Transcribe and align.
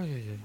Ay, 0.00 0.14
ay, 0.14 0.28
ay. 0.30 0.38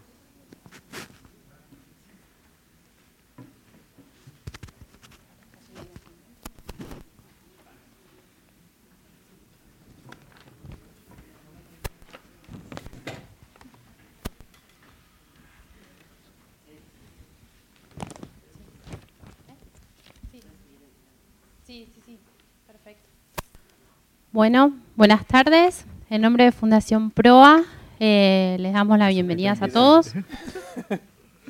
Bueno, 24.33 24.73
buenas 24.97 25.25
tardes. 25.25 25.85
En 26.09 26.21
nombre 26.21 26.43
de 26.43 26.51
Fundación 26.51 27.09
Proa, 27.09 27.63
eh, 27.99 28.57
les 28.59 28.73
damos 28.73 28.97
la 28.97 29.09
bienvenida 29.09 29.55
a 29.59 29.67
todos. 29.67 30.13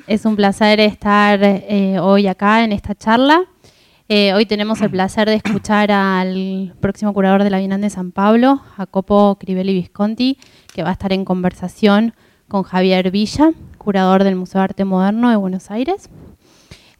Es 0.06 0.24
un 0.24 0.36
placer 0.36 0.78
estar 0.78 1.40
eh, 1.42 1.98
hoy 1.98 2.28
acá 2.28 2.62
en 2.62 2.70
esta 2.70 2.94
charla. 2.94 3.42
Eh, 4.08 4.32
hoy 4.34 4.46
tenemos 4.46 4.80
el 4.80 4.90
placer 4.90 5.28
de 5.28 5.34
escuchar 5.34 5.90
al 5.90 6.76
próximo 6.78 7.12
curador 7.12 7.42
de 7.42 7.50
la 7.50 7.58
Bienal 7.58 7.80
de 7.80 7.90
San 7.90 8.12
Pablo, 8.12 8.60
Jacopo 8.76 9.36
Crivelli 9.40 9.74
Visconti, 9.74 10.38
que 10.72 10.84
va 10.84 10.90
a 10.90 10.92
estar 10.92 11.12
en 11.12 11.24
conversación 11.24 12.14
con 12.46 12.62
Javier 12.62 13.10
Villa, 13.10 13.50
curador 13.78 14.22
del 14.22 14.36
Museo 14.36 14.60
de 14.60 14.64
Arte 14.64 14.84
Moderno 14.84 15.28
de 15.28 15.34
Buenos 15.34 15.72
Aires. 15.72 16.08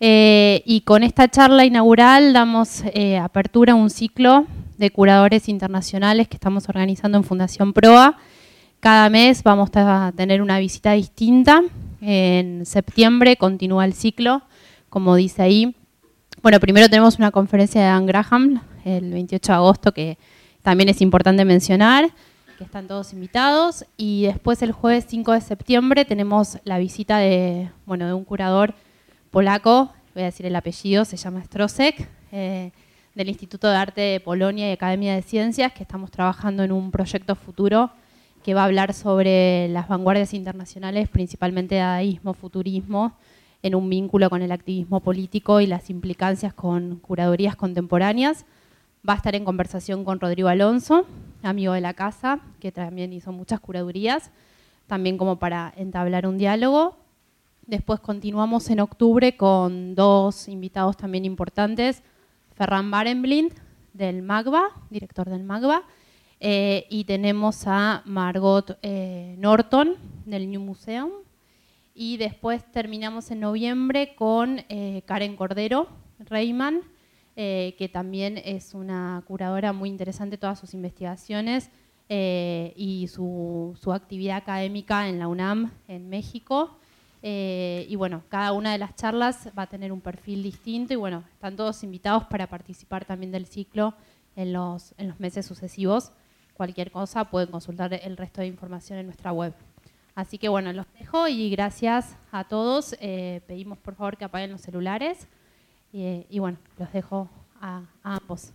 Eh, 0.00 0.62
y 0.66 0.80
con 0.80 1.04
esta 1.04 1.28
charla 1.28 1.64
inaugural 1.64 2.32
damos 2.32 2.82
eh, 2.92 3.18
apertura 3.18 3.74
a 3.74 3.76
un 3.76 3.88
ciclo 3.88 4.46
de 4.76 4.90
curadores 4.90 5.48
internacionales 5.48 6.26
que 6.26 6.36
estamos 6.36 6.68
organizando 6.68 7.18
en 7.18 7.24
Fundación 7.24 7.72
Proa. 7.72 8.18
Cada 8.86 9.10
mes 9.10 9.42
vamos 9.42 9.68
a 9.74 10.12
tener 10.14 10.40
una 10.40 10.60
visita 10.60 10.92
distinta. 10.92 11.60
En 12.00 12.64
septiembre 12.64 13.36
continúa 13.36 13.84
el 13.84 13.94
ciclo, 13.94 14.42
como 14.88 15.16
dice 15.16 15.42
ahí. 15.42 15.74
Bueno, 16.40 16.60
primero 16.60 16.88
tenemos 16.88 17.18
una 17.18 17.32
conferencia 17.32 17.80
de 17.80 17.88
Dan 17.88 18.06
Graham 18.06 18.62
el 18.84 19.10
28 19.10 19.50
de 19.50 19.56
agosto 19.56 19.92
que 19.92 20.18
también 20.62 20.88
es 20.88 21.00
importante 21.00 21.44
mencionar, 21.44 22.12
que 22.58 22.62
están 22.62 22.86
todos 22.86 23.12
invitados. 23.12 23.84
Y 23.96 24.26
después 24.26 24.62
el 24.62 24.70
jueves 24.70 25.06
5 25.08 25.32
de 25.32 25.40
septiembre 25.40 26.04
tenemos 26.04 26.58
la 26.62 26.78
visita 26.78 27.18
de, 27.18 27.72
bueno, 27.86 28.06
de 28.06 28.12
un 28.12 28.24
curador 28.24 28.72
polaco, 29.32 29.92
voy 30.14 30.22
a 30.22 30.26
decir 30.26 30.46
el 30.46 30.54
apellido, 30.54 31.04
se 31.04 31.16
llama 31.16 31.42
Strosek, 31.42 32.08
eh, 32.30 32.70
del 33.16 33.28
Instituto 33.30 33.68
de 33.68 33.76
Arte 33.78 34.00
de 34.00 34.20
Polonia 34.20 34.68
y 34.68 34.70
Academia 34.70 35.16
de 35.16 35.22
Ciencias, 35.22 35.72
que 35.72 35.82
estamos 35.82 36.12
trabajando 36.12 36.62
en 36.62 36.70
un 36.70 36.92
proyecto 36.92 37.34
futuro 37.34 37.90
que 38.46 38.54
va 38.54 38.62
a 38.62 38.66
hablar 38.66 38.94
sobre 38.94 39.66
las 39.70 39.88
vanguardias 39.88 40.32
internacionales, 40.32 41.08
principalmente 41.08 41.74
dadaísmo, 41.74 42.32
futurismo, 42.32 43.16
en 43.60 43.74
un 43.74 43.90
vínculo 43.90 44.30
con 44.30 44.40
el 44.40 44.52
activismo 44.52 45.00
político 45.00 45.60
y 45.60 45.66
las 45.66 45.90
implicancias 45.90 46.54
con 46.54 47.00
curadurías 47.00 47.56
contemporáneas. 47.56 48.46
Va 49.06 49.14
a 49.14 49.16
estar 49.16 49.34
en 49.34 49.44
conversación 49.44 50.04
con 50.04 50.20
Rodrigo 50.20 50.46
Alonso, 50.46 51.06
amigo 51.42 51.72
de 51.72 51.80
la 51.80 51.94
casa, 51.94 52.38
que 52.60 52.70
también 52.70 53.12
hizo 53.12 53.32
muchas 53.32 53.58
curadurías, 53.58 54.30
también 54.86 55.18
como 55.18 55.40
para 55.40 55.74
entablar 55.76 56.24
un 56.24 56.38
diálogo. 56.38 56.96
Después 57.66 57.98
continuamos 57.98 58.70
en 58.70 58.78
octubre 58.78 59.36
con 59.36 59.96
dos 59.96 60.46
invitados 60.46 60.96
también 60.96 61.24
importantes, 61.24 62.04
Ferran 62.54 62.92
Barenblind 62.92 63.54
del 63.92 64.22
MAGBA, 64.22 64.68
director 64.88 65.28
del 65.28 65.42
MAGBA, 65.42 65.82
eh, 66.38 66.86
y 66.90 67.04
tenemos 67.04 67.66
a 67.66 68.02
Margot 68.04 68.78
eh, 68.82 69.36
Norton 69.38 69.94
del 70.24 70.50
New 70.50 70.60
Museum. 70.60 71.10
Y 71.94 72.18
después 72.18 72.62
terminamos 72.72 73.30
en 73.30 73.40
noviembre 73.40 74.14
con 74.16 74.60
eh, 74.68 75.02
Karen 75.06 75.34
Cordero 75.34 75.88
Reyman, 76.18 76.82
que 77.34 77.90
también 77.92 78.38
es 78.38 78.72
una 78.72 79.22
curadora 79.26 79.74
muy 79.74 79.90
interesante, 79.90 80.38
todas 80.38 80.58
sus 80.58 80.72
investigaciones 80.72 81.70
y 82.08 83.10
su, 83.12 83.76
su 83.78 83.92
actividad 83.92 84.38
académica 84.38 85.06
en 85.06 85.18
la 85.18 85.28
UNAM 85.28 85.70
en 85.86 86.08
México. 86.08 86.78
Y 87.22 87.94
bueno, 87.96 88.22
cada 88.30 88.52
una 88.52 88.72
de 88.72 88.78
las 88.78 88.94
charlas 88.96 89.50
va 89.58 89.64
a 89.64 89.66
tener 89.66 89.92
un 89.92 90.00
perfil 90.00 90.42
distinto 90.42 90.94
y 90.94 90.96
bueno, 90.96 91.24
están 91.34 91.56
todos 91.56 91.82
invitados 91.82 92.24
para 92.24 92.46
participar 92.46 93.04
también 93.04 93.32
del 93.32 93.44
ciclo 93.44 93.92
en 94.34 94.54
los, 94.54 94.94
en 94.96 95.08
los 95.08 95.20
meses 95.20 95.44
sucesivos. 95.44 96.12
Cualquier 96.56 96.90
cosa 96.90 97.24
pueden 97.26 97.50
consultar 97.50 97.92
el 97.92 98.16
resto 98.16 98.40
de 98.40 98.46
información 98.46 98.98
en 98.98 99.06
nuestra 99.06 99.32
web. 99.32 99.52
Así 100.14 100.38
que 100.38 100.48
bueno, 100.48 100.72
los 100.72 100.86
dejo 100.98 101.28
y 101.28 101.50
gracias 101.50 102.16
a 102.32 102.44
todos. 102.44 102.96
Eh, 103.00 103.42
pedimos 103.46 103.76
por 103.78 103.94
favor 103.94 104.16
que 104.16 104.24
apaguen 104.24 104.50
los 104.52 104.62
celulares 104.62 105.28
y, 105.92 106.24
y 106.30 106.38
bueno, 106.38 106.56
los 106.78 106.90
dejo 106.92 107.28
a, 107.60 107.82
a 108.02 108.16
ambos. 108.16 108.52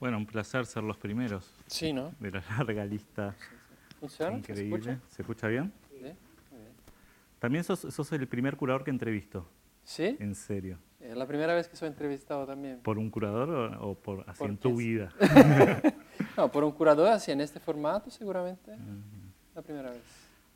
Bueno, 0.00 0.16
un 0.18 0.26
placer 0.26 0.66
ser 0.66 0.82
los 0.82 0.96
primeros 0.96 1.54
Sí, 1.68 1.92
¿no? 1.92 2.12
de 2.18 2.32
la 2.32 2.42
larga 2.58 2.84
lista 2.84 3.36
¿Funciona? 4.00 4.32
¿Se 4.32 4.38
increíble. 4.38 4.76
escucha? 4.76 4.98
¿Se 5.08 5.22
escucha 5.22 5.46
bien? 5.46 5.72
Sí, 5.90 5.94
muy 6.00 6.02
bien. 6.02 6.16
También 7.38 7.62
sos, 7.62 7.78
sos 7.80 8.10
el 8.10 8.26
primer 8.26 8.56
curador 8.56 8.82
que 8.82 8.90
entrevisto, 8.90 9.46
¿Sí? 9.84 10.16
en 10.18 10.34
serio. 10.34 10.78
Es 10.98 11.16
la 11.16 11.26
primera 11.26 11.54
vez 11.54 11.68
que 11.68 11.76
soy 11.76 11.86
entrevistado 11.88 12.46
también. 12.46 12.80
¿Por 12.80 12.98
un 12.98 13.10
curador 13.10 13.50
o, 13.80 13.90
o 13.90 13.94
por 13.94 14.24
así 14.28 14.38
¿Por 14.40 14.50
en 14.50 14.56
tu 14.56 14.76
vida? 14.76 15.12
No, 16.36 16.50
por 16.50 16.64
un 16.64 16.72
curador 16.72 17.08
así 17.08 17.30
en 17.30 17.40
este 17.40 17.60
formato 17.60 18.10
seguramente. 18.10 18.72
La 19.54 19.62
primera 19.62 19.90
vez. 19.90 20.00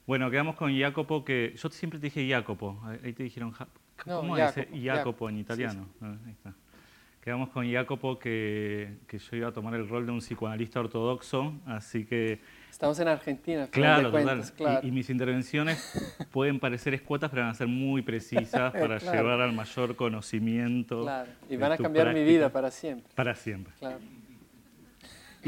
Bueno, 0.06 0.30
quedamos 0.30 0.54
con 0.56 0.76
Jacopo, 0.78 1.24
que 1.24 1.54
yo 1.56 1.68
siempre 1.70 1.98
te 1.98 2.06
dije 2.06 2.28
Jacopo, 2.30 2.80
ahí 3.02 3.12
te 3.12 3.22
dijeron, 3.24 3.50
Ja- 3.52 3.66
No, 4.06 4.20
¿cómo 4.20 4.36
Jacopo, 4.36 4.60
dice 4.72 4.84
Jacopo 4.88 5.28
en 5.28 5.34
sí, 5.36 5.40
italiano? 5.40 5.86
Ah, 6.00 6.14
ahí 6.24 6.32
está. 6.32 6.52
Quedamos 7.22 7.48
con 7.48 7.68
Jacopo 7.70 8.20
que, 8.20 8.98
que 9.08 9.18
yo 9.18 9.36
iba 9.36 9.48
a 9.48 9.52
tomar 9.52 9.74
el 9.74 9.88
rol 9.88 10.06
de 10.06 10.12
un 10.12 10.18
psicoanalista 10.20 10.78
ortodoxo, 10.78 11.54
así 11.66 12.04
que, 12.04 12.40
Estamos 12.70 13.00
en 13.00 13.08
Argentina, 13.08 13.66
claro, 13.68 14.10
cuentas, 14.12 14.50
total. 14.52 14.56
claro. 14.56 14.80
Y, 14.86 14.88
y 14.88 14.92
mis 14.92 15.10
intervenciones 15.10 16.14
pueden 16.30 16.60
parecer 16.60 16.94
escuetas, 16.94 17.28
pero 17.30 17.42
van 17.42 17.50
a 17.50 17.54
ser 17.54 17.66
muy 17.66 18.02
precisas 18.02 18.72
para 18.72 18.98
Claro. 19.00 19.16
llevar 19.18 19.40
al 19.40 19.52
mayor 19.54 19.96
conocimiento. 19.96 21.02
Claro, 21.02 21.30
Y 21.50 21.56
van 21.56 21.72
a 21.72 21.76
cambiar 21.78 22.06
mi 22.08 22.12
práctica. 22.12 22.32
vida 22.38 22.48
para 22.50 22.70
siempre. 22.70 23.10
Para 23.16 23.34
siempre. 23.34 23.72
Claro. 23.80 23.98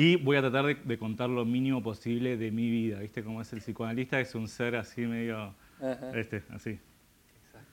Y 0.01 0.15
voy 0.15 0.37
a 0.37 0.41
tratar 0.41 0.65
de, 0.65 0.77
de 0.77 0.97
contar 0.97 1.29
lo 1.29 1.45
mínimo 1.45 1.83
posible 1.83 2.37
de 2.37 2.53
mi 2.53 2.71
vida. 2.71 3.01
¿Viste 3.01 3.25
cómo 3.25 3.43
es 3.43 3.53
el 3.53 3.59
psicoanalista? 3.59 4.21
Es 4.21 4.33
un 4.37 4.47
ser 4.47 4.77
así 4.77 5.01
medio, 5.01 5.53
Ajá. 5.81 6.17
este, 6.17 6.45
así, 6.51 6.79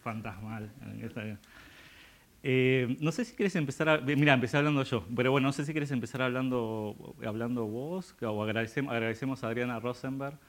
fantasmal. 0.02 0.72
Está 1.04 1.24
bien. 1.24 1.38
Eh, 2.42 2.98
no 3.00 3.12
sé 3.12 3.26
si 3.26 3.36
quieres 3.36 3.56
empezar 3.56 3.90
a... 3.90 3.98
Mira, 4.00 4.34
empecé 4.34 4.58
hablando 4.58 4.82
yo, 4.82 5.06
pero 5.16 5.30
bueno, 5.30 5.50
no 5.50 5.54
sé 5.54 5.66
si 5.66 5.72
quieres 5.72 5.92
empezar 5.92 6.24
hablando, 6.24 6.96
hablando 7.24 7.68
vos, 7.68 8.16
o 8.20 8.44
agradecemos, 8.44 8.92
agradecemos 8.92 9.44
a 9.44 9.48
Adriana 9.50 9.80
Rosenberg 9.80 10.40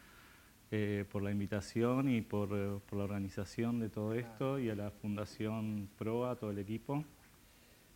eh, 0.70 1.04
por 1.12 1.22
la 1.22 1.31
invitación 1.31 2.08
y 2.08 2.22
por, 2.22 2.48
eh, 2.54 2.78
por 2.88 2.98
la 3.00 3.04
organización 3.04 3.81
de 3.81 3.91
todo 3.91 4.14
esto, 4.14 4.58
y 4.58 4.70
a 4.70 4.75
la 4.75 4.91
Fundación 4.91 5.91
PROA, 5.98 6.31
a 6.31 6.37
todo 6.37 6.53
el 6.53 6.58
equipo. 6.58 7.04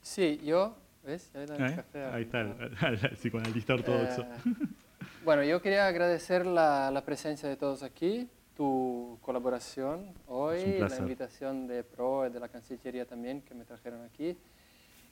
Sí, 0.03 0.39
yo, 0.45 0.77
¿ves? 1.05 1.31
Ya 1.33 1.43
¿Eh? 1.43 2.11
Ahí 2.13 2.23
está, 2.23 2.41
el, 2.41 2.51
Ah. 2.81 2.87
al 2.87 2.99
psicoanalista 3.17 3.75
ortodoxo. 3.75 4.23
Eh, 4.23 4.27
bueno, 5.25 5.43
yo 5.45 5.61
quería 5.61 5.87
agradecer 5.87 6.47
la, 6.47 6.91
la 6.91 7.05
presencia 7.05 7.49
de 7.49 7.57
todos 7.57 7.83
aquí, 7.83 8.29
tu 8.57 9.19
colaboración 9.23 10.13
hoy, 10.27 10.79
la 10.79 10.97
invitación 10.97 11.67
de 11.67 11.83
PRO 11.83 12.27
y 12.27 12.31
de 12.31 12.41
la 12.41 12.49
Cancillería 12.49 13.07
también 13.07 13.43
que 13.43 13.55
me 13.55 13.65
trajeron 13.65 14.03
aquí. 14.05 14.37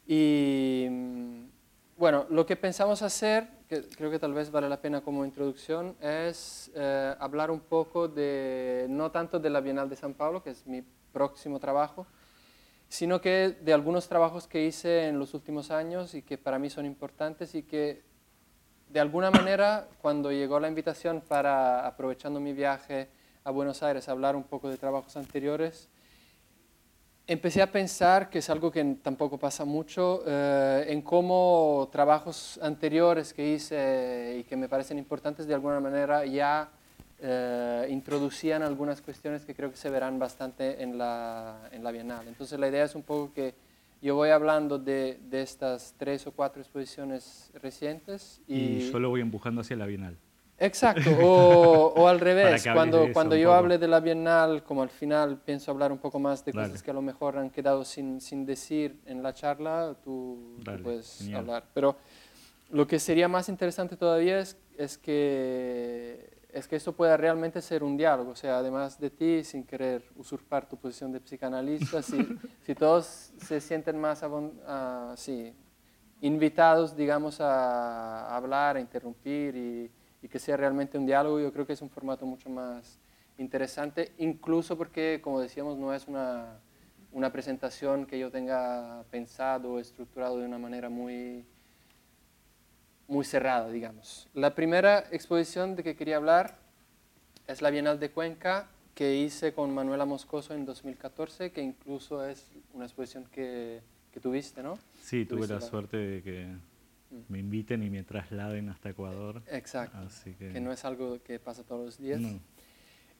Y 0.07 0.87
mm, 0.91 1.45
bueno, 1.99 2.27
lo 2.31 2.47
que 2.47 2.57
pensamos 2.57 3.03
hacer, 3.03 3.49
que 3.69 3.83
creo 3.89 4.11
que 4.11 4.19
tal 4.19 4.33
vez 4.33 4.51
vale 4.51 4.69
la 4.69 4.81
pena 4.81 5.01
como 5.01 5.25
introducción, 5.25 5.97
es 6.01 6.71
eh, 6.75 7.15
hablar 7.19 7.51
un 7.51 7.61
poco 7.61 8.07
de, 8.07 8.87
no 8.89 9.11
tanto 9.11 9.39
de 9.39 9.51
la 9.51 9.61
Bienal 9.61 9.89
de 9.89 9.97
San 9.97 10.15
Pablo, 10.15 10.43
que 10.43 10.51
es 10.51 10.67
mi 10.67 10.83
próximo 11.13 11.59
trabajo, 11.59 12.07
sino 12.89 13.21
que 13.21 13.57
de 13.61 13.73
algunos 13.73 14.09
trabajos 14.09 14.47
que 14.47 14.65
hice 14.65 15.09
en 15.09 15.19
los 15.19 15.35
últimos 15.35 15.71
años 15.71 16.15
y 16.15 16.23
que 16.23 16.39
para 16.39 16.59
mí 16.59 16.71
son 16.71 16.87
importantes 16.87 17.55
y 17.55 17.63
que 17.63 18.03
de 18.89 19.01
alguna 19.01 19.31
manera 19.31 19.89
cuando 20.01 20.33
llegó 20.33 20.59
la 20.59 20.69
invitación 20.69 21.21
para, 21.21 21.87
aprovechando 21.87 22.41
mi 22.41 22.53
viaje 22.53 23.09
a 23.45 23.51
Buenos 23.51 23.83
Aires, 23.83 24.09
hablar 24.09 24.37
un 24.37 24.45
poco 24.45 24.71
de 24.71 24.79
trabajos 24.79 25.17
anteriores, 25.17 25.89
empecé 27.27 27.61
a 27.61 27.71
pensar, 27.71 28.31
que 28.31 28.39
es 28.39 28.49
algo 28.49 28.71
que 28.73 28.83
tampoco 29.03 29.39
pasa 29.39 29.67
mucho, 29.67 30.23
eh, 30.27 30.87
en 30.89 31.03
cómo 31.03 31.89
trabajos 31.93 32.59
anteriores 32.63 33.35
que 33.35 33.53
hice 33.53 34.39
y 34.41 34.45
que 34.45 34.57
me 34.57 34.69
parecen 34.69 34.97
importantes 34.97 35.47
de 35.47 35.55
alguna 35.55 35.79
manera 35.79 36.25
ya 36.25 36.71
eh, 37.21 37.87
introducían 37.91 38.63
algunas 38.63 39.01
cuestiones 39.01 39.45
que 39.45 39.55
creo 39.55 39.71
que 39.71 39.77
se 39.77 39.91
verán 39.91 40.19
bastante 40.19 40.83
en 40.83 40.99
la, 40.99 41.69
en 41.73 41.83
la 41.83 41.91
Bienal. 41.91 42.29
Entonces 42.29 42.59
la 42.59 42.69
idea 42.69 42.85
es 42.85 42.95
un 42.95 43.03
poco 43.03 43.33
que 43.33 43.55
yo 44.01 44.15
voy 44.15 44.31
hablando 44.31 44.79
de, 44.79 45.19
de 45.29 45.43
estas 45.43 45.95
tres 45.97 46.27
o 46.27 46.33
cuatro 46.33 46.63
exposiciones 46.63 47.51
recientes 47.61 48.41
y, 48.47 48.55
Y 48.57 48.91
yo 48.91 48.99
lo 49.01 49.11
voy 49.11 49.21
empujando 49.21 49.63
hacia 49.63 49.77
la 49.77 49.87
Bienal. 49.87 50.17
Exacto, 50.61 51.11
o, 51.23 52.09
al 52.09 52.19
revés, 52.19 52.67
cuando, 52.73 53.13
cuando 53.13 53.37
yo 53.37 53.53
hable 53.53 53.79
de 53.79 53.87
la 53.87 54.01
Bienal, 54.01 54.65
como 54.65 54.83
al 54.83 54.89
final 54.91 55.39
pienso 55.39 55.71
hablar 55.71 55.93
un 55.93 55.99
poco 55.99 56.19
más 56.19 56.45
de 56.45 56.53
cosas 56.53 56.83
que 56.83 56.91
a 56.91 56.95
lo 56.95 57.03
mejor 57.03 57.39
han 57.39 57.51
quedado 57.51 57.85
sin, 57.85 58.21
sin 58.21 58.45
decir 58.45 58.99
en 59.07 59.23
la 59.23 59.33
charla, 59.33 59.95
tú, 60.03 60.57
puedes 60.83 61.29
hablar. 61.33 61.65
Pero 61.75 61.97
lo 62.71 62.87
que 62.89 62.99
sería 62.99 63.29
más 63.29 63.49
interesante 63.49 63.97
todavía 63.97 64.41
es, 64.41 64.57
es, 64.77 64.99
que, 64.99 66.38
es 66.59 66.69
que 66.69 66.77
esto 66.77 66.93
pueda 66.93 67.17
realmente 67.17 67.63
ser 67.63 67.83
un 67.83 67.97
diálogo, 67.97 68.33
o 68.33 68.37
sea, 68.37 68.59
además 68.59 68.99
de 69.01 69.11
ti, 69.11 69.45
sin 69.45 69.65
querer 69.65 70.05
usurpar 70.17 70.69
tu 70.69 70.77
posición 70.77 71.13
de 71.13 71.21
psicanalista, 71.21 72.03
si, 72.03 72.19
si 72.67 72.75
todos 72.75 73.33
se 73.39 73.61
sienten 73.61 74.01
más 74.01 74.23
uh, 74.23 75.15
invitados, 76.21 76.97
digamos, 76.97 77.41
a 77.41 78.37
hablar, 78.37 78.77
a 78.77 78.81
interrumpir 78.81 79.57
y 79.57 79.91
y 80.23 80.29
que 80.29 80.39
sea 80.39 80.57
realmente 80.57 80.99
un 80.99 81.07
diálogo, 81.07 81.41
yo 81.41 81.53
creo 81.53 81.67
que 81.67 81.73
es 81.73 81.83
un 81.83 81.91
formato 81.91 82.27
mucho 82.27 82.51
más 82.51 82.99
interesante, 83.37 84.13
incluso 84.19 84.77
porque, 84.77 85.21
como 85.23 85.41
decíamos, 85.41 85.79
no 85.79 85.95
es 85.95 86.09
una, 86.09 86.61
una 87.13 87.31
presentación 87.33 88.05
que 88.05 88.19
yo 88.19 88.31
tenga 88.31 89.05
pensado 89.11 89.75
o 89.75 89.79
estructurado 89.79 90.39
de 90.39 90.47
una 90.47 90.59
manera 90.59 90.89
muy, 90.89 91.47
muy 93.09 93.25
cerrada, 93.25 93.69
digamos. 93.71 94.29
La 94.35 94.55
primera 94.55 95.01
exposición 95.11 95.75
de 95.75 95.83
que 95.83 95.97
quería 95.97 96.17
hablar 96.17 96.59
es 97.47 97.63
la 97.63 97.71
Bienal 97.71 97.99
de 97.99 98.11
Cuenca, 98.11 98.69
que 98.95 99.17
hice 99.17 99.53
con 99.55 99.73
Manuela 99.75 100.05
Moscoso 100.05 100.55
en 100.55 100.65
2014, 100.67 101.51
que 101.51 101.63
incluso 101.63 102.25
es 102.25 102.51
una 102.75 102.85
exposición 102.85 103.25
que, 103.33 103.81
que 104.13 104.21
tuviste, 104.21 104.63
¿no? 104.63 104.79
Sí, 105.03 105.25
tuve 105.25 105.47
la 105.47 105.61
suerte 105.61 105.97
de 105.97 106.23
que 106.23 106.47
me 107.29 107.39
inviten 107.39 107.83
y 107.83 107.91
me 107.91 108.03
trasladen 108.03 108.69
hasta 108.69 108.91
Ecuador. 108.91 109.43
Exacto. 109.51 109.99
que... 110.39 110.61
no 110.61 110.73
es 110.73 110.85
algo 110.85 111.23
que 111.23 111.39
pasa 111.39 111.63
todos 111.63 111.87
los 111.87 111.99
días. 111.99 112.21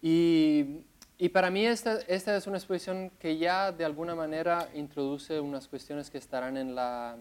Y, 0.03 0.83
y, 1.17 1.29
para 1.31 1.51
mí 1.51 1.65
esta, 1.65 2.01
esta 2.03 2.37
es 2.37 2.47
una 2.47 2.59
exposición 2.59 3.11
que 3.19 3.39
ya 3.39 3.73
de 3.73 3.85
alguna 3.85 4.15
manera 4.15 4.69
introduce 4.75 5.41
unas 5.41 5.67
cuestiones 5.67 6.11
que 6.11 6.19
estarán 6.19 6.57
en 6.57 6.75
la, 6.75 7.17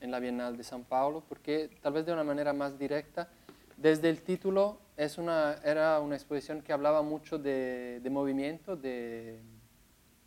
en 0.00 0.10
la 0.10 0.20
Bienal 0.20 0.56
de 0.56 0.64
San 0.64 0.84
Paulo, 0.84 1.22
porque 1.28 1.70
tal 1.80 1.92
vez 1.92 2.06
de 2.06 2.12
una 2.12 2.24
manera 2.24 2.52
más 2.52 2.78
directa, 2.78 3.28
desde 3.76 4.10
el 4.10 4.22
título 4.22 4.78
es 4.96 5.18
una, 5.18 5.56
era 5.64 6.00
una 6.00 6.16
exposición 6.16 6.62
que 6.62 6.72
hablaba 6.72 7.02
mucho 7.02 7.38
de, 7.38 8.00
de 8.02 8.10
movimiento, 8.10 8.76
de 8.76 9.40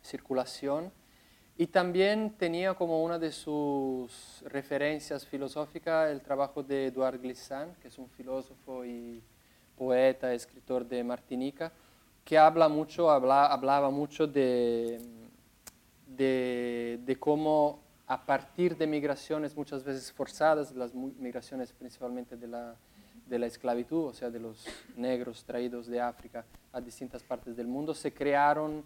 circulación, 0.02 0.92
y 1.56 1.66
también 1.66 2.30
tenía 2.38 2.74
como 2.74 3.04
una 3.04 3.18
de 3.18 3.30
sus 3.30 4.42
referencias 4.46 5.26
filosóficas 5.26 6.10
el 6.10 6.22
trabajo 6.22 6.62
de 6.62 6.86
Edouard 6.86 7.20
Glissant, 7.20 7.78
que 7.78 7.88
es 7.88 7.98
un 7.98 8.08
filósofo 8.08 8.84
y 8.84 9.22
poeta, 9.76 10.32
escritor 10.32 10.86
de 10.86 11.04
Martinica, 11.04 11.72
que 12.24 12.38
habla 12.38 12.68
mucho, 12.68 13.10
habla, 13.10 13.46
hablaba 13.46 13.90
mucho 13.90 14.26
de, 14.26 15.00
de, 16.06 17.00
de, 17.04 17.16
cómo 17.16 17.81
a 18.12 18.26
partir 18.26 18.76
de 18.76 18.86
migraciones 18.86 19.56
muchas 19.56 19.82
veces 19.84 20.12
forzadas, 20.12 20.76
las 20.76 20.94
migraciones 20.94 21.72
principalmente 21.72 22.36
de 22.36 22.46
la, 22.46 22.76
de 23.26 23.38
la 23.38 23.46
esclavitud, 23.46 24.08
o 24.08 24.12
sea, 24.12 24.28
de 24.28 24.38
los 24.38 24.66
negros 24.98 25.44
traídos 25.44 25.86
de 25.86 25.98
África 25.98 26.44
a 26.74 26.80
distintas 26.82 27.22
partes 27.22 27.56
del 27.56 27.68
mundo, 27.68 27.94
se 27.94 28.12
crearon 28.12 28.84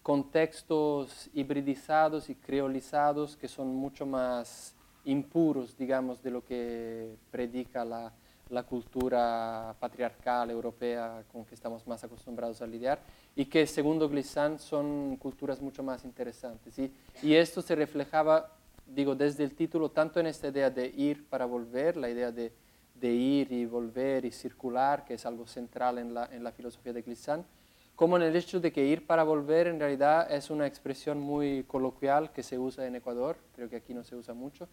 contextos 0.00 1.28
hibridizados 1.34 2.30
y 2.30 2.36
creolizados 2.36 3.36
que 3.36 3.48
son 3.48 3.74
mucho 3.74 4.06
más 4.06 4.76
impuros, 5.06 5.76
digamos, 5.76 6.22
de 6.22 6.30
lo 6.30 6.44
que 6.44 7.16
predica 7.32 7.84
la, 7.84 8.12
la 8.50 8.62
cultura 8.62 9.74
patriarcal 9.78 10.50
europea 10.50 11.24
con 11.32 11.44
que 11.44 11.54
estamos 11.54 11.86
más 11.86 12.02
acostumbrados 12.04 12.62
a 12.62 12.66
lidiar 12.66 13.00
y 13.36 13.46
que, 13.46 13.66
segundo 13.66 14.08
Glissant, 14.08 14.58
son 14.58 15.16
culturas 15.16 15.60
mucho 15.60 15.82
más 15.82 16.04
interesantes. 16.04 16.78
Y, 16.78 16.92
y 17.22 17.34
esto 17.34 17.60
se 17.60 17.74
reflejaba, 17.74 18.52
digo, 18.88 19.14
desde 19.14 19.44
el 19.44 19.54
título, 19.54 19.90
tanto 19.90 20.20
en 20.20 20.26
esta 20.26 20.48
idea 20.48 20.70
de 20.70 20.86
ir 20.86 21.28
para 21.28 21.46
volver, 21.46 21.96
la 21.96 22.08
idea 22.08 22.32
de, 22.32 22.52
de 22.94 23.12
ir 23.12 23.52
y 23.52 23.66
volver 23.66 24.24
y 24.24 24.30
circular, 24.30 25.04
que 25.04 25.14
es 25.14 25.26
algo 25.26 25.46
central 25.46 25.98
en 25.98 26.14
la, 26.14 26.26
en 26.32 26.42
la 26.42 26.52
filosofía 26.52 26.92
de 26.92 27.02
Glissant, 27.02 27.46
como 27.94 28.16
en 28.16 28.22
el 28.22 28.36
hecho 28.36 28.60
de 28.60 28.72
que 28.72 28.84
ir 28.84 29.06
para 29.06 29.24
volver 29.24 29.66
en 29.66 29.80
realidad 29.80 30.30
es 30.30 30.50
una 30.50 30.66
expresión 30.66 31.18
muy 31.18 31.64
coloquial 31.64 32.32
que 32.32 32.42
se 32.42 32.58
usa 32.58 32.86
en 32.86 32.94
Ecuador, 32.96 33.36
creo 33.54 33.68
que 33.68 33.76
aquí 33.76 33.92
no 33.92 34.04
se 34.04 34.14
usa 34.14 34.34
mucho, 34.34 34.68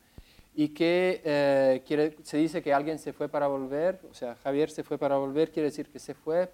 y 0.54 0.70
que 0.70 1.22
eh, 1.26 2.14
se 2.24 2.38
dice 2.38 2.62
que 2.62 2.74
alguien 2.74 3.00
se 3.00 3.14
fue 3.14 3.28
para 3.28 3.48
volver, 3.48 4.00
o 4.10 4.14
sea, 4.14 4.36
Javier 4.36 4.70
se 4.70 4.84
fue 4.84 4.98
para 4.98 5.18
volver, 5.18 5.52
quiere 5.52 5.70
decir 5.70 5.90
que 5.90 6.00
se 6.00 6.14
fue, 6.14 6.52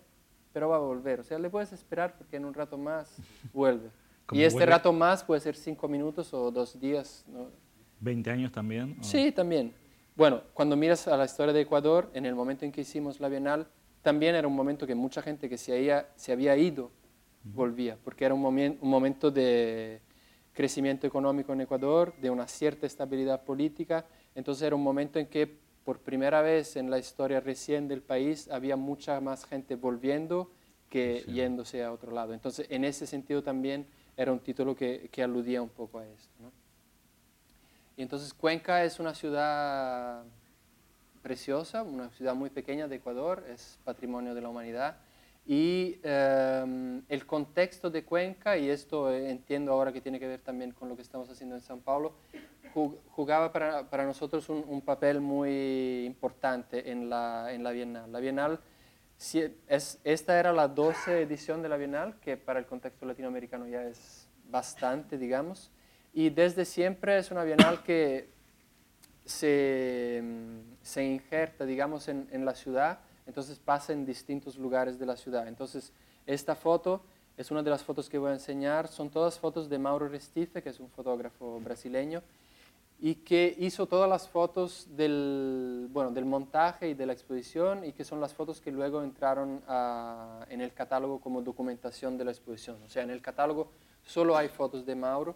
pero 0.53 0.69
va 0.69 0.77
a 0.77 0.79
volver, 0.79 1.19
o 1.19 1.23
sea, 1.23 1.37
le 1.39 1.49
puedes 1.49 1.71
esperar 1.71 2.15
porque 2.17 2.37
en 2.37 2.45
un 2.45 2.53
rato 2.53 2.77
más 2.77 3.17
vuelve. 3.53 3.89
Y 4.31 4.44
este 4.44 4.66
rato 4.66 4.94
más 4.94 5.24
puede 5.24 5.42
ser 5.42 5.56
cinco 5.56 5.88
minutos 5.88 6.33
o 6.33 6.51
dos 6.51 6.80
días. 6.80 7.25
¿no? 7.28 7.50
¿20 8.04 8.28
años 8.31 8.51
también? 8.51 8.98
Sí, 9.01 9.31
también. 9.31 9.74
Bueno, 10.16 10.42
cuando 10.54 10.75
miras 10.75 11.07
a 11.07 11.18
la 11.18 11.25
historia 11.25 11.54
de 11.54 11.62
Ecuador, 11.62 12.10
en 12.13 12.25
el 12.25 12.36
momento 12.36 12.66
en 12.66 12.72
que 12.72 12.81
hicimos 12.81 13.19
la 13.19 13.30
Bienal, 13.30 13.68
también 14.01 14.36
era 14.36 14.48
un 14.48 14.56
momento 14.56 14.88
que 14.88 14.95
mucha 14.95 15.22
gente 15.22 15.48
que 15.48 15.57
se 15.57 15.74
había, 15.74 16.10
se 16.16 16.31
había 16.31 16.56
ido 16.57 16.92
volvía, 17.44 17.98
porque 18.04 18.25
era 18.25 18.33
un, 18.33 18.44
un 18.45 18.89
momento 18.89 19.31
de 19.31 20.01
crecimiento 20.54 21.07
económico 21.07 21.54
en 21.54 21.62
Ecuador, 21.62 22.13
de 22.22 22.30
una 22.30 22.48
cierta 22.48 22.86
estabilidad 22.86 23.44
política, 23.44 24.06
entonces 24.36 24.63
era 24.63 24.75
un 24.75 24.83
momento 24.83 25.18
en 25.18 25.28
que 25.28 25.48
por 25.83 26.00
primera 26.00 26.42
vez 26.42 26.75
en 26.75 26.89
la 26.89 27.00
historia 27.00 27.39
recién 27.39 27.88
del 27.88 28.01
país 28.01 28.50
había 28.50 28.75
mucha 28.75 29.19
más 29.22 29.45
gente 29.45 29.75
volviendo 29.75 30.51
que 30.89 31.24
yéndose 31.28 31.83
a 31.83 31.92
otro 31.92 32.12
lado. 32.12 32.33
Entonces, 32.33 32.68
en 32.69 32.83
ese 32.83 33.07
sentido 33.07 33.42
también 33.42 33.88
era 34.21 34.31
un 34.31 34.39
título 34.39 34.75
que, 34.75 35.09
que 35.12 35.23
aludía 35.23 35.62
un 35.62 35.69
poco 35.69 36.00
a 36.00 36.06
esto. 36.06 36.51
Y 37.97 38.01
entonces 38.01 38.33
Cuenca 38.33 38.83
es 38.83 39.00
una 39.00 39.13
ciudad 39.13 40.23
preciosa, 41.21 41.83
una 41.83 42.09
ciudad 42.12 42.35
muy 42.35 42.50
pequeña 42.50 42.88
de 42.88 42.95
Ecuador, 42.97 43.44
es 43.50 43.79
patrimonio 43.83 44.33
de 44.33 44.41
la 44.41 44.50
humanidad. 44.50 44.97
Y 45.45 46.00
em, 46.03 47.01
el 47.09 47.25
contexto 47.25 47.89
de 47.89 48.03
Cuenca, 48.06 48.57
y 48.57 48.69
esto 48.69 49.12
entiendo 49.12 49.71
ahora 49.71 49.91
que 49.91 50.01
tiene 50.01 50.19
que 50.19 50.27
ver 50.27 50.39
también 50.39 50.71
con 50.71 50.88
lo 50.88 50.95
que 50.95 51.01
estamos 51.01 51.29
haciendo 51.29 51.56
en 51.56 51.62
San 51.62 51.79
Paulo, 51.81 52.13
jugaba 53.09 53.51
para, 53.51 53.89
para 53.89 54.06
nosotros 54.06 54.47
un, 54.50 54.63
un, 54.68 54.81
papel 54.81 55.19
muy 55.19 56.06
importante 56.06 56.92
en 56.92 57.09
la, 57.09 57.51
en 57.51 57.63
la 57.63 57.71
Bienal. 57.71 58.11
La 58.11 58.19
Bienal, 58.19 58.59
si 59.21 59.56
es, 59.68 59.99
esta 60.04 60.40
era 60.40 60.51
la 60.51 60.68
12 60.68 61.21
edición 61.21 61.61
de 61.61 61.69
la 61.69 61.78
Bienal, 61.78 62.16
que 62.21 62.37
para 62.37 62.57
el 62.57 62.66
contexto 62.66 63.06
latinoamericano 63.06 63.68
ya 63.68 63.83
es 63.83 64.28
bastante, 64.49 65.19
digamos, 65.19 65.69
y 66.11 66.31
desde 66.31 66.66
siempre 66.66 67.19
es 67.19 67.30
una 67.30 67.44
Bienal 67.44 67.83
que 67.83 68.30
se, 69.23 70.23
se 70.81 71.06
injerta, 71.06 71.68
digamos, 71.68 72.07
en, 72.07 72.30
en, 72.31 72.45
la 72.45 72.56
ciudad, 72.56 72.97
entonces 73.28 73.59
pasa 73.59 73.94
en 73.94 74.07
distintos 74.07 74.57
lugares 74.57 74.97
de 74.97 75.06
la 75.06 75.16
ciudad. 75.16 75.47
Entonces, 75.47 75.94
esta 76.25 76.56
foto 76.56 77.04
es 77.37 77.51
una 77.51 77.61
de 77.61 77.69
las 77.69 77.83
fotos 77.83 78.09
que 78.09 78.18
voy 78.18 78.31
a 78.31 78.33
enseñar, 78.33 78.87
son 78.87 79.11
todas 79.11 79.37
fotos 79.37 79.69
de 79.69 79.78
Mauro 79.78 80.07
Restife, 80.09 80.63
que 80.63 80.69
es 80.69 80.80
un 80.80 80.90
fotógrafo 80.90 81.59
brasileño, 81.59 82.23
y 83.03 83.15
que 83.15 83.55
hizo 83.57 83.87
todas 83.87 84.07
las 84.07 84.29
fotos 84.29 84.87
del, 84.95 85.87
bueno, 85.89 86.11
del 86.11 86.25
montaje 86.25 86.89
y 86.89 86.93
de 86.93 87.07
la 87.07 87.13
exposición, 87.13 87.83
y 87.83 87.93
que 87.93 88.05
son 88.05 88.21
las 88.21 88.35
fotos 88.35 88.61
que 88.61 88.71
luego 88.71 89.01
entraron 89.01 89.63
en 90.47 90.61
el 90.61 90.71
catálogo 90.71 91.19
como 91.19 91.41
documentación 91.41 92.15
de 92.15 92.25
la 92.25 92.31
exposición. 92.31 92.77
O 92.85 92.89
sea, 92.89 93.01
en 93.01 93.09
el 93.09 93.19
catálogo 93.19 93.71
solo 94.05 94.37
hay 94.37 94.49
fotos 94.49 94.85
de 94.85 94.93
Mauro, 94.93 95.35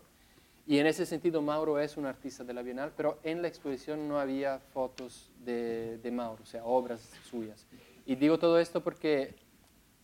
y 0.68 0.78
en 0.78 0.86
ese 0.86 1.08
sentido 1.08 1.42
Mauro 1.42 1.80
es 1.80 1.98
un 1.98 2.06
artista 2.06 2.44
de 2.44 2.54
la 2.54 2.62
Bienal, 2.62 2.94
pero 2.96 3.18
en 3.24 3.42
la 3.42 3.48
exposición 3.48 4.08
no 4.08 4.20
había 4.20 4.60
fotos 4.60 5.32
de, 5.44 5.98
de, 5.98 6.12
Mauro, 6.12 6.44
o 6.44 6.46
sea, 6.46 6.64
obras 6.66 7.02
suyas. 7.30 7.66
Y 8.06 8.16
digo 8.16 8.38
todo 8.38 8.60
esto 8.60 8.84
porque 8.84 9.34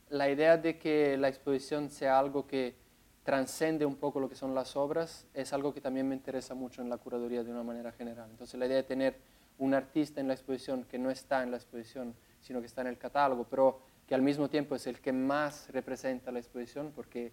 la 0.10 0.32
idea 0.32 0.58
de 0.58 0.80
que 0.80 1.16
la 1.16 1.30
exposición 1.30 1.92
sea 1.92 2.18
algo 2.18 2.48
que 2.48 2.81
transcende 3.24 3.86
un 3.86 3.96
poco 3.96 4.20
lo 4.20 4.28
que 4.28 4.36
son 4.36 4.56
las 4.56 4.76
obras 4.76 5.28
es 5.34 5.54
algo 5.54 5.74
que 5.74 5.82
también 5.82 6.08
me 6.08 6.16
interesa 6.16 6.56
mucho 6.56 6.82
en 6.82 6.90
la 6.90 6.98
curaduría 6.98 7.44
de 7.44 7.52
una 7.52 7.64
manera 7.64 7.92
general. 7.92 8.30
Entonces 8.32 8.60
la 8.60 8.66
idea 8.66 8.78
de 8.78 8.84
tener 8.84 9.16
un 9.60 9.74
artista 9.74 10.20
en 10.22 10.28
la 10.28 10.34
exposición 10.34 10.86
que 10.86 10.98
no 10.98 11.12
está 11.12 11.44
en 11.44 11.52
la 11.52 11.58
exposición, 11.58 12.16
sino 12.42 12.60
que 12.60 12.66
está 12.66 12.82
en 12.82 12.88
el 12.88 12.98
catálogo, 12.98 13.46
pero 13.50 13.80
que 14.08 14.16
al 14.16 14.22
mismo 14.22 14.50
tiempo 14.50 14.76
es 14.76 14.88
el 14.88 15.00
que 15.00 15.14
más 15.14 15.70
representa 15.72 16.32
la 16.32 16.40
exposición, 16.40 16.92
porque 16.96 17.32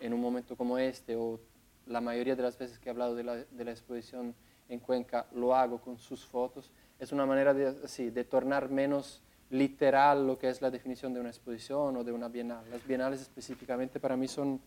en 0.00 0.14
un 0.14 0.20
momento 0.20 0.56
como 0.56 0.78
este 0.78 1.14
o 1.14 1.40
la 1.86 2.00
mayoría 2.00 2.34
de 2.34 2.42
las 2.42 2.58
veces 2.58 2.78
que 2.78 2.88
he 2.88 2.92
hablado 2.92 3.14
de 3.14 3.24
la, 3.24 3.36
de 3.36 3.64
la 3.64 3.70
exposición 3.70 4.34
en 4.68 4.80
Cuenca 4.80 5.26
lo 5.32 5.54
hago 5.54 5.80
con 5.80 5.98
sus 5.98 6.24
fotos. 6.24 6.70
Es 6.98 7.12
una 7.12 7.26
manera 7.26 7.54
de, 7.54 7.86
sí, 7.88 8.10
de 8.10 8.24
tornar 8.24 8.70
menos 8.70 9.22
literal 9.50 10.26
lo 10.26 10.38
que 10.38 10.48
es 10.48 10.60
la 10.60 10.70
definición 10.70 11.14
de 11.14 11.20
una 11.20 11.30
exposición 11.30 11.96
o 11.96 12.04
de 12.04 12.12
una 12.12 12.28
bienal. 12.28 12.64
Las 12.70 12.86
bienales 12.86 13.20
específicamente 13.20 13.98
para 13.98 14.16
mí 14.16 14.28
son 14.28 14.60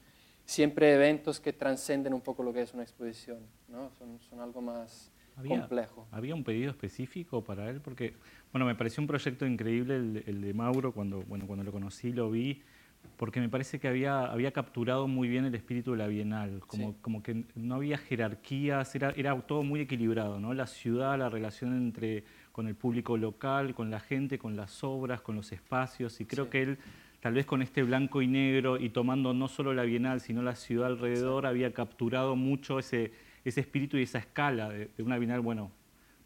siempre 0.46 0.94
eventos 0.94 1.40
que 1.40 1.54
trascenden 1.54 2.14
un 2.14 2.22
poco 2.22 2.44
lo 2.44 2.54
que 2.54 2.62
es 2.62 2.74
una 2.74 2.84
exposición, 2.84 3.40
¿no? 3.68 3.92
son, 3.98 4.20
son 4.20 4.40
algo 4.40 4.62
más 4.62 5.12
complejo. 5.48 6.08
¿Había 6.12 6.36
un 6.36 6.44
pedido 6.44 6.70
específico 6.70 7.44
para 7.44 7.70
él? 7.70 7.82
Porque, 7.82 8.14
bueno, 8.52 8.66
me 8.66 8.76
pareció 8.76 9.02
un 9.02 9.08
proyecto 9.08 9.46
increíble 9.46 9.96
el, 9.96 10.42
de 10.42 10.54
Mauro, 10.54 10.92
cuando, 10.92 11.24
bueno, 11.24 11.48
cuando 11.48 11.64
lo 11.64 11.72
conocí, 11.72 12.12
lo 12.12 12.30
vi, 12.30 12.62
porque 13.18 13.40
me 13.40 13.50
parece 13.50 13.80
que 13.80 13.88
había, 13.88 14.26
había 14.26 14.52
capturado 14.52 15.08
muy 15.08 15.28
bien 15.28 15.46
el 15.46 15.56
espíritu 15.56 15.92
de 15.92 15.98
la 15.98 16.08
Bienal, 16.08 16.62
como, 16.68 16.96
como 17.02 17.24
que 17.24 17.46
no 17.56 17.76
había 17.76 17.98
jerarquías, 17.98 18.94
era, 18.96 19.12
era 19.12 19.40
todo 19.42 19.64
muy 19.64 19.82
equilibrado, 19.82 20.40
¿no? 20.40 20.54
La 20.54 20.68
ciudad, 20.68 21.18
la 21.18 21.30
relación 21.30 21.76
entre 21.76 22.24
con 22.52 22.68
el 22.68 22.76
público 22.76 23.18
local, 23.18 23.74
con 23.74 23.90
la 23.90 24.00
gente, 24.00 24.38
con 24.38 24.56
las 24.56 24.84
obras, 24.84 25.22
con 25.22 25.36
los 25.36 25.52
espacios, 25.52 26.20
y 26.22 26.26
creo 26.26 26.50
que 26.50 26.62
él 26.62 26.78
tal 27.22 27.34
vez 27.34 27.46
con 27.46 27.62
este 27.62 27.84
blanco 27.84 28.22
y 28.22 28.28
negro 28.28 28.78
y 28.78 28.90
tomando 28.90 29.34
no 29.34 29.48
solo 29.48 29.74
la 29.74 29.84
Bienal, 29.84 30.20
sino 30.22 30.42
la 30.42 30.56
ciudad 30.56 30.88
alrededor, 30.88 31.46
había 31.46 31.72
capturado 31.72 32.36
mucho 32.36 32.80
ese, 32.80 33.12
ese 33.46 33.62
espíritu 33.62 33.98
y 33.98 34.04
esa 34.04 34.18
escala 34.18 34.70
de, 34.70 34.90
una 35.00 35.18
Bienal, 35.20 35.40
bueno, 35.40 35.72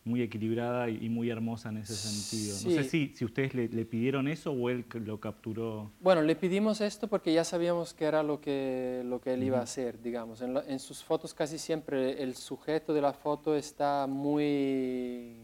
muy 0.06 0.22
equilibrada 0.22 0.88
y, 0.88 1.10
muy 1.10 1.30
hermosa 1.30 1.70
en 1.70 1.78
ese 1.78 1.96
sentido. 1.96 2.56
No 2.64 2.82
sé 2.82 2.90
si, 2.90 3.12
si 3.16 3.25
ustedes 3.25 3.54
le, 3.56 3.86
pidieron 3.86 4.28
eso 4.28 4.52
o 4.52 4.70
él 4.70 4.86
lo 4.94 5.20
capturó. 5.20 5.92
Bueno, 6.00 6.22
le 6.22 6.36
pedimos 6.36 6.80
esto 6.80 7.08
porque 7.08 7.34
ya 7.34 7.44
sabíamos 7.44 7.94
que 7.94 8.06
era 8.06 8.24
lo 8.24 8.40
que, 8.40 9.02
lo 9.04 9.20
que 9.20 9.34
él 9.34 9.44
iba 9.44 9.60
a 9.60 9.64
hacer, 9.64 10.02
digamos. 10.02 10.42
En, 10.42 10.56
en 10.68 10.80
sus 10.80 11.04
fotos 11.04 11.34
casi 11.34 11.58
siempre 11.58 12.22
el 12.22 12.36
sujeto 12.36 12.94
de 12.94 13.02
la 13.02 13.14
foto 13.14 13.56
está 13.56 14.06
muy 14.08 15.36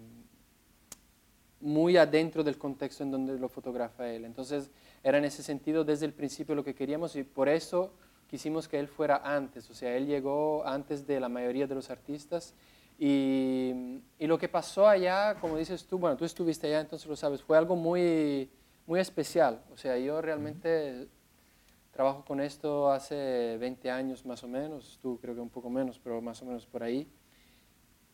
muy 1.62 1.96
adentro 1.98 2.44
del 2.44 2.58
contexto 2.58 3.04
en 3.04 3.12
donde 3.12 3.38
lo 3.38 3.48
fotografa 3.48 4.10
él. 4.10 4.26
Entonces, 4.26 4.72
era 5.04 5.18
en 5.18 5.26
ese 5.26 5.44
sentido 5.44 5.84
desde 5.84 6.06
el 6.06 6.14
principio 6.14 6.56
lo 6.56 6.64
que 6.64 6.76
queríamos 6.76 7.16
y 7.16 7.24
por 7.24 7.50
eso 7.50 7.94
quisimos 8.28 8.68
que 8.68 8.80
él 8.80 8.88
fuera 8.88 9.22
antes, 9.24 9.70
o 9.70 9.74
sea, 9.74 9.96
él 9.96 10.08
llegó 10.08 10.66
antes 10.66 11.06
de 11.06 11.20
la 11.20 11.28
mayoría 11.28 11.68
de 11.68 11.76
los 11.76 11.90
artistas 11.90 12.54
y, 12.98 14.02
y, 14.20 14.28
lo 14.28 14.38
que 14.38 14.48
pasó 14.48 14.88
allá, 14.88 15.36
como 15.42 15.58
dices 15.58 15.86
tú, 15.86 15.98
bueno, 15.98 16.16
tú 16.16 16.24
estuviste 16.24 16.68
allá, 16.68 16.82
entonces 16.82 17.08
lo 17.08 17.16
sabes, 17.16 17.42
fue 17.42 17.58
algo 17.58 17.76
muy, 17.76 18.50
muy 18.86 19.00
especial, 19.00 19.62
o 19.74 19.78
sea, 19.78 19.98
yo 19.98 20.22
realmente 20.22 21.08
trabajo 21.92 22.24
con 22.26 22.40
esto 22.40 22.90
hace 22.92 23.58
20 23.60 23.92
años 23.92 24.26
más 24.26 24.44
o 24.44 24.48
menos, 24.48 24.98
tú 25.02 25.20
creo 25.20 25.36
que 25.36 25.42
un 25.42 25.50
poco 25.50 25.70
menos, 25.70 26.00
pero 26.00 26.22
más 26.22 26.42
o 26.42 26.46
menos 26.46 26.66
por 26.66 26.84
ahí. 26.84 27.08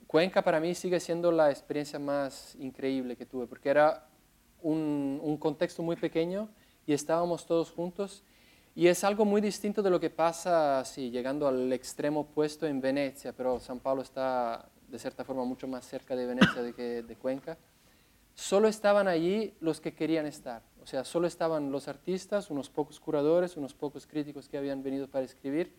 Cuenca 0.08 0.41
para 0.41 0.60
mí 0.60 0.74
sigue 0.74 1.00
siendo 1.00 1.32
la 1.32 1.51
experiencia 1.51 2.00
más 2.00 2.56
increíble 2.56 3.15
que 3.15 3.25
tuve, 3.25 3.46
porque 3.46 3.70
era 3.70 4.08
un, 4.62 5.20
un 5.22 5.38
contexto 5.38 5.84
muy 5.84 5.96
pequeño, 5.96 6.50
y 6.88 6.94
estábamos 6.94 7.46
todos 7.46 7.70
juntos. 7.70 8.24
Y 8.74 8.88
es 8.88 9.03
algo 9.03 9.25
muy 9.25 9.41
distinto 9.41 9.84
de 9.84 9.89
lo 9.89 10.00
que 10.00 10.10
pasa, 10.10 10.84
sí, 10.86 11.12
llegando 11.12 11.48
al 11.48 11.72
extremo 11.74 12.22
opuesto 12.22 12.65
en 12.65 12.79
Venecia, 12.79 13.34
pero 13.34 13.60
San 13.60 13.79
Pablo 13.79 14.01
está 14.01 14.70
de 14.88 14.98
cierta 14.98 15.24
forma 15.25 15.44
mucho 15.44 15.67
más 15.67 15.86
cerca 15.86 16.15
de 16.15 16.25
Venecia 16.25 16.62
de 16.62 16.74
que 16.74 17.03
de 17.03 17.15
Cuenca. 17.15 17.58
Solo 18.34 18.67
estaban 18.67 19.08
allí 19.08 19.53
los 19.60 19.82
que 19.82 19.94
querían 19.94 20.27
estar, 20.27 20.62
o 20.82 20.86
sea, 20.86 21.03
solo 21.03 21.27
estaban 21.27 21.72
los 21.72 21.88
artistas, 21.88 22.51
unos 22.51 22.70
pocos 22.70 23.00
curadores, 23.00 23.58
unos 23.58 23.74
pocos 23.74 24.06
críticos 24.06 24.48
que 24.48 24.58
habían 24.58 24.84
venido 24.84 25.08
para 25.08 25.25
escribir, 25.25 25.74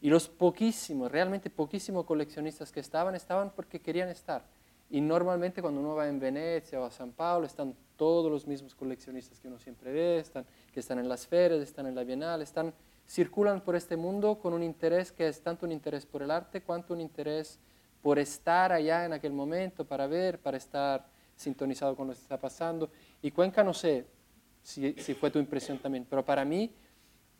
y 0.00 0.08
los 0.08 0.28
poquísimos, 0.28 1.10
realmente 1.10 1.50
poquísimos 1.50 2.06
coleccionistas 2.06 2.70
que 2.70 2.80
estaban, 2.80 3.16
estaban 3.16 3.50
porque 3.50 3.80
querían 3.80 4.08
estar. 4.10 4.44
Y 4.90 5.00
normalmente 5.00 5.60
cuando 5.60 5.80
uno 5.80 5.96
va 5.96 6.08
en 6.08 6.20
Venecia 6.20 6.80
o 6.80 6.84
a 6.84 6.90
San 6.90 7.10
Pablo 7.10 7.46
están 7.46 7.74
todos 7.96 8.30
los 8.30 8.46
mismos 8.46 8.74
coleccionistas 8.74 9.38
que 9.40 9.48
uno 9.48 9.58
siempre 9.58 9.92
ve, 9.92 10.18
están, 10.18 10.46
que 10.72 10.80
están 10.80 10.98
en 10.98 11.08
las 11.08 11.26
ferias, 11.26 11.60
están 11.60 11.86
en 11.86 11.94
la 11.94 12.04
Bienal, 12.04 12.42
están, 12.42 12.72
circulan 13.06 13.60
por 13.60 13.76
este 13.76 13.96
mundo 13.96 14.38
con 14.38 14.52
un 14.52 14.62
interés 14.62 15.12
que 15.12 15.28
es 15.28 15.40
tanto 15.40 15.66
un 15.66 15.72
interés 15.72 16.06
por 16.06 16.22
el 16.22 16.30
arte 16.30 16.62
cuanto 16.62 16.94
un 16.94 17.00
interés 17.00 17.58
por 18.02 18.18
estar 18.18 18.72
allá 18.72 19.04
en 19.04 19.12
aquel 19.12 19.32
momento, 19.32 19.84
para 19.84 20.06
ver, 20.06 20.38
para 20.38 20.56
estar 20.56 21.06
sintonizado 21.36 21.96
con 21.96 22.06
lo 22.08 22.12
que 22.12 22.20
está 22.20 22.38
pasando. 22.38 22.90
Y 23.22 23.30
Cuenca, 23.30 23.64
no 23.64 23.72
sé 23.72 24.06
si, 24.62 24.92
si 24.94 25.14
fue 25.14 25.30
tu 25.30 25.38
impresión 25.38 25.78
también, 25.78 26.06
pero 26.08 26.24
para 26.24 26.44
mí 26.44 26.74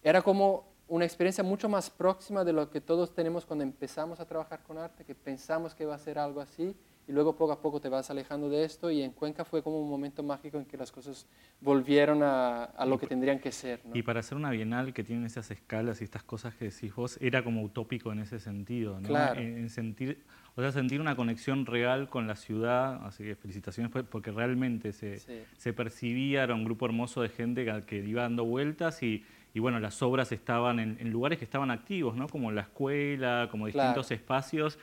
era 0.02 0.22
como 0.22 0.72
una 0.88 1.04
experiencia 1.04 1.42
mucho 1.42 1.68
más 1.68 1.90
próxima 1.90 2.44
de 2.44 2.52
lo 2.52 2.70
que 2.70 2.80
todos 2.80 3.14
tenemos 3.14 3.46
cuando 3.46 3.62
empezamos 3.62 4.20
a 4.20 4.26
trabajar 4.26 4.62
con 4.62 4.78
arte, 4.78 5.04
que 5.04 5.14
pensamos 5.14 5.74
que 5.74 5.86
va 5.86 5.94
a 5.94 5.98
ser 5.98 6.18
algo 6.18 6.40
así 6.40 6.76
y 7.06 7.12
luego 7.12 7.36
poco 7.36 7.52
a 7.52 7.60
poco 7.60 7.80
te 7.80 7.88
vas 7.88 8.10
alejando 8.10 8.48
de 8.48 8.64
esto 8.64 8.90
y 8.90 9.02
en 9.02 9.12
Cuenca 9.12 9.44
fue 9.44 9.62
como 9.62 9.80
un 9.80 9.90
momento 9.90 10.22
mágico 10.22 10.58
en 10.58 10.64
que 10.64 10.76
las 10.76 10.90
cosas 10.90 11.26
volvieron 11.60 12.22
a, 12.22 12.64
a 12.64 12.86
lo 12.86 12.98
que 12.98 13.06
tendrían 13.06 13.38
que 13.38 13.52
ser. 13.52 13.80
Y 13.92 14.02
para 14.02 14.20
hacer 14.20 14.38
una 14.38 14.50
bienal 14.50 14.94
que 14.94 15.04
tiene 15.04 15.26
esas 15.26 15.50
escalas 15.50 16.00
y 16.00 16.04
estas 16.04 16.22
cosas 16.22 16.54
que 16.54 16.66
decís 16.66 16.94
vos, 16.94 17.18
era 17.20 17.44
como 17.44 17.62
utópico 17.62 18.10
en 18.12 18.20
ese 18.20 18.40
sentido, 18.40 19.00
¿no? 19.00 19.08
Claro. 19.08 19.40
En, 19.40 19.68
sentir, 19.68 20.24
o 20.54 20.62
sea, 20.62 20.72
sentir 20.72 21.00
una 21.00 21.14
conexión 21.14 21.66
real 21.66 22.08
con 22.08 22.26
la 22.26 22.36
ciudad, 22.36 23.04
así 23.04 23.24
que 23.24 23.36
felicitaciones 23.36 23.92
porque 24.10 24.30
realmente 24.30 24.92
se, 24.92 25.18
se 25.18 25.72
percibía, 25.72 26.42
era 26.44 26.54
un 26.54 26.64
grupo 26.64 26.86
hermoso 26.86 27.20
de 27.20 27.28
gente 27.28 27.66
que, 27.66 27.82
que 27.82 27.96
iba 27.98 28.22
dando 28.22 28.44
vueltas 28.44 29.02
y, 29.02 29.24
y 29.52 29.60
bueno, 29.60 29.78
las 29.78 30.02
obras 30.02 30.32
estaban 30.32 30.80
en, 30.80 30.96
en, 31.00 31.10
lugares 31.10 31.38
que 31.38 31.44
estaban 31.44 31.70
activos, 31.70 32.16
¿no? 32.16 32.28
Como 32.28 32.50
la 32.50 32.62
escuela, 32.62 33.48
como 33.50 33.66
distintos 33.66 34.10
espacios 34.10 34.78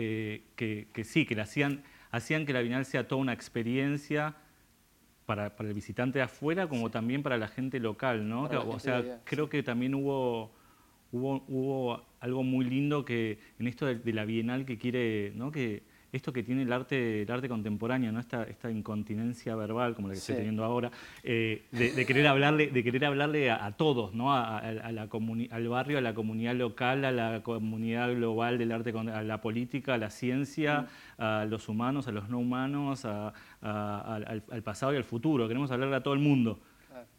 eh, 0.00 0.86
que, 0.92 1.04
sí, 1.04 1.26
que 1.26 1.40
hacían, 1.40 1.82
hacían 2.10 2.46
que 2.46 2.52
la 2.52 2.60
Bienal 2.60 2.84
sea 2.84 3.06
toda 3.06 3.20
una 3.20 3.32
experiencia 3.32 4.36
para, 5.26 5.54
el 5.58 5.74
visitante 5.74 6.18
de 6.18 6.24
afuera 6.24 6.68
como 6.68 6.90
también 6.90 7.22
para 7.22 7.36
la 7.36 7.48
gente 7.48 7.78
local, 7.80 8.28
¿no? 8.28 8.44
o 8.44 8.78
sea, 8.78 9.20
creo 9.24 9.48
que 9.48 9.62
también 9.62 9.94
hubo, 9.94 10.52
hubo, 11.12 11.44
hubo 11.48 12.06
algo 12.20 12.42
muy 12.42 12.64
lindo 12.64 13.04
que 13.04 13.38
en 13.58 13.66
esto 13.66 13.86
de, 13.86 13.96
de 13.96 14.12
la 14.12 14.24
Bienal 14.24 14.64
que 14.64 14.78
quiere, 14.78 15.32
¿no? 15.34 15.50
Que, 15.52 15.82
esto 16.12 16.32
que 16.32 16.42
tiene 16.42 16.62
el 16.62 16.72
arte, 16.72 17.22
el 17.22 17.30
arte 17.30 17.48
contemporáneo, 17.48 18.12
¿no? 18.12 18.20
esta, 18.20 18.44
esta 18.44 18.70
incontinencia 18.70 19.54
verbal, 19.54 19.94
como 19.94 20.08
la 20.08 20.14
que 20.14 20.18
estoy 20.18 20.36
teniendo 20.36 20.64
ahora, 20.64 20.90
eh, 21.22 21.66
de, 21.70 22.06
querer 22.06 22.26
hablarle, 22.26 22.68
de 22.68 22.84
querer 22.84 23.04
hablarle 23.04 23.50
a, 23.50 23.70
todos, 23.72 24.14
¿no? 24.14 24.34
A, 24.34 24.60
la 24.62 25.08
al 25.50 25.68
barrio, 25.68 25.98
a 25.98 26.00
la 26.00 26.14
comunidad 26.14 26.54
local, 26.54 27.04
a 27.04 27.12
la 27.12 27.42
comunidad 27.42 28.12
global 28.14 28.58
del 28.58 28.72
arte, 28.72 28.92
a 28.96 29.22
la 29.22 29.40
política, 29.40 29.94
a 29.94 29.98
la 29.98 30.10
ciencia, 30.10 30.82
mm. 31.18 31.22
a 31.22 31.44
los 31.44 31.68
humanos, 31.68 32.08
a 32.08 32.12
los 32.12 32.28
no 32.28 32.38
humanos, 32.38 33.04
al, 33.04 33.32
al, 33.62 34.62
pasado 34.62 34.92
y 34.92 34.96
al 34.96 35.04
futuro. 35.04 35.46
Queremos 35.48 35.70
hablarle 35.70 35.96
a 35.96 36.02
todo 36.02 36.14
el 36.14 36.20
mundo. 36.20 36.60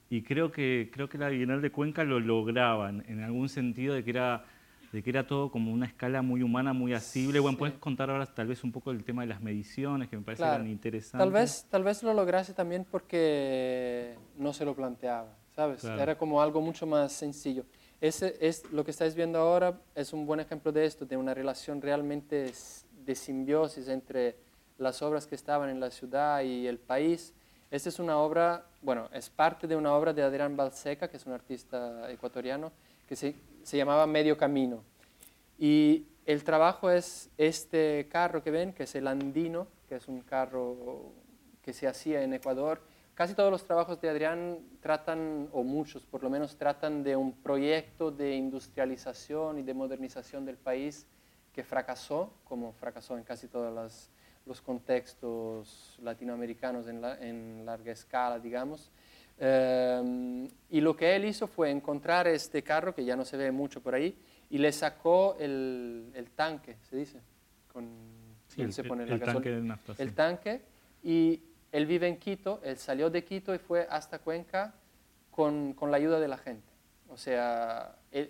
Y 0.10 0.24
creo 0.24 0.52
que, 0.52 0.90
creo 0.92 1.08
que 1.08 1.18
la 1.18 1.30
Bienal 1.30 1.62
de 1.62 1.72
Cuenca 1.72 2.04
lo 2.04 2.20
lograban, 2.20 3.06
en 3.08 3.22
algún 3.22 3.48
sentido 3.48 3.96
de 3.96 4.04
que 4.04 4.10
era 4.10 4.44
de 4.92 5.02
que 5.02 5.10
era 5.10 5.26
todo 5.26 5.52
como 5.52 5.72
una 5.72 5.86
escala 5.86 6.22
muy 6.22 6.44
humana, 6.44 6.74
muy 6.74 6.94
asible. 6.94 7.40
Bueno, 7.40 7.58
puedes 7.58 7.76
contar 7.76 8.10
ahora 8.10 8.26
tal 8.26 8.48
vez 8.48 8.64
un 8.64 8.72
poco 8.72 8.92
el 8.92 9.04
tema 9.04 9.22
de 9.22 9.28
las 9.28 9.42
mediciones, 9.42 10.10
que 10.10 10.18
me 10.18 10.24
parece 10.24 10.44
tan 10.44 10.68
interesante. 10.68 11.18
Tal 11.18 11.32
vez, 11.32 11.66
tal 11.70 11.84
vez 11.84 12.04
lo 12.04 12.14
lograse 12.14 12.54
también 12.54 12.86
porque 12.90 14.16
no 14.38 14.54
se 14.54 14.66
lo 14.66 14.76
planteaba, 14.76 15.36
¿sabes? 15.56 15.84
Era 15.84 16.18
como 16.18 16.42
algo 16.42 16.62
mucho 16.62 16.86
más 16.86 17.12
sencillo. 17.12 17.66
Ese 18.02 18.36
es 18.42 18.64
lo 18.72 18.84
que 18.84 18.92
estáis 18.92 19.14
viendo 19.14 19.40
ahora 19.40 19.80
es 19.94 20.12
un 20.12 20.26
buen 20.26 20.40
ejemplo 20.40 20.72
de 20.72 20.86
esto, 20.86 21.06
de 21.06 21.18
una 21.18 21.34
relación 21.34 21.82
realmente 21.82 22.52
de 23.06 23.16
simbiosis 23.16 23.88
entre 23.88 24.36
las 24.80 25.02
obras 25.04 25.28
que 25.28 25.36
estaban 25.36 25.70
en 25.70 25.80
la 25.80 25.92
ciudad 25.92 26.42
y 26.42 26.68
el 26.68 26.80
país. 26.80 27.34
Esta 27.70 27.90
es 27.90 28.00
una 28.00 28.18
obra, 28.18 28.66
bueno, 28.82 29.08
es 29.14 29.30
parte 29.30 29.68
de 29.68 29.76
una 29.76 29.94
obra 29.94 30.14
de 30.14 30.24
Adrián 30.24 30.58
Balseca, 30.58 31.08
que 31.10 31.18
es 31.18 31.26
un 31.26 31.34
artista 31.34 32.12
ecuatoriano, 32.12 32.72
que 33.08 33.16
se, 33.16 33.36
se 33.64 33.78
llamaba 33.78 34.08
Medio 34.08 34.38
Camino. 34.38 34.84
Y 35.58 36.08
el 36.26 36.44
trabajo 36.44 36.90
es 36.90 37.30
este 37.38 38.08
carro 38.10 38.44
que 38.44 38.52
ven, 38.52 38.74
que 38.74 38.84
es 38.84 38.96
el 38.96 39.08
Andino, 39.08 39.68
que 39.88 39.96
es 39.96 40.08
un 40.08 40.22
carro 40.22 41.12
que 41.62 41.74
se 41.74 41.88
hacía 41.88 42.24
en 42.24 42.34
Ecuador. 42.34 42.82
Casi 43.14 43.34
todos 43.36 43.52
los 43.52 43.66
trabajos 43.66 44.00
de 44.02 44.10
Adrián 44.10 44.60
tratan, 44.80 45.50
o 45.52 45.64
muchos 45.64 46.06
por 46.06 46.24
lo 46.24 46.30
menos, 46.30 46.56
tratan 46.58 47.04
de 47.04 47.16
un 47.16 47.34
proyecto 47.34 48.10
de 48.10 48.36
industrialización 48.36 49.60
y 49.60 49.64
de 49.64 49.74
modernización 49.74 50.46
del 50.46 50.58
país 50.58 51.06
que 51.54 51.64
fracasó, 51.64 52.34
como 52.46 52.72
fracasó 52.74 53.18
en 53.18 53.24
casi 53.24 53.48
todos 53.48 54.10
los 54.46 54.62
contextos 54.62 56.00
latinoamericanos 56.02 56.88
en, 56.88 57.04
en 57.04 57.66
larga 57.66 57.92
escala, 57.92 58.40
digamos. 58.40 58.90
Em, 59.44 60.48
y 60.70 60.82
lo 60.82 60.96
que 60.96 61.16
él 61.16 61.26
hizo 61.26 61.48
fue 61.48 61.72
encontrar 61.72 62.28
este 62.28 62.62
carro, 62.62 62.94
que 62.94 63.04
ya 63.04 63.16
no 63.16 63.26
se 63.26 63.38
ve 63.38 63.52
mucho 63.52 63.82
por 63.82 63.96
ahí, 63.96 64.16
y 64.52 64.60
le 64.60 64.72
sacó 64.72 65.36
el, 65.40 66.12
el 66.14 66.30
tanque, 66.30 66.78
se 66.88 66.96
dice. 66.96 67.20
Con, 67.74 67.90
él 68.56 68.72
se 68.72 68.84
pone 68.84 69.04
el, 69.04 69.20
tanque 69.20 69.50
de 69.50 69.62
nafta. 69.62 69.96
El 69.98 70.14
tanque, 70.14 70.62
y 71.02 71.42
él 71.72 71.88
vive 71.88 72.08
en 72.08 72.18
Quito, 72.18 72.62
él 72.64 72.78
salió 72.78 73.10
de 73.10 73.24
Quito 73.24 73.56
y 73.56 73.58
fue 73.58 73.88
hasta 73.90 74.20
Cuenca 74.20 74.76
con, 75.32 75.74
con 75.74 75.90
la 75.90 75.98
ayuda 75.98 76.20
de 76.20 76.28
la 76.28 76.38
gente. 76.38 76.70
O 77.10 77.18
sea, 77.18 77.96
el, 78.12 78.30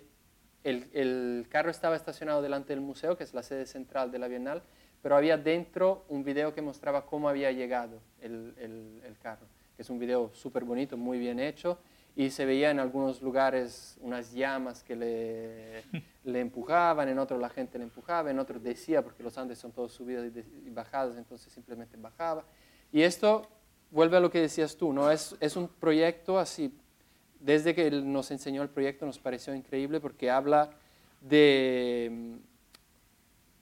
el, 0.64 1.46
carro 1.50 1.70
estaba 1.70 1.94
estacionado 1.94 2.40
delante 2.40 2.72
del 2.72 2.80
museo, 2.80 3.18
que 3.18 3.24
es 3.24 3.34
la 3.34 3.42
sede 3.42 3.66
central 3.66 4.10
de 4.10 4.18
la 4.18 4.28
Bienal, 4.28 4.62
pero 5.02 5.14
había 5.16 5.36
dentro 5.36 6.06
un 6.08 6.24
video 6.24 6.54
que 6.54 6.62
mostraba 6.62 7.04
cómo 7.04 7.28
había 7.28 7.52
llegado 7.52 8.00
el, 8.22 8.54
el 8.56 9.18
carro 9.76 9.82
es 9.82 9.90
un 9.90 9.98
video 9.98 10.30
súper 10.34 10.64
bonito, 10.64 10.96
muy 10.96 11.18
bien 11.18 11.40
hecho. 11.40 11.78
y 12.14 12.28
se 12.28 12.44
veía 12.44 12.70
en 12.70 12.78
algunos 12.78 13.22
lugares 13.22 13.96
unas 14.02 14.32
llamas 14.32 14.82
que 14.82 14.94
le, 14.94 15.82
le 16.24 16.40
empujaban, 16.40 17.08
en 17.08 17.18
otros 17.18 17.40
la 17.40 17.48
gente 17.48 17.78
le 17.78 17.84
empujaba, 17.84 18.30
en 18.30 18.38
otros 18.38 18.62
decía, 18.62 19.02
porque 19.02 19.22
los 19.22 19.38
Andes 19.38 19.58
son 19.58 19.72
todos 19.72 19.92
subidas 19.92 20.30
y, 20.66 20.70
bajadas, 20.70 21.16
entonces 21.16 21.52
simplemente 21.52 21.96
bajaba. 21.96 22.44
Y 22.92 23.02
esto 23.02 23.48
vuelve 23.90 24.18
a 24.18 24.20
lo 24.20 24.30
que 24.30 24.42
decías 24.42 24.76
tú, 24.76 24.92
¿no? 24.92 25.10
Es, 25.10 25.34
es 25.40 25.56
un 25.56 25.68
proyecto 25.68 26.38
así, 26.38 26.74
desde 27.40 27.74
que 27.74 27.90
nos 27.90 28.30
enseñó 28.30 28.62
el 28.62 28.68
proyecto 28.68 29.06
nos 29.06 29.18
pareció 29.18 29.54
increíble 29.54 29.98
porque 29.98 30.30
habla 30.30 30.70
de 31.22 32.38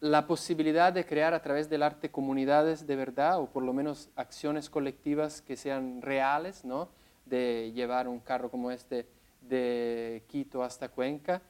la 0.01 0.27
posibilidad 0.27 0.93
de 0.93 1.05
crear 1.05 1.35
a 1.35 1.43
través 1.43 1.69
del 1.69 1.83
arte 1.83 2.11
comunidades 2.11 2.87
de 2.87 2.97
verdad 2.97 3.39
o 3.39 3.47
por 3.47 3.63
lo 3.63 3.73
menos 3.73 4.09
acciones 4.17 4.71
colectivas 4.71 5.43
que 5.43 5.57
sean 5.57 6.01
reales, 6.01 6.65
¿no? 6.65 6.89
de 7.27 7.71
llevar 7.75 8.09
un 8.09 8.19
carro 8.19 8.51
como 8.51 8.71
este 8.71 9.07
de 9.43 10.25
Quito 10.27 10.63
hasta 10.63 10.89
Cuenca 10.89 11.43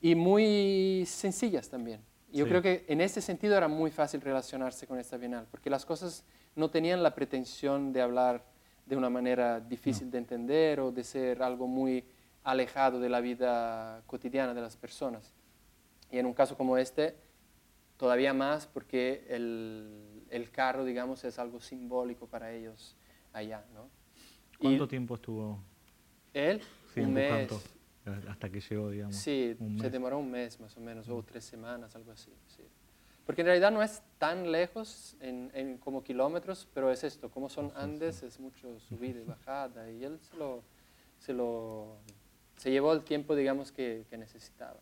y 0.00 0.14
muy 0.14 1.04
sencillas 1.06 1.68
también. 1.68 2.00
Yo 2.32 2.48
creo 2.48 2.62
que 2.62 2.86
en 2.88 3.02
ese 3.02 3.20
sentido 3.20 3.56
era 3.56 3.68
muy 3.68 3.90
fácil 3.90 4.22
relacionarse 4.22 4.86
con 4.86 4.98
esta 4.98 5.18
Bienal, 5.18 5.46
porque 5.50 5.68
las 5.68 5.84
cosas 5.84 6.24
no 6.56 6.70
tenían 6.70 7.02
la 7.02 7.14
pretensión 7.14 7.92
de 7.92 8.00
hablar 8.00 8.42
de 8.86 8.96
una 8.96 9.10
manera 9.10 9.60
difícil 9.60 10.10
de 10.10 10.18
entender 10.18 10.80
o 10.80 10.90
de 10.90 11.04
ser 11.04 11.42
algo 11.42 11.66
muy 11.66 12.04
alejado 12.42 13.00
de 13.00 13.10
la 13.10 13.20
vida 13.20 14.02
cotidiana 14.06 14.54
de 14.54 14.62
las 14.62 14.76
personas. 14.76 15.34
Y 16.10 16.18
en 16.18 16.26
un 16.26 16.32
caso 16.32 16.56
como 16.56 16.78
este, 16.78 17.14
todavía 18.02 18.34
más 18.34 18.66
porque 18.66 19.24
el, 19.28 20.24
el 20.28 20.50
carro, 20.50 20.84
digamos, 20.84 21.22
es 21.22 21.38
algo 21.38 21.60
simbólico 21.60 22.26
para 22.26 22.52
ellos 22.52 22.96
allá, 23.32 23.64
¿no? 23.72 23.88
¿Cuánto 24.58 24.88
tiempo 24.88 25.14
estuvo? 25.14 25.62
Él, 26.34 26.60
un 26.96 27.12
mes. 27.12 27.48
Hasta 28.28 28.50
que 28.50 28.60
llegó, 28.60 28.90
digamos. 28.90 29.14
Sí, 29.14 29.56
se 29.80 29.88
demoró 29.88 30.18
un 30.18 30.32
mes 30.32 30.58
más 30.58 30.76
o 30.76 30.80
menos, 30.80 31.08
o 31.08 31.22
tres 31.22 31.44
semanas, 31.44 31.94
algo 31.94 32.10
así. 32.10 32.32
Sí. 32.48 32.64
Porque 33.24 33.42
en 33.42 33.46
realidad 33.46 33.70
no 33.70 33.84
es 33.84 34.02
tan 34.18 34.50
lejos 34.50 35.16
en, 35.20 35.52
en 35.54 35.78
como 35.78 36.02
kilómetros, 36.02 36.66
pero 36.74 36.90
es 36.90 37.04
esto, 37.04 37.30
como 37.30 37.48
son 37.48 37.70
Andes, 37.76 38.24
es 38.24 38.40
mucho 38.40 38.80
subida 38.80 39.20
y 39.20 39.24
bajada, 39.24 39.88
y 39.92 40.02
él 40.02 40.18
se 40.22 40.36
lo, 40.36 40.64
se 41.20 41.32
lo 41.32 41.98
se 42.56 42.72
llevó 42.72 42.92
el 42.94 43.04
tiempo, 43.04 43.36
digamos, 43.36 43.70
que, 43.70 44.06
que 44.10 44.18
necesitaba. 44.18 44.80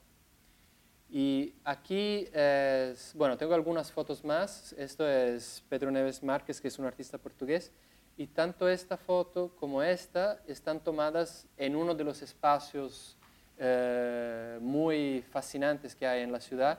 Y 1.13 1.55
aquí, 1.65 2.29
es, 2.33 3.13
bueno, 3.17 3.37
tengo 3.37 3.55
algunas 3.55 3.91
fotos 3.91 4.25
más. 4.25 4.73
Esto 4.75 5.09
es 5.09 5.65
Pedro 5.69 5.91
Neves 5.91 6.23
Márquez, 6.23 6.61
que 6.61 6.69
es 6.69 6.79
un 6.79 6.87
artista 6.87 7.19
portugués. 7.19 7.73
Y 8.17 8.29
tanto 8.29 8.69
esta 8.69 8.97
foto 8.97 9.51
como 9.59 9.83
esta 9.83 10.41
están 10.47 10.79
tomadas 10.79 11.49
en 11.57 11.75
uno 11.75 11.95
de 11.95 12.05
los 12.05 12.23
espacios 12.23 13.17
eh, 13.59 14.59
muy 14.61 15.25
fascinantes 15.31 15.97
que 15.97 16.07
hay 16.07 16.23
en 16.23 16.31
la 16.31 16.41
ciudad. 16.41 16.79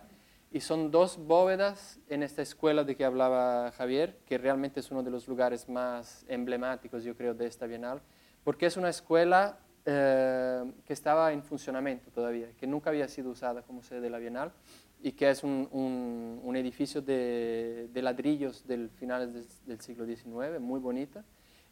Y 0.50 0.62
son 0.62 0.92
dos 0.92 1.18
bóvedas 1.18 2.00
en 2.08 2.24
esta 2.24 2.42
escuela 2.42 2.86
de 2.86 2.96
que 2.96 3.04
hablaba 3.04 3.72
Javier, 3.72 4.18
que 4.26 4.38
realmente 4.38 4.80
es 4.80 4.92
uno 4.92 5.04
de 5.04 5.12
los 5.12 5.28
lugares 5.28 5.68
más 5.68 6.26
emblemáticos, 6.28 7.04
yo 7.04 7.16
creo, 7.16 7.34
de 7.34 7.48
esta 7.48 7.68
Bienal, 7.68 8.02
porque 8.44 8.66
es 8.66 8.78
una 8.78 8.90
escuela 8.90 9.58
eh, 9.86 10.72
que 10.86 10.94
estaba 10.94 11.34
en 11.34 11.42
funcionamiento 11.42 12.12
todavía, 12.12 12.48
que 12.60 12.68
nunca 12.68 12.92
había 12.92 13.08
sido 13.08 13.32
usada 13.32 13.64
como 13.64 13.82
sede 13.82 14.02
de 14.02 14.10
la 14.12 14.20
Bienal 14.20 14.52
y 15.02 15.14
que 15.14 15.30
es 15.30 15.44
un, 15.44 15.68
un, 16.44 16.56
edificio 16.56 17.02
de, 17.02 17.90
de, 17.92 18.02
ladrillos 18.04 18.68
del 18.68 18.90
finales 18.92 19.66
del, 19.66 19.82
siglo 19.82 20.06
XIX, 20.06 20.60
muy 20.60 20.80
bonita, 20.80 21.24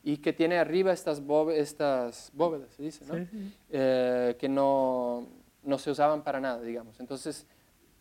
y 0.03 0.17
que 0.17 0.33
tiene 0.33 0.57
arriba 0.57 0.91
estas, 0.91 1.21
estas 1.53 2.31
bóvedas, 2.33 2.73
se 2.73 2.81
dice, 2.81 3.05
¿no? 3.05 3.27
Eh, 3.69 4.35
que 4.39 4.49
no, 4.49 5.27
no, 5.63 5.77
se 5.77 5.91
usaban 5.91 6.23
para 6.23 6.39
nada, 6.39 6.61
digamos. 6.61 6.99
Entonces, 6.99 7.45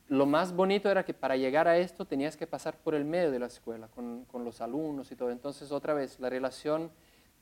lo 0.09 0.25
más 0.25 0.55
bonito 0.55 0.91
era 0.91 1.05
que 1.05 1.13
para 1.13 1.37
llegar 1.37 1.69
a 1.69 1.77
esto 1.77 2.07
tenías 2.07 2.37
que 2.37 2.47
pasar 2.47 2.79
por 2.79 2.95
el 2.95 3.05
medio 3.05 3.31
de 3.31 3.41
la 3.41 3.47
escuela, 3.47 3.89
con, 3.89 4.25
con 4.25 4.45
los 4.45 4.63
alumnos 4.63 5.13
y 5.13 5.17
todo. 5.17 5.31
Entonces, 5.31 5.71
otra 5.71 5.93
vez, 5.93 6.19
la 6.19 6.31
relación 6.31 6.91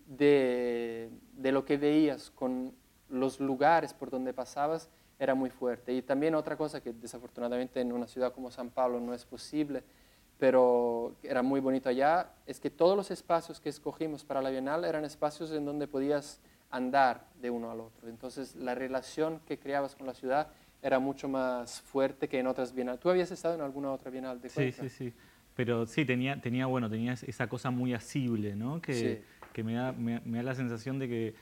de, 0.07 1.11
de 1.33 1.53
lo 1.53 1.65
que 1.65 1.77
veías 1.77 2.31
con 2.31 2.75
los 3.09 3.41
lugares 3.41 3.93
por 3.93 4.11
donde 4.11 4.33
pasabas, 4.33 4.89
era 5.19 5.35
muy 5.35 5.51
fuerte. 5.51 5.93
Y 5.93 6.03
también 6.03 6.35
otra 6.35 6.57
cosa 6.57 6.83
que 6.83 6.93
desafortunadamente 6.93 7.81
en 7.81 7.93
una 7.93 8.07
ciudad 8.07 8.33
como 8.33 8.51
San 8.51 8.71
Pablo 8.71 9.01
no 9.01 9.15
es 9.15 9.25
posible, 9.25 9.83
pero 10.39 11.17
era 11.23 11.43
muy 11.43 11.61
bonito 11.61 11.89
allá, 11.89 12.31
es 12.47 12.61
que 12.61 12.71
todos 12.71 12.97
los 12.97 13.11
espacios 13.11 13.61
que 13.61 13.69
escogimos 13.69 14.25
para 14.25 14.43
la 14.43 14.51
Bienal 14.51 14.85
eran 14.85 15.05
espacios 15.05 15.51
en 15.51 15.65
donde 15.65 15.87
podías 15.87 16.41
andar 16.71 17.27
de 17.41 17.51
uno 17.51 17.71
al 17.71 17.81
otro. 17.81 18.09
Entonces 18.09 18.55
la 18.55 18.75
relación 18.75 19.41
que 19.47 19.59
creabas 19.59 19.95
con 19.95 20.07
la 20.07 20.15
ciudad 20.15 20.49
era 20.83 20.99
mucho 20.99 21.29
más 21.29 21.81
fuerte 21.81 22.29
que 22.29 22.39
en 22.39 22.47
otras 22.47 22.75
bienales. 22.75 23.01
¿Tú 23.01 23.09
habías 23.09 23.31
estado 23.31 23.55
en 23.55 23.63
alguna 23.63 23.93
otra 23.93 24.11
bienal 24.11 24.41
de 24.41 24.49
Sí, 24.51 24.73
sí, 24.73 24.89
sí. 24.89 25.13
Pero 25.55 25.87
sí, 25.87 26.05
tenía, 26.05 26.39
tenía, 26.39 26.67
bueno, 26.67 26.91
tenía 26.91 27.15
esa 27.15 27.49
cosa 27.49 27.71
muy 27.71 27.95
asible, 27.95 28.55
¿no? 28.55 28.83
Que, 28.83 29.25
que 29.57 29.65
me, 29.65 29.73
da, 29.73 29.93
me 29.93 30.21
da 30.21 30.43
la 30.43 30.55
sensación 30.55 30.99
de 30.99 31.09
que 31.09 31.35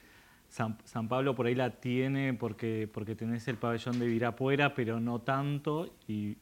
San, 0.49 1.09
Pablo 1.09 1.35
por 1.35 1.47
ahí 1.47 1.55
la 1.57 1.71
tiene 1.71 2.33
porque, 2.33 2.89
porque 2.93 3.17
tenés 3.17 3.49
el 3.49 3.57
pabellón 3.57 3.99
de 3.99 4.07
Virapuera, 4.07 4.73
pero 4.73 5.01
no 5.01 5.21
tanto. 5.21 5.91
Y, 6.07 6.37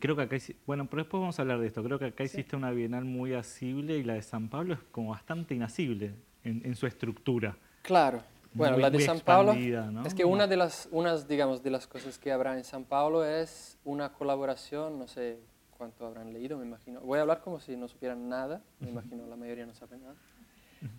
creo 0.00 0.16
que 0.16 0.22
acá, 0.22 0.36
bueno, 0.66 0.86
pero 0.88 1.02
después 1.02 1.20
vamos 1.20 1.38
a 1.38 1.42
hablar 1.42 1.60
de 1.60 1.66
esto. 1.66 1.82
Creo 1.82 1.98
que 1.98 2.06
acá 2.06 2.24
existe 2.24 2.56
una 2.56 2.70
bienal 2.70 3.04
muy 3.04 3.34
asible 3.34 3.98
y 3.98 4.04
la 4.04 4.14
de 4.14 4.22
San 4.22 4.48
Pablo 4.48 4.72
es 4.72 4.80
como 4.90 5.10
bastante 5.10 5.54
inasible 5.54 6.14
en, 6.44 6.74
su 6.76 6.86
estructura. 6.86 7.58
Claro. 7.82 8.22
Bueno, 8.54 8.78
la 8.78 8.88
de 8.88 9.00
San 9.00 9.20
Pablo 9.20 9.52
es 9.52 10.14
que 10.14 10.24
una 10.24 10.46
de 10.46 10.56
las, 10.56 10.88
unas, 10.90 11.28
digamos, 11.28 11.62
de 11.62 11.70
las 11.70 11.86
cosas 11.86 12.18
que 12.18 12.32
habrá 12.32 12.56
en 12.56 12.64
San 12.64 12.84
Pablo 12.84 13.22
es 13.22 13.76
una 13.84 14.14
colaboración, 14.14 14.98
no 14.98 15.06
sé 15.08 15.40
cuánto 15.76 16.06
habrán 16.06 16.32
leído, 16.32 16.56
me 16.56 16.64
imagino. 16.64 17.00
Voy 17.02 17.18
a 17.18 17.22
hablar 17.22 17.42
como 17.42 17.60
si 17.60 17.76
no 17.76 17.86
supieran 17.86 18.30
nada, 18.30 18.62
me 18.80 18.88
imagino 18.88 19.26
la 19.26 19.36
mayoría 19.36 19.66
no 19.66 19.74
sabe 19.74 19.98
nada. 19.98 20.14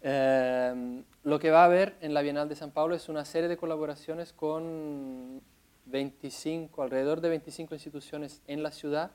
Em, 0.02 1.04
lo 1.24 1.40
que 1.40 1.52
va 1.52 1.62
a 1.62 1.66
haber 1.66 1.98
en 2.02 2.14
la 2.14 2.22
Bienal 2.22 2.50
de 2.50 2.56
San 2.56 2.72
Pablo 2.72 2.96
es 2.96 3.10
una 3.10 3.26
serie 3.26 3.48
de 3.50 3.58
colaboraciones 3.58 4.34
con 4.34 5.42
25, 5.86 6.82
alrededor 6.82 7.22
de 7.22 7.30
25 7.30 7.74
instituciones 7.76 8.42
en 8.48 8.64
la 8.64 8.72
ciudad 8.72 9.12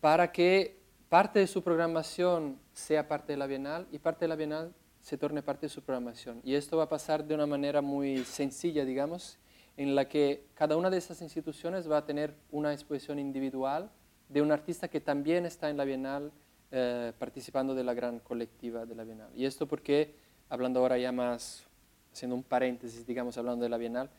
para 0.00 0.32
que 0.32 0.78
parte 1.08 1.40
de 1.40 1.46
su 1.46 1.62
programación 1.62 2.58
sea 2.72 3.08
parte 3.08 3.32
de 3.32 3.36
la 3.36 3.46
Bienal 3.46 3.86
y 3.90 3.98
parte 3.98 4.24
de 4.24 4.28
la 4.28 4.36
Bienal 4.36 4.72
se 5.00 5.18
torne 5.18 5.42
parte 5.42 5.66
de 5.66 5.70
su 5.70 5.82
programación. 5.82 6.40
Y 6.44 6.54
esto 6.54 6.76
va 6.76 6.84
a 6.84 6.88
pasar 6.88 7.24
de 7.24 7.34
una 7.34 7.46
manera 7.46 7.80
muy 7.80 8.24
sencilla, 8.24 8.84
digamos, 8.84 9.38
en 9.76 9.94
la 9.94 10.08
que 10.08 10.46
cada 10.54 10.76
una 10.76 10.90
de 10.90 10.98
esas 10.98 11.22
instituciones 11.22 11.90
va 11.90 11.98
a 11.98 12.04
tener 12.04 12.34
una 12.50 12.72
exposición 12.72 13.18
individual 13.18 13.90
de 14.28 14.42
un 14.42 14.52
artista 14.52 14.88
que 14.88 15.00
también 15.00 15.46
está 15.46 15.70
en 15.70 15.76
la 15.76 15.84
Bienal 15.84 16.32
eh, 16.72 17.12
participando 17.18 17.74
de 17.74 17.84
la 17.84 17.94
gran 17.94 18.20
colectiva 18.20 18.86
de 18.86 18.94
la 18.94 19.04
Bienal. 19.04 19.30
Y 19.34 19.44
esto 19.44 19.66
porque, 19.66 20.14
hablando 20.48 20.80
ahora 20.80 20.98
ya 20.98 21.12
más, 21.12 21.66
haciendo 22.12 22.36
un 22.36 22.42
paréntesis, 22.42 23.06
digamos, 23.06 23.36
hablando 23.38 23.64
de 23.64 23.68
la 23.68 23.76
Bienal, 23.76 24.10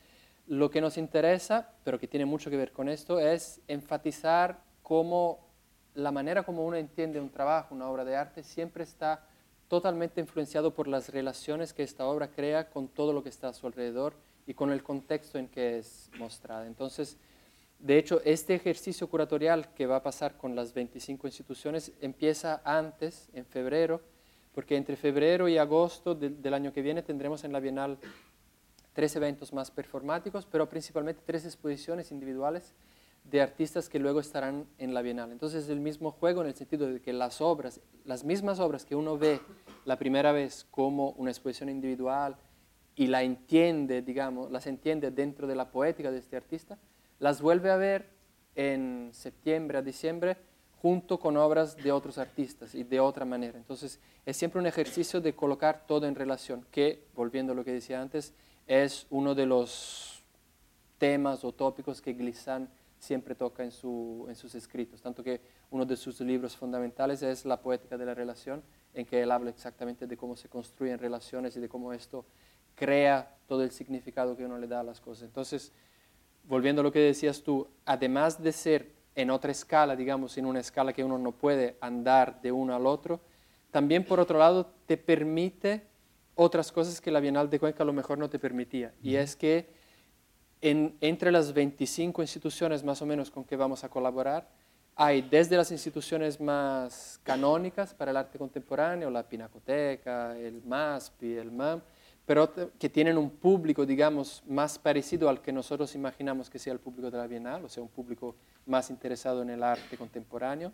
lo 0.48 0.70
que 0.70 0.82
nos 0.82 0.98
interesa, 0.98 1.74
pero 1.84 2.00
que 2.00 2.08
tiene 2.08 2.26
mucho 2.26 2.50
que 2.50 2.58
ver 2.58 2.72
con 2.72 2.90
esto, 2.90 3.20
es 3.20 3.62
enfatizar 3.68 4.64
cómo 4.82 5.48
la 5.94 6.12
manera 6.12 6.44
como 6.44 6.66
uno 6.66 6.78
entiende 6.78 7.20
un 7.20 7.30
trabajo, 7.30 7.76
una 7.76 7.90
obra 7.90 8.06
de 8.06 8.16
arte, 8.16 8.44
siempre 8.44 8.84
está 8.84 9.26
totalmente 9.68 10.20
influenciado 10.20 10.74
por 10.74 10.88
las 10.88 11.10
relaciones 11.10 11.72
que 11.74 11.84
esta 11.84 12.06
obra 12.06 12.32
crea 12.32 12.70
con 12.70 12.90
todo 12.90 13.14
lo 13.14 13.24
que 13.24 13.30
está 13.30 13.50
a 13.50 13.54
su 13.54 13.68
alrededor 13.68 14.14
y 14.46 14.54
con 14.54 14.72
el 14.72 14.84
contexto 14.84 15.38
en 15.38 15.48
que 15.48 15.78
es 15.78 16.10
mostrada. 16.20 16.68
Entonces, 16.68 17.18
de 17.82 17.98
hecho, 17.98 18.22
este 18.24 18.54
ejercicio 18.54 19.10
curatorial 19.10 19.74
que 19.74 19.88
va 19.88 19.96
a 19.96 20.04
pasar 20.04 20.38
con 20.38 20.56
las 20.56 20.72
25 20.72 21.28
instituciones 21.28 21.91
empieza 22.00 22.62
antes, 22.63 23.28
en 23.34 23.44
febrero, 23.44 24.02
porque 24.54 24.76
entre 24.76 24.96
febrero 24.96 25.48
y 25.48 25.58
agosto 25.58 26.13
del 26.13 26.54
año 26.54 26.74
que 26.74 26.84
viene 26.84 27.02
tendremos 27.02 27.44
en 27.44 27.52
la 27.52 27.60
Bienal 27.60 27.98
tres 28.94 29.15
eventos 29.15 29.52
más 29.52 29.72
performáticos, 29.72 30.46
pero 30.46 30.70
principalmente 30.70 31.24
tres 31.26 31.44
exposiciones 31.44 32.12
individuales 32.12 32.76
de 33.24 33.41
artistas 33.41 33.89
que 33.89 33.98
luego 33.98 34.20
estarán 34.20 34.67
en 34.78 34.94
la 34.94 35.02
Bienal. 35.02 35.32
Entonces 35.32 35.63
es 35.63 35.70
el 35.70 35.80
mismo 35.80 36.12
juego 36.12 36.41
en 36.41 36.50
el 36.50 36.56
sentido 36.56 36.88
de 36.88 37.02
que 37.02 37.13
las 37.13 37.41
obras, 37.41 37.82
las 38.06 38.24
mismas 38.24 38.60
obras 38.60 38.86
que 38.86 38.96
uno 38.96 39.17
ve 39.17 39.39
la 39.86 39.98
primera 39.98 40.32
vez 40.32 40.67
como 40.70 41.12
una 41.13 41.32
exposición 41.32 41.70
individual 41.70 42.36
y 42.96 43.08
la 43.08 43.24
entiende, 43.24 44.04
digamos, 44.04 44.52
las 44.52 44.67
entiende 44.67 45.10
dentro 45.10 45.48
de 45.48 45.56
la 45.56 45.72
poética 45.72 46.12
de 46.12 46.20
este 46.20 46.36
artista, 46.36 46.78
las 47.21 47.39
vuelve 47.39 47.69
a 47.69 47.77
ver 47.77 48.10
en 48.55 49.12
septiembre 49.13 49.77
a 49.77 49.84
diciembre 49.84 50.38
junto 50.81 51.19
con 51.19 51.38
obras 51.38 51.77
de 51.77 51.91
otros 51.91 52.17
artistas 52.17 52.73
y 52.73 52.84
de 52.84 52.99
otra 52.99 53.25
manera. 53.25 53.60
Entonces, 53.60 53.99
es 54.25 54.36
siempre 54.36 54.60
un 54.60 54.65
ejercicio 54.65 55.21
de 55.21 55.36
colocar 55.36 55.86
todo 55.86 56.07
en 56.07 56.15
relación, 56.15 56.65
que, 56.71 57.05
volviendo 57.15 57.53
a 57.53 57.55
lo 57.55 57.63
que 57.63 57.73
decía 57.73 58.01
antes, 58.01 58.34
es 58.65 59.05
uno 59.12 59.36
de 59.36 59.45
los 59.45 60.23
temas 60.97 61.43
o 61.43 61.51
tópicos 61.51 62.01
que 62.01 62.13
Glissant 62.13 62.67
siempre 62.97 63.36
toca 63.36 63.63
en, 63.63 63.71
su, 63.71 64.25
en 64.27 64.36
sus 64.36 64.55
escritos, 64.55 64.99
tanto 64.99 65.23
que 65.23 65.41
uno 65.69 65.86
de 65.86 65.97
sus 65.97 66.19
libros 66.21 66.57
fundamentales 66.57 67.21
es 67.21 67.45
La 67.45 67.62
poética 67.62 67.99
de 67.99 68.05
la 68.07 68.15
relación, 68.15 68.63
en 68.95 69.05
que 69.05 69.21
él 69.21 69.29
habla 69.29 69.51
exactamente 69.51 70.07
de 70.07 70.17
cómo 70.17 70.36
se 70.36 70.49
construyen 70.49 70.97
relaciones 70.97 71.55
y 71.55 71.60
de 71.60 71.69
cómo 71.69 71.93
esto 71.93 72.25
crea 72.73 73.38
todo 73.47 73.63
el 73.63 73.69
significado 73.69 74.36
que 74.36 74.43
uno 74.43 74.57
le 74.57 74.67
da 74.67 74.79
a 74.79 74.84
las 74.84 74.99
cosas. 74.99 75.25
Entonces, 75.25 75.71
volviendo 76.43 76.82
a 76.82 76.84
lo 76.84 76.91
que 76.91 76.99
decías 76.99 77.43
tú, 77.43 77.67
además 77.86 78.41
de 78.41 78.51
ser 78.51 78.91
en 79.15 79.30
otra 79.30 79.51
escala, 79.51 79.95
digamos, 79.95 80.38
en 80.38 80.45
una 80.45 80.60
escala 80.60 80.93
que 80.93 81.04
uno 81.04 81.17
no 81.17 81.32
puede 81.32 81.77
andar 81.82 82.41
de 82.41 82.51
uno 82.51 82.75
al 82.75 82.86
otro, 82.86 83.19
también 83.71 84.06
por 84.06 84.19
otro 84.19 84.39
lado 84.39 84.73
te 84.86 84.97
permite 84.97 85.84
otras 86.36 86.71
cosas 86.71 87.01
que 87.01 87.12
la 87.12 87.19
Bienal 87.19 87.49
de 87.49 87.60
Cuenca 87.60 87.84
a 87.84 87.86
lo 87.86 87.93
mejor 87.93 88.17
no 88.17 88.30
te 88.30 88.39
permitía. 88.39 88.93
Y 89.01 89.15
es 89.15 89.36
que 89.36 89.69
entre 90.62 91.32
las 91.32 91.54
25 91.54 92.21
instituciones 92.21 92.84
más 92.84 93.01
o 93.01 93.06
menos 93.06 93.32
con 93.32 93.43
que 93.43 93.56
vamos 93.56 93.84
a 93.84 93.89
colaborar, 93.89 94.47
hay 94.95 95.21
desde 95.21 95.58
las 95.58 95.71
instituciones 95.71 96.39
más 96.39 97.19
canónicas 97.23 97.93
para 97.93 98.12
el 98.12 98.17
arte 98.17 98.38
contemporáneo, 98.38 99.10
la 99.10 99.27
Pinacoteca, 99.27 100.38
el 100.38 100.62
MASPI, 100.63 101.38
el 101.38 101.51
MAM, 101.51 101.82
pero 102.25 102.51
que 102.79 102.89
tienen 102.89 103.17
un 103.17 103.29
público, 103.29 103.86
digamos, 103.86 104.43
más 104.47 104.77
parecido 104.77 105.27
al 105.27 105.41
que 105.41 105.51
nosotros 105.51 105.95
imaginamos 105.95 106.49
que 106.49 106.60
sea 106.60 106.73
el 106.73 106.79
público 106.79 107.10
de 107.10 107.17
la 107.17 107.27
Bienal, 107.27 107.65
o 107.65 107.69
sea, 107.69 107.84
un 107.84 107.89
público 107.89 108.36
más 108.65 108.89
interesado 108.89 109.41
en 109.41 109.49
el 109.49 109.63
arte 109.63 109.97
contemporáneo. 109.97 110.71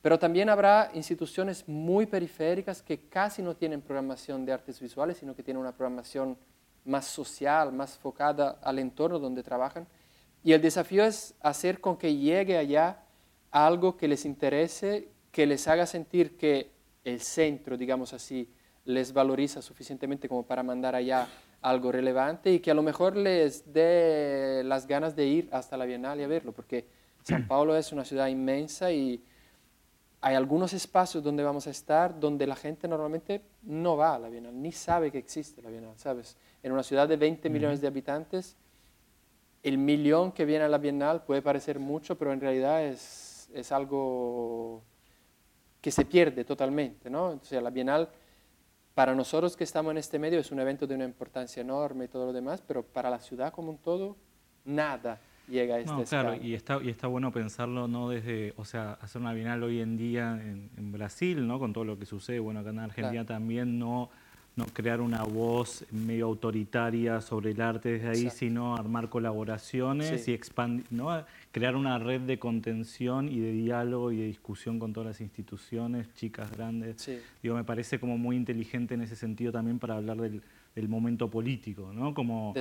Pero 0.00 0.18
también 0.18 0.48
habrá 0.48 0.90
instituciones 0.94 1.68
muy 1.68 2.06
periféricas 2.06 2.82
que 2.82 3.08
casi 3.08 3.40
no 3.40 3.54
tienen 3.54 3.80
programación 3.80 4.44
de 4.44 4.52
artes 4.52 4.80
visuales, 4.80 5.18
sino 5.18 5.36
que 5.36 5.44
tienen 5.44 5.60
una 5.60 5.76
programación 5.76 6.36
más 6.84 7.06
social, 7.06 7.72
más 7.72 7.96
focada 7.96 8.58
al 8.62 8.80
entorno 8.80 9.20
donde 9.20 9.44
trabajan. 9.44 9.86
Y 10.42 10.52
el 10.52 10.60
desafío 10.60 11.04
es 11.04 11.34
hacer 11.40 11.80
con 11.80 11.96
que 11.96 12.16
llegue 12.16 12.58
allá 12.58 13.04
algo 13.52 13.96
que 13.96 14.08
les 14.08 14.24
interese, 14.24 15.08
que 15.30 15.46
les 15.46 15.68
haga 15.68 15.86
sentir 15.86 16.36
que 16.36 16.72
el 17.04 17.20
centro, 17.20 17.76
digamos 17.76 18.12
así, 18.12 18.52
les 18.84 19.12
valoriza 19.12 19.62
suficientemente 19.62 20.28
como 20.28 20.44
para 20.44 20.62
mandar 20.62 20.94
allá 20.94 21.28
algo 21.60 21.92
relevante 21.92 22.52
y 22.52 22.60
que 22.60 22.70
a 22.70 22.74
lo 22.74 22.82
mejor 22.82 23.16
les 23.16 23.72
dé 23.72 24.62
las 24.64 24.86
ganas 24.86 25.14
de 25.14 25.26
ir 25.26 25.48
hasta 25.52 25.76
la 25.76 25.84
Bienal 25.84 26.20
y 26.20 26.24
a 26.24 26.26
verlo, 26.26 26.52
porque 26.52 26.86
San 27.22 27.46
Paulo 27.46 27.76
es 27.76 27.92
una 27.92 28.04
ciudad 28.04 28.26
inmensa 28.26 28.90
y 28.90 29.22
hay 30.20 30.34
algunos 30.34 30.72
espacios 30.72 31.22
donde 31.22 31.42
vamos 31.42 31.66
a 31.66 31.70
estar 31.70 32.18
donde 32.18 32.46
la 32.46 32.56
gente 32.56 32.88
normalmente 32.88 33.42
no 33.62 33.96
va 33.96 34.14
a 34.14 34.18
la 34.18 34.28
Bienal, 34.28 34.60
ni 34.60 34.72
sabe 34.72 35.10
que 35.10 35.18
existe 35.18 35.62
la 35.62 35.70
Bienal, 35.70 35.92
¿sabes? 35.96 36.36
En 36.62 36.72
una 36.72 36.82
ciudad 36.82 37.08
de 37.08 37.16
20 37.16 37.48
millones 37.50 37.80
de 37.80 37.86
habitantes, 37.86 38.56
el 39.62 39.78
millón 39.78 40.32
que 40.32 40.44
viene 40.44 40.64
a 40.64 40.68
la 40.68 40.78
Bienal 40.78 41.22
puede 41.24 41.42
parecer 41.42 41.78
mucho, 41.78 42.18
pero 42.18 42.32
en 42.32 42.40
realidad 42.40 42.84
es, 42.84 43.48
es 43.54 43.70
algo 43.70 44.82
que 45.80 45.90
se 45.92 46.04
pierde 46.04 46.44
totalmente, 46.44 47.10
¿no? 47.10 47.38
Sea, 47.42 47.60
la 47.60 47.70
Bienal 47.70 48.08
para 48.94 49.14
nosotros 49.14 49.56
que 49.56 49.64
estamos 49.64 49.90
en 49.92 49.98
este 49.98 50.18
medio 50.18 50.38
es 50.40 50.50
un 50.50 50.60
evento 50.60 50.86
de 50.86 50.94
una 50.94 51.04
importancia 51.04 51.60
enorme 51.60 52.06
y 52.06 52.08
todo 52.08 52.26
lo 52.26 52.32
demás, 52.32 52.62
pero 52.66 52.82
para 52.82 53.10
la 53.10 53.20
ciudad 53.20 53.52
como 53.52 53.70
un 53.70 53.78
todo, 53.78 54.16
nada 54.64 55.20
llega 55.48 55.76
a 55.76 55.78
este 55.80 55.92
no, 55.92 56.04
Claro, 56.04 56.34
y 56.34 56.54
está, 56.54 56.80
y 56.82 56.88
está 56.88 57.06
bueno 57.06 57.32
pensarlo 57.32 57.88
no 57.88 58.08
desde, 58.08 58.54
o 58.56 58.64
sea, 58.64 58.98
hacer 59.00 59.20
una 59.20 59.32
bienal 59.32 59.62
hoy 59.62 59.80
en 59.80 59.96
día 59.96 60.40
en, 60.40 60.92
Brasil, 60.92 61.46
¿no? 61.46 61.58
Con 61.58 61.72
todo 61.72 61.84
lo 61.84 61.98
que 61.98 62.06
sucede, 62.06 62.38
bueno, 62.38 62.60
acá 62.60 62.70
en 62.70 62.78
Argentina 62.78 63.24
también 63.24 63.78
no 63.78 64.10
no 64.54 64.66
crear 64.66 65.00
una 65.00 65.22
voz 65.22 65.84
medio 65.90 66.26
autoritaria 66.26 67.20
sobre 67.20 67.52
el 67.52 67.60
arte 67.60 67.98
desde 67.98 68.08
ahí, 68.08 68.30
sino 68.30 68.76
armar 68.76 69.08
colaboraciones 69.08 70.28
y 70.28 70.34
expandir, 70.34 70.86
¿no? 70.90 71.24
Crear 71.52 71.76
una 71.76 71.98
red 71.98 72.22
de 72.22 72.38
contención 72.38 73.28
y 73.28 73.38
de 73.38 73.52
diálogo 73.52 74.10
y 74.10 74.16
de 74.16 74.26
discusión 74.26 74.78
con 74.78 74.92
todas 74.92 75.06
las 75.06 75.20
instituciones, 75.20 76.12
chicas, 76.14 76.50
grandes. 76.50 77.08
Digo, 77.42 77.54
me 77.54 77.62
parece 77.62 78.00
como 78.00 78.16
muy 78.18 78.36
inteligente 78.36 78.94
en 78.94 79.02
ese 79.02 79.16
sentido 79.16 79.52
también 79.52 79.78
para 79.78 79.96
hablar 79.96 80.16
del, 80.16 80.42
momento 80.88 81.30
político, 81.30 81.92
¿no? 81.92 82.14
Como, 82.14 82.54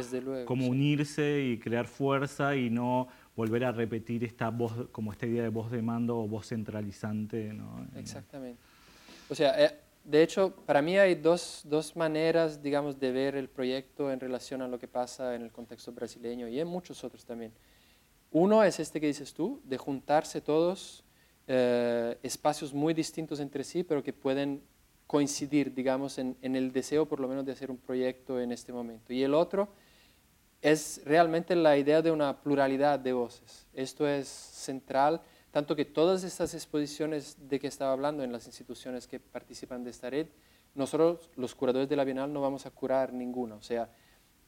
como 0.45 0.67
unirse 0.67 1.41
y 1.41 1.57
crear 1.57 1.87
fuerza 1.87 2.57
y 2.57 2.69
no 2.69 3.07
volver 3.37 3.63
a 3.63 3.71
repetir 3.71 4.25
esta 4.25 4.49
voz, 4.49 4.89
como 4.91 5.13
esta 5.13 5.25
idea 5.25 5.43
de 5.43 5.49
voz 5.49 5.71
de 5.71 5.81
mando 5.81 6.19
o 6.19 6.27
voz 6.27 6.47
centralizante. 6.47 7.53
¿no? 7.53 7.87
Exactamente. 7.95 8.59
O 9.29 9.35
sea, 9.35 9.63
eh, 9.63 9.73
de 10.03 10.21
hecho, 10.21 10.53
para 10.65 10.81
mí 10.81 10.97
hay 10.97 11.15
dos, 11.15 11.61
dos, 11.63 11.95
maneras, 11.95 12.61
digamos, 12.61 12.99
de 12.99 13.11
ver 13.11 13.35
el 13.35 13.47
proyecto 13.47 14.11
en 14.11 14.19
relación 14.19 14.61
a 14.61 14.67
lo 14.67 14.77
que 14.77 14.89
pasa 14.89 15.33
en 15.35 15.43
el 15.43 15.51
contexto 15.51 15.93
brasileño 15.93 16.49
y 16.49 16.59
en 16.59 16.67
muchos 16.67 17.05
otros 17.05 17.23
también. 17.23 17.53
Uno 18.31 18.63
es 18.63 18.79
este 18.79 18.99
que 18.99 19.07
dices 19.07 19.33
tú, 19.33 19.61
de 19.65 19.77
juntarse 19.77 20.41
todos, 20.41 21.03
eh, 21.47 22.17
espacios 22.23 22.73
muy 22.73 22.93
distintos 22.93 23.39
entre 23.39 23.63
sí, 23.63 23.83
pero 23.83 24.03
que 24.03 24.13
pueden 24.13 24.61
coincidir, 25.05 25.73
digamos, 25.73 26.17
en, 26.17 26.37
en, 26.41 26.55
el 26.55 26.71
deseo 26.71 27.05
por 27.05 27.19
lo 27.19 27.27
menos 27.27 27.45
de 27.45 27.51
hacer 27.51 27.69
un 27.69 27.77
proyecto 27.77 28.39
en 28.39 28.51
este 28.51 28.71
momento. 28.71 29.11
Y 29.11 29.23
el 29.23 29.33
otro 29.33 29.67
es 30.61 31.01
realmente 31.03 31.55
la 31.55 31.77
idea 31.77 32.01
de 32.01 32.11
una 32.11 32.41
pluralidad 32.41 32.99
de 32.99 33.11
voces. 33.11 33.67
Esto 33.73 34.07
es 34.07 34.27
central 34.27 35.21
tanto 35.51 35.75
que 35.75 35.83
todas 35.83 36.23
estas 36.23 36.53
exposiciones 36.53 37.35
de 37.49 37.59
que 37.59 37.67
estaba 37.67 37.91
hablando 37.91 38.23
en 38.23 38.31
las 38.31 38.47
instituciones 38.47 39.05
que 39.05 39.19
participan 39.19 39.83
de 39.83 39.89
esta 39.91 40.09
red, 40.09 40.27
nosotros 40.75 41.29
los 41.35 41.53
curadores 41.53 41.89
de 41.89 41.97
la 41.97 42.05
Bienal 42.05 42.31
no 42.31 42.39
vamos 42.39 42.65
a 42.65 42.71
curar 42.71 43.11
ninguna. 43.11 43.55
O 43.55 43.61
sea, 43.61 43.89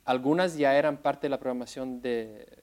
algunas 0.05 0.57
ya 0.57 0.77
eran 0.77 0.97
parte 0.97 1.27
de 1.27 1.29
la 1.29 1.39
programación 1.39 2.01
de, 2.01 2.62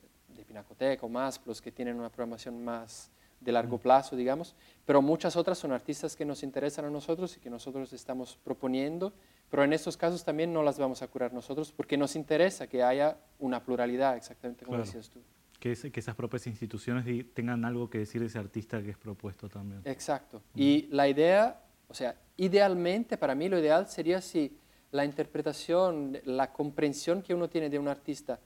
Pinacoteca 0.50 1.06
o 1.06 1.08
más, 1.08 1.40
los 1.46 1.62
que 1.62 1.70
tienen 1.70 1.96
una 1.96 2.08
programación 2.08 2.64
más 2.64 3.08
de 3.38 3.52
largo 3.52 3.78
mm. 3.78 3.80
plazo, 3.80 4.16
digamos, 4.16 4.56
pero 4.84 5.00
muchas 5.00 5.36
otras 5.36 5.56
son 5.56 5.70
artistas 5.70 6.16
que 6.16 6.24
nos 6.24 6.42
interesan 6.42 6.84
a 6.84 6.90
nosotros 6.90 7.36
y 7.36 7.40
que 7.40 7.48
nosotros 7.48 7.92
estamos 7.92 8.36
proponiendo, 8.42 9.12
pero 9.48 9.62
en 9.62 9.72
estos 9.72 9.96
casos 9.96 10.24
también 10.24 10.52
no 10.52 10.64
las 10.64 10.76
vamos 10.76 11.02
a 11.02 11.06
curar 11.06 11.32
nosotros 11.32 11.70
porque 11.70 11.96
nos 11.96 12.16
interesa 12.16 12.66
que 12.66 12.82
haya 12.82 13.16
una 13.38 13.62
pluralidad, 13.62 14.16
exactamente 14.16 14.64
como 14.64 14.78
decías 14.78 15.08
tú 15.08 15.20
que, 15.60 15.72
esas 15.72 16.16
propias 16.16 16.46
instituciones 16.46 17.04
tengan 17.34 17.64
algo 17.64 17.88
que 17.88 17.98
decir 17.98 18.20
de 18.20 18.26
ese 18.26 18.38
artista 18.38 18.82
que 18.82 18.90
es 18.90 18.96
propuesto 18.96 19.48
también. 19.48 19.82
Exacto. 19.84 20.42
Y 20.56 20.88
la 20.90 21.06
idea, 21.06 21.62
o 21.86 21.94
sea, 21.94 22.16
idealmente, 22.38 23.18
para 23.18 23.34
mí 23.34 23.48
lo 23.48 23.58
ideal 23.58 23.86
sería 23.86 24.20
si 24.20 24.56
la 24.90 25.04
interpretación, 25.04 26.18
la 26.24 26.52
comprensión 26.52 27.22
que 27.22 27.34
uno 27.34 27.48
tiene 27.48 27.68
de 27.68 27.78
un 27.78 27.88
artista 27.88 28.40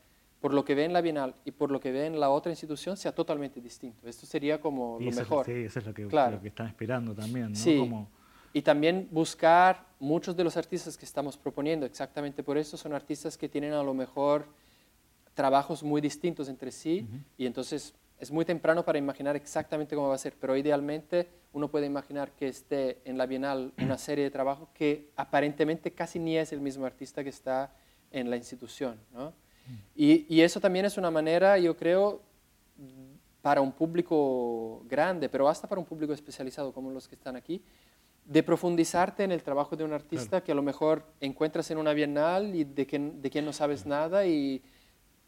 por 0.44 0.52
lo 0.52 0.62
que 0.62 0.74
ve 0.74 0.84
en 0.84 0.92
la 0.92 1.00
Bienal 1.00 1.34
y 1.46 1.52
por 1.52 1.70
lo 1.70 1.80
que 1.80 1.90
ve 1.90 2.04
en 2.04 2.20
la 2.20 2.28
otra 2.28 2.52
institución 2.52 2.98
sea 2.98 3.14
totalmente 3.14 3.62
distinto. 3.62 4.06
Esto 4.06 4.26
sería 4.26 4.60
como 4.60 4.98
lo 5.00 5.10
mejor. 5.10 5.46
Sí, 5.46 5.52
eso 5.52 5.78
es 5.78 5.86
lo 5.86 5.94
que, 5.94 6.06
claro. 6.06 6.38
que, 6.38 6.48
están 6.48 6.66
esperando 6.66 7.14
también. 7.14 7.52
¿no? 7.52 7.56
Sí. 7.56 7.82
Y 8.52 8.60
también 8.60 9.08
buscar 9.10 9.86
muchos 9.98 10.36
de 10.36 10.44
los 10.44 10.58
artistas 10.58 10.98
que 10.98 11.06
estamos 11.06 11.38
proponiendo, 11.38 11.86
exactamente 11.86 12.42
por 12.42 12.58
eso, 12.58 12.76
son 12.76 12.92
artistas 12.92 13.38
que 13.38 13.48
tienen 13.48 13.72
a 13.72 13.82
lo 13.82 13.94
mejor 13.94 14.44
trabajos 15.32 15.82
muy 15.82 16.02
distintos 16.02 16.50
entre 16.50 16.70
sí 16.70 17.08
y 17.38 17.46
entonces 17.46 17.94
es 18.18 18.30
muy 18.30 18.44
temprano 18.44 18.84
para 18.84 18.98
imaginar 18.98 19.36
exactamente 19.36 19.96
cómo 19.96 20.08
va 20.08 20.16
a 20.16 20.18
ser, 20.18 20.34
pero 20.38 20.58
idealmente 20.58 21.26
uno 21.54 21.70
puede 21.70 21.86
imaginar 21.86 22.32
que 22.32 22.48
esté 22.48 23.00
en 23.06 23.16
la 23.16 23.24
Bienal 23.24 23.72
una 23.78 23.96
serie 23.96 24.24
de 24.24 24.30
trabajos 24.30 24.68
que 24.74 25.10
aparentemente 25.16 25.92
casi 25.92 26.18
ni 26.18 26.36
es 26.36 26.52
el 26.52 26.60
mismo 26.60 26.84
artista 26.84 27.24
que 27.24 27.30
está 27.30 27.74
en 28.10 28.28
la 28.28 28.36
institución. 28.36 29.00
¿no? 29.14 29.32
Y, 29.94 30.26
y, 30.34 30.42
eso 30.42 30.60
también 30.60 30.84
es 30.84 30.96
una 30.98 31.10
manera, 31.10 31.58
yo 31.58 31.76
creo, 31.76 32.20
para 33.40 33.60
un 33.60 33.72
público 33.72 34.82
grande, 34.88 35.28
pero 35.28 35.48
hasta 35.48 35.68
para 35.68 35.78
un 35.78 35.86
público 35.86 36.12
especializado 36.12 36.72
como 36.72 36.90
los 36.90 37.06
que 37.06 37.14
están 37.14 37.36
aquí, 37.36 37.62
de 38.24 38.42
profundizarte 38.42 39.22
en 39.22 39.32
el 39.32 39.42
trabajo 39.42 39.76
de 39.76 39.84
un 39.84 39.92
artista 39.92 40.42
que 40.42 40.52
a 40.52 40.54
lo 40.54 40.62
mejor 40.62 41.04
encuentras 41.20 41.70
en 41.70 41.78
una 41.78 41.92
bienal 41.92 42.54
y 42.54 42.64
de 42.64 42.86
quien, 42.86 43.20
de 43.20 43.30
quien 43.30 43.44
no 43.44 43.52
sabes 43.52 43.84
nada 43.84 44.26
y 44.26 44.62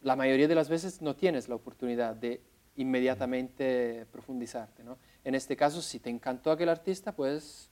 la 0.00 0.16
mayoría 0.16 0.48
de 0.48 0.54
las 0.54 0.68
veces 0.68 1.02
no 1.02 1.14
tienes 1.14 1.48
la 1.48 1.56
oportunidad 1.56 2.14
de 2.14 2.40
inmediatamente 2.76 4.06
profundizarte. 4.10 4.82
¿no? 4.82 4.98
En 5.24 5.34
este 5.34 5.56
caso, 5.56 5.82
si 5.82 6.00
te 6.00 6.08
encantó 6.08 6.50
aquel 6.50 6.68
artista, 6.68 7.12
pues 7.12 7.70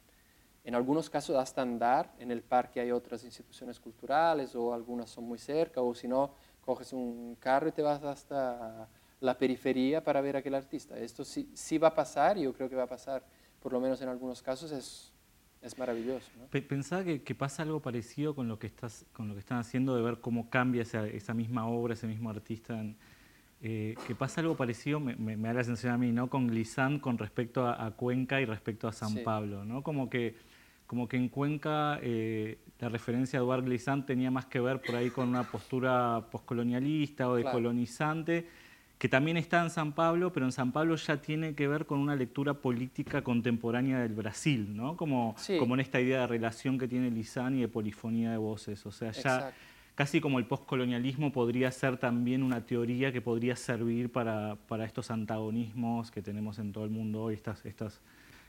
en 0.65 0.75
algunos 0.75 1.09
casos 1.09 1.37
hasta 1.37 1.63
andar, 1.63 2.13
en 2.19 2.31
el 2.31 2.43
parque 2.43 2.81
hay 2.81 2.91
otras 2.91 3.25
instituciones 3.25 3.81
culturales 3.81 4.55
o 4.55 4.75
algunas 4.75 5.11
son 5.11 5.25
muy 5.25 5.39
cerca, 5.39 5.81
o 5.81 5.95
si 5.95 6.09
no, 6.09 6.35
coges 6.65 6.93
un 6.93 7.37
carro 7.37 7.69
y 7.69 7.73
te 7.73 7.83
vas 7.83 8.03
hasta 8.03 8.89
la 9.21 9.39
periferia 9.39 10.03
para 10.03 10.21
ver 10.21 10.37
a 10.37 10.39
aquel 10.41 10.55
artista. 10.55 10.99
Esto 10.99 11.25
sí, 11.25 11.51
sí 11.55 11.79
va 11.79 11.89
a 11.89 11.95
pasar, 11.95 12.39
y 12.39 12.43
yo 12.43 12.53
creo 12.53 12.69
que 12.69 12.77
va 12.77 12.85
a 12.85 12.89
pasar, 12.89 13.25
por 13.61 13.73
lo 13.73 13.81
menos 13.81 14.01
en 14.01 14.09
algunos 14.09 14.43
casos, 14.43 14.73
es 14.73 15.15
es 15.65 15.79
maravilloso. 15.79 16.31
¿no? 16.39 16.47
Pensaba 16.69 17.03
que, 17.05 17.35
pasa 17.35 17.63
algo 17.63 17.81
parecido 17.81 18.35
con 18.35 18.49
lo 18.49 18.59
que 18.59 18.67
estás, 18.67 19.07
con 19.13 19.29
lo 19.29 19.35
que 19.35 19.41
están 19.41 19.59
haciendo 19.59 19.97
de 19.97 20.03
ver 20.03 20.21
cómo 20.21 20.51
cambia 20.51 20.83
esa, 20.83 21.07
esa 21.07 21.33
misma 21.33 21.67
obra, 21.67 21.95
ese 21.95 22.07
mismo 22.07 22.31
artista. 22.31 22.85
Eh, 23.63 23.95
que 24.07 24.15
pasa 24.15 24.43
algo 24.43 24.57
parecido, 24.57 25.01
me, 25.01 25.37
da 25.37 25.55
la 25.55 25.65
sensación 25.65 25.95
a 25.95 25.99
mí, 25.99 26.13
¿no? 26.13 26.29
Con 26.29 26.49
Glissant 26.49 27.01
con 27.01 27.17
respecto 27.17 27.67
a, 27.67 27.91
Cuenca 27.93 28.43
y 28.43 28.45
respecto 28.45 28.87
a 28.87 28.93
San 28.93 29.25
Pablo, 29.25 29.65
¿no? 29.65 29.83
Como 29.83 30.11
que, 30.11 30.37
como 30.87 31.09
que 31.09 31.17
en 31.17 31.29
Cuenca 31.29 31.99
eh, 32.03 32.59
la 32.79 32.89
referencia 32.89 33.39
a 33.39 33.43
Eduard 33.43 33.65
Glissant 33.65 34.07
tenía 34.07 34.31
más 34.31 34.47
que 34.47 34.61
ver 34.61 34.81
por 34.81 34.97
ahí 34.97 35.11
con 35.11 35.29
una 35.29 35.45
postura 35.45 36.27
postcolonialista 36.31 37.29
o 37.29 37.37
decolonizante 37.37 38.47
que 38.99 39.09
también 39.09 39.37
está 39.37 39.63
en 39.63 39.71
San 39.71 39.93
Pablo, 39.93 40.33
pero 40.33 40.47
en 40.47 40.53
San 40.53 40.73
Pablo 40.73 40.97
ya 40.97 41.21
tiene 41.21 41.55
que 41.55 41.69
ver 41.69 41.85
con 41.85 41.99
una 41.99 42.17
lectura 42.17 42.55
política 42.55 43.23
contemporánea 43.23 43.99
del 43.99 44.15
Brasil, 44.15 44.75
¿no? 44.75 44.97
Como, 44.97 45.35
como 45.59 45.75
en 45.75 45.81
esta 45.81 46.01
idea 46.01 46.21
de 46.21 46.27
relación 46.27 46.79
que 46.79 46.89
tiene 46.89 47.11
Lizán 47.11 47.57
y 47.57 47.61
de 47.61 47.69
polifonía 47.69 48.31
de 48.31 48.39
voces. 48.39 48.87
O 48.87 48.93
sea, 48.93 49.11
ya 49.11 49.53
casi 49.95 50.21
como 50.21 50.39
el 50.39 50.47
postcolonialismo 50.47 51.33
podría 51.33 51.71
ser 51.71 51.99
también 51.99 52.43
una 52.43 52.65
teoría 52.67 53.13
que 53.13 53.21
podría 53.21 53.57
servir 53.57 54.11
para, 54.11 54.57
para 54.69 54.85
estos 54.85 55.11
antagonismos 55.11 56.11
que 56.11 56.23
tenemos 56.23 56.59
en 56.59 56.73
todo 56.73 56.85
el 56.85 56.91
mundo 56.91 57.25
hoy, 57.25 57.35
estas, 57.35 57.65
estas, 57.67 58.01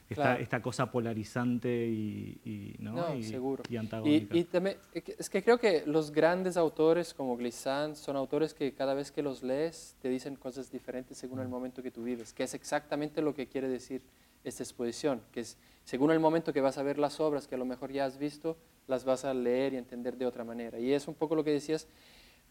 esta, 0.09 0.61
cosa 0.61 0.91
polarizante 0.91 1.87
y, 1.87 2.39
y, 2.45 2.75
¿no? 2.79 3.15
y, 3.15 3.77
antagónica. 3.77 4.37
Y, 4.37 4.43
también, 4.43 4.77
es 4.93 5.29
que 5.29 5.43
creo 5.43 5.57
que 5.57 5.83
los 5.85 6.11
grandes 6.11 6.57
autores 6.57 7.13
como 7.13 7.35
Glissant 7.35 7.95
son 7.95 8.15
autores 8.15 8.53
que 8.53 8.73
cada 8.73 8.93
vez 8.93 9.11
que 9.11 9.23
los 9.23 9.41
lees 9.41 9.95
te 10.01 10.09
dicen 10.09 10.35
cosas 10.35 10.71
diferentes 10.71 11.17
según 11.17 11.39
el 11.39 11.47
mm. 11.47 11.51
momento 11.51 11.83
que 11.83 11.91
tú 11.91 12.03
vives, 12.03 12.33
que 12.33 12.43
es 12.43 12.53
exactamente 12.53 13.21
lo 13.21 13.33
que 13.33 13.47
quiere 13.47 13.67
decir 13.67 14.03
esta 14.43 14.61
exposición, 14.61 15.21
que 15.31 15.39
es 15.39 15.57
según 15.85 16.11
el 16.11 16.19
momento 16.19 16.53
que 16.53 16.61
vas 16.61 16.77
a 16.77 16.83
ver 16.83 16.99
las 16.99 17.19
obras 17.19 17.47
que 17.47 17.55
a 17.55 17.57
lo 17.57 17.65
mejor 17.65 17.91
ya 17.91 18.05
has 18.05 18.17
visto, 18.17 18.57
las 18.87 19.05
vas 19.05 19.25
a 19.25 19.33
leer 19.33 19.73
y 19.73 19.77
entender 19.77 20.17
de 20.17 20.27
otra 20.27 20.43
manera. 20.43 20.79
Y 20.79 20.93
es 20.93 21.07
un 21.07 21.15
poco 21.15 21.35
lo 21.35 21.43
que 21.43 21.51
decías, 21.51 21.87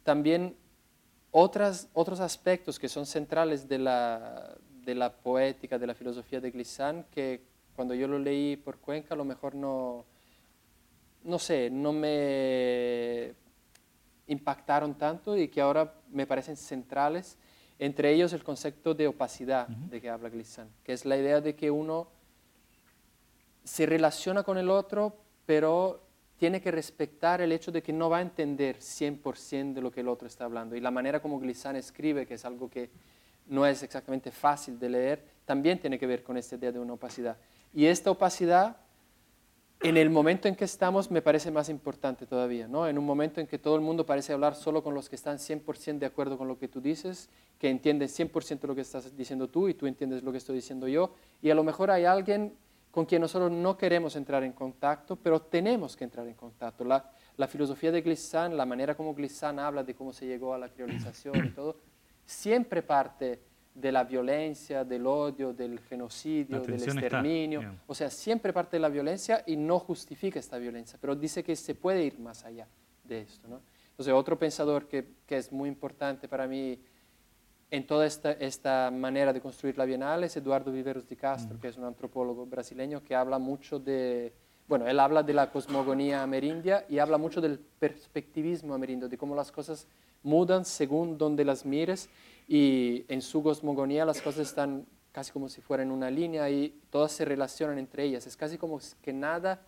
también 0.02 0.56
otras, 1.30 1.88
otros 1.92 2.20
aspectos 2.20 2.78
que 2.78 2.88
son 2.88 3.06
centrales 3.06 3.68
de 3.68 3.78
la, 3.78 4.56
de 4.84 4.94
la 4.94 5.12
poética, 5.12 5.78
de 5.78 5.86
la 5.86 5.94
filosofía 5.94 6.40
de 6.40 6.50
Glissant, 6.50 7.08
que 7.10 7.42
cuando 7.74 7.94
yo 7.94 8.06
lo 8.06 8.18
leí 8.18 8.56
por 8.56 8.78
Cuenca 8.78 9.14
a 9.14 9.16
lo 9.16 9.24
mejor 9.24 9.54
no, 9.54 10.04
no 11.24 11.38
sé, 11.38 11.70
no 11.70 11.92
me 11.92 13.34
impactaron 14.26 14.94
tanto 14.94 15.36
y 15.36 15.48
que 15.48 15.60
ahora 15.60 15.92
me 16.10 16.26
parecen 16.26 16.56
centrales, 16.56 17.36
entre 17.78 18.12
ellos 18.12 18.32
el 18.32 18.44
concepto 18.44 18.94
de 18.94 19.08
opacidad 19.08 19.68
de 19.68 20.00
que 20.00 20.08
habla 20.08 20.28
Glissant, 20.28 20.70
que 20.84 20.92
es 20.92 21.04
la 21.04 21.16
idea 21.16 21.40
de 21.40 21.54
que 21.54 21.70
uno 21.70 22.08
se 23.64 23.86
relaciona 23.86 24.42
con 24.42 24.58
el 24.58 24.70
otro, 24.70 25.16
pero 25.46 26.00
tiene 26.36 26.60
que 26.60 26.70
respetar 26.70 27.40
el 27.40 27.52
hecho 27.52 27.72
de 27.72 27.82
que 27.82 27.92
no 27.92 28.10
va 28.10 28.18
a 28.18 28.22
entender 28.22 28.78
100% 28.78 29.72
de 29.72 29.80
lo 29.80 29.90
que 29.90 30.00
el 30.00 30.08
otro 30.08 30.28
está 30.28 30.44
hablando. 30.44 30.76
Y 30.76 30.80
la 30.80 30.90
manera 30.90 31.20
como 31.20 31.38
Glissant 31.38 31.76
escribe, 31.76 32.26
que 32.26 32.34
es 32.34 32.44
algo 32.44 32.68
que 32.68 32.90
no 33.46 33.66
es 33.66 33.82
exactamente 33.82 34.30
fácil 34.30 34.78
de 34.78 34.88
leer, 34.88 35.24
también 35.44 35.78
tiene 35.78 35.98
que 35.98 36.06
ver 36.06 36.22
con 36.22 36.36
esta 36.36 36.56
idea 36.56 36.72
de 36.72 36.78
una 36.78 36.94
opacidad. 36.94 37.36
Y 37.72 37.86
esta 37.86 38.10
opacidad, 38.10 38.76
en 39.80 39.96
el 39.96 40.08
momento 40.08 40.48
en 40.48 40.54
que 40.54 40.64
estamos, 40.64 41.10
me 41.10 41.20
parece 41.20 41.50
más 41.50 41.68
importante 41.68 42.26
todavía, 42.26 42.66
¿no? 42.68 42.88
En 42.88 42.96
un 42.96 43.04
momento 43.04 43.40
en 43.40 43.46
que 43.46 43.58
todo 43.58 43.74
el 43.76 43.82
mundo 43.82 44.06
parece 44.06 44.32
hablar 44.32 44.54
solo 44.54 44.82
con 44.82 44.94
los 44.94 45.08
que 45.08 45.16
están 45.16 45.38
100% 45.38 45.98
de 45.98 46.06
acuerdo 46.06 46.38
con 46.38 46.48
lo 46.48 46.58
que 46.58 46.68
tú 46.68 46.80
dices, 46.80 47.28
que 47.58 47.68
entienden 47.68 48.08
100% 48.08 48.66
lo 48.66 48.74
que 48.74 48.80
estás 48.80 49.14
diciendo 49.16 49.48
tú 49.48 49.68
y 49.68 49.74
tú 49.74 49.86
entiendes 49.86 50.22
lo 50.22 50.32
que 50.32 50.38
estoy 50.38 50.56
diciendo 50.56 50.88
yo, 50.88 51.14
y 51.42 51.50
a 51.50 51.54
lo 51.54 51.64
mejor 51.64 51.90
hay 51.90 52.04
alguien 52.04 52.54
con 52.90 53.06
quien 53.06 53.20
nosotros 53.20 53.50
no 53.50 53.76
queremos 53.76 54.14
entrar 54.14 54.44
en 54.44 54.52
contacto, 54.52 55.16
pero 55.16 55.42
tenemos 55.42 55.96
que 55.96 56.04
entrar 56.04 56.28
en 56.28 56.34
contacto. 56.34 56.84
La, 56.84 57.10
la 57.36 57.48
filosofía 57.48 57.90
de 57.90 58.00
Glissant, 58.02 58.54
la 58.54 58.64
manera 58.64 58.94
como 58.94 59.12
Glissant 59.12 59.58
habla 59.58 59.82
de 59.82 59.96
cómo 59.96 60.12
se 60.12 60.26
llegó 60.26 60.54
a 60.54 60.58
la 60.58 60.68
criolización 60.68 61.44
y 61.44 61.50
todo, 61.50 61.76
siempre 62.24 62.82
parte 62.82 63.40
de 63.74 63.90
la 63.90 64.04
violencia, 64.04 64.84
del 64.84 65.06
odio, 65.06 65.52
del 65.52 65.80
genocidio, 65.80 66.60
del 66.60 66.74
exterminio. 66.74 67.78
O 67.86 67.94
sea, 67.94 68.08
siempre 68.08 68.52
parte 68.52 68.76
de 68.76 68.80
la 68.80 68.88
violencia 68.88 69.42
y 69.46 69.56
no 69.56 69.80
justifica 69.80 70.38
esta 70.38 70.58
violencia, 70.58 70.98
pero 71.00 71.16
dice 71.16 71.42
que 71.42 71.56
se 71.56 71.74
puede 71.74 72.04
ir 72.04 72.18
más 72.18 72.44
allá 72.44 72.68
de 73.02 73.22
esto. 73.22 73.48
¿no? 73.48 73.60
Entonces, 73.90 74.14
otro 74.14 74.38
pensador 74.38 74.86
que, 74.86 75.06
que, 75.26 75.36
es 75.36 75.50
muy 75.50 75.68
importante 75.68 76.28
para 76.28 76.46
mí 76.46 76.80
en 77.70 77.86
toda 77.86 78.06
esta, 78.06 78.32
esta, 78.32 78.90
manera 78.92 79.32
de 79.32 79.40
construir 79.40 79.76
la 79.76 79.84
Bienal 79.84 80.22
es 80.22 80.36
Eduardo 80.36 80.70
Viveros 80.70 81.08
de 81.08 81.16
Castro, 81.16 81.56
mm. 81.56 81.60
que 81.60 81.68
es 81.68 81.76
un 81.76 81.84
antropólogo 81.84 82.46
brasileño 82.46 83.02
que 83.02 83.16
habla 83.16 83.38
mucho 83.40 83.80
de, 83.80 84.32
bueno, 84.68 84.86
él 84.86 84.98
habla 84.98 85.22
de 85.22 85.34
la 85.34 85.50
cosmogonía 85.50 86.22
amerindia 86.22 86.86
y 86.88 86.98
habla 86.98 87.18
mucho 87.18 87.40
del 87.40 87.58
perspectivismo 87.58 88.74
amerindio, 88.74 89.08
de 89.08 89.18
cómo 89.18 89.34
las 89.34 89.52
cosas 89.52 89.86
mudan 90.22 90.64
según 90.64 91.18
donde 91.18 91.44
las 91.44 91.66
mires 91.66 92.08
y 92.48 93.04
en 93.08 93.20
su 93.20 93.42
cosmogonía 93.42 94.04
las 94.04 94.22
cosas 94.22 94.48
están 94.48 94.86
casi 95.12 95.32
como 95.32 95.48
si 95.48 95.60
fueran 95.60 95.90
una 95.90 96.10
línea 96.10 96.50
y 96.50 96.80
todas 96.90 97.12
se 97.12 97.24
relacionan 97.24 97.78
entre 97.78 98.04
ellas. 98.04 98.26
Es 98.26 98.36
casi 98.36 98.58
como 98.58 98.80
que 99.02 99.12
nada 99.12 99.60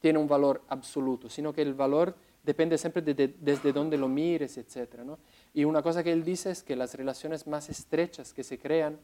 tiene 0.00 0.18
un 0.18 0.28
valor 0.28 0.62
absoluto, 0.68 1.28
sino 1.28 1.52
que 1.52 1.62
el 1.62 1.74
valor 1.74 2.14
depende 2.42 2.78
siempre 2.78 3.02
de, 3.02 3.34
desde 3.40 3.72
dónde 3.72 3.98
lo 3.98 4.08
mires, 4.08 4.56
etc. 4.56 5.00
¿no? 5.04 5.18
Y 5.52 5.64
una 5.64 5.82
cosa 5.82 6.02
que 6.04 6.12
él 6.12 6.24
dice 6.24 6.50
es 6.50 6.62
que 6.62 6.76
las 6.76 6.94
relaciones 6.94 7.46
más 7.46 7.68
estrechas 7.68 8.32
que 8.32 8.44
se 8.44 8.58
crean 8.58 8.98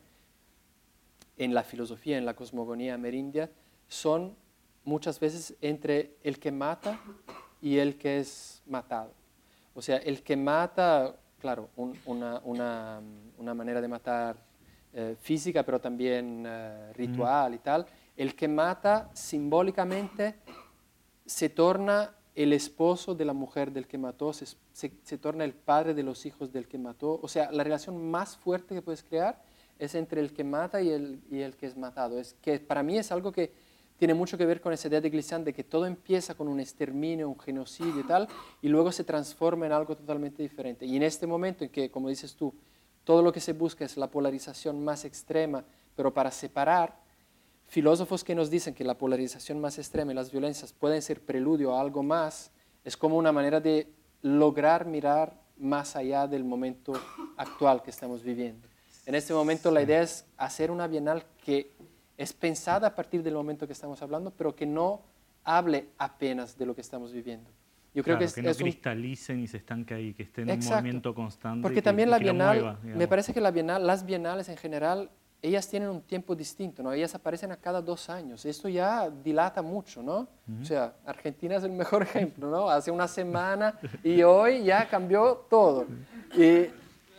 en 1.36 1.52
la 1.52 1.64
filosofía, 1.64 2.16
en 2.16 2.24
la 2.24 2.34
cosmogonía 2.34 2.94
amerindia, 2.94 3.50
son 3.88 4.36
muchas 4.84 5.18
veces 5.20 5.54
entre 5.60 6.16
el 6.22 6.38
que 6.38 6.52
mata 6.52 7.00
y 7.60 7.78
el 7.78 7.96
que 7.96 8.18
es 8.18 8.62
matado. 8.66 9.12
O 9.74 9.82
sea, 9.82 9.96
el 9.98 10.22
que 10.22 10.36
mata, 10.36 11.14
claro, 11.38 11.70
una, 11.76 12.40
una, 12.44 13.00
una, 13.38 13.54
manera 13.54 13.80
de 13.80 13.88
matar 13.88 14.36
eh, 14.92 15.16
física, 15.20 15.62
pero 15.62 15.80
también 15.80 16.44
eh, 16.46 16.92
ritual 16.94 17.54
y 17.54 17.58
tal, 17.58 17.86
el 18.16 18.34
que 18.34 18.48
mata 18.48 19.10
simbólicamente 19.14 20.34
se 21.24 21.48
torna 21.48 22.14
el 22.34 22.52
esposo 22.52 23.14
de 23.14 23.24
la 23.24 23.32
mujer 23.32 23.72
del 23.72 23.86
que 23.86 23.98
mató, 23.98 24.32
se, 24.32 24.46
se, 24.72 25.18
torna 25.18 25.44
el 25.44 25.52
padre 25.52 25.94
de 25.94 26.02
los 26.02 26.24
hijos 26.26 26.52
del 26.52 26.66
que 26.66 26.78
mató. 26.78 27.20
O 27.22 27.28
sea, 27.28 27.50
la 27.52 27.62
relación 27.62 28.10
más 28.10 28.36
fuerte 28.36 28.74
que 28.74 28.82
puedes 28.82 29.02
crear 29.02 29.42
es 29.78 29.94
entre 29.94 30.20
el 30.20 30.32
que 30.32 30.44
mata 30.44 30.80
y 30.80 30.90
el, 30.90 31.22
y 31.30 31.40
el 31.40 31.56
que 31.56 31.66
es 31.66 31.76
matado. 31.76 32.18
Es 32.18 32.34
que 32.34 32.58
para 32.58 32.82
mí 32.82 32.96
es 32.96 33.12
algo 33.12 33.32
que 33.32 33.52
tiene 33.98 34.14
mucho 34.14 34.36
que 34.36 34.46
ver 34.46 34.60
con 34.60 34.72
esa 34.72 34.88
idea 34.88 35.00
de 35.00 35.10
Glissant 35.10 35.44
de 35.44 35.52
que 35.52 35.64
todo 35.64 35.86
empieza 35.86 36.34
con 36.34 36.48
un 36.48 36.60
exterminio, 36.60 37.28
un 37.28 37.38
genocidio 37.38 38.00
y 38.00 38.04
tal, 38.04 38.28
y 38.60 38.68
luego 38.68 38.90
se 38.90 39.04
transforma 39.04 39.66
en 39.66 39.72
algo 39.72 39.96
totalmente 39.96 40.42
diferente. 40.42 40.86
Y 40.86 40.96
en 40.96 41.02
este 41.04 41.26
momento 41.26 41.64
en 41.64 41.70
que, 41.70 41.90
como 41.90 42.08
dices 42.08 42.34
tú, 42.34 42.52
todo 43.04 43.22
lo 43.22 43.32
que 43.32 43.40
se 43.40 43.52
busca 43.52 43.84
es 43.84 43.96
la 43.96 44.10
polarización 44.10 44.84
más 44.84 45.04
extrema, 45.04 45.64
pero 45.94 46.12
para 46.12 46.30
separar, 46.30 47.00
filósofos 47.66 48.22
que 48.22 48.34
nos 48.34 48.50
dicen 48.50 48.74
que 48.74 48.84
la 48.84 48.98
polarización 48.98 49.60
más 49.60 49.78
extrema 49.78 50.12
y 50.12 50.14
las 50.14 50.30
violencias 50.30 50.72
pueden 50.72 51.00
ser 51.00 51.20
preludio 51.20 51.74
a 51.74 51.80
algo 51.80 52.02
más, 52.02 52.50
es 52.84 52.96
como 52.96 53.16
una 53.16 53.32
manera 53.32 53.60
de 53.60 53.88
lograr 54.22 54.86
mirar 54.86 55.40
más 55.58 55.96
allá 55.96 56.26
del 56.26 56.44
momento 56.44 56.92
actual 57.36 57.82
que 57.82 57.90
estamos 57.90 58.22
viviendo. 58.22 58.68
En 59.06 59.14
este 59.14 59.32
momento 59.32 59.70
la 59.70 59.82
idea 59.82 60.02
es 60.02 60.24
hacer 60.36 60.70
una 60.70 60.86
bienal 60.86 61.24
que 61.44 61.72
es 62.16 62.32
pensada 62.32 62.88
a 62.88 62.94
partir 62.94 63.22
del 63.22 63.34
momento 63.34 63.66
que 63.66 63.72
estamos 63.72 64.00
hablando, 64.02 64.30
pero 64.30 64.54
que 64.54 64.66
no 64.66 65.02
hable 65.44 65.88
apenas 65.98 66.56
de 66.56 66.66
lo 66.66 66.74
que 66.74 66.80
estamos 66.80 67.12
viviendo. 67.12 67.50
Yo 67.94 68.02
creo 68.02 68.18
que, 68.18 68.24
es, 68.24 68.34
que 68.34 68.42
no 68.42 68.54
cristalicen 68.54 69.40
y 69.40 69.46
se 69.46 69.58
estanque 69.58 69.92
ahí, 69.92 70.14
que 70.14 70.22
esté 70.22 70.42
en 70.42 70.50
un 70.50 70.64
movimiento 70.64 71.14
constante. 71.14 71.62
Porque 71.62 71.82
también 71.82 72.08
la 72.08 72.18
Bienal, 72.18 72.78
me 72.82 73.06
parece 73.06 73.34
que 73.34 73.40
la 73.40 73.50
Bienal, 73.50 73.86
las 73.86 74.06
Bienales 74.06 74.48
en 74.48 74.56
general, 74.56 75.10
ellas 75.42 75.68
tienen 75.68 75.90
un 75.90 76.00
tiempo 76.00 76.34
distinto, 76.34 76.82
¿no? 76.82 76.92
Ellas 76.92 77.14
aparecen 77.14 77.52
a 77.52 77.56
cada 77.56 77.82
dos 77.82 78.08
años. 78.08 78.46
Esto 78.46 78.68
ya 78.68 79.10
dilata 79.10 79.60
mucho, 79.60 80.02
¿no? 80.02 80.28
O 80.60 80.64
sea, 80.64 80.94
Argentina 81.04 81.56
es 81.56 81.64
el 81.64 81.72
mejor 81.72 82.02
ejemplo, 82.02 82.48
¿no? 82.48 82.70
Hace 82.70 82.90
una 82.90 83.08
semana 83.08 83.78
y 84.02 84.22
hoy 84.22 84.62
ya 84.64 84.88
cambió 84.88 85.46
todo. 85.50 85.86
Y 86.34 86.68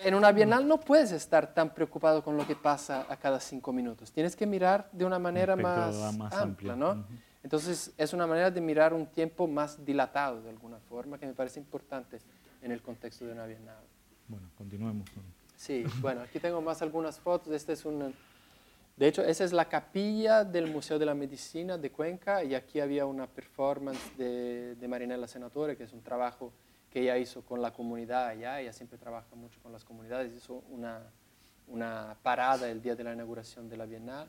en 0.03 0.15
una 0.15 0.31
bienal 0.31 0.67
no 0.67 0.79
puedes 0.79 1.11
estar 1.11 1.53
tan 1.53 1.73
preocupado 1.73 2.23
con 2.23 2.37
lo 2.37 2.45
que 2.45 2.55
pasa 2.55 3.05
a 3.09 3.17
cada 3.17 3.39
cinco 3.39 3.71
minutos. 3.73 4.11
Tienes 4.11 4.35
que 4.35 4.45
mirar 4.45 4.89
de 4.91 5.05
una 5.05 5.19
manera 5.19 5.55
más, 5.55 5.95
amplia, 6.33 6.75
¿no? 6.75 7.05
Entonces 7.43 7.93
es 7.97 8.13
una 8.13 8.25
manera 8.25 8.49
de 8.51 8.61
mirar 8.61 8.93
un 8.93 9.05
tiempo 9.05 9.47
más 9.47 9.83
dilatado 9.83 10.41
de 10.41 10.49
alguna 10.49 10.79
forma 10.79 11.17
que 11.17 11.25
me 11.25 11.33
parece 11.33 11.59
importante 11.59 12.19
en 12.61 12.71
el 12.71 12.81
contexto 12.81 13.25
de 13.25 13.33
una 13.33 13.45
bienal. 13.45 13.83
Bueno, 14.27 14.49
continuemos. 14.57 15.09
Sí, 15.55 15.83
bueno, 15.99 16.21
aquí 16.21 16.39
tengo 16.39 16.61
más 16.61 16.81
algunas 16.81 17.19
fotos. 17.19 17.53
Este 17.53 17.73
es 17.73 17.85
un, 17.85 18.13
de 18.95 19.07
hecho, 19.07 19.23
esa 19.23 19.43
es 19.43 19.51
la 19.51 19.65
capilla 19.65 20.43
del 20.43 20.71
Museo 20.71 20.99
de 20.99 21.05
la 21.05 21.15
Medicina 21.15 21.77
de 21.77 21.91
Cuenca 21.91 22.43
y 22.43 22.53
aquí 22.53 22.79
había 22.79 23.05
una 23.05 23.27
performance 23.27 24.17
de, 24.17 24.75
de 24.75 24.87
Marinella 24.87 25.27
Senatore, 25.27 25.75
que 25.75 25.83
es 25.83 25.93
un 25.93 26.01
trabajo 26.01 26.53
que 26.93 27.01
ella 27.01 27.17
hizo 27.17 27.41
con 27.41 27.59
la 27.59 27.73
comunidad 27.73 28.27
allá, 28.27 28.61
ella 28.61 28.71
siempre 28.71 28.99
trabaja 28.99 29.35
mucho 29.35 29.59
con 29.63 29.71
las 29.71 29.83
comunidades, 29.83 30.31
hizo 30.31 30.63
una, 30.69 31.01
una 31.65 32.15
parada 32.21 32.69
el 32.69 32.83
día 32.83 32.95
de 32.95 33.03
la 33.03 33.13
inauguración 33.13 33.67
de 33.67 33.77
la 33.77 33.87
Bienal. 33.87 34.27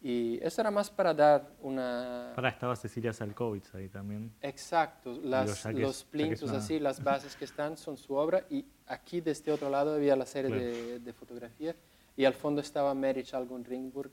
Y 0.00 0.38
eso 0.42 0.62
era 0.62 0.70
más 0.70 0.88
para 0.88 1.12
dar 1.12 1.50
una... 1.60 2.32
Para 2.34 2.48
estaba 2.48 2.74
Cecilia 2.76 3.12
Salkovitz 3.12 3.74
ahí 3.74 3.90
también. 3.90 4.32
Exacto, 4.40 5.20
las, 5.22 5.66
los 5.66 6.04
plintos 6.04 6.50
así, 6.50 6.78
las 6.78 7.04
bases 7.04 7.36
que 7.36 7.44
están 7.44 7.76
son 7.76 7.98
su 7.98 8.14
obra. 8.14 8.46
Y 8.48 8.64
aquí 8.86 9.20
de 9.20 9.32
este 9.32 9.52
otro 9.52 9.68
lado 9.68 9.94
había 9.94 10.16
la 10.16 10.24
serie 10.24 10.50
de, 10.50 11.00
de, 11.00 11.12
fotografía. 11.12 11.76
Y 12.16 12.24
al 12.24 12.32
fondo 12.32 12.62
estaba 12.62 12.94
Mary 12.94 13.22
Chalgon 13.22 13.62
Ringburg 13.64 14.12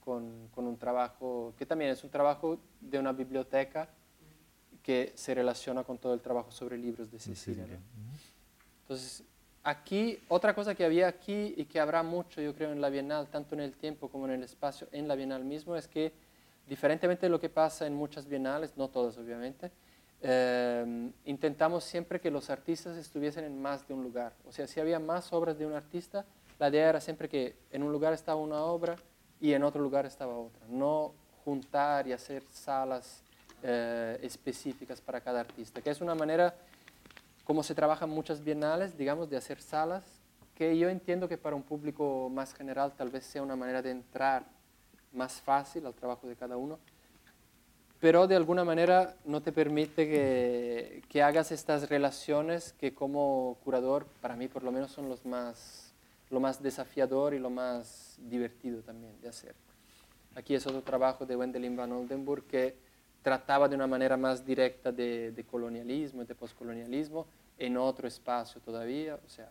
con, 0.00 0.48
con, 0.48 0.66
un 0.66 0.76
trabajo 0.76 1.54
que 1.56 1.64
también 1.64 1.92
es 1.92 2.02
un 2.02 2.10
trabajo 2.10 2.58
de 2.80 2.98
una 2.98 3.12
biblioteca 3.12 3.88
que 4.86 5.12
se 5.16 5.34
relaciona 5.34 5.82
con 5.82 5.98
todo 5.98 6.14
el 6.14 6.20
trabajo 6.20 6.52
sobre 6.52 6.78
libros 6.78 7.10
de 7.10 7.18
Cecilia. 7.18 7.66
Entonces, 8.82 9.24
aquí, 9.64 10.20
otra 10.28 10.54
cosa 10.54 10.76
que 10.76 10.84
había 10.84 11.08
aquí 11.08 11.54
y 11.56 11.64
que 11.64 11.80
habrá 11.80 12.04
mucho, 12.04 12.40
yo 12.40 12.54
creo, 12.54 12.70
en 12.70 12.80
la 12.80 12.88
Bienal, 12.88 13.26
tanto 13.26 13.56
en 13.56 13.62
el 13.62 13.72
tiempo 13.72 14.08
como 14.08 14.26
en 14.26 14.34
el 14.34 14.44
espacio, 14.44 14.86
en 14.92 15.08
la 15.08 15.16
Bienal 15.16 15.44
mismo, 15.44 15.74
es 15.74 15.88
que, 15.88 16.12
diferentemente 16.68 17.26
de 17.26 17.30
lo 17.30 17.40
que 17.40 17.48
pasa 17.48 17.84
en 17.84 17.94
muchas 17.94 18.28
bienales, 18.28 18.76
no 18.76 18.86
todas 18.86 19.18
obviamente, 19.18 19.72
eh, 20.22 21.10
intentamos 21.24 21.82
siempre 21.82 22.20
que 22.20 22.30
los 22.30 22.48
artistas 22.48 22.96
estuviesen 22.96 23.42
en 23.42 23.60
más 23.60 23.88
de 23.88 23.94
un 23.94 24.04
lugar. 24.04 24.34
O 24.46 24.52
sea, 24.52 24.68
si 24.68 24.78
había 24.78 25.00
más 25.00 25.32
obras 25.32 25.58
de 25.58 25.66
un 25.66 25.72
artista, 25.72 26.24
la 26.60 26.68
idea 26.68 26.90
era 26.90 27.00
siempre 27.00 27.28
que 27.28 27.56
en 27.72 27.82
un 27.82 27.90
lugar 27.90 28.12
estaba 28.12 28.40
una 28.40 28.62
obra 28.62 28.94
y 29.40 29.52
en 29.52 29.64
otro 29.64 29.82
lugar 29.82 30.06
estaba 30.06 30.38
otra. 30.38 30.64
No 30.68 31.12
juntar 31.44 32.06
y 32.06 32.12
hacer 32.12 32.44
salas 32.52 33.24
eh, 33.62 34.18
específicas 34.22 35.00
para 35.00 35.20
cada 35.20 35.40
artista, 35.40 35.80
que 35.80 35.90
es 35.90 36.00
una 36.00 36.14
manera 36.14 36.54
como 37.44 37.62
se 37.62 37.74
trabajan 37.74 38.10
muchas 38.10 38.42
bienales, 38.42 38.98
digamos, 38.98 39.30
de 39.30 39.36
hacer 39.36 39.60
salas, 39.60 40.04
que 40.56 40.76
yo 40.76 40.88
entiendo 40.88 41.28
que 41.28 41.38
para 41.38 41.54
un 41.54 41.62
público 41.62 42.28
más 42.28 42.54
general 42.54 42.92
tal 42.96 43.10
vez 43.10 43.24
sea 43.24 43.42
una 43.42 43.56
manera 43.56 43.82
de 43.82 43.90
entrar 43.90 44.44
más 45.12 45.40
fácil 45.40 45.86
al 45.86 45.94
trabajo 45.94 46.26
de 46.26 46.34
cada 46.34 46.56
uno, 46.56 46.78
pero 48.00 48.26
de 48.26 48.36
alguna 48.36 48.64
manera 48.64 49.16
no 49.24 49.42
te 49.42 49.52
permite 49.52 50.08
que, 50.08 51.02
que, 51.08 51.22
hagas 51.22 51.52
estas 51.52 51.88
relaciones 51.88 52.72
que 52.74 52.94
como 52.94 53.58
curador, 53.64 54.06
para 54.20 54.36
mí 54.36 54.48
por 54.48 54.62
lo 54.62 54.72
menos, 54.72 54.90
son 54.90 55.08
los 55.08 55.24
más, 55.24 55.92
lo 56.30 56.40
más 56.40 56.62
desafiador 56.62 57.32
y 57.32 57.38
lo 57.38 57.50
más 57.50 58.16
divertido 58.18 58.82
también 58.82 59.20
de 59.20 59.28
hacer. 59.28 59.54
Aquí 60.34 60.54
es 60.54 60.66
otro 60.66 60.82
trabajo 60.82 61.24
de 61.24 61.36
Wendelin 61.36 61.76
van 61.76 61.92
Oldenburg 61.92 62.44
que 62.44 62.76
trataba 63.26 63.68
de 63.68 63.74
una 63.74 63.88
manera 63.88 64.16
más 64.16 64.46
directa 64.46 64.92
de, 64.92 65.32
de 65.32 65.42
colonialismo 65.42 66.22
y 66.22 66.26
de 66.26 66.36
postcolonialismo 66.36 67.26
en 67.58 67.76
otro 67.76 68.06
espacio 68.06 68.60
todavía. 68.60 69.16
O 69.16 69.28
sea, 69.28 69.50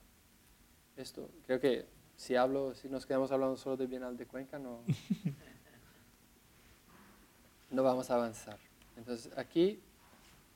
esto 0.96 1.30
creo 1.46 1.60
que 1.60 1.86
si 2.16 2.38
hablo, 2.38 2.74
si 2.74 2.88
nos 2.88 3.06
quedamos 3.06 3.34
hablando 3.34 3.58
solo 3.58 3.76
de 3.76 3.86
Bienal 3.86 4.16
de 4.16 4.28
Cuenca, 4.28 4.58
no, 4.58 4.80
no 7.72 7.84
vamos 7.84 8.10
a 8.10 8.16
avanzar. 8.16 8.58
Entonces, 8.96 9.38
aquí 9.38 9.82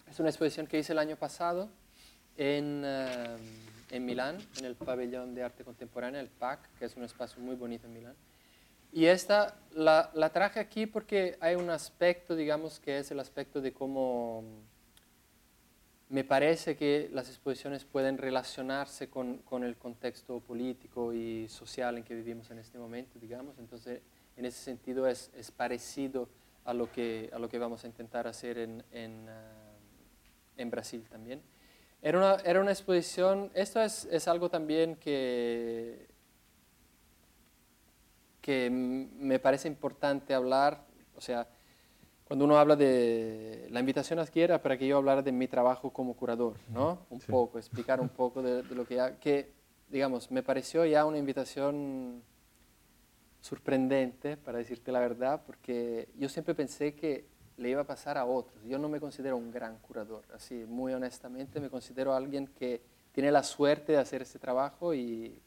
es 0.10 0.18
una 0.22 0.30
exposición 0.30 0.66
que 0.66 0.80
hice 0.80 0.94
el 0.94 1.00
año 1.00 1.18
pasado 1.18 1.68
en, 2.38 2.86
uh, 2.86 3.94
en 3.94 4.06
Milán, 4.06 4.38
en 4.60 4.64
el 4.64 4.76
pabellón 4.76 5.36
de 5.36 5.44
arte 5.44 5.66
contemporáneo, 5.66 6.22
el 6.22 6.30
PAC, 6.30 6.70
que 6.80 6.86
es 6.86 6.96
un 6.96 7.04
espacio 7.04 7.42
muy 7.42 7.58
bonito 7.58 7.86
en 7.86 7.94
Milán. 7.96 8.16
Y 8.92 9.06
esta 9.06 9.60
la, 9.72 10.10
la, 10.14 10.32
traje 10.32 10.60
aquí 10.60 10.88
porque 10.88 11.38
hay 11.40 11.56
un 11.56 11.70
aspecto, 11.70 12.36
digamos, 12.36 12.80
que 12.80 12.98
es 12.98 13.12
el 13.12 13.20
aspecto 13.20 13.62
de 13.62 13.72
cómo 13.72 14.44
me 16.10 16.24
parece 16.24 16.76
que 16.76 17.08
las 17.14 17.30
exposiciones 17.30 17.86
pueden 17.86 18.18
relacionarse 18.18 19.10
con, 19.10 19.38
con, 19.40 19.64
el 19.64 19.78
contexto 19.78 20.40
político 20.40 21.14
y 21.14 21.48
social 21.48 21.98
en 21.98 22.04
que 22.04 22.16
vivimos 22.16 22.50
en 22.50 22.58
este 22.58 22.80
momento, 22.80 23.20
digamos. 23.20 23.60
Entonces, 23.60 24.02
en 24.36 24.46
ese 24.46 24.58
sentido 24.58 25.08
es, 25.08 25.30
es 25.36 25.52
parecido 25.52 26.28
a 26.66 26.74
lo, 26.74 26.92
que, 26.92 27.30
a 27.32 27.38
lo 27.38 27.48
que 27.48 27.60
vamos 27.60 27.84
a 27.84 27.88
intentar 27.88 28.26
hacer 28.26 28.58
en, 28.58 28.84
en, 28.92 29.30
uh, 29.30 30.58
en 30.58 30.72
Brasil 30.72 31.06
también. 31.08 31.44
Era 32.02 32.18
una, 32.18 32.36
era 32.44 32.60
una 32.60 32.72
exposición, 32.72 33.52
esto 33.54 33.82
es, 33.82 34.06
es 34.06 34.28
algo 34.28 34.50
también 34.50 34.96
que 34.96 36.08
que 38.50 38.72
me 38.72 39.38
parece 39.38 39.68
importante 39.68 40.34
hablar, 40.34 40.84
o 41.16 41.22
sea, 41.22 41.48
cuando 42.24 42.46
uno 42.46 42.58
habla 42.58 42.76
de 42.76 43.68
la 43.70 43.80
invitación 43.80 44.20
era 44.34 44.60
para 44.60 44.76
que 44.76 44.88
yo 44.88 44.98
hablara 44.98 45.22
de 45.22 45.32
mi 45.32 45.48
trabajo 45.48 45.94
como 45.94 46.16
curador, 46.16 46.56
¿no? 46.68 47.06
Un 47.12 47.22
sí. 47.22 47.32
poco, 47.32 47.60
explicar 47.60 48.02
un 48.02 48.10
poco 48.10 48.42
de, 48.42 48.64
de 48.64 48.74
lo 48.74 48.88
que, 48.88 48.96
ya, 48.96 49.20
que, 49.20 49.54
digamos, 49.88 50.32
me 50.32 50.42
pareció 50.42 50.84
ya 50.84 51.06
una 51.06 51.20
invitación 51.20 52.24
sorprendente, 53.40 54.36
para 54.36 54.58
decirte 54.58 54.92
la 54.92 55.02
verdad, 55.02 55.44
porque 55.46 56.10
yo 56.18 56.28
siempre 56.28 56.56
pensé 56.56 56.96
que 56.96 57.28
le 57.56 57.70
iba 57.70 57.82
a 57.82 57.86
pasar 57.86 58.18
a 58.18 58.26
otros. 58.26 58.64
Yo 58.66 58.80
no 58.80 58.90
me 58.90 59.00
considero 59.00 59.38
un 59.38 59.52
gran 59.52 59.78
curador, 59.78 60.24
así, 60.34 60.66
muy 60.68 60.92
honestamente, 60.94 61.60
me 61.60 61.70
considero 61.70 62.16
alguien 62.16 62.48
que 62.48 62.82
tiene 63.12 63.32
la 63.32 63.44
suerte 63.44 63.92
de 63.92 64.00
hacer 64.00 64.24
este 64.24 64.40
trabajo 64.40 64.96
y, 64.96 65.40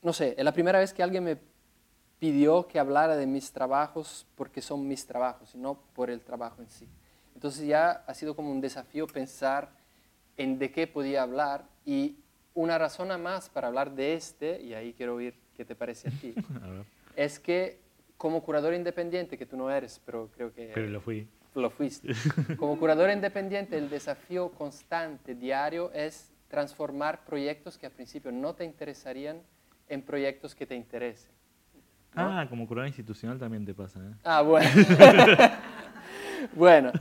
no 0.00 0.12
sé, 0.12 0.36
es 0.38 0.44
la 0.44 0.52
primera 0.52 0.78
vez 0.78 0.94
que 0.94 1.02
alguien 1.02 1.24
me 1.24 1.51
pidió 2.22 2.68
que 2.68 2.78
hablara 2.78 3.16
de 3.16 3.26
mis 3.26 3.50
trabajos 3.50 4.28
porque 4.36 4.62
son 4.62 4.86
mis 4.86 5.04
trabajos 5.04 5.56
y 5.56 5.58
no 5.58 5.80
por 5.92 6.08
el 6.08 6.20
trabajo 6.20 6.62
en 6.62 6.70
sí. 6.70 6.88
Entonces 7.34 7.66
ya 7.66 8.04
ha 8.06 8.14
sido 8.14 8.36
como 8.36 8.52
un 8.52 8.60
desafío 8.60 9.08
pensar 9.08 9.70
en 10.36 10.56
de 10.56 10.70
qué 10.70 10.86
podía 10.86 11.24
hablar 11.24 11.64
y 11.84 12.14
una 12.54 12.78
razón 12.78 13.08
más 13.20 13.48
para 13.48 13.66
hablar 13.66 13.96
de 13.96 14.14
este, 14.14 14.62
y 14.62 14.72
ahí 14.72 14.92
quiero 14.92 15.16
oír 15.16 15.34
qué 15.56 15.64
te 15.64 15.74
parece 15.74 16.10
a 16.10 16.12
ti, 16.12 16.32
es 17.16 17.40
que 17.40 17.80
como 18.16 18.40
curador 18.44 18.74
independiente, 18.74 19.36
que 19.36 19.44
tú 19.44 19.56
no 19.56 19.68
eres, 19.68 20.00
pero 20.06 20.30
creo 20.36 20.54
que... 20.54 20.70
Pero 20.72 20.90
lo 20.90 21.00
fui. 21.00 21.26
Lo 21.56 21.70
fuiste. 21.70 22.12
Como 22.56 22.78
curador 22.78 23.10
independiente, 23.10 23.76
el 23.76 23.90
desafío 23.90 24.52
constante, 24.52 25.34
diario, 25.34 25.90
es 25.92 26.30
transformar 26.46 27.24
proyectos 27.24 27.76
que 27.76 27.86
al 27.86 27.92
principio 27.92 28.30
no 28.30 28.54
te 28.54 28.64
interesarían 28.64 29.42
en 29.88 30.02
proyectos 30.02 30.54
que 30.54 30.66
te 30.66 30.76
interesen. 30.76 31.41
¿No? 32.14 32.38
Ah, 32.38 32.46
como 32.48 32.66
curador 32.66 32.88
institucional 32.88 33.38
también 33.38 33.64
te 33.64 33.74
pasa. 33.74 34.00
¿eh? 34.00 34.14
Ah, 34.24 34.42
bueno. 34.42 34.68
bueno, 36.54 36.92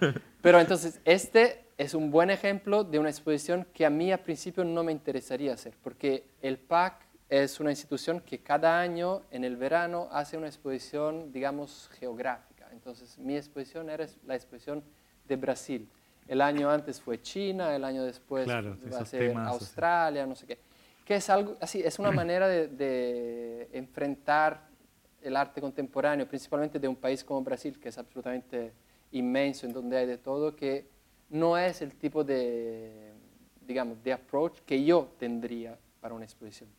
pero 0.42 0.60
entonces 0.60 1.00
este 1.06 1.66
es 1.78 1.94
un 1.94 2.12
buen 2.12 2.30
ejemplo 2.30 2.84
de 2.84 3.00
una 3.00 3.10
exposición 3.10 3.66
que 3.74 3.86
a 3.86 3.90
mí 3.90 4.12
al 4.12 4.20
principio 4.20 4.64
no 4.64 4.84
me 4.84 4.92
interesaría 4.92 5.54
hacer, 5.54 5.74
porque 5.84 6.26
el 6.42 6.58
PAC 6.58 7.06
es 7.30 7.60
una 7.60 7.72
institución 7.72 8.20
que 8.20 8.40
cada 8.40 8.80
año 8.80 9.24
en 9.32 9.44
el 9.44 9.56
verano 9.56 10.10
hace 10.12 10.38
una 10.38 10.48
exposición, 10.48 11.32
digamos, 11.32 11.90
geográfica. 11.98 12.68
Entonces 12.72 13.18
mi 13.18 13.36
exposición 13.36 13.90
era 13.90 14.06
la 14.26 14.36
exposición 14.36 14.84
de 15.28 15.36
Brasil. 15.38 15.90
El 16.28 16.42
año 16.42 16.70
antes 16.70 17.02
fue 17.02 17.22
China, 17.22 17.76
el 17.76 17.84
año 17.84 18.04
después 18.04 18.46
claro, 18.46 18.78
va 18.94 19.00
a 19.00 19.06
ser 19.06 19.36
Australia, 19.38 20.26
no 20.26 20.36
sé 20.36 20.46
qué. 20.46 20.60
Que 21.06 21.16
es 21.16 21.30
algo 21.30 21.58
así, 21.60 21.82
es 21.82 21.98
una 22.00 22.12
manera 22.22 22.48
de, 22.48 22.68
de 22.68 23.70
enfrentar 23.74 24.71
el 25.22 25.36
arte 25.36 25.62
contemporáneo, 25.62 26.28
principalmente 26.28 26.80
de 26.80 26.88
un 26.88 26.96
país 26.96 27.24
como 27.24 27.42
Brasil, 27.42 27.80
que 27.80 27.90
es 27.90 27.98
absolutamente 27.98 28.74
inmenso, 29.12 29.66
en 29.66 29.74
donde 29.74 29.98
hay 29.98 30.06
de 30.06 30.18
todo, 30.18 30.56
que 30.56 30.88
no 31.30 31.58
es 31.58 31.82
el 31.82 31.96
tipo 31.96 32.24
de, 32.24 33.14
digamos, 33.66 34.04
de 34.04 34.14
approach 34.14 34.60
que 34.66 34.84
yo 34.84 35.12
tendría 35.18 35.78
para 36.00 36.14
una 36.14 36.26
exposición. 36.26 36.70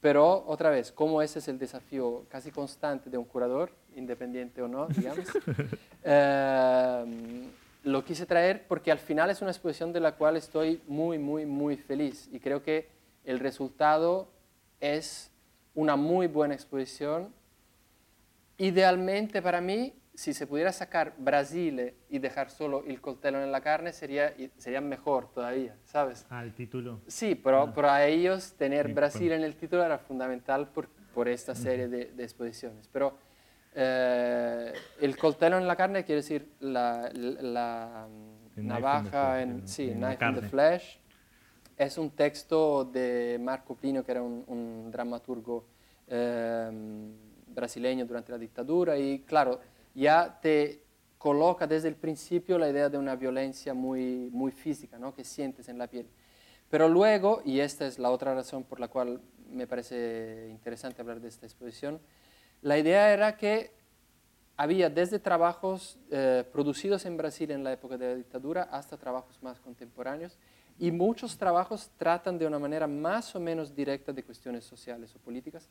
Pero 0.00 0.44
otra 0.46 0.70
vez, 0.70 0.92
como 0.92 1.20
ese 1.22 1.40
es 1.40 1.48
el 1.48 1.58
desafío 1.58 2.24
casi 2.28 2.50
constante 2.50 3.10
de 3.10 3.18
un 3.18 3.24
curador, 3.24 3.72
independiente 3.96 4.62
o 4.62 4.68
no, 4.68 4.86
digamos, 4.86 5.26
eh, 6.04 7.44
lo 7.82 8.04
quise 8.04 8.26
traer 8.26 8.66
porque 8.68 8.92
al 8.92 8.98
final 8.98 9.30
es 9.30 9.42
una 9.42 9.50
exposición 9.50 9.92
de 9.92 10.00
la 10.00 10.12
cual 10.12 10.36
estoy 10.36 10.80
muy, 10.86 11.18
muy, 11.18 11.46
muy 11.46 11.76
feliz 11.76 12.28
y 12.32 12.38
creo 12.38 12.62
que 12.62 12.88
el 13.24 13.40
resultado 13.40 14.28
es 14.80 15.32
una 15.74 15.96
muy 15.96 16.28
buena 16.28 16.54
exposición 16.54 17.32
Idealmente 18.58 19.40
para 19.40 19.60
mí, 19.60 19.94
si 20.14 20.34
se 20.34 20.48
pudiera 20.48 20.72
sacar 20.72 21.14
Brasil 21.16 21.94
y 22.10 22.18
dejar 22.18 22.50
solo 22.50 22.82
el 22.84 23.00
coltello 23.00 23.40
en 23.40 23.52
la 23.52 23.60
carne, 23.60 23.92
sería, 23.92 24.34
sería 24.56 24.80
mejor 24.80 25.30
todavía, 25.32 25.76
¿sabes? 25.84 26.26
Ah, 26.28 26.42
el 26.42 26.52
título. 26.52 27.00
Sí, 27.06 27.36
pero 27.36 27.62
ah. 27.62 27.72
para 27.72 28.04
ellos 28.04 28.54
tener 28.54 28.88
sí, 28.88 28.92
Brasil 28.94 29.32
en 29.32 29.44
el 29.44 29.54
título 29.54 29.84
era 29.84 29.98
fundamental 29.98 30.68
por, 30.70 30.88
por 31.14 31.28
esta 31.28 31.54
serie 31.54 31.86
de, 31.86 32.06
de 32.06 32.24
exposiciones. 32.24 32.88
Pero 32.92 33.16
eh, 33.76 34.72
el 35.00 35.16
coltello 35.16 35.56
en 35.56 35.68
la 35.68 35.76
carne 35.76 36.04
quiere 36.04 36.22
decir 36.22 36.50
la, 36.58 37.08
la, 37.14 37.42
la 37.42 38.08
navaja 38.56 39.40
en, 39.40 39.50
en, 39.50 39.68
sí, 39.68 39.90
en 39.90 40.00
knife 40.00 40.26
in 40.26 40.34
the 40.34 40.42
flesh. 40.42 40.98
Es 41.76 41.96
un 41.96 42.10
texto 42.10 42.84
de 42.84 43.38
Marco 43.40 43.76
Plinio, 43.76 44.04
que 44.04 44.10
era 44.10 44.22
un, 44.22 44.42
un 44.48 44.90
dramaturgo 44.90 45.64
eh, 46.08 46.68
brasileño 47.58 48.06
durante 48.06 48.30
la 48.30 48.38
dictadura 48.38 48.96
y 48.96 49.20
claro, 49.20 49.60
ya 49.94 50.38
te 50.40 50.84
coloca 51.18 51.66
desde 51.66 51.88
el 51.88 51.96
principio 51.96 52.56
la 52.56 52.68
idea 52.68 52.88
de 52.88 52.96
una 52.96 53.16
violencia 53.16 53.74
muy, 53.74 54.30
muy 54.32 54.52
física, 54.52 54.98
¿no? 54.98 55.12
que 55.12 55.24
sientes 55.24 55.68
en 55.68 55.76
la 55.76 55.88
piel. 55.88 56.06
Pero 56.70 56.88
luego, 56.88 57.42
y 57.44 57.58
esta 57.60 57.86
es 57.86 57.98
la 57.98 58.10
otra 58.10 58.34
razón 58.34 58.62
por 58.62 58.78
la 58.78 58.88
cual 58.88 59.20
me 59.50 59.66
parece 59.66 60.48
interesante 60.50 61.00
hablar 61.00 61.20
de 61.20 61.28
esta 61.28 61.46
exposición, 61.46 62.00
la 62.62 62.78
idea 62.78 63.12
era 63.12 63.36
que 63.36 63.72
había 64.56 64.90
desde 64.90 65.18
trabajos 65.18 65.98
eh, 66.10 66.44
producidos 66.52 67.06
en 67.06 67.16
Brasil 67.16 67.50
en 67.50 67.64
la 67.64 67.72
época 67.72 67.96
de 67.96 68.08
la 68.08 68.14
dictadura 68.14 68.62
hasta 68.70 68.96
trabajos 68.96 69.42
más 69.42 69.58
contemporáneos, 69.60 70.38
y 70.78 70.92
muchos 70.92 71.36
trabajos 71.36 71.90
tratan 71.96 72.38
de 72.38 72.46
una 72.46 72.58
manera 72.58 72.86
más 72.86 73.34
o 73.34 73.40
menos 73.40 73.74
directa 73.74 74.12
de 74.12 74.22
cuestiones 74.22 74.64
sociales 74.64 75.14
o 75.16 75.18
políticas, 75.18 75.68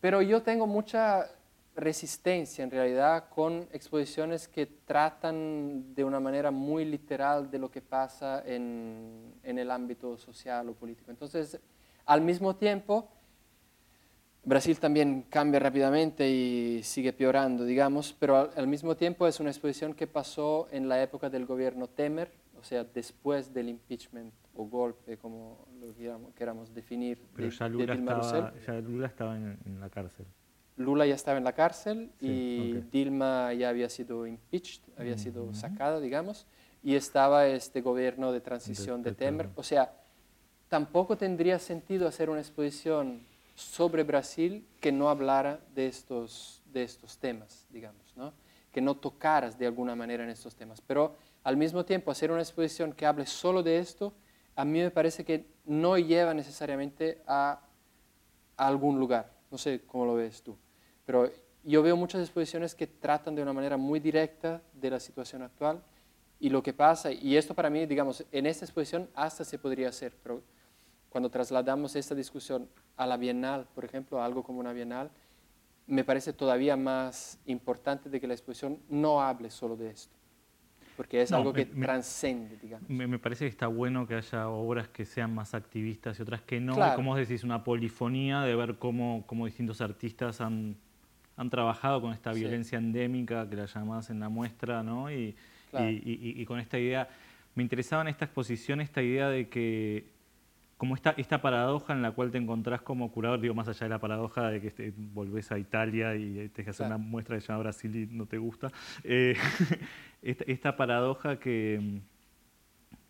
pero 0.00 0.22
yo 0.22 0.42
tengo 0.42 0.66
mucha 0.66 1.28
resistencia 1.74 2.64
en 2.64 2.70
realidad 2.70 3.28
con 3.28 3.68
exposiciones 3.72 4.48
que 4.48 4.66
tratan 4.66 5.94
de 5.94 6.02
una 6.04 6.18
manera 6.18 6.50
muy 6.50 6.84
literal 6.84 7.50
de 7.50 7.58
lo 7.58 7.70
que 7.70 7.80
pasa 7.80 8.42
en, 8.44 9.34
en 9.44 9.58
el 9.58 9.70
ámbito 9.70 10.16
social 10.18 10.68
o 10.68 10.74
político. 10.74 11.10
Entonces, 11.10 11.60
al 12.04 12.20
mismo 12.20 12.56
tiempo, 12.56 13.08
Brasil 14.44 14.78
también 14.78 15.22
cambia 15.28 15.60
rápidamente 15.60 16.28
y 16.28 16.82
sigue 16.82 17.12
peorando, 17.12 17.64
digamos, 17.64 18.14
pero 18.18 18.36
al, 18.36 18.50
al, 18.56 18.66
mismo 18.66 18.96
tiempo 18.96 19.26
es 19.26 19.40
una 19.40 19.50
exposición 19.50 19.94
que 19.94 20.06
pasó 20.06 20.68
en 20.70 20.88
la 20.88 21.02
época 21.02 21.28
del 21.28 21.44
gobierno 21.44 21.86
Temer, 21.88 22.30
o 22.58 22.64
sea, 22.64 22.84
después 22.84 23.52
del 23.52 23.68
impeachment 23.68 24.32
o 24.54 24.64
golpe, 24.64 25.16
como 25.18 25.66
lo 25.80 25.94
queramos, 25.94 26.34
queramos 26.34 26.74
definir, 26.74 27.18
Pero 27.34 27.48
de, 27.48 27.54
ya 27.54 27.64
de 27.66 27.70
Lula, 27.70 27.94
Dilma 27.94 28.12
estaba, 28.20 28.52
ya 28.66 28.72
Lula 28.80 29.06
estaba 29.06 29.36
en, 29.36 29.58
en 29.64 29.80
la 29.80 29.90
cárcel. 29.90 30.26
Lula 30.76 31.06
ya 31.06 31.14
estaba 31.14 31.38
en 31.38 31.44
la 31.44 31.52
cárcel 31.52 32.10
Sí, 32.20 32.26
y 32.26 32.76
ok. 32.78 32.84
Dilma 32.92 33.52
ya 33.52 33.68
había 33.68 33.88
sido 33.88 34.26
impeached, 34.26 34.80
había 34.96 35.18
sido 35.18 35.44
Ujú. 35.44 35.54
sacada, 35.54 36.00
digamos, 36.00 36.46
y 36.82 36.94
estaba 36.94 37.46
este 37.48 37.80
gobierno 37.80 38.32
de 38.32 38.40
transición 38.40 39.02
De- 39.02 39.10
de, 39.10 39.16
de 39.16 39.16
Temer. 39.16 39.46
Temer. 39.46 39.58
O 39.58 39.62
sea, 39.62 39.92
tampoco 40.68 41.16
tendría 41.16 41.58
sentido 41.58 42.06
hacer 42.06 42.30
una 42.30 42.40
exposición 42.40 43.26
sobre 43.58 44.02
Brasil 44.02 44.66
que 44.80 44.92
no 44.92 45.08
hablara 45.08 45.60
de 45.74 45.86
estos, 45.86 46.62
de 46.66 46.82
estos 46.82 47.18
temas, 47.18 47.66
digamos, 47.70 48.16
¿no? 48.16 48.32
que 48.72 48.80
no 48.80 48.94
tocaras 48.94 49.58
de 49.58 49.66
alguna 49.66 49.96
manera 49.96 50.24
en 50.24 50.30
estos 50.30 50.54
temas. 50.54 50.80
Pero 50.80 51.16
al 51.42 51.56
mismo 51.56 51.84
tiempo, 51.84 52.10
hacer 52.10 52.30
una 52.30 52.42
exposición 52.42 52.92
que 52.92 53.06
hable 53.06 53.26
solo 53.26 53.62
de 53.62 53.78
esto, 53.78 54.12
a 54.54 54.64
mí 54.64 54.80
me 54.80 54.90
parece 54.90 55.24
que 55.24 55.46
no 55.64 55.98
lleva 55.98 56.34
necesariamente 56.34 57.22
a 57.26 57.60
a 58.58 58.66
algún 58.66 58.98
lugar. 58.98 59.32
No 59.50 59.56
sé 59.56 59.80
cómo 59.86 60.04
lo 60.04 60.16
ves 60.16 60.42
tú, 60.42 60.58
pero 61.06 61.30
yo 61.64 61.82
veo 61.82 61.96
muchas 61.96 62.20
exposiciones 62.20 62.74
que 62.74 62.86
tratan 62.86 63.34
de 63.34 63.42
una 63.42 63.54
manera 63.54 63.78
muy 63.78 64.00
directa 64.00 64.60
de 64.74 64.90
la 64.90 65.00
situación 65.00 65.42
actual 65.42 65.82
y 66.38 66.50
lo 66.50 66.62
que 66.62 66.74
pasa, 66.74 67.10
y 67.10 67.36
esto 67.36 67.54
para 67.54 67.70
mí, 67.70 67.86
digamos, 67.86 68.24
en 68.30 68.46
esta 68.46 68.64
exposición 68.64 69.08
hasta 69.14 69.44
se 69.44 69.58
podría 69.58 69.88
hacer, 69.88 70.14
pero 70.22 70.42
cuando 71.08 71.30
trasladamos 71.30 71.96
esta 71.96 72.14
discusión 72.14 72.68
a 72.96 73.06
la 73.06 73.16
Bienal, 73.16 73.66
por 73.74 73.84
ejemplo, 73.84 74.20
a 74.20 74.24
algo 74.24 74.42
como 74.42 74.60
una 74.60 74.72
Bienal, 74.72 75.10
me 75.86 76.04
parece 76.04 76.32
todavía 76.32 76.76
más 76.76 77.38
importante 77.46 78.10
de 78.10 78.20
que 78.20 78.26
la 78.26 78.34
exposición 78.34 78.78
no 78.90 79.22
hable 79.22 79.50
solo 79.50 79.74
de 79.76 79.90
esto, 79.90 80.14
porque 80.96 81.22
es 81.22 81.30
No, 81.30 81.38
algo 81.38 81.52
que 81.54 81.64
me- 81.64 81.86
transcende, 81.86 82.58
digamos. 82.58 82.88
Me, 82.90 83.06
me 83.06 83.18
parece 83.18 83.44
que 83.46 83.50
está 83.50 83.68
bueno 83.68 84.06
que 84.06 84.14
haya 84.16 84.48
obras 84.48 84.88
que 84.88 85.06
sean 85.06 85.34
más 85.34 85.54
activistas 85.54 86.18
y 86.18 86.22
otras 86.22 86.42
que 86.42 86.60
no. 86.60 86.74
Claro. 86.74 86.96
Como 86.96 87.16
decís, 87.16 87.42
una 87.42 87.64
polifonía 87.64 88.42
de 88.42 88.54
ver 88.54 88.76
cómo, 88.78 89.24
cómo 89.26 89.46
distintos 89.46 89.80
artistas 89.80 90.42
han, 90.42 90.76
han 91.36 91.48
trabajado 91.48 92.02
con 92.02 92.12
esta 92.12 92.34
Sí. 92.34 92.40
violencia 92.40 92.76
endémica 92.76 93.48
que 93.48 93.56
la 93.56 93.64
llamás 93.64 94.10
en 94.10 94.20
la 94.20 94.28
muestra, 94.28 94.82
¿no? 94.82 95.10
Y, 95.10 95.34
Claro. 95.70 95.88
y, 95.88 95.96
y- 96.04 96.40
y 96.42 96.44
con 96.46 96.60
esta 96.60 96.78
idea, 96.78 97.08
me 97.54 97.62
interesaba 97.62 98.02
en 98.02 98.08
esta 98.08 98.24
exposición 98.26 98.80
esta 98.82 99.02
idea 99.02 99.28
de 99.30 99.48
que, 99.48 100.10
como 100.78 100.94
esta, 100.94 101.10
esta 101.18 101.42
paradoja 101.42 101.92
en 101.92 102.00
la 102.02 102.12
cual 102.12 102.30
te 102.30 102.38
encontrás 102.38 102.80
como 102.80 103.10
curador, 103.12 103.40
digo, 103.40 103.52
más 103.52 103.68
allá 103.68 103.80
de 103.84 103.88
la 103.90 103.98
paradoja 103.98 104.48
de 104.48 104.60
que 104.60 104.68
este, 104.68 104.94
volvés 104.96 105.52
a 105.52 105.58
Italia 105.58 106.14
y 106.14 106.48
tenés 106.48 106.52
que 106.52 106.70
hacer 106.70 106.86
Claro. 106.86 106.94
una 106.96 106.98
muestra 107.04 107.34
que 107.36 107.40
se 107.42 107.48
llama 107.48 107.64
Brasil 107.64 107.94
y 107.96 108.06
no 108.06 108.24
te 108.26 108.38
gusta, 108.38 108.68
eh, 109.04 109.36
esta, 110.22 110.44
esta 110.46 110.76
paradoja 110.76 111.38
que 111.38 112.00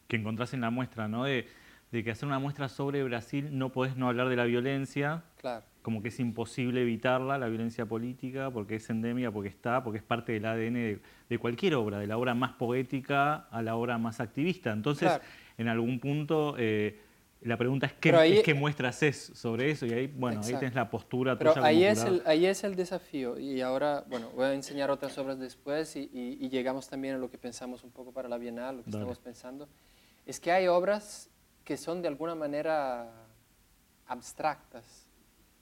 que 0.09 0.17
encontrás 0.17 0.55
en 0.55 0.63
la 0.63 0.71
muestra, 0.71 1.07
¿no? 1.07 1.25
De, 1.25 1.47
de 1.93 2.03
que 2.03 2.11
hacer 2.11 2.27
una 2.27 2.39
muestra 2.39 2.69
sobre 2.71 3.05
Brasil 3.05 3.51
no 3.53 3.71
podés 3.73 3.95
no 3.97 4.09
hablar 4.09 4.31
de 4.31 4.37
la 4.37 4.45
violencia, 4.45 5.23
Claro, 5.39 5.65
como 5.83 6.01
que 6.03 6.09
es 6.09 6.19
imposible 6.19 6.81
evitarla, 6.81 7.37
la 7.37 7.49
violencia 7.49 7.85
política, 7.85 8.51
porque 8.51 8.77
es 8.77 8.89
endémica, 8.89 9.31
porque 9.31 9.51
está, 9.51 9.83
porque 9.85 9.99
es 9.99 10.05
parte 10.05 10.33
del 10.33 10.47
ADN 10.47 10.73
de, 10.75 11.01
de 11.29 11.39
cualquier 11.39 11.75
obra, 11.75 11.99
de 11.99 12.07
la 12.07 12.17
obra 12.17 12.33
más 12.35 12.53
poética 12.53 13.35
a 13.51 13.61
la 13.61 13.75
obra 13.77 13.99
más 13.99 14.19
activista. 14.21 14.73
Entonces, 14.73 15.09
Claro. 15.11 15.25
en 15.59 15.69
algún 15.69 16.01
punto, 16.01 16.55
eh, 16.59 16.99
la 17.41 17.57
pregunta 17.57 17.87
es 17.87 17.93
qué, 17.95 18.11
Pero 18.11 18.19
ahí- 18.21 18.39
es 18.39 18.43
qué 18.45 18.55
muestras 18.55 19.03
es 19.03 19.31
sobre 19.35 19.71
eso, 19.71 19.87
y 19.87 19.93
ahí, 19.93 20.07
bueno, 20.09 20.39
ahí 20.41 20.47
Exacto. 20.47 20.61
tenés 20.61 20.75
la 20.75 20.91
postura 20.91 21.39
Pero 21.39 21.55
tuya 21.55 21.67
ahí 21.67 21.77
como 21.81 21.93
es, 21.93 22.05
el, 22.05 22.23
ahí 22.27 22.47
es 22.47 22.65
el 22.65 22.75
desafío 22.75 23.39
y 23.39 23.61
ahora, 23.61 24.05
bueno, 24.09 24.31
voy 24.35 24.47
a 24.47 24.55
enseñar 24.55 24.91
otras 24.91 25.17
obras 25.19 25.39
después 25.39 25.95
y, 25.97 26.11
y- 26.13 26.39
y 26.41 26.49
llegamos 26.49 26.89
también 26.89 27.15
a 27.15 27.19
lo 27.19 27.31
que 27.31 27.39
pensamos 27.39 27.85
un 27.85 27.91
poco 27.91 28.13
para 28.13 28.29
la 28.29 28.39
Bienal, 28.39 28.79
lo 28.79 28.83
que 28.85 28.91
Dale. 28.91 29.03
estamos 29.05 29.19
pensando. 29.21 29.69
Es 30.27 30.41
que 30.41 30.51
hay 30.53 30.67
obras 30.67 31.31
que 31.65 31.77
son 31.77 32.03
de 32.03 32.09
alguna 32.09 32.35
manera 32.35 33.09
abstractas, 34.07 35.07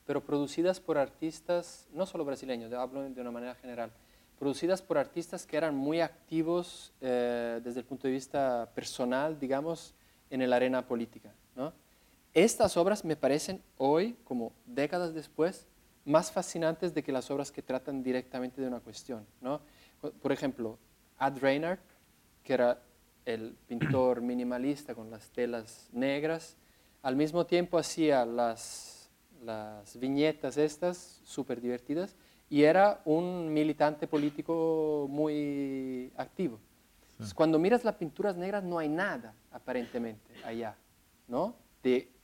pero 0.07 0.25
producidas 0.25 0.81
por 0.81 0.99
artistas, 0.99 1.89
no 1.93 2.07
solo 2.07 2.25
brasileños, 2.25 2.73
hablo 2.73 3.03
de 3.03 3.21
una 3.21 3.31
manera 3.31 3.55
general, 3.57 3.91
producidas 4.39 4.83
por 4.83 4.99
artistas 4.99 5.47
que 5.47 5.57
eran 5.57 5.75
muy 5.75 6.01
activos 6.01 6.93
eh, 7.01 7.61
desde 7.65 7.81
el 7.81 7.87
punto 7.87 8.07
de 8.07 8.13
vista 8.15 8.71
personal, 8.75 9.39
digamos, 9.39 9.95
en 10.31 10.43
el 10.43 10.53
arena 10.53 10.87
política. 10.87 11.33
Estas 12.37 12.77
obras 12.77 13.03
me 13.03 13.17
parecen 13.17 13.63
hoy, 13.79 14.15
como 14.25 14.53
décadas 14.67 15.15
después, 15.15 15.67
más 16.05 16.31
fascinantes 16.31 16.93
de 16.93 17.03
que 17.03 17.11
las 17.11 17.31
obras 17.31 17.51
que 17.51 17.63
tratan 17.63 18.03
directamente 18.03 18.61
de 18.61 18.69
una 18.69 18.81
cuestión. 18.81 19.27
¿no? 19.41 19.63
Por 20.21 20.33
ejemplo, 20.33 20.79
Ad 21.17 21.39
Reinhardt, 21.39 21.81
que 22.45 22.53
era 22.53 22.83
el 23.25 23.57
pintor 23.67 24.21
minimalista 24.21 24.95
con 24.95 25.11
las 25.11 25.31
telas 25.31 25.89
negras, 25.95 26.59
al 27.01 27.17
mismo 27.17 27.47
tiempo 27.47 27.79
hacía 27.79 28.27
las, 28.27 29.09
las 29.43 29.99
viñetas 29.99 30.59
estas, 30.59 31.23
súper 31.25 31.59
divertidas, 31.59 32.17
y 32.51 32.65
era 32.65 33.01
un 33.07 33.51
militante 33.51 34.07
político 34.07 35.07
muy 35.09 36.13
activo. 36.19 36.61
Entonces, 37.13 37.33
Cuando 37.33 37.59
miras 37.59 37.83
las 37.83 37.95
pinturas 37.95 38.37
negras 38.37 38.63
no 38.63 38.79
hay 38.79 38.91
nada, 38.91 39.33
aparentemente, 39.51 40.35
allá, 40.45 40.77
¿no? 41.29 41.57
De, 41.83 42.15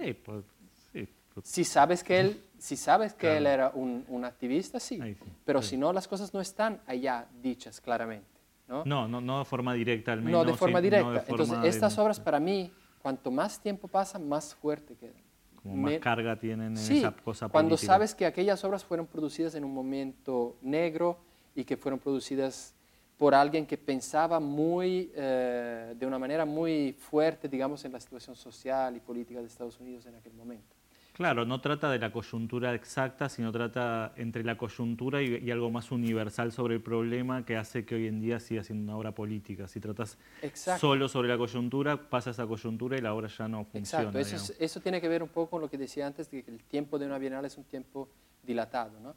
Sí, 0.00 0.12
pues, 0.14 0.44
sí, 0.92 1.08
pues, 1.34 1.46
si 1.46 1.64
sabes 1.64 2.02
que 2.04 2.20
él, 2.20 2.42
si 2.58 2.76
sabes 2.76 3.12
que 3.14 3.20
Claro. 3.20 3.36
él 3.38 3.46
era 3.46 3.70
un, 3.74 4.04
un 4.08 4.24
activista, 4.24 4.80
sí, 4.80 5.00
pero 5.44 5.62
sí. 5.62 5.70
si 5.70 5.76
no, 5.76 5.92
las 5.92 6.08
cosas 6.08 6.32
no 6.34 6.40
están 6.40 6.80
allá 6.86 7.26
dichas 7.42 7.80
claramente, 7.80 8.26
¿no? 8.68 8.84
no, 8.84 9.06
no, 9.08 9.20
no 9.20 9.38
de 9.40 9.44
forma 9.44 9.74
directa 9.74 10.12
al 10.12 10.22
menos. 10.22 10.44
No, 10.44 10.50
de 10.50 10.56
forma 10.56 10.78
no 10.78 10.82
directa. 10.82 11.24
Entonces, 11.28 11.60
de- 11.62 11.68
estas 11.68 11.98
obras 11.98 12.18
para 12.20 12.40
mí, 12.40 12.72
cuanto 13.02 13.30
más 13.30 13.60
tiempo 13.60 13.88
pasa, 13.88 14.18
más 14.18 14.54
fuerte 14.54 14.94
quedan. 14.96 15.14
como 15.62 15.76
más 15.76 15.92
Me- 15.92 16.00
carga 16.00 16.38
tienen 16.38 16.68
en 16.68 16.76
Sí, 16.76 16.98
esa 16.98 17.12
cosa 17.12 17.48
cuando 17.48 17.70
política. 17.76 17.92
sabes 17.92 18.14
que 18.14 18.24
aquellas 18.26 18.64
obras 18.64 18.82
fueron 18.84 19.06
producidas 19.06 19.54
en 19.54 19.64
un 19.64 19.74
momento 19.74 20.56
negro 20.62 21.18
y 21.54 21.64
que 21.64 21.76
fueron 21.76 21.98
producidas 22.00 22.74
por 23.20 23.34
alguien 23.34 23.66
que 23.66 23.76
pensaba 23.76 24.40
muy, 24.40 25.12
eh, 25.14 25.94
de 25.94 26.06
una 26.06 26.18
manera 26.18 26.46
muy 26.46 26.94
fuerte, 26.98 27.50
digamos, 27.50 27.84
en 27.84 27.92
la 27.92 28.00
situación 28.00 28.34
social 28.34 28.96
y 28.96 29.00
política 29.00 29.40
de 29.40 29.46
Estados 29.46 29.78
Unidos 29.78 30.06
en 30.06 30.14
aquel 30.14 30.32
momento. 30.32 30.74
Claro, 31.12 31.44
no 31.44 31.60
trata 31.60 31.90
de 31.90 31.98
la 31.98 32.10
coyuntura 32.10 32.72
exacta, 32.72 33.28
sino 33.28 33.52
trata 33.52 34.14
entre 34.16 34.42
la 34.42 34.56
coyuntura 34.56 35.20
y, 35.20 35.36
y 35.36 35.50
algo 35.50 35.70
más 35.70 35.90
universal 35.92 36.50
sobre 36.50 36.76
el 36.76 36.80
problema 36.80 37.44
que 37.44 37.58
hace 37.58 37.84
que 37.84 37.96
hoy 37.96 38.06
en 38.06 38.22
día 38.22 38.40
siga 38.40 38.64
siendo 38.64 38.84
una 38.90 38.96
obra 38.96 39.12
política. 39.14 39.68
Si 39.68 39.80
tratas 39.80 40.16
Exacto. 40.40 40.80
solo 40.80 41.06
sobre 41.06 41.28
la 41.28 41.36
coyuntura, 41.36 42.08
pasa 42.08 42.30
esa 42.30 42.46
coyuntura 42.46 42.96
y 42.96 43.02
la 43.02 43.12
obra 43.12 43.28
ya 43.28 43.46
no 43.48 43.66
funciona. 43.66 44.04
Exacto, 44.04 44.18
eso, 44.18 44.36
es- 44.36 44.56
eso 44.58 44.80
tiene 44.80 44.98
que 44.98 45.08
ver 45.08 45.22
un 45.22 45.28
poco 45.28 45.50
con 45.50 45.60
lo 45.60 45.68
que 45.68 45.76
decía 45.76 46.06
antes, 46.06 46.30
de 46.30 46.42
que 46.42 46.50
el 46.50 46.62
tiempo 46.64 46.98
de 46.98 47.04
una 47.04 47.18
bienal 47.18 47.44
es 47.44 47.58
un 47.58 47.64
tiempo 47.64 48.08
dilatado. 48.42 48.98
¿no? 48.98 49.14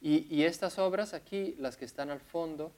Y, 0.00 0.26
y 0.34 0.44
estas 0.44 0.78
obras 0.78 1.12
aquí, 1.12 1.54
las 1.58 1.76
que 1.76 1.84
están 1.84 2.08
al 2.08 2.20
fondo, 2.20 2.72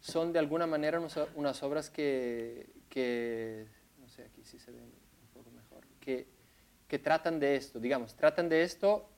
son 0.00 0.32
de 0.32 0.38
alguna 0.38 0.66
manera 0.66 1.00
unas, 1.34 1.62
obras 1.62 1.90
que, 1.90 2.70
que, 2.88 3.66
no 4.00 4.08
sé, 4.08 4.24
aquí 4.24 4.42
sí 4.44 4.58
se 4.58 4.72
ven 4.72 4.82
un 4.82 5.28
poco 5.32 5.50
mejor, 5.50 5.86
que, 6.00 6.26
que 6.88 6.98
tratan 6.98 7.38
de 7.38 7.56
esto, 7.56 7.78
digamos, 7.78 8.14
tratan 8.16 8.48
de 8.48 8.62
esto 8.62 9.08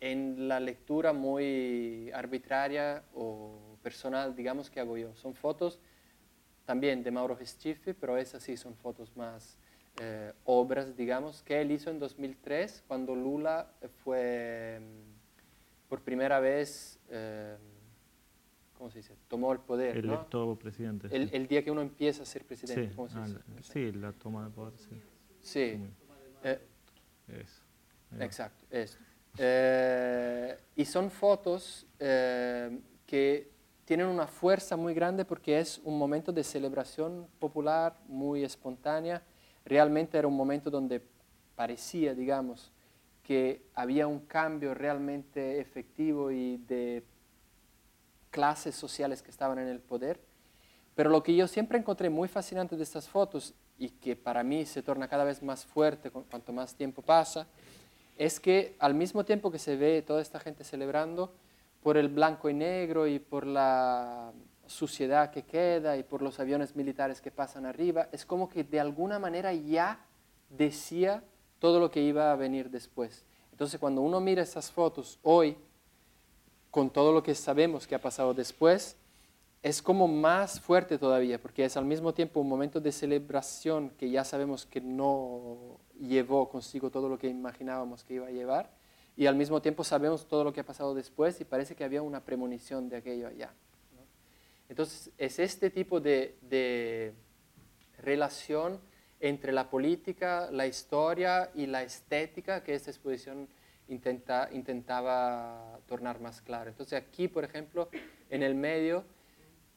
en 0.00 0.48
la 0.48 0.60
lectura 0.60 1.12
muy 1.12 2.10
arbitraria 2.12 3.02
o 3.14 3.78
personal, 3.82 4.36
digamos, 4.36 4.68
que 4.68 4.80
hago 4.80 4.96
yo. 4.98 5.14
Son 5.14 5.34
fotos 5.34 5.80
también 6.66 7.02
de 7.02 7.10
Mauro 7.10 7.36
Geschifi, 7.36 7.94
pero 7.94 8.16
esas 8.16 8.42
sí 8.42 8.56
son 8.56 8.76
fotos 8.76 9.16
más 9.16 9.56
eh, 10.00 10.32
obras, 10.44 10.96
digamos, 10.96 11.42
que 11.42 11.60
él 11.60 11.70
hizo 11.70 11.90
en 11.90 11.98
2003 11.98 12.84
cuando 12.86 13.14
Lula 13.14 13.70
fue 14.02 14.80
mm, 14.80 15.88
por 15.88 16.02
primera 16.02 16.40
vez, 16.40 16.98
eh, 17.10 17.56
¿cómo 18.84 18.92
se 18.92 18.98
dice?, 18.98 19.16
tomó 19.28 19.50
el 19.50 19.60
poder, 19.60 20.04
¿no? 20.04 20.12
Electo 20.12 20.58
presidente. 20.58 21.08
El, 21.10 21.30
sí. 21.30 21.36
el 21.36 21.46
día 21.48 21.64
que 21.64 21.70
uno 21.70 21.80
empieza 21.80 22.22
a 22.22 22.26
ser 22.26 22.44
presidente, 22.44 22.90
sí, 22.90 22.94
¿cómo 22.94 23.08
se 23.08 23.18
dice? 23.18 23.38
la- 23.56 23.62
sí, 23.62 23.92
la 23.92 24.12
toma 24.12 24.44
de 24.44 24.50
poder, 24.50 24.74
sí. 24.76 25.00
Sí, 25.40 25.80
eh, 26.42 26.60
Eso. 27.28 27.62
Exacto, 28.20 28.66
esto. 28.68 28.98
Eh, 29.38 30.54
y 30.76 30.84
son 30.84 31.10
fotos 31.10 31.86
eh, 31.98 32.78
que 33.06 33.50
tienen 33.86 34.06
una 34.06 34.26
fuerza 34.26 34.76
muy 34.76 34.92
grande 34.92 35.24
porque 35.24 35.58
es 35.58 35.80
un 35.82 35.96
momento 35.96 36.30
de 36.30 36.44
celebración 36.44 37.26
popular 37.38 37.98
muy 38.06 38.44
espontánea. 38.44 39.22
Realmente 39.64 40.18
era 40.18 40.28
un 40.28 40.36
momento 40.36 40.70
donde 40.70 41.02
parecía, 41.56 42.14
digamos, 42.14 42.70
que 43.22 43.62
había 43.74 44.06
un 44.06 44.20
cambio 44.26 44.74
realmente 44.74 45.58
efectivo 45.58 46.30
y 46.30 46.58
de 46.58 47.02
clases 48.34 48.74
sociales 48.74 49.22
que 49.22 49.30
estaban 49.30 49.60
en 49.60 49.68
el 49.68 49.78
poder. 49.78 50.18
Pero 50.96 51.08
lo 51.08 51.22
que 51.22 51.36
yo 51.36 51.46
siempre 51.46 51.78
encontré 51.78 52.10
muy 52.10 52.26
fascinante 52.26 52.76
de 52.76 52.82
estas 52.82 53.08
fotos 53.08 53.54
y 53.78 53.90
que 53.90 54.16
para 54.16 54.42
mí 54.42 54.66
se 54.66 54.82
torna 54.82 55.06
cada 55.06 55.22
vez 55.22 55.40
más 55.40 55.64
fuerte 55.64 56.10
cu- 56.10 56.24
cuanto 56.28 56.52
más 56.52 56.74
tiempo 56.74 57.00
pasa, 57.00 57.46
es 58.18 58.40
que 58.40 58.74
al 58.80 58.94
mismo 58.94 59.24
tiempo 59.24 59.52
que 59.52 59.60
se 59.60 59.76
ve 59.76 60.02
toda 60.02 60.20
esta 60.20 60.40
gente 60.40 60.64
celebrando, 60.64 61.32
por 61.80 61.96
el 61.96 62.08
blanco 62.08 62.48
y 62.50 62.54
negro 62.54 63.06
y 63.06 63.20
por 63.20 63.46
la 63.46 64.32
suciedad 64.66 65.30
que 65.30 65.42
queda 65.42 65.96
y 65.96 66.02
por 66.02 66.20
los 66.22 66.40
aviones 66.40 66.74
militares 66.74 67.20
que 67.20 67.30
pasan 67.30 67.66
arriba, 67.66 68.08
es 68.10 68.24
como 68.26 68.48
que 68.48 68.64
de 68.64 68.80
alguna 68.80 69.20
manera 69.20 69.52
ya 69.52 70.00
decía 70.48 71.22
todo 71.60 71.78
lo 71.78 71.90
que 71.90 72.00
iba 72.00 72.32
a 72.32 72.36
venir 72.36 72.70
después. 72.70 73.24
Entonces 73.52 73.78
cuando 73.78 74.00
uno 74.00 74.20
mira 74.20 74.42
esas 74.42 74.70
fotos 74.72 75.18
hoy, 75.22 75.56
con 76.74 76.90
todo 76.90 77.12
lo 77.12 77.22
que 77.22 77.36
sabemos 77.36 77.86
que 77.86 77.94
ha 77.94 78.00
pasado 78.00 78.34
después, 78.34 78.96
es 79.62 79.80
como 79.80 80.08
más 80.08 80.58
fuerte 80.58 80.98
todavía, 80.98 81.40
porque 81.40 81.64
es 81.64 81.76
al 81.76 81.84
mismo 81.84 82.12
tiempo 82.12 82.40
un 82.40 82.48
momento 82.48 82.80
de 82.80 82.90
celebración 82.90 83.90
que 83.90 84.10
ya 84.10 84.24
sabemos 84.24 84.66
que 84.66 84.80
no 84.80 85.78
llevó 86.00 86.48
consigo 86.48 86.90
todo 86.90 87.08
lo 87.08 87.16
que 87.16 87.28
imaginábamos 87.28 88.02
que 88.02 88.14
iba 88.14 88.26
a 88.26 88.32
llevar, 88.32 88.72
y 89.16 89.26
al 89.26 89.36
mismo 89.36 89.62
tiempo 89.62 89.84
sabemos 89.84 90.26
todo 90.26 90.42
lo 90.42 90.52
que 90.52 90.62
ha 90.62 90.66
pasado 90.66 90.96
después 90.96 91.40
y 91.40 91.44
parece 91.44 91.76
que 91.76 91.84
había 91.84 92.02
una 92.02 92.24
premonición 92.24 92.88
de 92.88 92.96
aquello 92.96 93.28
allá. 93.28 93.54
Entonces, 94.68 95.12
es 95.16 95.38
este 95.38 95.70
tipo 95.70 96.00
de, 96.00 97.14
relación 97.98 98.80
entre 99.20 99.52
la 99.52 99.70
política, 99.70 100.48
la 100.50 100.66
historia 100.66 101.52
y 101.54 101.66
la 101.66 101.84
estética 101.84 102.64
que 102.64 102.74
esta 102.74 102.90
exposición 102.90 103.46
intenta, 103.88 104.48
intentaba 104.52 105.80
tornar 105.86 106.20
más 106.20 106.40
claro. 106.40 106.70
Entonces, 106.70 107.00
aquí, 107.00 107.28
por 107.28 107.44
ejemplo, 107.44 107.88
en 108.30 108.42
el 108.42 108.54
medio 108.54 109.04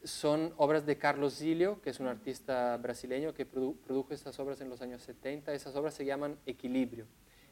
son 0.04 0.54
obras 0.58 0.86
de 0.86 0.98
Carlos 0.98 1.38
Zilio, 1.38 1.82
que 1.82 1.90
es 1.90 2.00
un 2.00 2.08
artista 2.08 2.78
brasileño 2.78 3.34
que 3.34 3.46
produjo 3.46 4.14
estas 4.14 4.40
obras 4.40 4.62
en 4.62 4.70
los 4.70 4.82
años 4.82 5.02
70. 5.02 5.54
Esas 5.54 5.76
obras 5.76 5.94
se 5.94 6.06
llaman 6.06 6.38
Equilibrio 6.46 7.06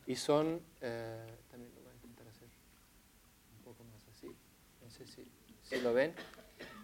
y 0.06 0.16
son, 0.16 0.62
eh, 0.82 1.26
también 1.50 1.74
lo 1.76 1.82
voy 1.82 1.92
a 1.92 1.96
intentar 1.96 2.28
hacer 2.28 2.48
un 3.58 3.64
poco 3.64 3.84
más 3.86 4.08
así, 4.08 4.28
no 4.84 4.90
sé 4.90 5.06
si, 5.08 5.28
si 5.64 5.82
lo 5.82 5.94
ven, 5.94 6.14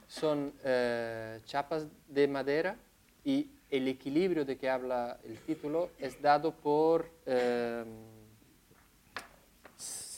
son 0.08 0.54
eh, 0.64 1.40
chapas 1.46 1.88
de 2.08 2.28
madera 2.28 2.78
y 3.24 3.52
el 3.70 3.88
equilibrio 3.88 4.44
de 4.44 4.58
que 4.58 4.70
habla 4.70 5.20
el 5.24 5.38
título 5.40 5.92
es 6.00 6.22
dado 6.22 6.54
por 6.54 7.10
eh, 7.26 7.86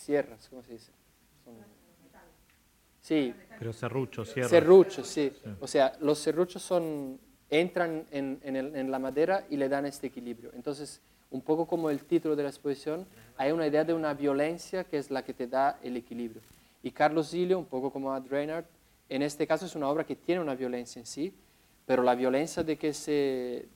sierras, 0.04 0.48
¿cómo 0.50 0.64
se 0.64 0.74
dice? 0.74 0.92
sí. 3.02 3.34
Pero 3.60 3.74
serruchos, 3.74 4.30
sierras. 4.30 4.50
Serruchos, 4.50 5.08
sí. 5.08 5.32
O 5.60 5.68
sea, 5.68 5.94
los 6.00 6.20
serruchos 6.20 6.62
son, 6.62 7.20
entran 7.50 8.06
en, 8.12 8.40
en, 8.44 8.92
la 8.92 9.00
madera 9.00 9.46
y 9.50 9.58
le 9.58 9.70
dan 9.70 9.86
este 9.86 10.08
equilibrio. 10.08 10.52
Entonces, 10.54 11.02
un 11.32 11.42
poco 11.42 11.66
como 11.66 11.90
el 11.90 12.04
título 12.04 12.36
de 12.36 12.44
la 12.44 12.50
exposición, 12.50 13.06
hay 13.38 13.52
una 13.52 13.68
idea 13.68 13.84
de 13.84 13.94
una 13.94 14.14
violencia 14.14 14.84
que 14.84 14.98
es 14.98 15.12
la 15.12 15.24
que 15.24 15.34
te 15.34 15.48
da 15.48 15.80
el 15.82 15.98
equilibrio. 15.98 16.42
Y 16.82 16.92
Carlos 16.92 17.32
Zilio, 17.32 17.58
un 17.58 17.66
poco 17.66 17.92
como 17.92 18.14
Ad 18.14 18.28
Reinhardt, 18.30 18.68
en 19.10 19.22
este 19.22 19.46
caso 19.48 19.66
es 19.66 19.76
una 19.76 19.90
obra 19.90 20.06
que 20.06 20.16
tiene 20.16 20.42
una 20.42 20.56
violencia 20.56 21.00
en 21.00 21.06
sí, 21.06 21.34
pero 21.86 22.04
la 22.04 22.16
violencia 22.16 22.64
de 22.64 22.78
que 22.78 22.94
se, 22.94 23.68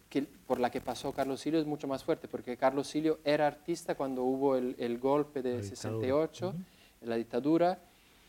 por 0.46 0.60
la 0.60 0.70
que 0.70 0.80
pasó 0.80 1.12
Carlos 1.12 1.42
Silio 1.42 1.60
es 1.60 1.66
mucho 1.66 1.88
más 1.88 2.04
fuerte, 2.04 2.28
porque 2.28 2.56
Carlos 2.56 2.88
Silio 2.88 3.20
era 3.24 3.48
artista 3.48 3.96
cuando 3.96 4.24
hubo 4.24 4.56
el, 4.56 4.98
golpe 4.98 5.42
de 5.42 5.62
68, 5.62 6.56
en 7.02 7.10
la 7.10 7.18
dictadura, 7.18 7.80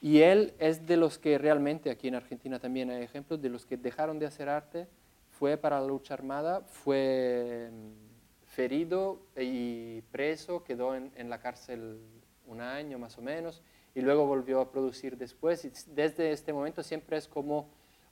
y 0.01 0.19
él 0.19 0.53
es 0.59 0.87
de 0.87 0.97
los 0.97 1.19
que 1.19 1.39
realmente, 1.39 1.91
aquí 1.91 2.09
en 2.09 2.17
Argentina 2.17 2.59
también 2.59 2.91
hay 2.91 3.03
ejemplos, 3.03 3.41
de 3.41 3.49
los 3.51 3.67
que 3.67 3.77
dejaron 3.77 4.19
de 4.19 4.27
hacer 4.27 4.49
arte, 4.49 4.89
fue 5.31 5.57
para 5.57 5.81
la 5.81 5.87
lucha 5.87 6.15
armada, 6.15 6.63
fue 6.63 7.71
mm, 7.73 8.47
ferido 8.47 9.21
y 9.37 10.01
preso, 10.11 10.65
quedó 10.65 10.97
en, 10.97 11.13
en 11.15 11.31
la 11.31 11.39
cárcel 11.39 12.01
un 12.47 12.61
año 12.61 12.99
más 12.99 13.17
o 13.19 13.23
menos, 13.23 13.63
y 13.95 14.01
luego 14.01 14.27
volvió 14.27 14.61
a 14.61 14.71
producir 14.71 15.17
después. 15.17 15.65
Y 15.65 15.73
desde 15.93 16.33
este 16.33 16.53
momento 16.53 16.83
siempre 16.83 17.17
es 17.17 17.29
como 17.29 17.69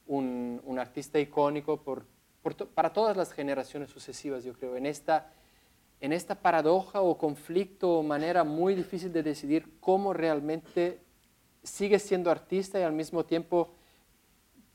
un, 0.07 0.77
artista 0.79 1.19
icónico 1.19 1.83
para 2.75 2.93
todas 2.93 3.17
las 3.17 3.33
generaciones 3.33 3.91
sucesivas, 3.91 4.45
yo 4.45 4.53
creo, 4.53 4.77
en 4.77 4.87
esta, 4.87 5.33
en 6.01 6.13
esta 6.13 6.35
paradoja 6.35 7.01
o 7.01 7.17
conflicto 7.17 7.99
o 7.99 8.03
manera 8.03 8.45
muy 8.45 8.75
difícil 8.75 9.13
de 9.13 9.23
decidir 9.23 9.79
cómo 9.81 10.13
realmente 10.13 11.01
sigues 11.63 12.03
siendo 12.03 12.31
artista 12.31 12.79
y 12.79 12.83
al 12.83 12.93
mismo 12.93 13.25
tiempo 13.25 13.73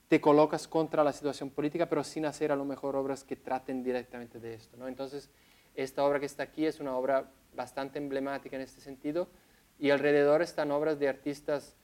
te 0.08 0.20
colocas 0.20 0.68
contra 0.68 1.04
la 1.04 1.14
situación 1.14 1.50
política, 1.50 1.88
pero 1.88 2.04
sin 2.04 2.26
hacer 2.26 2.52
a 2.52 2.56
lo 2.58 2.66
mejor 2.66 2.98
obras 2.98 3.24
que 3.24 3.38
traten 3.38 3.82
directamente 3.82 4.40
de 4.40 4.56
esto. 4.56 4.76
¿no? 4.76 4.90
Entonces, 4.90 5.30
esta 5.74 6.04
obra 6.04 6.20
que 6.20 6.26
está 6.26 6.44
aquí 6.44 6.66
es 6.66 6.82
una 6.82 6.98
obra 6.98 7.32
bastante 7.56 7.98
emblemática 7.98 8.58
en 8.58 8.62
este 8.62 8.82
sentido 8.82 9.30
y 9.80 9.90
alrededor 9.90 10.42
están 10.42 10.72
obras 10.72 11.00
de 11.00 11.08
artistas 11.08 11.78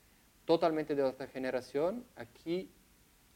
totalmente 0.43 0.93
de 0.93 1.03
otra 1.03 1.27
generación. 1.27 2.05
Aquí 2.15 2.69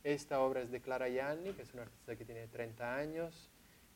esta 0.03 0.41
obra 0.41 0.61
es 0.61 0.71
de 0.71 0.81
Clara 0.81 1.09
Yanni, 1.09 1.53
que 1.53 1.61
es 1.61 1.73
una 1.73 1.83
artista 1.83 2.15
que 2.15 2.25
tiene 2.25 2.47
30 2.47 2.95
años. 2.95 3.49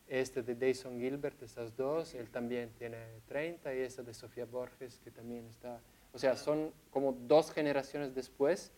Este 0.07 0.43
de 0.43 0.53
Dayson 0.53 0.99
Gilbert, 0.99 1.41
estas 1.41 1.75
dos, 1.75 2.13
él 2.13 2.29
también 2.29 2.69
tiene 2.77 2.97
30. 3.27 3.73
Y 3.73 3.79
esta 3.79 4.03
de 4.03 4.13
Sofía 4.13 4.45
Borges, 4.45 4.99
que 5.03 5.11
también 5.11 5.47
está... 5.47 5.79
O 6.13 6.19
sea, 6.19 6.35
son 6.35 6.71
como 6.91 7.13
dos 7.13 7.51
generaciones 7.51 8.13
después. 8.13 8.71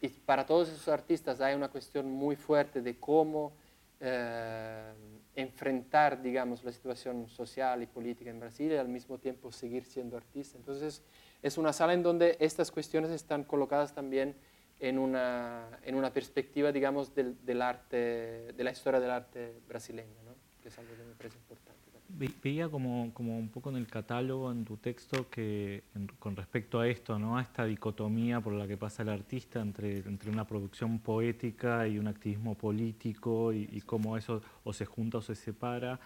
Y 0.00 0.08
para 0.08 0.44
todos 0.44 0.68
esos 0.68 0.88
artistas 0.88 1.40
hay 1.40 1.54
una 1.54 1.68
cuestión 1.68 2.10
muy 2.10 2.36
fuerte 2.36 2.82
de 2.82 2.98
cómo 2.98 3.52
eh, 4.00 4.92
enfrentar, 5.34 6.20
digamos, 6.20 6.62
la 6.62 6.72
situación 6.72 7.28
social 7.28 7.82
y 7.82 7.86
política 7.86 8.30
en 8.30 8.38
Brasil 8.38 8.70
y 8.70 8.76
al 8.76 8.88
mismo 8.88 9.18
tiempo 9.18 9.50
seguir 9.50 9.84
siendo 9.84 10.16
artista. 10.16 10.58
Entonces, 10.58 11.02
es 11.42 11.58
una 11.58 11.72
sala 11.72 11.94
en 11.94 12.02
donde 12.02 12.36
estas 12.38 12.70
cuestiones 12.70 13.10
están 13.10 13.44
colocadas 13.44 13.94
también 13.94 14.36
en 14.80 14.98
una, 14.98 15.68
en 15.82 15.94
una 15.94 16.12
perspectiva, 16.12 16.72
digamos, 16.72 17.14
del, 17.14 17.36
del, 17.44 17.62
arte, 17.62 18.52
de 18.52 18.64
la 18.64 18.70
historia 18.70 19.00
del 19.00 19.10
arte 19.10 19.60
brasileño, 19.68 20.22
¿no? 20.24 20.34
que 20.62 20.68
es 20.68 20.78
algo 20.78 20.94
que 20.96 21.04
me 21.04 21.14
parece 21.14 21.38
importante. 21.38 21.74
Veía 22.06 22.68
como, 22.68 23.12
como 23.12 23.36
un 23.36 23.48
poco 23.48 23.70
en 23.70 23.76
el 23.76 23.88
catálogo, 23.88 24.52
en 24.52 24.64
tu 24.64 24.76
texto, 24.76 25.28
que 25.30 25.82
con 26.18 26.36
respecto 26.36 26.78
a 26.78 26.86
esto, 26.86 27.18
¿no? 27.18 27.38
a 27.38 27.42
esta 27.42 27.64
dicotomía 27.64 28.40
por 28.40 28.52
la 28.52 28.68
que 28.68 28.76
pasa 28.76 29.02
el 29.02 29.08
artista 29.08 29.60
entre, 29.60 29.98
entre 29.98 30.30
una 30.30 30.46
producción 30.46 31.00
poética 31.00 31.88
y 31.88 31.98
un 31.98 32.06
activismo 32.06 32.54
político 32.54 33.52
y, 33.52 33.68
y 33.72 33.80
cómo 33.80 34.16
eso 34.16 34.42
o 34.62 34.72
se 34.72 34.84
junta 34.84 35.18
o 35.18 35.22
se 35.22 35.34
separa, 35.34 35.98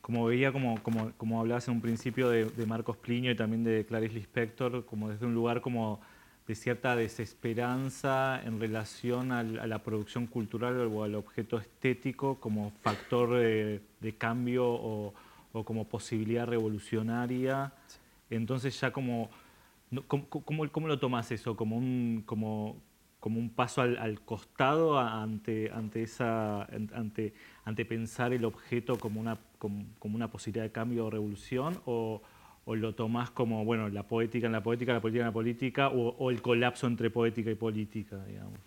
como 0.00 0.24
veía, 0.24 0.52
como, 0.52 0.82
como, 0.82 1.12
como 1.16 1.40
hablabas 1.40 1.68
en 1.68 1.74
un 1.74 1.80
principio 1.80 2.30
de, 2.30 2.66
Marcos 2.66 2.96
Plinio 2.96 3.30
y 3.30 3.36
también 3.36 3.64
de 3.64 3.84
Clarice 3.84 4.14
Lispector, 4.14 4.84
como 4.86 5.10
desde 5.10 5.26
un 5.26 5.34
lugar 5.34 5.60
como 5.60 6.00
de 6.48 6.54
cierta 6.54 6.96
desesperanza 6.96 8.40
en 8.42 8.58
relación 8.58 9.32
a 9.32 9.42
la 9.42 9.82
producción 9.82 10.26
cultural 10.26 10.80
o 10.90 11.04
al 11.04 11.14
objeto 11.14 11.58
estético 11.58 12.40
como 12.40 12.72
factor 12.80 13.34
de, 13.34 14.14
cambio 14.16 14.66
o, 14.66 15.12
o, 15.52 15.64
como 15.64 15.86
posibilidad 15.86 16.46
revolucionaria. 16.46 17.74
Entonces 18.30 18.80
ya 18.80 18.90
como, 18.90 19.28
¿cómo, 20.06 20.70
cómo, 20.72 20.88
lo 20.88 20.98
tomas 20.98 21.30
eso? 21.32 21.54
¿Como 21.54 21.76
un, 21.76 22.22
como, 22.24 22.80
como 23.20 23.38
un 23.38 23.50
paso 23.50 23.82
al, 23.82 24.22
costado 24.22 24.98
ante, 24.98 25.70
ante, 25.70 26.02
esa, 26.02 26.62
ante, 26.62 27.34
ante 27.66 27.84
pensar 27.84 28.32
el 28.32 28.46
objeto 28.46 28.96
como 28.96 29.20
una, 29.20 29.38
como, 29.58 29.84
una 30.02 30.30
posibilidad 30.30 30.64
de 30.64 30.72
cambio 30.72 31.04
o 31.04 31.10
revolución? 31.10 31.78
¿O, 31.84 32.22
o 32.68 32.76
lo 32.76 32.94
tomás 32.94 33.30
como, 33.30 33.64
bueno, 33.64 33.88
la 33.88 34.02
poética 34.02 34.44
en 34.44 34.52
la 34.52 34.62
poética, 34.62 34.92
la 34.92 35.00
política 35.00 35.22
en 35.22 35.28
la 35.28 35.32
política, 35.32 35.88
o, 35.88 36.30
el 36.30 36.42
colapso 36.42 36.86
entre 36.86 37.08
poética 37.08 37.50
y 37.50 37.54
política, 37.54 38.22
digamos? 38.26 38.60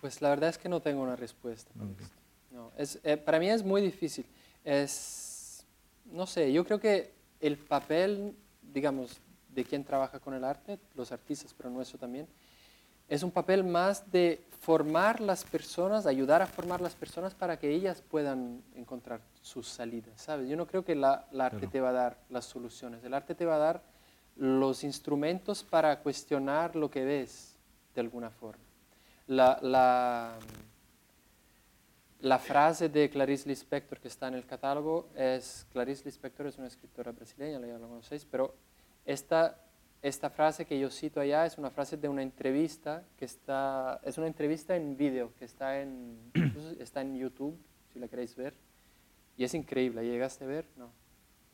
Pues 0.00 0.20
la 0.20 0.30
verdad 0.30 0.50
es 0.50 0.58
que 0.58 0.68
no 0.68 0.80
tengo 0.80 1.04
una 1.04 1.14
respuesta. 1.14 1.70
No, 2.50 2.72
es, 2.76 2.98
eh, 3.04 3.16
para 3.16 3.38
mí 3.38 3.48
es 3.48 3.62
muy 3.62 3.80
difícil. 3.80 4.26
Es, 4.64 5.64
no 6.06 6.26
sé, 6.26 6.52
yo 6.52 6.64
creo 6.64 6.80
que 6.80 7.12
el 7.40 7.56
papel, 7.56 8.34
digamos, 8.72 9.20
de 9.54 9.64
quien 9.64 9.84
trabaja 9.84 10.18
con 10.18 10.34
el 10.34 10.42
arte, 10.42 10.76
los 10.96 11.12
artistas, 11.12 11.54
pero 11.56 11.70
nuestro 11.70 12.00
también, 12.00 12.26
es 13.08 13.22
un 13.22 13.30
papel 13.30 13.64
más 13.64 14.10
de 14.10 14.44
formar 14.60 15.20
las 15.20 15.44
personas, 15.44 16.06
ayudar 16.06 16.42
a 16.42 16.46
formar 16.46 16.80
las 16.80 16.94
personas 16.94 17.34
para 17.34 17.58
que 17.58 17.70
ellas 17.70 18.02
puedan 18.02 18.62
encontrar 18.74 19.20
sus 19.40 19.68
salidas, 19.68 20.20
¿sabes? 20.20 20.48
Yo 20.48 20.56
no 20.56 20.66
creo 20.66 20.84
que 20.84 20.96
la, 20.96 21.28
el 21.30 21.40
arte 21.40 21.68
te 21.68 21.80
va 21.80 21.90
a 21.90 21.92
dar 21.92 22.18
las 22.30 22.46
soluciones, 22.46 23.04
el 23.04 23.14
arte 23.14 23.34
te 23.34 23.46
va 23.46 23.56
a 23.56 23.58
dar 23.58 23.82
los 24.34 24.82
instrumentos 24.82 25.62
para 25.62 26.00
cuestionar 26.00 26.74
lo 26.74 26.90
que 26.90 27.04
ves 27.04 27.56
de 27.94 28.00
alguna 28.00 28.30
forma. 28.30 28.64
La, 29.28 29.58
la, 29.62 30.36
la 32.20 32.38
frase 32.38 32.88
de 32.88 33.08
Clarice 33.08 33.48
Lispector 33.48 34.00
que 34.00 34.08
está 34.08 34.26
en 34.28 34.34
el 34.34 34.46
catálogo 34.46 35.08
es, 35.14 35.64
Clarice 35.72 36.04
Lispector 36.04 36.46
es 36.46 36.58
una 36.58 36.66
escritora 36.66 37.12
brasileña, 37.12 37.60
ya 37.60 37.78
lo 37.78 37.88
conocéis, 37.88 38.24
pero 38.24 38.54
esta 39.04 39.60
esta 40.02 40.30
frase 40.30 40.64
que 40.64 40.78
yo 40.78 40.90
cito 40.90 41.20
allá 41.20 41.46
es 41.46 41.58
una 41.58 41.70
frase 41.70 41.96
de 41.96 42.08
una 42.08 42.22
entrevista 42.22 43.04
que 43.18 43.24
está, 43.24 44.00
es 44.04 44.18
una 44.18 44.26
entrevista 44.26 44.76
en 44.76 44.96
vídeo 44.96 45.32
que 45.38 45.44
está 45.44 45.80
en, 45.80 46.18
está 46.80 47.00
en 47.00 47.16
YouTube, 47.16 47.56
si 47.92 47.98
la 47.98 48.08
queréis 48.08 48.36
ver. 48.36 48.54
Y 49.36 49.44
es 49.44 49.54
increíble, 49.54 50.02
¿llegaste 50.04 50.44
a 50.44 50.48
ver? 50.48 50.66
No. 50.76 50.90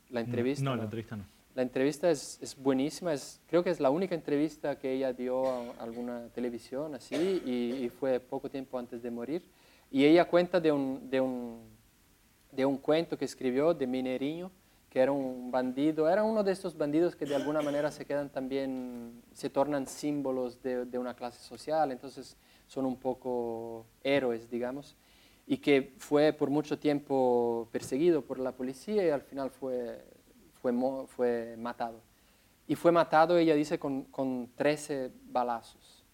La 0.09 0.21
entrevista. 0.21 0.63
No, 0.63 0.75
la 0.75 0.83
entrevista 0.83 1.15
no. 1.15 1.25
La 1.55 1.61
entrevista 1.61 2.09
es, 2.09 2.39
es 2.41 2.57
buenísima, 2.57 3.13
es, 3.13 3.39
creo 3.47 3.63
que 3.63 3.69
es 3.69 3.79
la 3.79 3.91
única 3.91 4.15
entrevista 4.15 4.79
que 4.79 4.91
ella 4.91 5.13
dio 5.13 5.47
a 5.47 5.83
alguna 5.83 6.27
televisión 6.29 6.95
así 6.95 7.43
y, 7.45 7.85
y 7.85 7.89
fue 7.89 8.19
poco 8.19 8.49
tiempo 8.49 8.79
antes 8.79 9.03
de 9.03 9.11
morir. 9.11 9.43
Y 9.91 10.05
ella 10.05 10.25
cuenta 10.25 10.59
de 10.59 10.71
un, 10.71 11.09
de 11.11 11.21
un, 11.21 11.61
de 12.51 12.65
un 12.65 12.77
cuento 12.77 13.17
que 13.17 13.25
escribió 13.25 13.73
de 13.75 13.85
Mineriño, 13.85 14.51
que 14.93 14.99
era 14.99 15.11
un 15.11 15.49
bandido, 15.49 16.07
era 16.07 16.23
uno 16.23 16.43
de 16.43 16.51
estos 16.51 16.77
bandidos 16.77 17.15
que 17.15 17.25
de 17.25 17.35
alguna 17.35 17.63
manera 17.63 17.89
se 17.89 18.05
quedan 18.05 18.29
también, 18.29 19.23
se 19.33 19.49
tornan 19.49 19.87
símbolos 19.87 20.61
de, 20.61 20.99
una 20.99 21.15
clase 21.15 21.39
social, 21.39 21.91
entonces 21.91 22.37
son 22.67 22.85
un 22.85 22.97
poco 22.97 23.87
héroes, 24.03 24.51
digamos, 24.51 24.95
y 25.47 25.57
que 25.57 25.95
fue 25.97 26.31
por 26.31 26.51
mucho 26.51 26.77
tiempo 26.77 27.67
perseguido 27.71 28.21
por 28.21 28.37
la 28.37 28.51
policía 28.51 29.03
y 29.03 29.09
al 29.09 29.23
final 29.23 29.49
fue 29.49 29.99
fue, 30.61 30.71
fue 31.07 31.55
matado. 31.57 31.99
Y 32.67 32.75
fue 32.75 32.91
matado, 32.91 33.39
ella 33.39 33.55
dice, 33.55 33.79
con, 33.79 34.03
con 34.03 34.51
13 34.55 35.09
balazos. 35.25 36.05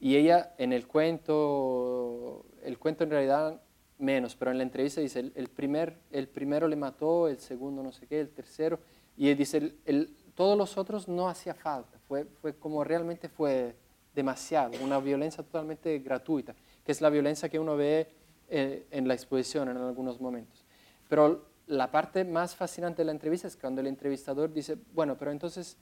Y 0.00 0.16
ella 0.16 0.54
en 0.56 0.72
el 0.72 0.86
cuento, 0.86 2.46
el 2.62 2.78
cuento 2.78 3.04
en 3.04 3.10
realidad 3.10 3.60
menos, 3.98 4.36
pero 4.36 4.50
en 4.50 4.58
la 4.58 4.62
entrevista 4.62 5.00
dice, 5.00 5.32
el, 5.34 5.48
primer, 5.48 5.98
el 6.10 6.28
primero 6.28 6.68
le 6.68 6.76
mató, 6.76 7.28
el 7.28 7.38
segundo 7.38 7.82
no 7.82 7.92
sé 7.92 8.06
qué, 8.06 8.20
el 8.20 8.30
tercero, 8.30 8.78
y 9.16 9.28
él 9.28 9.36
dice, 9.36 9.74
el, 9.84 10.14
todos 10.34 10.56
los 10.56 10.76
otros 10.76 11.08
no 11.08 11.28
hacía 11.28 11.54
falta, 11.54 11.98
fue, 12.06 12.24
fue 12.24 12.54
como 12.54 12.84
realmente 12.84 13.28
fue 13.28 13.74
demasiado, 14.14 14.72
una 14.82 14.98
violencia 14.98 15.42
totalmente 15.42 15.98
gratuita, 15.98 16.54
que 16.84 16.92
es 16.92 17.00
la 17.00 17.10
violencia 17.10 17.48
que 17.48 17.58
uno 17.58 17.76
ve 17.76 18.08
eh, 18.48 18.86
en 18.90 19.08
la 19.08 19.14
exposición 19.14 19.68
en 19.68 19.76
algunos 19.76 20.20
momentos. 20.20 20.64
Pero 21.08 21.46
la 21.66 21.90
parte 21.90 22.24
más 22.24 22.54
fascinante 22.54 23.02
de 23.02 23.06
la 23.06 23.12
entrevista 23.12 23.48
es 23.48 23.56
cuando 23.56 23.80
el 23.80 23.86
entrevistador 23.86 24.52
dice, 24.52 24.76
bueno, 24.92 25.16
pero 25.16 25.30
entonces 25.30 25.76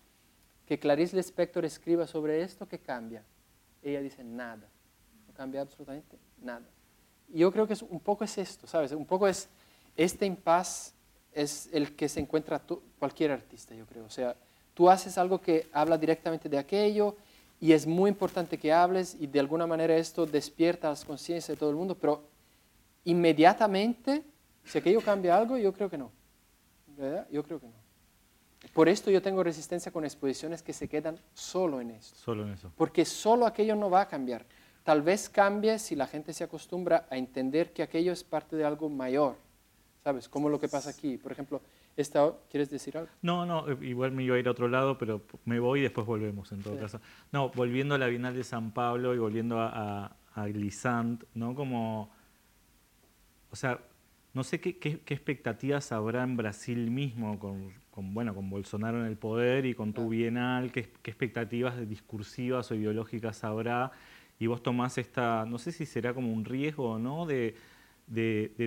que 0.66 0.78
Clarice 0.78 1.16
Lispector 1.16 1.64
escriba 1.64 2.06
sobre 2.06 2.42
esto, 2.42 2.66
¿qué 2.66 2.78
cambia? 2.78 3.22
Ella 3.82 4.00
dice, 4.00 4.24
nada, 4.24 4.68
no 5.26 5.34
cambia 5.34 5.60
absolutamente 5.60 6.18
nada. 6.38 6.64
Yo 7.28 7.50
creo 7.52 7.66
que 7.66 7.72
es, 7.72 7.82
un 7.82 8.00
poco 8.00 8.24
es 8.24 8.38
esto, 8.38 8.66
¿sabes? 8.66 8.92
Un 8.92 9.06
poco 9.06 9.26
es, 9.26 9.48
este 9.96 10.26
impas 10.26 10.94
es 11.32 11.68
el 11.72 11.96
que 11.96 12.08
se 12.08 12.20
encuentra 12.20 12.62
cualquier 12.98 13.32
artista, 13.32 13.74
yo 13.74 13.86
creo. 13.86 14.04
O 14.04 14.10
sea, 14.10 14.36
tú 14.72 14.88
haces 14.88 15.18
algo 15.18 15.40
que 15.40 15.68
habla 15.72 15.98
directamente 15.98 16.48
de 16.48 16.58
aquello 16.58 17.16
y 17.60 17.72
es 17.72 17.86
muy 17.86 18.10
importante 18.10 18.58
que 18.58 18.72
hables 18.72 19.16
y 19.18 19.26
de 19.26 19.40
alguna 19.40 19.66
manera 19.66 19.96
esto 19.96 20.26
despierta 20.26 20.90
las 20.90 21.04
conciencias 21.04 21.56
de 21.56 21.58
todo 21.58 21.70
el 21.70 21.76
mundo, 21.76 21.96
pero 21.96 22.22
inmediatamente 23.04 24.22
si 24.64 24.78
aquello 24.78 25.00
cambia 25.00 25.36
algo, 25.36 25.56
yo 25.58 25.72
creo 25.72 25.90
que 25.90 25.98
no. 25.98 26.10
¿Verdad? 26.96 27.26
Yo 27.30 27.42
creo 27.42 27.60
que 27.60 27.66
no. 27.66 27.84
Por 28.72 28.88
esto 28.88 29.10
yo 29.10 29.20
tengo 29.20 29.42
resistencia 29.42 29.92
con 29.92 30.04
exposiciones 30.04 30.62
que 30.62 30.72
se 30.72 30.88
quedan 30.88 31.20
solo 31.34 31.80
en 31.80 31.90
eso. 31.90 32.14
Solo 32.14 32.44
en 32.44 32.54
eso. 32.54 32.72
Porque 32.76 33.04
solo 33.04 33.46
aquello 33.46 33.76
no 33.76 33.90
va 33.90 34.02
a 34.02 34.08
cambiar. 34.08 34.46
Tal 34.85 35.03
vez 35.03 35.28
cambie 35.28 35.78
si 35.78 35.97
la 35.97 36.07
gente 36.07 36.32
se 36.32 36.45
acostumbra 36.45 37.07
a 37.11 37.16
entender 37.16 37.72
que 37.72 37.82
aquello 37.82 38.12
es 38.12 38.22
parte 38.22 38.55
de 38.55 38.64
algo 38.64 38.89
mayor. 38.89 39.37
¿Sabes? 40.05 40.28
Como 40.28 40.51
lo 40.51 40.61
que 40.61 40.68
pasa 40.68 40.91
aquí. 40.91 41.16
Por 41.16 41.32
ejemplo, 41.32 41.62
esta, 41.97 42.30
¿quieres 42.51 42.68
decir 42.68 42.99
algo? 42.99 43.11
No, 43.22 43.47
no, 43.47 43.66
igual 43.82 44.12
me 44.12 44.22
iba 44.22 44.37
a 44.37 44.39
ir 44.39 44.47
a 44.47 44.51
otro 44.51 44.68
lado, 44.68 44.99
pero 44.99 45.22
me 45.47 45.59
voy 45.59 45.80
y 45.80 45.82
después 45.82 46.07
volvemos 46.07 46.53
en 46.53 46.62
todo 46.62 46.78
caso. 46.78 47.01
No, 47.32 47.49
volviendo 47.49 47.95
a 47.95 47.99
la 47.99 48.09
Bienal 48.09 48.35
de 48.35 48.45
San 48.45 48.72
Pablo 48.72 49.14
y 49.14 49.18
volviendo 49.18 49.59
a, 49.59 49.70
a, 50.05 50.16
a 50.35 50.47
Glissant, 50.49 51.24
¿no? 51.35 51.55
Como, 51.55 52.11
o 53.51 53.57
sea, 53.57 53.80
no 54.35 54.43
sé 54.43 54.61
qué, 54.61 55.01
expectativas 55.07 55.93
habrá 55.93 56.24
en 56.24 56.37
Brasil 56.37 56.91
mismo 56.91 57.39
con, 57.39 57.72
bueno, 58.12 58.35
con 58.35 58.51
Bolsonaro 58.51 58.99
en 58.99 59.07
el 59.07 59.16
poder 59.16 59.64
y 59.64 59.74
con 59.74 59.93
tu 59.93 60.09
Bienal, 60.09 60.72
qué, 60.72 60.93
expectativas 61.05 61.89
discursivas 61.89 62.68
o 62.72 62.74
ideológicas 62.74 63.45
habrá. 63.45 63.93
Y 64.39 64.47
vos 64.47 64.62
tomás 64.62 64.99
esta, 64.99 65.45
no 65.47 65.59
sé 65.59 65.72
si 65.72 65.87
será 65.87 66.14
como 66.14 66.32
un 66.32 66.45
riesgo 66.45 66.91
o 66.93 66.99
no, 66.99 67.26
de, 67.26 67.55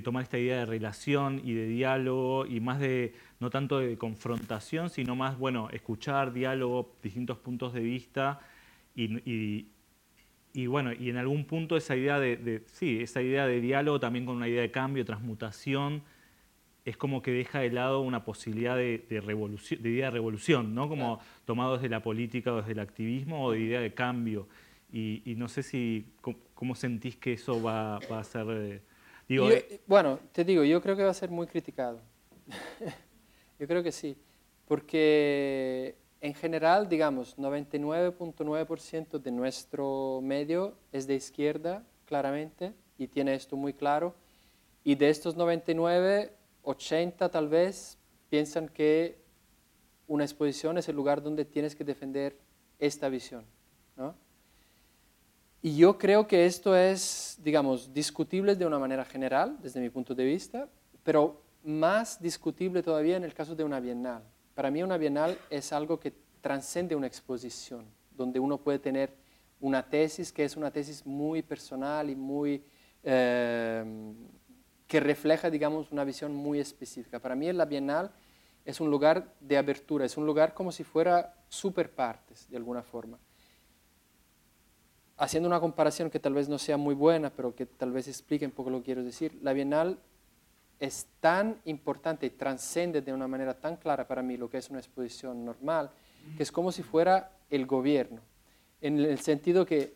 tomar 0.04 0.24
esta 0.24 0.38
idea 0.38 0.60
de 0.60 0.66
relación 0.66 1.42
y 1.44 1.54
de 1.54 1.68
diálogo 1.68 2.46
y 2.46 2.60
más 2.60 2.80
de, 2.80 3.14
no 3.40 3.50
tanto 3.50 3.80
de 3.80 3.98
confrontación, 3.98 4.90
sino 4.90 5.16
más, 5.16 5.38
bueno, 5.38 5.70
escuchar, 5.72 6.34
diálogo, 6.34 6.96
distintos 7.04 7.38
puntos 7.38 7.74
de 7.74 7.82
vista 7.82 8.40
y, 8.96 9.68
y 10.58 10.66
bueno, 10.66 10.92
y 10.92 11.12
en 11.12 11.18
algún 11.18 11.46
punto 11.46 11.78
esa 11.78 11.96
idea 11.96 12.20
de, 12.20 12.64
sí, 12.66 13.00
esa 13.00 13.22
idea 13.22 13.46
de 13.46 13.62
diálogo 13.62 14.00
también 14.00 14.26
con 14.26 14.38
una 14.38 14.48
idea 14.48 14.64
de 14.64 14.72
cambio, 14.72 15.06
transmutación, 15.06 16.02
es 16.84 16.98
como 16.98 17.22
que 17.22 17.30
deja 17.30 17.60
de 17.60 17.70
lado 17.70 18.02
una 18.02 18.26
posibilidad 18.26 18.76
de, 18.76 19.06
revolución, 19.24 19.84
de 19.84 19.90
idea 19.90 20.06
de 20.06 20.12
revolución, 20.14 20.74
¿no? 20.74 20.90
Como 20.90 21.20
tomado 21.46 21.76
desde 21.76 21.90
la 21.90 22.02
política 22.02 22.54
o 22.54 22.58
desde 22.58 22.72
el 22.72 22.80
activismo 22.80 23.46
o 23.46 23.52
de 23.52 23.60
idea 23.60 23.82
de 23.82 23.94
cambio. 23.94 24.48
Y, 24.92 25.36
no 25.38 25.50
sé 25.50 25.64
si, 25.64 26.14
¿cómo, 26.54 26.74
sentís 26.74 27.18
que 27.18 27.34
eso 27.34 27.62
va, 27.62 27.98
a 27.98 28.24
ser? 28.24 28.48
Eh, 28.50 28.82
digo, 29.28 29.50
eh, 29.50 29.82
bueno, 29.86 30.20
te 30.32 30.44
digo, 30.44 30.64
yo 30.64 30.82
creo 30.82 30.96
que 30.96 31.04
va 31.04 31.12
a 31.12 31.14
ser 31.14 31.30
muy 31.30 31.46
criticado. 31.46 32.00
yo 33.60 33.68
creo 33.68 33.84
que 33.84 33.92
sí, 33.92 34.18
porque 34.66 35.98
en 36.22 36.34
general, 36.34 36.88
digamos, 36.88 37.38
99.9% 37.38 39.20
de 39.20 39.32
nuestro 39.32 40.20
medio 40.24 40.78
es 40.92 41.06
de 41.06 41.16
izquierda, 41.16 41.86
claramente, 42.06 42.74
y 42.98 43.08
tiene 43.08 43.36
esto 43.36 43.56
muy 43.56 43.74
claro. 43.74 44.16
Y 44.84 44.96
de 44.96 45.10
estos 45.10 45.36
99, 45.36 46.34
80 46.64 47.30
tal 47.30 47.50
vez 47.50 47.98
piensan 48.30 48.70
que 48.70 49.20
una 50.08 50.24
exposición 50.24 50.78
es 50.78 50.88
el 50.88 50.96
lugar 50.96 51.22
donde 51.22 51.46
tienes 51.46 51.76
que 51.76 51.84
defender 51.84 52.40
esta 52.80 53.10
visión. 53.10 53.46
Y 55.62 55.76
yo 55.76 55.98
creo 55.98 56.28
que 56.28 56.46
esto 56.46 56.76
es, 56.76 57.40
digamos, 57.42 57.94
discutible 57.94 58.56
de 58.56 58.66
una 58.66 58.80
manera 58.80 59.04
general, 59.06 59.58
desde 59.62 59.82
mi 59.82 59.90
punto 59.90 60.14
de 60.14 60.24
vista, 60.24 60.70
pero 61.04 61.42
más 61.64 62.22
discutible 62.22 62.84
todavía 62.84 63.18
en 63.18 63.24
el 63.24 63.34
caso 63.34 63.56
de 63.56 63.64
una 63.64 63.80
bienal. 63.80 64.24
Para 64.54 64.72
mí 64.72 64.84
una 64.84 64.98
bienal 64.98 65.38
es 65.50 65.74
algo 65.74 66.00
que 66.00 66.14
transcende 66.42 66.96
una 66.96 67.08
exposición, 67.08 67.86
donde 68.12 68.40
uno 68.40 68.58
puede 68.58 68.80
tener 68.80 69.14
una 69.60 69.90
tesis 69.90 70.32
que 70.32 70.46
es 70.46 70.56
una 70.56 70.72
tesis 70.72 71.06
muy 71.06 71.42
personal 71.42 72.10
y 72.10 72.16
muy... 72.16 72.64
Em, 73.04 74.16
que 74.88 75.00
refleja, 75.02 75.50
digamos, 75.50 75.92
una 75.92 76.06
visión 76.06 76.34
muy 76.34 76.60
específica. 76.60 77.20
Para 77.20 77.36
mí 77.36 77.52
la 77.52 77.66
Bienal 77.66 78.12
es 78.64 78.80
un 78.80 78.90
lugar 78.90 79.34
de 79.42 79.58
abertura, 79.58 80.06
es 80.06 80.16
un 80.18 80.26
lugar 80.26 80.54
como 80.54 80.72
si 80.72 80.84
fuera 80.84 81.36
superpartes, 81.50 82.50
de 82.50 82.58
alguna 82.58 82.84
forma. 82.84 83.20
Haciendo 85.18 85.50
una 85.50 85.60
comparación 85.60 86.10
que 86.10 86.20
tal 86.20 86.34
vez 86.34 86.48
no 86.48 86.60
sea 86.60 86.78
muy 86.78 86.94
buena, 86.94 87.32
pero 87.32 87.56
que 87.56 87.66
tal 87.66 87.92
vez 87.92 88.08
explique 88.08 88.46
un 88.46 88.52
poco 88.52 88.70
lo 88.70 88.80
que 88.80 88.86
quiero 88.86 89.04
decir, 89.04 89.40
la 89.42 89.54
Bienal 89.54 90.00
es 90.80 91.08
tan 91.20 91.60
importante 91.66 92.28
y 92.28 92.30
transcende 92.30 93.02
de 93.02 93.12
una 93.12 93.28
manera 93.28 93.56
tan 93.56 93.78
clara 93.78 94.08
para 94.08 94.22
mí 94.22 94.38
lo 94.38 94.48
que 94.50 94.60
es 94.60 94.70
una 94.70 94.80
exposición 94.80 95.44
normal, 95.44 95.90
que 96.36 96.44
es 96.44 96.52
como 96.52 96.72
si 96.72 96.84
fuera 96.84 97.32
el 97.50 97.66
gobierno, 97.66 98.22
en 98.80 99.00
el 99.00 99.20
sentido 99.20 99.66
que 99.66 99.96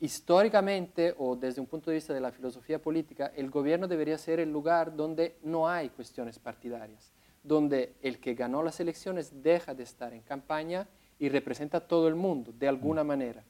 históricamente 0.00 1.14
o 1.18 1.34
desde 1.34 1.60
un 1.60 1.66
punto 1.66 1.90
de 1.90 1.96
vista 1.96 2.14
de 2.14 2.20
la 2.20 2.30
filosofía 2.30 2.80
política, 2.80 3.32
el 3.34 3.50
gobierno 3.50 3.88
debería 3.88 4.16
ser 4.18 4.38
el 4.38 4.52
lugar 4.52 4.94
donde 4.94 5.36
no 5.42 5.68
hay 5.68 5.88
cuestiones 5.88 6.38
partidarias, 6.38 7.12
donde 7.42 7.94
el 8.02 8.20
que 8.20 8.34
ganó 8.34 8.62
las 8.62 8.78
elecciones 8.78 9.42
deja 9.42 9.74
de 9.74 9.82
estar 9.82 10.12
en 10.12 10.22
campaña 10.22 10.86
y 11.18 11.28
representa 11.28 11.78
a 11.78 11.88
todo 11.88 12.06
el 12.06 12.14
mundo 12.14 12.52
de 12.56 12.68
alguna 12.68 13.02
manera. 13.02 13.42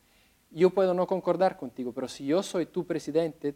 Yo 0.51 0.71
puedo 0.71 0.95
no 0.95 1.07
concordar 1.07 1.57
contigo, 1.57 1.93
pero 1.93 2.09
si 2.09 2.27
yo 2.27 2.43
soy 2.43 2.67
tu 2.67 2.87
presidente, 2.87 3.55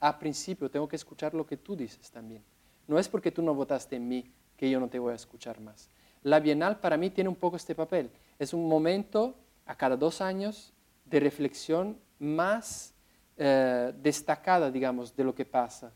a 0.00 0.18
principio 0.18 0.70
tengo 0.70 0.86
que 0.86 0.96
escuchar 0.96 1.34
lo 1.34 1.46
que 1.46 1.56
tú 1.56 1.74
dices 1.74 2.10
también. 2.10 2.42
No 2.86 2.98
es 2.98 3.08
porque 3.08 3.30
tú 3.30 3.42
no 3.42 3.54
votaste 3.54 3.96
en 3.96 4.06
mí 4.06 4.30
que 4.56 4.68
yo 4.68 4.78
no 4.78 4.88
te 4.88 4.98
voy 4.98 5.12
a 5.12 5.16
escuchar 5.16 5.60
más. 5.60 5.88
La 6.22 6.40
Bienal 6.40 6.80
para 6.80 6.96
mí 6.96 7.10
tiene 7.10 7.28
un 7.28 7.36
poco 7.36 7.56
este 7.56 7.74
papel. 7.74 8.10
Es 8.38 8.52
un 8.52 8.68
momento 8.68 9.36
a 9.66 9.74
cada 9.74 9.96
dos 9.96 10.20
años 10.20 10.72
de 11.04 11.20
reflexión 11.20 11.98
más 12.18 12.94
eh, 13.36 13.92
destacada, 14.02 14.70
digamos, 14.70 15.16
de 15.16 15.24
lo 15.24 15.34
que 15.34 15.44
pasa 15.44 15.92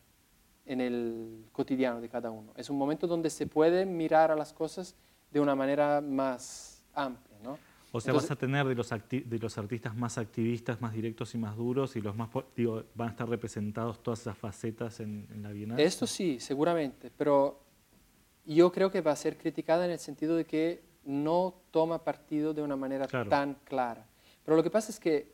en 0.67 0.81
el 0.81 1.47
cotidiano 1.53 2.01
de 2.01 2.09
cada 2.09 2.31
uno. 2.31 2.53
Es 2.57 2.69
un 2.69 2.77
momento 2.77 3.07
donde 3.07 3.31
se 3.31 3.47
puede 3.47 3.87
mirar 3.87 4.31
a 4.31 4.37
las 4.37 4.53
cosas 4.53 4.95
de 5.31 5.41
una 5.41 5.55
manera 5.55 6.01
más 6.01 6.85
amplia. 6.95 7.39
¿no? 7.43 7.59
O 7.91 8.01
sea, 8.01 8.13
vas 8.13 8.31
a 8.31 8.37
tener 8.37 8.67
de 8.67 8.75
los, 8.75 8.91
de 8.91 9.39
los 9.41 9.57
artistas 9.57 9.97
más 9.97 10.19
activistas, 10.19 10.81
más 10.81 10.93
directos 10.93 11.35
y 11.35 11.39
más 11.39 11.57
duros, 11.57 11.97
y 11.97 12.03
los 12.03 12.15
más, 12.15 12.29
digo, 12.55 12.85
van 12.95 13.09
a 13.09 13.11
estar 13.13 13.29
representados 13.29 14.03
todas 14.03 14.21
esas 14.21 14.37
facetas 14.37 15.01
en, 15.01 15.27
la 15.43 15.51
Bienal. 15.53 15.81
Esto 15.81 16.07
sí, 16.07 16.39
seguramente, 16.39 17.11
pero 17.17 17.63
yo 18.45 18.71
creo 18.73 18.91
que 18.91 19.01
va 19.01 19.13
a 19.13 19.17
ser 19.17 19.39
criticada 19.39 19.87
en 19.87 19.93
el 19.93 19.99
sentido 19.99 20.37
de 20.37 20.45
que 20.45 20.83
no 21.05 21.55
toma 21.71 22.05
partido 22.05 22.53
de 22.53 22.63
una 22.63 22.77
manera 22.77 23.07
tan 23.07 23.55
clara. 23.65 24.07
Pero 24.45 24.57
lo 24.57 24.63
que 24.63 24.71
pasa 24.71 24.91
es 24.93 25.01
que, 25.01 25.33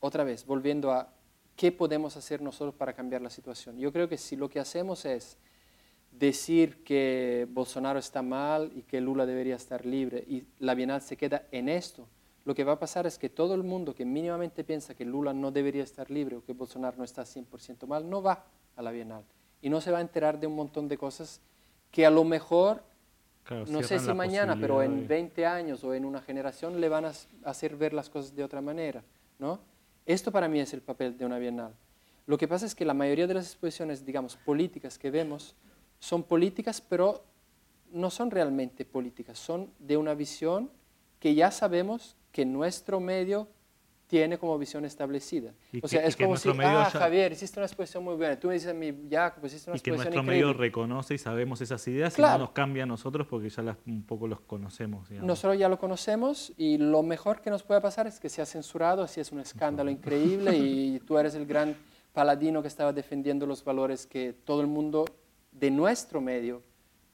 otra 0.00 0.22
vez, 0.22 0.44
volviendo 0.44 0.92
a 0.92 1.10
qué 1.56 1.72
podemos 1.72 2.16
hacer 2.18 2.42
nosotros 2.42 2.74
para 2.74 2.92
cambiar 2.92 3.22
la 3.22 3.30
situación, 3.30 3.78
yo 3.78 3.90
creo 3.90 4.06
que 4.06 4.18
si 4.18 4.36
lo 4.36 4.50
que 4.50 4.60
hacemos 4.60 5.06
es 5.06 5.38
decir 6.18 6.82
que 6.82 7.46
Bolsonaro 7.50 7.98
está 7.98 8.22
mal 8.22 8.72
y 8.74 8.82
que 8.82 9.00
Lula 9.00 9.26
debería 9.26 9.56
estar 9.56 9.84
libre 9.84 10.24
y 10.26 10.44
la 10.58 10.74
Bienal 10.74 11.02
se 11.02 11.16
queda 11.16 11.46
en 11.50 11.68
esto, 11.68 12.06
lo 12.44 12.54
que 12.54 12.64
va 12.64 12.72
a 12.72 12.78
pasar 12.78 13.06
es 13.06 13.18
que 13.18 13.28
todo 13.28 13.54
el 13.54 13.64
mundo 13.64 13.94
que 13.94 14.04
mínimamente 14.04 14.64
piensa 14.64 14.94
que 14.94 15.04
Lula 15.04 15.32
no 15.32 15.50
debería 15.50 15.82
estar 15.82 16.10
libre 16.10 16.36
o 16.36 16.44
que 16.44 16.52
Bolsonaro 16.52 16.96
no 16.96 17.04
está 17.04 17.22
100% 17.22 17.86
mal, 17.86 18.08
no 18.08 18.22
va 18.22 18.44
a 18.76 18.82
la 18.82 18.92
Bienal 18.92 19.24
y 19.60 19.68
no 19.68 19.80
se 19.80 19.90
va 19.90 19.98
a 19.98 20.00
enterar 20.00 20.38
de 20.38 20.46
un 20.46 20.54
montón 20.54 20.88
de 20.88 20.96
cosas 20.96 21.40
que 21.90 22.06
a 22.06 22.10
lo 22.10 22.24
mejor, 22.24 22.82
no 23.68 23.82
sé 23.82 23.98
si 23.98 24.12
mañana, 24.12 24.56
pero 24.60 24.82
en 24.82 25.08
20 25.08 25.46
años 25.46 25.82
o 25.84 25.94
en 25.94 26.04
una 26.04 26.20
generación 26.20 26.80
le 26.80 26.88
van 26.88 27.06
a 27.06 27.12
hacer 27.44 27.76
ver 27.76 27.92
las 27.92 28.08
cosas 28.08 28.34
de 28.34 28.44
otra 28.44 28.60
manera. 28.60 29.02
¿no? 29.38 29.60
Esto 30.04 30.30
para 30.30 30.48
mí 30.48 30.60
es 30.60 30.72
el 30.72 30.82
papel 30.82 31.16
de 31.16 31.24
una 31.24 31.38
Bienal. 31.38 31.72
Lo 32.26 32.38
que 32.38 32.48
pasa 32.48 32.66
es 32.66 32.74
que 32.74 32.84
la 32.84 32.94
mayoría 32.94 33.26
de 33.26 33.34
las 33.34 33.46
exposiciones, 33.46 34.04
digamos, 34.04 34.36
políticas 34.36 34.98
que 34.98 35.10
vemos, 35.10 35.54
son 36.06 36.22
políticas, 36.22 36.80
pero 36.80 37.24
no 37.90 38.10
son 38.10 38.30
realmente 38.30 38.84
políticas, 38.84 39.40
son 39.40 39.72
de 39.80 39.96
una 39.96 40.14
visión 40.14 40.70
que 41.18 41.34
ya 41.34 41.50
sabemos 41.50 42.14
que 42.30 42.44
nuestro 42.44 43.00
medio 43.00 43.48
tiene 44.06 44.38
como 44.38 44.56
visión 44.56 44.84
establecida. 44.84 45.52
o 45.82 45.88
sea, 45.88 46.04
es 46.04 46.16
como 46.16 46.36
si, 46.36 46.48
ah, 46.62 46.90
Javier, 46.92 47.32
hiciste 47.32 47.58
una 47.58 47.66
exposición 47.66 48.04
muy 48.04 48.14
buena. 48.14 48.38
Tú 48.38 48.46
me 48.46 48.54
dices 48.54 48.70
a 48.70 48.74
mí, 48.74 48.94
ya, 49.08 49.34
pues 49.34 49.52
hiciste 49.52 49.68
una 49.68 49.76
y 49.76 49.78
exposición 49.78 49.82
Y 49.82 49.82
que 49.82 50.10
nuestro 50.10 50.22
medio 50.22 50.52
reconoce 50.52 51.14
y 51.14 51.18
sabemos 51.18 51.60
esas 51.60 51.84
ideas 51.88 52.16
y 52.16 52.22
no 52.22 52.38
nos 52.38 52.50
cambia 52.50 52.84
a 52.84 52.86
nosotros 52.86 53.26
porque 53.26 53.48
ya 53.48 53.64
las, 53.64 53.76
un 53.84 54.04
poco 54.04 54.28
los 54.28 54.38
conocemos. 54.42 55.10
Nosotros 55.10 55.58
ya 55.58 55.68
lo 55.68 55.76
conocemos 55.76 56.52
y 56.56 56.78
lo 56.78 57.02
mejor 57.02 57.40
que 57.40 57.50
nos 57.50 57.64
puede 57.64 57.80
pasar 57.80 58.06
es 58.06 58.20
que 58.20 58.28
sea 58.28 58.46
censurado, 58.46 59.02
así 59.02 59.20
es 59.20 59.32
un 59.32 59.40
escándalo 59.40 59.90
increíble 59.90 60.56
y 60.56 61.00
tú 61.04 61.18
eres 61.18 61.34
el 61.34 61.46
gran 61.46 61.74
paladino 62.12 62.62
que 62.62 62.68
estaba 62.68 62.92
defendiendo 62.92 63.44
los 63.44 63.64
valores 63.64 64.06
que 64.06 64.32
todo 64.32 64.60
el 64.60 64.68
mundo 64.68 65.04
de 65.58 65.70
nuestro 65.70 66.20
medio 66.20 66.62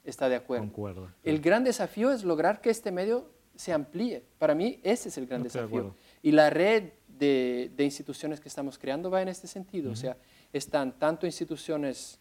está 0.03 0.29
de 0.29 0.35
acuerdo. 0.35 0.65
Concuerdo. 0.65 1.11
El 1.23 1.39
gran 1.39 1.63
desafío 1.63 2.11
es 2.11 2.23
lograr 2.23 2.61
que 2.61 2.69
este 2.69 2.91
medio 2.91 3.31
se 3.55 3.71
amplíe. 3.71 4.23
Para 4.37 4.55
mí 4.55 4.79
ese 4.83 5.09
es 5.09 5.17
el 5.17 5.27
gran 5.27 5.43
desafío. 5.43 5.95
Y 6.21 6.31
la 6.31 6.49
red 6.49 6.91
de, 7.07 7.71
instituciones 7.79 8.39
que 8.39 8.49
estamos 8.49 8.77
creando 8.77 9.09
va 9.09 9.21
en 9.21 9.27
este 9.27 9.47
sentido. 9.47 9.91
O 9.91 9.95
sea, 9.95 10.17
están 10.51 10.97
tanto 10.97 11.25
instituciones 11.25 12.19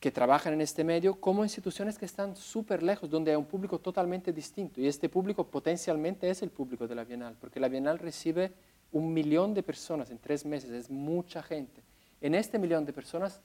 que 0.00 0.10
trabajan 0.10 0.52
en 0.52 0.60
este 0.60 0.84
medio 0.84 1.18
como 1.18 1.42
instituciones 1.42 1.98
que 1.98 2.04
están 2.04 2.36
súper 2.36 2.82
lejos, 2.82 3.08
donde 3.08 3.30
hay 3.30 3.36
un 3.36 3.46
público 3.46 3.78
totalmente 3.78 4.32
distinto. 4.32 4.80
Y 4.80 4.86
este 4.86 5.08
público 5.08 5.46
potencialmente 5.46 6.28
es 6.28 6.42
el 6.42 6.50
público 6.50 6.86
de 6.86 6.94
la 6.94 7.04
Bienal, 7.04 7.36
porque 7.40 7.60
la 7.60 7.68
Bienal 7.68 7.98
recibe 7.98 8.52
un 8.92 9.12
millón 9.12 9.54
de 9.54 9.62
personas 9.62 10.10
en 10.10 10.18
tres 10.18 10.44
meses, 10.44 10.70
es 10.70 10.90
mucha 10.90 11.42
gente. 11.42 11.82
En 12.20 12.34
este 12.34 12.58
millón 12.58 12.84
de 12.84 12.92
personas 12.92 13.40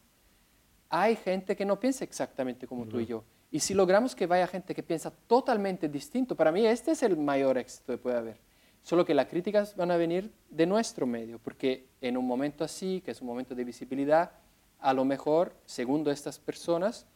hay 0.92 1.16
gente 1.16 1.56
que 1.56 1.66
no 1.66 1.80
piensa 1.80 2.04
exactamente 2.04 2.68
como 2.68 2.86
tú 2.86 3.00
y 3.00 3.06
yo. 3.06 3.24
Y 3.50 3.62
si 3.62 3.74
logramos 3.74 4.14
que 4.14 4.28
vaya 4.28 4.46
gente 4.46 4.76
que 4.76 4.84
piensa 4.84 5.10
totalmente 5.10 5.88
distinto, 5.88 6.36
para 6.36 6.52
mí 6.52 6.66
este 6.68 6.92
es 6.92 7.02
el 7.02 7.16
mayor 7.16 7.58
éxito 7.58 7.94
que 7.94 7.98
puede 7.98 8.18
haber. 8.18 8.38
Solo 8.84 9.06
que 9.06 9.14
las 9.14 9.28
críticas 9.28 9.76
van 9.78 9.90
a 9.92 9.98
venir 9.98 10.34
de 10.50 10.66
nuestro 10.66 11.08
medio, 11.08 11.40
porque 11.40 11.88
en 12.02 12.18
un 12.18 12.28
momento 12.28 12.66
así, 12.66 13.02
que 13.06 13.12
es 13.12 13.22
un 13.22 13.28
momento 13.28 13.56
de 13.56 13.64
visibilidad, 13.64 14.32
a 14.80 14.94
lo 14.94 15.06
mejor, 15.06 15.56
segundo 15.66 16.12
estas 16.12 16.40
personas, 16.40 17.08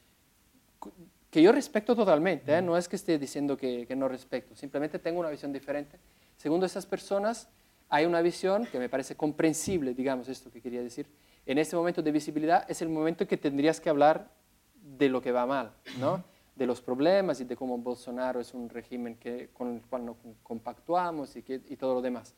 que 1.29 1.41
yo 1.41 1.51
respeto 1.51 1.97
totalmente, 1.97 2.57
¿eh? 2.57 2.61
no 2.61 2.77
es 2.77 2.87
que 2.87 2.95
esté 2.95 3.17
diciendo 3.19 3.57
que, 3.57 3.85
que 3.85 3.95
no 3.95 4.07
respeto, 4.07 4.55
simplemente 4.55 4.99
tengo 4.99 5.19
una 5.19 5.29
visión 5.29 5.51
diferente. 5.51 5.99
Segundo 6.37 6.65
estas 6.65 6.85
personas, 6.85 7.49
hay 7.89 8.05
una 8.05 8.21
visión 8.21 8.67
que 8.67 8.79
me 8.79 8.87
parece 8.87 9.15
comprensible, 9.15 9.93
digamos 9.93 10.29
esto 10.29 10.49
que 10.49 10.61
quería 10.61 10.81
decir. 10.81 11.07
En 11.45 11.57
este 11.57 11.75
momento 11.75 12.01
de 12.01 12.11
visibilidad 12.11 12.69
es 12.69 12.81
el 12.81 12.89
momento 12.89 13.23
en 13.23 13.27
que 13.27 13.37
tendrías 13.37 13.79
que 13.79 13.89
hablar 13.89 14.31
de 14.75 15.09
lo 15.09 15.21
que 15.21 15.31
va 15.31 15.45
mal, 15.45 15.73
¿no? 15.99 16.23
de 16.55 16.65
los 16.65 16.81
problemas 16.81 17.41
y 17.41 17.45
de 17.45 17.55
cómo 17.55 17.77
Bolsonaro 17.77 18.39
es 18.39 18.53
un 18.53 18.69
régimen 18.69 19.15
que, 19.17 19.49
con 19.53 19.75
el 19.75 19.81
cual 19.81 20.05
no 20.05 20.17
compactuamos 20.41 21.35
y, 21.35 21.43
que, 21.43 21.61
y 21.67 21.75
todo 21.75 21.95
lo 21.95 22.01
demás. 22.01 22.33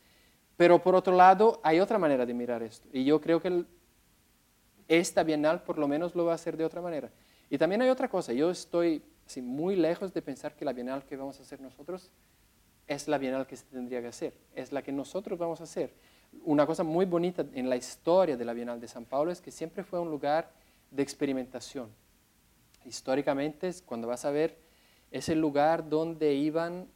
Pero 0.56 0.82
por 0.82 0.96
otro 0.96 1.14
lado, 1.14 1.60
hay 1.62 1.78
otra 1.78 1.98
manera 1.98 2.26
de 2.26 2.34
mirar 2.34 2.62
esto. 2.62 2.88
Y 2.92 3.04
yo 3.04 3.20
creo 3.20 3.40
que 3.40 3.64
esta 4.88 5.22
bienal 5.22 5.62
por 5.62 5.78
lo 5.78 5.86
menos 5.86 6.16
lo 6.16 6.24
va 6.24 6.32
a 6.32 6.34
hacer 6.34 6.56
de 6.56 6.64
otra 6.64 6.82
manera. 6.82 7.10
Y 7.48 7.58
también 7.58 7.80
hay 7.82 7.90
otra 7.90 8.08
cosa. 8.08 8.32
Yo 8.32 8.50
estoy 8.50 9.02
así, 9.24 9.40
muy 9.40 9.76
lejos 9.76 10.12
de 10.12 10.20
pensar 10.20 10.56
que 10.56 10.64
la 10.64 10.72
bienal 10.72 11.04
que 11.04 11.16
vamos 11.16 11.38
a 11.38 11.42
hacer 11.42 11.60
nosotros 11.60 12.10
es 12.88 13.06
la 13.06 13.18
bienal 13.18 13.46
que 13.46 13.56
se 13.56 13.66
tendría 13.66 14.00
que 14.00 14.08
hacer, 14.08 14.34
es 14.54 14.72
la 14.72 14.82
que 14.82 14.90
nosotros 14.90 15.38
vamos 15.38 15.60
a 15.60 15.64
hacer. 15.64 15.94
Una 16.44 16.66
cosa 16.66 16.82
muy 16.82 17.04
bonita 17.04 17.44
en 17.52 17.68
la 17.68 17.76
historia 17.76 18.36
de 18.36 18.44
la 18.44 18.52
Bienal 18.52 18.80
de 18.80 18.88
San 18.88 19.04
Pablo 19.04 19.30
es 19.30 19.40
que 19.40 19.50
siempre 19.50 19.84
fue 19.84 20.00
un 20.00 20.10
lugar 20.10 20.50
de 20.90 21.02
experimentación. 21.02 21.90
Históricamente, 22.84 23.70
cuando 23.84 24.08
vas 24.08 24.24
a 24.24 24.30
ver, 24.30 24.58
es 25.10 25.28
el 25.28 25.40
lugar 25.40 25.88
donde 25.88 26.34
iban 26.34 26.88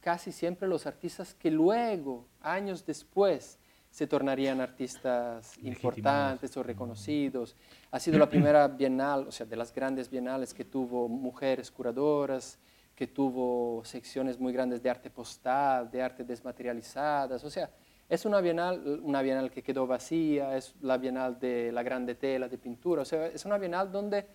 casi 0.00 0.32
siempre 0.32 0.68
los 0.68 0.86
artistas 0.86 1.34
que 1.34 1.50
luego, 1.50 2.26
años 2.40 2.86
después, 2.86 3.58
se 3.90 4.06
tornarían 4.06 4.60
artistas 4.60 5.56
importantes 5.62 6.56
o 6.56 6.62
reconocidos. 6.62 7.56
Ha 7.90 7.98
sido 7.98 8.18
la 8.18 8.28
primera 8.30 8.68
bienal, 8.68 9.26
o 9.28 9.32
sea, 9.32 9.46
de 9.46 9.56
las 9.56 9.74
grandes 9.74 10.10
bienales 10.10 10.52
que 10.52 10.64
tuvo 10.64 11.08
mujeres 11.08 11.70
curadoras, 11.70 12.58
que 12.94 13.06
tuvo 13.06 13.82
secciones 13.84 14.38
muy 14.38 14.52
grandes 14.52 14.82
de 14.82 14.90
arte 14.90 15.10
postal, 15.10 15.90
de 15.90 16.02
arte 16.02 16.24
desmaterializadas, 16.24 17.42
o 17.44 17.50
sea, 17.50 17.70
es 18.08 18.24
una 18.24 18.40
bienal, 18.40 19.00
una 19.02 19.22
bienal 19.22 19.50
que 19.50 19.62
quedó 19.62 19.86
vacía, 19.86 20.56
es 20.56 20.74
la 20.80 20.96
bienal 20.96 21.38
de 21.38 21.72
la 21.72 21.82
grande 21.82 22.14
tela, 22.14 22.48
de 22.48 22.58
pintura, 22.58 23.02
o 23.02 23.04
sea, 23.04 23.26
es 23.26 23.44
una 23.44 23.58
bienal 23.58 23.90
donde 23.90 24.26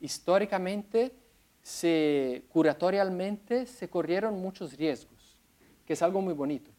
históricamente, 0.00 1.12
se, 1.62 2.44
curatorialmente, 2.48 3.66
se 3.66 3.88
corrieron 3.88 4.40
muchos 4.40 4.76
riesgos, 4.76 5.40
que 5.84 5.94
es 5.94 6.02
algo 6.02 6.20
muy 6.20 6.34
bonito. 6.34 6.70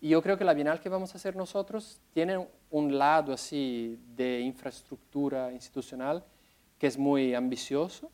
Y 0.00 0.10
yo 0.10 0.22
creo 0.22 0.36
que 0.36 0.44
la 0.44 0.52
bienal 0.52 0.80
que 0.80 0.90
vamos 0.90 1.14
a 1.14 1.16
hacer 1.16 1.34
nosotros 1.36 2.00
tiene 2.12 2.46
un 2.70 2.98
lado 2.98 3.32
así 3.32 3.98
de 4.14 4.40
infraestructura 4.40 5.52
institucional 5.52 6.22
que 6.78 6.86
es 6.86 6.98
muy 6.98 7.34
ambicioso, 7.34 8.10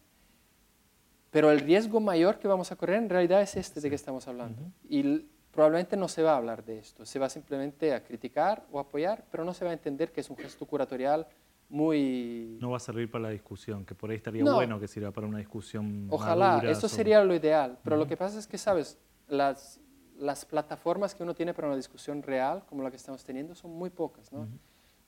pero 1.31 1.51
el 1.51 1.61
riesgo 1.61 2.01
mayor 2.01 2.39
que 2.39 2.49
vamos 2.49 2.73
a 2.73 2.77
correr 2.77 2.97
en 2.97 3.09
realidad 3.09 3.43
es 3.43 3.57
este 3.57 3.81
de 3.81 3.89
que 3.89 3.95
estamos 3.95 4.27
hablando. 4.27 4.63
Y 4.89 5.27
probablemente 5.57 5.97
no 5.97 6.07
se 6.07 6.23
va 6.23 6.35
a 6.35 6.37
hablar 6.37 6.65
de 6.65 6.79
esto, 6.79 7.07
se 7.07 7.19
va 7.19 7.31
simplemente 7.31 7.95
a 7.95 8.05
criticar 8.05 8.67
o 8.71 8.79
apoyar, 8.79 9.25
pero 9.31 9.43
no 9.43 9.55
se 9.55 9.65
va 9.65 9.71
a 9.71 9.75
entender 9.75 10.13
que 10.13 10.21
es 10.21 10.29
un 10.29 10.37
gesto 10.37 10.67
curatorial 10.67 11.27
muy... 11.71 12.59
No 12.61 12.71
va 12.71 12.77
a 12.77 12.81
servir 12.81 13.11
para 13.11 13.23
la 13.23 13.31
discusión, 13.31 13.87
que 13.87 13.95
por 13.95 14.11
ahí 14.11 14.17
estaría 14.17 14.45
bueno 14.45 14.79
que 14.79 14.87
sirva 14.87 15.11
para 15.13 15.27
una 15.27 15.39
discusión. 15.39 16.09
Ojalá, 16.11 16.63
eso 16.69 16.89
sería 16.91 17.25
lo 17.25 17.35
ideal, 17.35 17.79
pero 17.83 17.97
lo 17.97 18.07
que 18.07 18.19
pasa 18.19 18.39
es 18.39 18.47
que, 18.47 18.59
sabes, 18.59 18.99
las, 19.29 19.81
las 20.19 20.45
plataformas 20.45 21.15
que 21.15 21.23
uno 21.23 21.35
tiene 21.35 21.55
para 21.55 21.69
una 21.69 21.77
discusión 21.77 22.23
real, 22.23 22.63
como 22.69 22.83
la 22.83 22.91
que 22.91 22.97
estamos 22.99 23.25
teniendo, 23.25 23.55
son 23.55 23.73
muy 23.73 23.89
pocas. 23.89 24.31
¿no? 24.33 24.47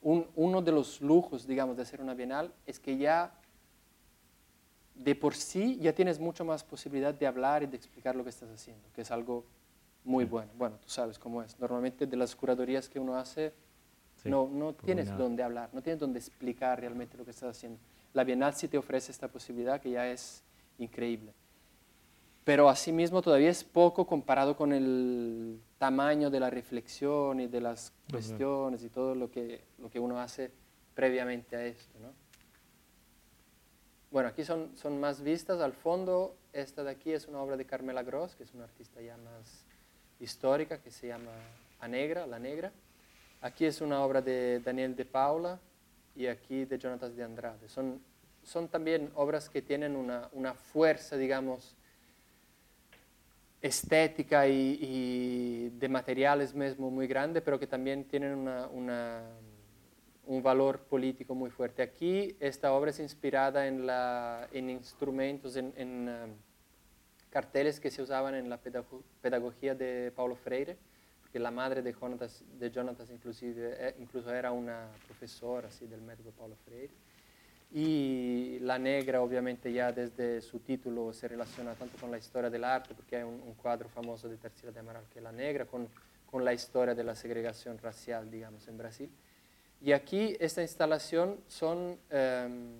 Un, 0.00 0.26
uno 0.34 0.62
de 0.62 0.72
los 0.72 1.02
lujos, 1.02 1.46
digamos, 1.46 1.76
de 1.76 1.82
hacer 1.82 2.00
una 2.00 2.14
bienal 2.14 2.54
es 2.66 2.80
que 2.80 2.96
ya 2.96 3.34
de 4.94 5.14
por 5.14 5.34
sí 5.34 5.78
ya 5.78 5.92
tienes 5.92 6.18
mucho 6.18 6.44
más 6.44 6.64
posibilidad 6.64 7.12
de 7.12 7.26
hablar 7.26 7.62
y 7.62 7.66
de 7.66 7.76
explicar 7.76 8.16
lo 8.16 8.24
que 8.24 8.30
estás 8.30 8.48
haciendo, 8.48 8.88
que 8.94 9.02
es 9.02 9.10
algo 9.10 9.44
muy 10.08 10.24
bueno. 10.24 10.50
Bueno, 10.56 10.76
tú 10.82 10.88
sabes 10.88 11.18
cómo 11.18 11.42
es. 11.42 11.60
Normalmente 11.60 12.06
de 12.06 12.16
las 12.16 12.34
curadurías 12.34 12.88
que 12.88 12.98
uno 12.98 13.16
hace, 13.16 13.52
no, 14.24 14.48
no 14.48 14.72
tienes 14.72 15.16
donde 15.16 15.42
hablar, 15.42 15.68
no 15.74 15.82
tienes 15.82 16.00
donde 16.00 16.18
explicar 16.18 16.80
realmente 16.80 17.18
lo 17.18 17.24
que 17.26 17.30
estás 17.30 17.56
haciendo. 17.56 17.78
La 18.14 18.24
Bienal 18.24 18.54
sí 18.54 18.68
te 18.68 18.78
ofrece 18.78 19.12
esta 19.12 19.28
posibilidad 19.28 19.80
que 19.80 19.90
ya 19.90 20.10
es 20.10 20.42
increíble. 20.78 21.34
Pero 22.42 22.70
asimismo 22.70 23.20
todavía 23.20 23.50
es 23.50 23.62
poco 23.62 24.06
comparado 24.06 24.56
con 24.56 24.72
el 24.72 25.60
tamaño 25.76 26.30
de 26.30 26.40
la 26.40 26.48
reflexión 26.48 27.40
y 27.40 27.46
de 27.46 27.60
las 27.60 27.92
cuestiones 28.10 28.82
y 28.82 28.88
todo 28.88 29.14
lo 29.14 29.30
que, 29.30 29.60
lo 29.78 29.90
que 29.90 30.00
uno 30.00 30.18
hace 30.18 30.50
previamente 30.94 31.54
a 31.54 31.66
esto. 31.66 31.98
¿no? 32.00 32.08
Bueno, 34.10 34.30
aquí 34.30 34.42
son, 34.42 34.74
son 34.74 34.98
más 34.98 35.20
vistas. 35.20 35.60
Al 35.60 35.74
fondo, 35.74 36.34
esta 36.54 36.82
de 36.82 36.92
aquí 36.92 37.12
es 37.12 37.28
una 37.28 37.42
obra 37.42 37.58
de 37.58 37.66
Carmela 37.66 38.02
Gross, 38.02 38.34
que 38.34 38.44
es 38.44 38.54
una 38.54 38.64
artista 38.64 39.02
ya 39.02 39.18
más 39.18 39.67
histórica, 40.20 40.80
que 40.80 40.90
se 40.90 41.08
llama 41.08 41.32
A 41.80 41.88
Negra, 41.88 42.26
La 42.26 42.38
Negra. 42.38 42.72
Aquí 43.40 43.64
es 43.64 43.80
una 43.80 44.00
obra 44.02 44.20
de 44.20 44.60
Daniel 44.60 44.96
de 44.96 45.04
Paula 45.04 45.60
y 46.16 46.26
aquí 46.26 46.64
de 46.64 46.78
Jonathan 46.78 47.14
de 47.14 47.24
Andrade. 47.24 47.68
Son, 47.68 48.00
son 48.42 48.68
también 48.68 49.10
obras 49.14 49.48
que 49.48 49.62
tienen 49.62 49.94
una, 49.94 50.28
una 50.32 50.54
fuerza, 50.54 51.16
digamos, 51.16 51.76
estética 53.60 54.46
y, 54.48 55.70
de 55.70 55.88
materiales 55.88 56.54
mismo 56.54 56.90
muy 56.90 57.06
grande, 57.06 57.40
pero 57.40 57.58
que 57.58 57.66
también 57.66 58.04
tienen 58.04 58.34
una, 58.36 58.68
un 60.28 60.42
valor 60.42 60.80
político 60.80 61.34
muy 61.34 61.50
fuerte. 61.50 61.82
Aquí 61.82 62.36
esta 62.38 62.72
obra 62.72 62.90
es 62.90 63.00
inspirada 63.00 63.66
en, 63.66 63.86
la, 63.86 64.48
en 64.52 64.70
instrumentos, 64.70 65.56
en, 65.56 65.72
en 65.76 66.08
um, 66.08 66.30
carteles 67.30 67.80
que 67.80 67.90
se 67.90 68.02
usaban 68.02 68.34
en 68.34 68.48
la 68.48 68.58
pedagogía 68.58 69.74
de 69.74 70.12
Paulo 70.14 70.36
Freire, 70.36 70.76
porque 71.20 71.38
la 71.38 71.50
madre 71.50 71.82
de 71.82 71.92
Jonatas, 71.92 72.42
de 72.58 72.70
Jonatas 72.70 73.10
inclusive, 73.10 73.76
eh, 73.78 73.94
incluso 73.98 74.32
era 74.32 74.50
una 74.52 74.88
profesora 75.06 75.68
así, 75.68 75.86
del 75.86 76.00
método 76.00 76.30
Paulo 76.32 76.56
Freire. 76.64 76.92
y 77.70 78.58
La 78.60 78.78
Negra 78.78 79.20
obviamente 79.20 79.70
ya 79.72 79.92
desde 79.92 80.40
su 80.40 80.60
título 80.60 81.12
se 81.12 81.28
relaciona 81.28 81.74
tanto 81.74 81.98
con 81.98 82.10
la 82.10 82.16
historia 82.18 82.48
del 82.48 82.64
arte, 82.64 82.94
porque 82.94 83.16
hay 83.16 83.24
un, 83.24 83.54
cuadro 83.54 83.88
famoso 83.90 84.28
de 84.28 84.38
Tercera 84.38 84.72
de 84.72 84.80
Amaral 84.80 85.04
que 85.12 85.18
es 85.18 85.22
La 85.22 85.32
Negra, 85.32 85.66
con, 85.66 85.88
con, 86.30 86.44
la 86.44 86.54
historia 86.54 86.94
de 86.94 87.04
la 87.04 87.14
segregación 87.14 87.76
racial, 87.78 88.30
digamos, 88.30 88.66
en 88.68 88.78
Brasil. 88.78 89.10
Y 89.80 89.92
aquí 89.92 90.36
esta 90.40 90.62
instalación 90.62 91.38
son, 91.46 91.98
em, 92.10 92.74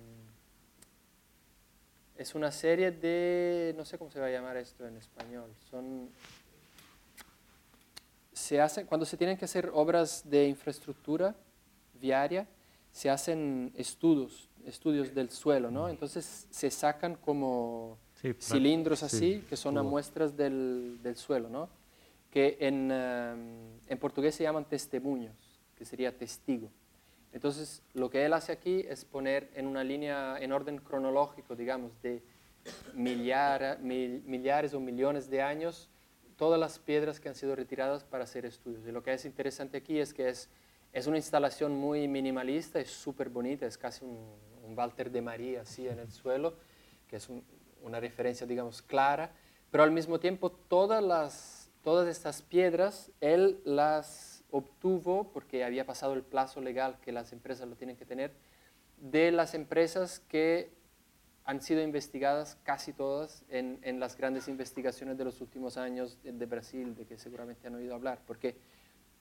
es 2.19 2.35
una 2.35 2.51
serie 2.51 2.91
de, 2.91 3.73
no 3.77 3.85
sé 3.85 3.97
cómo 3.97 4.11
se 4.11 4.19
va 4.19 4.25
a 4.25 4.29
llamar 4.29 4.57
esto 4.57 4.85
en 4.85 4.97
español, 4.97 5.49
son, 5.71 6.09
se 8.33 8.59
hace, 8.59 8.85
cuando 8.85 9.05
se 9.05 9.15
tienen 9.15 9.37
que 9.37 9.45
hacer 9.45 9.71
obras 9.73 10.29
de 10.29 10.47
infraestructura 10.47 11.33
viaria, 11.93 12.45
se 12.91 13.09
hacen 13.09 13.71
estudios 13.75 14.49
estudios 14.65 15.15
del 15.15 15.29
suelo, 15.29 15.71
¿no? 15.71 15.87
Entonces 15.87 16.45
se 16.49 16.69
sacan 16.69 17.15
como 17.15 17.97
cilindros 18.39 19.01
así, 19.03 19.43
que 19.49 19.55
son 19.55 19.83
muestras 19.85 20.35
del, 20.35 20.99
del, 21.01 21.15
suelo, 21.15 21.49
¿no? 21.49 21.69
Que 22.29 22.57
en, 22.59 22.91
em, 22.91 23.79
en 23.87 23.97
portugués 23.97 24.35
se 24.35 24.43
llaman 24.43 24.65
testemunhos, 24.65 25.33
que 25.77 25.85
sería 25.85 26.15
testigo. 26.15 26.69
Entonces, 27.31 27.83
lo 27.93 28.09
que 28.09 28.25
él 28.25 28.33
hace 28.33 28.51
aquí 28.51 28.85
es 28.87 29.05
poner 29.05 29.49
en 29.53 29.67
una 29.67 29.83
línea, 29.83 30.37
en 30.39 30.51
orden 30.51 30.77
cronológico, 30.77 31.55
digamos, 31.55 31.91
de 32.01 32.21
millar, 32.93 33.79
millares 33.81 34.73
o 34.73 34.79
millones 34.79 35.29
de 35.29 35.41
años, 35.41 35.89
todas 36.37 36.59
las 36.59 36.79
piedras 36.79 37.19
que 37.19 37.29
han 37.29 37.35
sido 37.35 37.55
retiradas 37.55 38.03
para 38.03 38.23
hacer 38.23 38.45
estudios. 38.45 38.85
Y 38.87 38.91
lo 38.91 39.03
que 39.03 39.13
es 39.13 39.25
interesante 39.25 39.77
aquí 39.77 39.99
es 39.99 40.13
que 40.13 40.29
es, 40.29 40.49
es 40.93 41.05
una 41.07 41.17
instalación 41.17 41.75
muy 41.75 42.07
minimalista, 42.07 42.79
es 42.79 42.89
súper 42.89 43.29
bonita, 43.29 43.65
es 43.65 43.77
casi 43.77 44.05
un, 44.05 44.17
un 44.69 44.77
Walter 44.77 45.11
de 45.11 45.21
María 45.21 45.61
así 45.61 45.87
en 45.87 45.99
el 45.99 46.11
suelo, 46.11 46.55
que 47.07 47.17
es 47.17 47.27
una 47.81 47.99
referencia, 47.99 48.45
digamos, 48.45 48.81
clara, 48.81 49.31
pero 49.71 49.83
al 49.83 49.91
mismo 49.91 50.19
tiempo 50.19 50.51
todas, 50.51 51.03
las, 51.03 51.69
todas 51.83 52.07
estas 52.07 52.41
piedras 52.41 53.11
él 53.21 53.61
las 53.65 54.38
obtuvo 54.51 55.31
porque 55.31 55.63
había 55.63 55.85
pasado 55.85 56.13
el 56.13 56.23
plazo 56.23 56.61
legal 56.61 56.97
que 57.01 57.11
las 57.11 57.33
empresas 57.33 57.67
lo 57.67 57.75
tienen 57.75 57.95
que 57.95 58.05
tener, 58.05 58.33
de 58.97 59.31
las 59.31 59.53
empresas 59.53 60.19
que 60.19 60.71
han 61.45 61.61
sido 61.61 61.81
investigadas 61.81 62.57
casi 62.63 62.93
todas 62.93 63.43
en, 63.49 63.79
en, 63.81 63.99
las 63.99 64.15
grandes 64.15 64.47
investigaciones 64.47 65.17
de 65.17 65.25
los 65.25 65.41
últimos 65.41 65.77
años 65.77 66.19
de, 66.21 66.45
Brasil, 66.45 66.95
de 66.95 67.05
que 67.05 67.17
seguramente 67.17 67.67
han 67.67 67.75
oído 67.75 67.95
hablar, 67.95 68.21
porque 68.27 68.55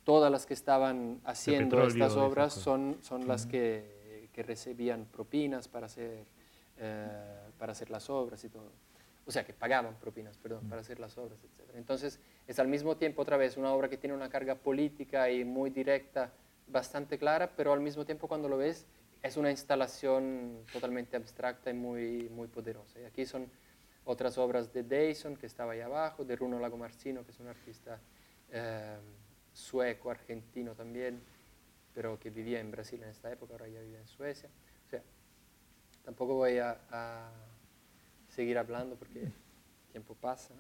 todas 0.04 0.30
las 0.30 0.44
que 0.44 0.54
estaban 0.54 1.20
haciendo 1.24 1.86
estas 1.86 2.16
obras 2.16 2.52
son, 2.52 2.98
son 3.00 3.26
las 3.26 3.46
que 3.46 3.98
que 4.38 4.44
recibían 4.44 5.06
propinas 5.06 5.66
para 5.66 5.86
hacer, 5.86 6.24
eh, 6.76 7.50
para 7.58 7.72
hacer 7.72 7.90
las 7.90 8.08
obras 8.08 8.44
y 8.44 8.48
todo. 8.48 8.70
O 9.28 9.30
sea, 9.30 9.44
que 9.44 9.52
pagaban 9.52 9.94
propinas, 10.00 10.38
perdón, 10.38 10.66
para 10.70 10.80
hacer 10.80 10.98
las 10.98 11.18
obras, 11.18 11.38
etc. 11.44 11.68
Entonces, 11.74 12.18
es 12.46 12.58
al 12.58 12.66
mismo 12.66 12.96
tiempo, 12.96 13.20
otra 13.20 13.36
vez, 13.36 13.58
una 13.58 13.70
obra 13.74 13.90
que 13.90 13.98
tiene 13.98 14.16
una 14.16 14.30
carga 14.30 14.54
política 14.54 15.30
y 15.30 15.44
muy 15.44 15.68
directa, 15.68 16.32
bastante 16.66 17.18
clara, 17.18 17.52
pero 17.54 17.74
al 17.74 17.80
mismo 17.80 18.06
tiempo 18.06 18.26
cuando 18.26 18.48
lo 18.48 18.56
ves, 18.56 18.86
es 19.22 19.36
una 19.36 19.50
instalación 19.50 20.64
totalmente 20.72 21.16
abstracta 21.16 21.70
y 21.70 21.74
muy, 21.74 22.30
muy 22.30 22.48
poderosa. 22.48 23.00
Y 23.00 23.04
aquí 23.04 23.26
son 23.26 23.50
otras 24.06 24.38
obras 24.38 24.72
de 24.72 24.82
Dyson, 24.82 25.36
que 25.36 25.44
estaba 25.44 25.72
ahí 25.72 25.82
abajo, 25.82 26.24
de 26.24 26.34
Bruno 26.34 26.58
Lagomarsino, 26.58 27.22
que 27.24 27.32
es 27.32 27.38
un 27.38 27.48
artista 27.48 28.00
eh, 28.50 28.96
sueco, 29.52 30.10
argentino 30.10 30.74
también, 30.74 31.20
pero 31.92 32.18
que 32.18 32.30
vivía 32.30 32.60
en 32.60 32.70
Brasil 32.70 33.02
en 33.02 33.10
esta 33.10 33.30
época, 33.30 33.52
ahora 33.52 33.68
ya 33.68 33.80
vive 33.80 33.98
en 33.98 34.06
Suecia. 34.06 34.48
O 34.86 34.88
sea, 34.88 35.02
tampoco 36.04 36.34
voy 36.34 36.58
a, 36.58 36.78
seguir 38.38 38.56
hablando 38.56 38.94
porque 38.94 39.24
el 39.24 39.32
tiempo 39.90 40.14
pasa. 40.14 40.54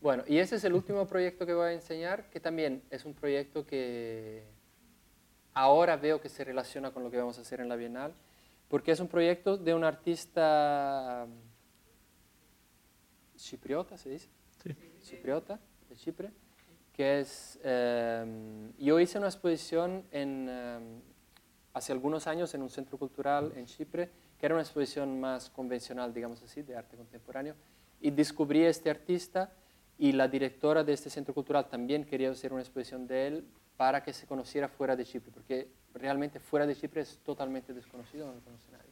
Bueno, 0.00 0.24
y 0.26 0.38
ese 0.38 0.56
es 0.56 0.64
el 0.64 0.72
último 0.72 1.06
proyecto 1.06 1.44
que 1.44 1.52
voy 1.52 1.66
a 1.66 1.72
enseñar, 1.72 2.30
que 2.30 2.40
también 2.40 2.82
es 2.88 3.04
un 3.04 3.12
proyecto 3.12 3.66
que 3.66 4.42
ahora 5.52 5.98
veo 5.98 6.18
que 6.18 6.30
se 6.30 6.44
relaciona 6.44 6.90
con 6.90 7.02
lo 7.02 7.10
que 7.10 7.18
vamos 7.18 7.36
a 7.36 7.42
hacer 7.42 7.60
en 7.60 7.68
la 7.68 7.76
Bienal, 7.76 8.14
porque 8.68 8.92
es 8.92 9.00
un 9.00 9.08
proyecto 9.08 9.58
de 9.58 9.74
un 9.74 9.84
artista 9.84 11.26
chipriota, 13.36 13.98
¿se 13.98 14.08
dice? 14.08 14.30
Sí. 14.62 14.74
Chipriota, 15.02 15.60
de 15.90 15.94
Chipre 15.96 16.30
que 16.94 17.20
es, 17.20 17.60
em, 17.62 18.72
yo 18.76 18.98
hice 18.98 19.18
una 19.18 19.28
exposición 19.28 20.04
en, 20.10 20.48
em, 20.48 21.00
hace 21.72 21.92
algunos 21.92 22.26
años 22.26 22.52
en 22.54 22.62
un 22.62 22.70
centro 22.70 22.98
cultural 22.98 23.52
en 23.54 23.66
Chipre, 23.66 24.10
que 24.38 24.46
era 24.46 24.54
una 24.54 24.62
exposición 24.62 25.20
más 25.20 25.50
convencional, 25.50 26.14
digamos 26.14 26.42
así, 26.42 26.62
de 26.62 26.76
arte 26.76 26.96
contemporáneo, 26.96 27.54
y 28.00 28.10
descubrí 28.10 28.64
a 28.64 28.68
este 28.68 28.90
artista 28.90 29.52
y 29.98 30.12
la 30.12 30.28
directora 30.28 30.84
de 30.84 30.92
este 30.92 31.10
centro 31.10 31.34
cultural 31.34 31.68
también 31.68 32.04
quería 32.04 32.30
hacer 32.30 32.52
una 32.52 32.62
exposición 32.62 33.06
de 33.06 33.26
él 33.26 33.44
para 33.76 34.02
que 34.02 34.12
se 34.12 34.26
conociera 34.26 34.68
fuera 34.68 34.94
de 34.94 35.04
Chipre, 35.04 35.32
porque 35.32 35.68
realmente 35.94 36.38
fuera 36.38 36.66
de 36.66 36.76
Chipre 36.76 37.00
es 37.00 37.18
totalmente 37.24 37.72
desconocido, 37.72 38.26
no 38.26 38.34
lo 38.34 38.40
conoce 38.40 38.70
nadie. 38.70 38.90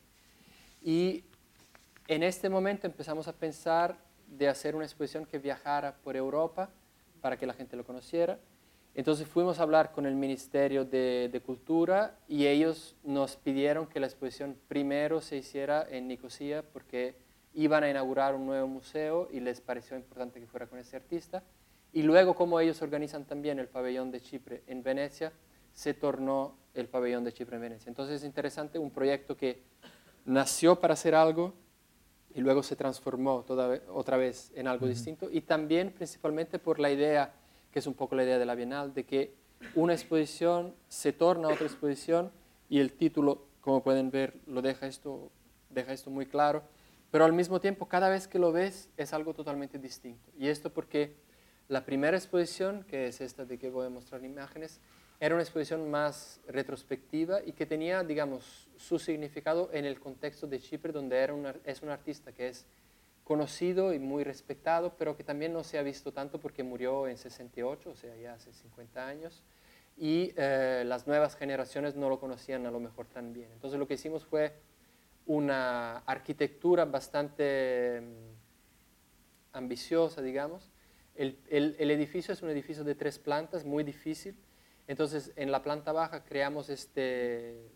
Y 0.82 1.24
en 2.08 2.22
este 2.22 2.48
momento 2.48 2.86
empezamos 2.86 3.28
a 3.28 3.32
pensar 3.32 3.96
de 4.26 4.48
hacer 4.48 4.74
una 4.74 4.84
exposición 4.84 5.26
que 5.26 5.38
viajara 5.38 5.94
por 6.02 6.16
Europa, 6.16 6.70
para 7.20 7.36
que 7.36 7.46
la 7.46 7.54
gente 7.54 7.76
lo 7.76 7.84
conociera. 7.84 8.38
Entonces 8.96 9.28
fuimos 9.28 9.60
a 9.60 9.62
hablar 9.62 9.92
con 9.92 10.06
el 10.06 10.14
Ministerio 10.14 10.86
de, 10.86 11.42
Cultura 11.44 12.18
y 12.26 12.46
ellos 12.46 12.96
nos 13.04 13.36
pidieron 13.36 13.86
que 13.86 14.00
la 14.00 14.06
exposición 14.06 14.56
primero 14.68 15.20
se 15.20 15.36
hiciera 15.36 15.86
en 15.90 16.08
Nicosia 16.08 16.64
porque 16.72 17.14
iban 17.52 17.84
a 17.84 17.90
inaugurar 17.90 18.34
un 18.34 18.46
nuevo 18.46 18.66
museo 18.66 19.28
y 19.30 19.40
les 19.40 19.60
pareció 19.60 19.98
importante 19.98 20.40
que 20.40 20.46
fuera 20.46 20.66
con 20.66 20.78
ese 20.78 20.96
artista. 20.96 21.44
Y 21.92 22.04
luego, 22.04 22.34
como 22.34 22.58
ellos 22.58 22.80
organizan 22.80 23.26
también 23.26 23.58
el 23.58 23.68
pabellón 23.68 24.10
de 24.10 24.22
Chipre 24.22 24.62
en 24.66 24.82
Venecia, 24.82 25.30
se 25.74 25.92
tornó 25.92 26.56
el 26.72 26.88
pabellón 26.88 27.22
de 27.22 27.34
Chipre 27.34 27.56
en 27.56 27.62
Venecia. 27.62 27.90
Entonces 27.90 28.22
es 28.22 28.24
interesante, 28.24 28.78
un 28.78 28.90
proyecto 28.90 29.36
que 29.36 29.62
nació 30.24 30.80
para 30.80 30.94
hacer 30.94 31.14
algo 31.14 31.52
y 32.34 32.40
luego 32.40 32.62
se 32.62 32.76
transformó 32.76 33.44
toda, 33.46 33.78
otra 33.92 34.16
vez 34.16 34.52
en 34.54 34.68
algo 34.68 34.86
distinto 34.86 35.28
y 35.30 35.42
también 35.42 35.92
principalmente 35.92 36.58
por 36.58 36.78
la 36.78 36.90
idea, 36.90 37.34
que 37.76 37.80
es 37.80 37.86
un 37.86 37.92
poco 37.92 38.16
la 38.16 38.24
idea 38.24 38.38
de 38.38 38.46
la 38.46 38.54
Bienal, 38.54 38.94
de 38.94 39.04
que 39.04 39.34
una 39.74 39.92
exposición 39.92 40.74
se 40.88 41.12
torna 41.12 41.48
otra 41.48 41.66
exposición 41.66 42.32
y 42.70 42.80
el 42.80 42.94
título, 42.94 43.42
como 43.60 43.82
pueden 43.82 44.10
ver, 44.10 44.32
lo 44.46 44.62
deja 44.62 44.86
esto, 44.86 45.30
deja 45.68 45.92
esto 45.92 46.08
muy 46.08 46.24
claro, 46.24 46.62
pero 47.10 47.26
al 47.26 47.34
mismo 47.34 47.60
tiempo 47.60 47.86
cada 47.86 48.08
vez 48.08 48.28
que 48.28 48.38
lo 48.38 48.50
ves 48.50 48.88
es 48.96 49.12
algo 49.12 49.34
totalmente 49.34 49.78
distinto. 49.78 50.32
Y 50.38 50.48
esto 50.48 50.72
porque 50.72 51.16
la 51.68 51.84
primera 51.84 52.16
exposición, 52.16 52.82
que 52.84 53.08
es 53.08 53.20
esta 53.20 53.44
de 53.44 53.58
que 53.58 53.68
voy 53.68 53.84
a 53.84 53.90
mostrar 53.90 54.24
imágenes, 54.24 54.80
era 55.20 55.34
una 55.34 55.44
exposición 55.44 55.90
más 55.90 56.40
retrospectiva 56.48 57.42
y 57.44 57.52
que 57.52 57.66
tenía, 57.66 58.02
digamos, 58.02 58.70
su 58.78 58.98
significado 58.98 59.68
en 59.74 59.84
el 59.84 60.00
contexto 60.00 60.46
de 60.46 60.60
Chipre, 60.60 60.92
donde 60.92 61.18
era 61.18 61.34
es 61.66 61.82
un 61.82 61.90
artista 61.90 62.32
que 62.32 62.48
es 62.48 62.64
conocido 63.26 63.92
y 63.92 63.98
muy 63.98 64.22
respetado, 64.22 64.96
pero 64.96 65.16
que 65.16 65.24
también 65.24 65.52
no 65.52 65.64
se 65.64 65.78
ha 65.78 65.82
visto 65.82 66.12
tanto 66.12 66.40
porque 66.40 66.62
murió 66.62 67.08
en 67.08 67.18
68, 67.18 67.90
o 67.90 67.96
sea, 67.96 68.16
ya 68.16 68.34
hace 68.34 68.52
50 68.52 69.04
años, 69.04 69.42
y 69.96 70.32
eh, 70.36 70.84
las 70.86 71.08
nuevas 71.08 71.34
generaciones 71.34 71.96
no 71.96 72.08
lo 72.08 72.20
conocían 72.20 72.66
a 72.66 72.70
lo 72.70 72.78
mejor 72.78 73.06
tan 73.06 73.32
bien. 73.32 73.50
Entonces 73.52 73.80
lo 73.80 73.88
que 73.88 73.94
hicimos 73.94 74.24
fue 74.24 74.54
una 75.26 75.98
arquitectura 76.06 76.84
bastante 76.84 78.00
mm, 78.00 79.56
ambiciosa, 79.56 80.22
digamos. 80.22 80.70
El, 81.16 81.36
el, 81.48 81.90
edificio 81.90 82.32
es 82.32 82.42
un 82.42 82.50
edificio 82.50 82.84
de 82.84 82.94
tres 82.94 83.18
plantas, 83.18 83.64
muy 83.64 83.82
difícil, 83.82 84.38
entonces, 84.86 85.32
en 85.34 85.50
la 85.50 85.62
planta 85.62 85.92
baja 85.92 86.22
creamos 86.22 86.68
este, 86.68 87.72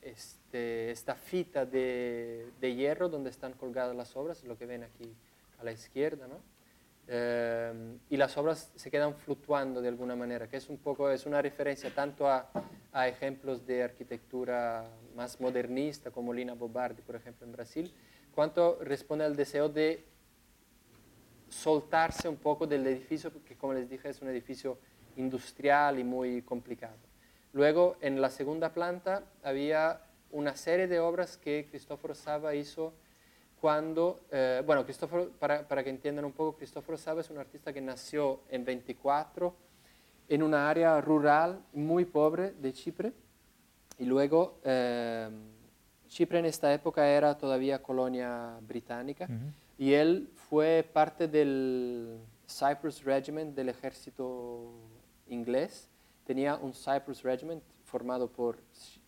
este, 0.00 0.45
esta 0.52 1.14
fita 1.14 1.66
de, 1.66 2.50
hierro 2.60 3.08
donde 3.08 3.30
están 3.30 3.52
colgadas 3.52 3.94
las 3.94 4.16
obras, 4.16 4.44
lo 4.44 4.56
que 4.56 4.66
ven 4.66 4.84
aquí 4.84 5.14
a 5.58 5.64
la 5.64 5.72
izquierda, 5.72 6.26
¿no? 6.26 6.40
Eh, 7.08 7.98
y 8.10 8.16
las 8.16 8.36
obras 8.36 8.72
se 8.74 8.90
quedan 8.90 9.14
fluctuando 9.14 9.80
de 9.80 9.88
alguna 9.88 10.16
manera, 10.16 10.48
que 10.48 10.56
es 10.56 10.68
un 10.68 10.78
poco, 10.78 11.08
es 11.10 11.24
una 11.24 11.40
referencia 11.40 11.94
tanto 11.94 12.28
a, 12.28 12.50
a 12.92 13.06
ejemplos 13.06 13.64
de 13.64 13.84
arquitectura 13.84 14.88
más 15.14 15.40
modernista 15.40 16.10
como 16.10 16.32
Lina 16.32 16.54
Bobardi, 16.54 17.02
por 17.02 17.14
ejemplo, 17.14 17.46
en 17.46 17.52
Brasil, 17.52 17.92
cuanto 18.34 18.78
responde 18.82 19.24
al 19.24 19.36
deseo 19.36 19.68
de 19.68 20.04
soltarse 21.48 22.28
un 22.28 22.36
poco 22.36 22.66
del 22.66 22.86
edificio, 22.86 23.30
porque 23.30 23.56
como 23.56 23.74
les 23.74 23.88
dije 23.88 24.08
es 24.08 24.20
un 24.20 24.28
edificio 24.28 24.78
industrial 25.16 25.98
y 25.98 26.04
muy 26.04 26.42
complicado. 26.42 26.96
Luego, 27.52 27.96
en 28.00 28.20
la 28.20 28.30
segunda 28.30 28.74
planta 28.74 29.24
había 29.42 30.00
una 30.32 30.56
serie 30.56 30.86
de 30.86 31.00
obras 31.00 31.36
que 31.36 31.66
Cristóforo 31.70 32.14
Saba 32.14 32.54
hizo 32.54 32.92
cuando, 33.60 34.20
eh, 34.30 34.62
bueno, 34.64 34.84
Cristóforo, 34.84 35.30
para, 35.38 35.66
para, 35.66 35.82
que 35.82 35.90
entiendan 35.90 36.24
un 36.24 36.32
poco, 36.32 36.56
Cristóforo 36.56 36.98
Saba 36.98 37.20
es 37.20 37.30
un 37.30 37.38
artista 37.38 37.72
que 37.72 37.80
nació 37.80 38.40
en 38.50 38.64
24 38.64 39.54
en 40.28 40.42
una 40.42 40.68
área 40.68 41.00
rural 41.00 41.60
muy 41.72 42.04
pobre 42.04 42.52
de 42.52 42.72
Chipre 42.72 43.12
y 43.98 44.04
luego 44.04 44.58
eh, 44.64 45.28
Chipre 46.08 46.38
en 46.38 46.46
esta 46.46 46.72
época 46.72 47.06
era 47.08 47.36
todavía 47.36 47.82
colonia 47.82 48.58
británica 48.60 49.28
y 49.78 49.92
él 49.92 50.30
fue 50.48 50.88
parte 50.92 51.28
del 51.28 52.18
Cyprus 52.48 53.02
Regiment 53.04 53.54
del 53.54 53.68
ejército 53.68 54.72
inglés. 55.28 55.88
Tenía 56.24 56.56
un 56.56 56.72
Cyprus 56.72 57.22
Regiment 57.22 57.62
formado 57.84 58.28
por 58.28 58.58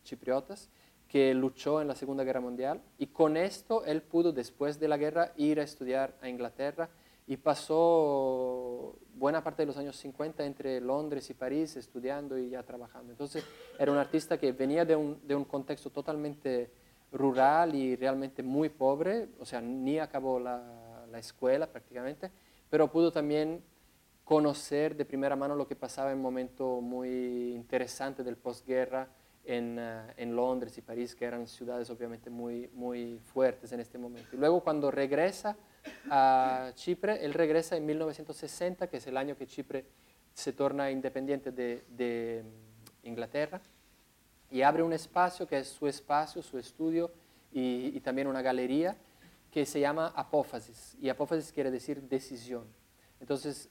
chipriotas 0.05 0.69
que 1.09 1.33
luchó 1.33 1.81
en 1.81 1.89
la 1.89 1.95
Segunda 1.95 2.23
Guerra 2.23 2.41
Mundial 2.41 2.83
y 2.99 3.07
con 3.07 3.37
esto 3.37 3.85
él 3.87 4.03
pudo 4.03 4.33
después 4.33 4.79
de 4.79 4.89
la 4.89 4.99
guerra 4.99 5.33
ir 5.37 5.59
a 5.59 5.63
estudiar 5.63 6.15
a 6.21 6.29
Inglaterra 6.29 6.91
y 7.27 7.39
pasó 7.39 8.97
buena 9.15 9.43
parte 9.43 9.63
de 9.63 9.67
los 9.67 9.77
años 9.77 9.97
50 9.97 10.45
entre 10.45 10.81
Londres 10.81 11.29
y 11.31 11.35
París 11.35 11.77
estudiando 11.77 12.39
y 12.39 12.51
ya 12.51 12.63
trabajando. 12.63 13.13
Entonces 13.13 13.45
era 13.79 13.91
un 13.91 13.99
artista 13.99 14.39
que 14.39 14.53
venía 14.53 14.85
de 14.85 14.97
un, 14.97 15.27
de 15.27 15.35
un 15.35 15.45
contexto 15.45 15.91
totalmente 15.91 16.71
rural 17.11 17.75
y 17.75 17.97
realmente 17.97 18.43
muy 18.43 18.69
pobre, 18.69 19.29
o 19.39 19.47
sea, 19.47 19.61
ni 19.63 19.99
acabó 19.99 20.39
la, 20.39 21.07
la 21.11 21.19
escuela 21.19 21.67
prácticamente, 21.67 22.31
pero 22.69 22.91
pudo 22.91 23.13
también 23.13 23.63
conocer 24.25 24.95
de 24.95 25.07
primera 25.07 25.37
mano 25.37 25.55
lo 25.55 25.67
que 25.67 25.75
pasaba 25.75 26.11
en 26.11 26.19
un 26.19 26.23
momento 26.23 26.83
muy 26.83 27.55
interesante 27.55 28.23
del 28.23 28.37
posguerra 28.37 29.09
en, 29.45 29.77
eh, 29.79 30.15
en, 30.17 30.37
Londres 30.37 30.77
y 30.79 30.83
París, 30.83 31.15
que 31.15 31.25
eran 31.25 31.47
ciudades 31.47 31.89
obviamente 31.91 32.31
muy, 32.31 32.69
muy 32.75 33.19
fuertes 33.19 33.73
en 33.73 33.81
este 33.81 33.99
momento. 33.99 34.37
Y 34.37 34.39
luego 34.39 34.63
cuando 34.63 34.91
regresa 34.91 35.57
a 36.11 36.71
Chipre, 36.75 37.25
él 37.25 37.35
regresa 37.35 37.77
en 37.77 37.87
1960, 37.87 38.89
que 38.89 38.99
es 38.99 39.07
el 39.07 39.17
año 39.17 39.37
que 39.37 39.47
Chipre 39.47 39.87
se 40.35 40.53
torna 40.53 40.91
independiente 40.91 41.51
de, 41.51 41.85
de 41.89 42.45
mm, 42.45 43.07
Inglaterra, 43.09 43.61
y 44.51 44.63
abre 44.63 44.83
un 44.83 44.93
espacio 44.93 45.47
que 45.47 45.59
es 45.59 45.69
su 45.69 45.87
espacio, 45.87 46.43
su 46.43 46.59
estudio 46.59 47.11
y, 47.53 47.93
y 47.95 48.01
también 48.01 48.27
una 48.29 48.43
galería 48.43 48.97
que 49.51 49.67
se 49.67 49.81
llama 49.81 50.13
apófasis, 50.15 50.97
y 51.01 51.09
apófasis 51.09 51.53
quiere 51.53 51.71
decir 51.71 52.03
decisión. 52.03 52.65
Entonces 53.21 53.69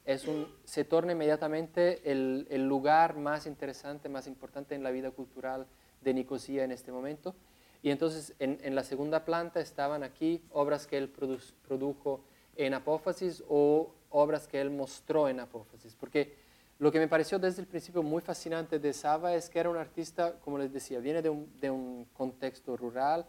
se 0.66 0.84
torna 0.84 1.14
inmediatamente 1.14 2.12
el, 2.12 2.68
lugar 2.68 3.18
más 3.18 3.46
interesante, 3.46 4.10
más 4.10 4.28
importante 4.28 4.76
en 4.76 4.84
la 4.84 4.92
vida 4.92 5.12
cultural 5.12 5.68
de 6.02 6.14
Nicosia 6.14 6.64
en 6.64 6.72
este 6.72 6.92
momento. 6.92 7.36
Y 7.82 7.92
entonces 7.92 8.34
en, 8.40 8.76
la 8.76 8.84
segunda 8.84 9.24
planta 9.24 9.60
estaban 9.62 10.04
aquí 10.04 10.44
obras 10.52 10.88
que 10.88 10.98
él 10.98 11.10
produ, 11.10 11.38
produjo 11.66 12.24
en 12.56 12.74
apófasis 12.74 13.44
o 13.48 13.94
obras 14.10 14.48
que 14.48 14.60
él 14.60 14.70
mostró 14.70 15.30
en 15.30 15.40
apófasis. 15.40 15.96
Porque 15.96 16.36
lo 16.80 16.92
que 16.92 17.00
me 17.00 17.08
pareció 17.08 17.40
desde 17.40 17.62
el 17.62 17.68
principio 17.68 18.04
muy 18.04 18.22
fascinante 18.22 18.80
de 18.80 18.94
Saba 18.94 19.34
es 19.34 19.50
que 19.50 19.60
era 19.60 19.70
un 19.70 19.78
artista, 19.78 20.40
como 20.42 20.58
les 20.58 20.74
decía, 20.74 21.00
viene 21.00 21.22
de 21.22 21.30
un, 21.30 21.52
de 21.60 21.72
un 21.72 22.06
contexto 22.14 22.76
rural, 22.76 23.26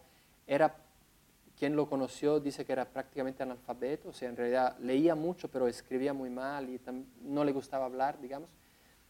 era 0.46 0.74
quien 1.58 1.74
lo 1.74 1.88
conoció 1.88 2.40
dice 2.40 2.64
que 2.64 2.72
era 2.72 2.84
prácticamente 2.84 3.42
analfabeto, 3.42 4.10
o 4.10 4.12
sea, 4.12 4.28
en 4.28 4.36
realidad 4.36 4.78
leía 4.78 5.14
mucho, 5.14 5.48
pero 5.48 5.66
escribía 5.66 6.12
muy 6.12 6.30
mal 6.30 6.68
y 6.70 6.80
no 7.22 7.44
le 7.44 7.52
gustaba 7.52 7.86
hablar, 7.86 8.20
digamos. 8.20 8.48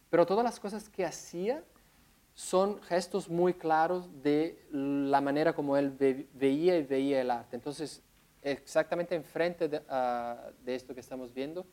Pero 0.08 0.24
todas 0.24 0.44
las 0.44 0.58
cosas 0.58 0.88
que 0.88 1.04
hacía 1.04 1.62
son 2.34 2.80
gestos 2.82 3.28
muy 3.28 3.52
claros 3.52 4.08
de 4.22 4.64
la 4.70 5.20
manera 5.20 5.52
como 5.52 5.76
él 5.76 5.90
veía 6.32 6.78
y 6.78 6.84
veía 6.84 7.20
el 7.20 7.30
arte. 7.30 7.56
Entonces, 7.56 8.02
exactamente 8.42 9.14
enfrente 9.14 9.68
de, 9.68 9.78
uh, 9.78 10.64
de 10.64 10.74
esto 10.74 10.94
que 10.94 11.00
estamos 11.00 11.34
viendo, 11.34 11.66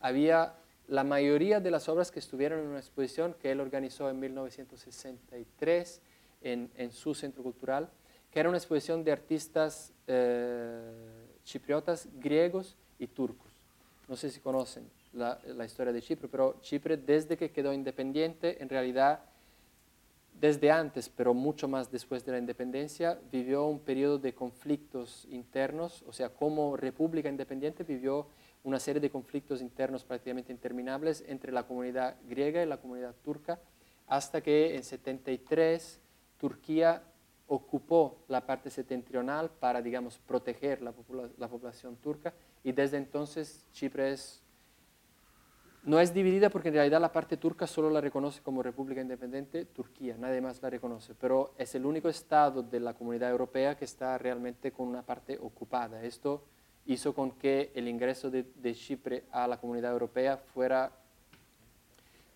había 0.00 0.54
la 0.88 1.04
mayoría 1.04 1.60
de 1.60 1.70
las 1.70 1.88
obras 1.88 2.10
que 2.10 2.20
estuvieron 2.20 2.60
en 2.60 2.68
una 2.68 2.78
exposición 2.78 3.34
que 3.34 3.50
él 3.50 3.60
organizó 3.60 4.08
en 4.08 4.20
1963 4.20 6.00
en, 6.42 6.70
en 6.76 6.90
su 6.90 7.14
centro 7.14 7.42
cultural 7.42 7.90
que 8.32 8.40
era 8.40 8.48
una 8.48 8.58
exposición 8.58 9.04
de 9.04 9.12
artistas 9.12 9.92
eh, 10.06 10.80
chipriotas, 11.44 12.08
griegos 12.14 12.76
y 12.98 13.06
turcos. 13.06 13.52
No 14.08 14.16
sé 14.16 14.30
si 14.30 14.40
conocen 14.40 14.88
la, 15.12 15.38
la, 15.46 15.64
historia 15.66 15.92
de 15.92 16.00
Chipre, 16.00 16.28
pero 16.28 16.58
Chipre 16.62 16.96
desde 16.96 17.36
que 17.36 17.50
quedó 17.50 17.72
independiente, 17.72 18.62
en 18.62 18.68
realidad 18.68 19.20
desde 20.40 20.70
antes, 20.70 21.08
pero 21.08 21.34
mucho 21.34 21.68
más 21.68 21.92
después 21.92 22.24
de 22.24 22.32
la 22.32 22.38
independencia, 22.38 23.20
vivió 23.30 23.66
un 23.66 23.78
periodo 23.78 24.18
de 24.18 24.34
conflictos 24.34 25.26
internos, 25.30 26.02
o 26.08 26.12
sea, 26.12 26.30
como 26.30 26.76
república 26.76 27.28
independiente 27.28 27.84
vivió 27.84 28.26
una 28.64 28.80
serie 28.80 29.00
de 29.00 29.10
conflictos 29.10 29.60
internos 29.60 30.04
prácticamente 30.04 30.52
interminables 30.52 31.22
entre 31.28 31.52
la 31.52 31.64
comunidad 31.64 32.16
griega 32.28 32.62
y 32.62 32.66
la 32.66 32.78
comunidad 32.78 33.14
turca, 33.22 33.60
hasta 34.06 34.40
que 34.40 34.74
en 34.74 34.82
73 34.82 36.00
Turquía 36.38 37.02
ocupó 37.54 38.24
la 38.28 38.46
parte 38.46 38.70
septentrional 38.70 39.50
para, 39.50 39.82
digamos, 39.82 40.18
proteger 40.18 40.80
la, 40.80 40.94
la, 41.36 41.48
población 41.48 41.96
turca 41.96 42.32
y 42.64 42.72
desde 42.72 42.96
entonces 42.96 43.66
Chipre 43.72 44.12
es, 44.12 44.42
no 45.82 46.00
es 46.00 46.14
dividida 46.14 46.48
porque 46.48 46.68
en 46.68 46.74
realidad 46.74 46.98
la 46.98 47.12
parte 47.12 47.36
turca 47.36 47.66
solo 47.66 47.90
la 47.90 48.00
reconoce 48.00 48.40
como 48.40 48.62
república 48.62 49.02
independiente 49.02 49.66
Turquía, 49.66 50.16
nadie 50.18 50.40
más 50.40 50.62
la 50.62 50.70
reconoce, 50.70 51.14
pero 51.14 51.52
es 51.58 51.74
el 51.74 51.84
único 51.84 52.08
estado 52.08 52.62
de 52.62 52.80
la 52.80 52.94
comunidad 52.94 53.30
europea 53.30 53.76
que 53.76 53.84
está 53.84 54.16
realmente 54.16 54.72
con 54.72 54.88
una 54.88 55.02
parte 55.02 55.38
ocupada. 55.38 56.02
Esto 56.02 56.46
hizo 56.86 57.14
con 57.14 57.32
que 57.32 57.70
el 57.74 57.86
ingreso 57.86 58.30
de, 58.30 58.44
de 58.44 58.74
Chipre 58.74 59.24
a 59.30 59.46
la 59.46 59.58
comunidad 59.60 59.92
europea 59.92 60.38
fuera 60.38 60.90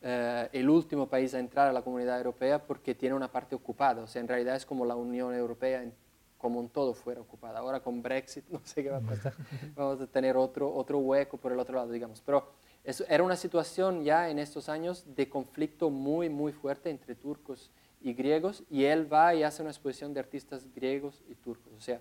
eh, 0.09 0.49
el 0.53 0.71
último 0.71 1.09
país 1.09 1.35
a 1.35 1.41
entrar 1.41 1.67
a 1.67 1.73
la 1.73 1.83
comunidad 1.83 2.17
europea 2.17 2.65
porque 2.65 2.95
tiene 2.95 3.17
una 3.17 3.27
parte 3.27 3.57
ocupada. 3.57 4.05
O 4.05 4.07
sea, 4.07 4.21
en 4.21 4.29
realidad 4.29 4.55
es 4.55 4.65
como 4.65 4.85
la 4.85 4.95
Unión 4.95 5.35
Europea 5.35 5.83
en, 5.83 5.93
como 6.39 6.61
un 6.61 6.69
todo 6.69 6.95
fuera 6.95 7.21
ocupada. 7.21 7.59
Ahora 7.59 7.81
con 7.81 8.03
Brexit 8.03 8.45
no 8.51 8.61
sé 8.63 8.85
qué 8.85 8.91
va 8.91 8.99
a 8.99 9.01
pasar. 9.01 9.35
Vamos 9.75 10.01
a 10.01 10.07
tener 10.07 10.37
otro, 10.37 10.73
otro 10.73 10.99
hueco 10.99 11.39
por 11.39 11.51
el 11.51 11.59
otro 11.59 11.75
lado, 11.75 11.91
digamos. 11.91 12.23
Pero 12.25 12.53
eso 12.85 13.05
era 13.09 13.25
una 13.25 13.35
situación 13.35 14.05
ya 14.05 14.31
en 14.31 14.39
estos 14.39 14.69
años 14.69 15.05
de 15.17 15.29
conflicto 15.29 15.91
muy, 15.91 16.29
muy 16.29 16.53
fuerte 16.53 16.89
entre 16.89 17.17
turcos 17.17 17.73
y 18.01 18.15
griegos 18.15 18.63
y 18.71 18.85
él 18.85 19.13
va 19.13 19.35
y 19.35 19.43
hace 19.43 19.63
una 19.63 19.73
exposición 19.73 20.15
de 20.15 20.21
artistas 20.21 20.73
griegos 20.73 21.21
y 21.29 21.35
turcos. 21.35 21.73
O 21.77 21.81
sea, 21.81 22.01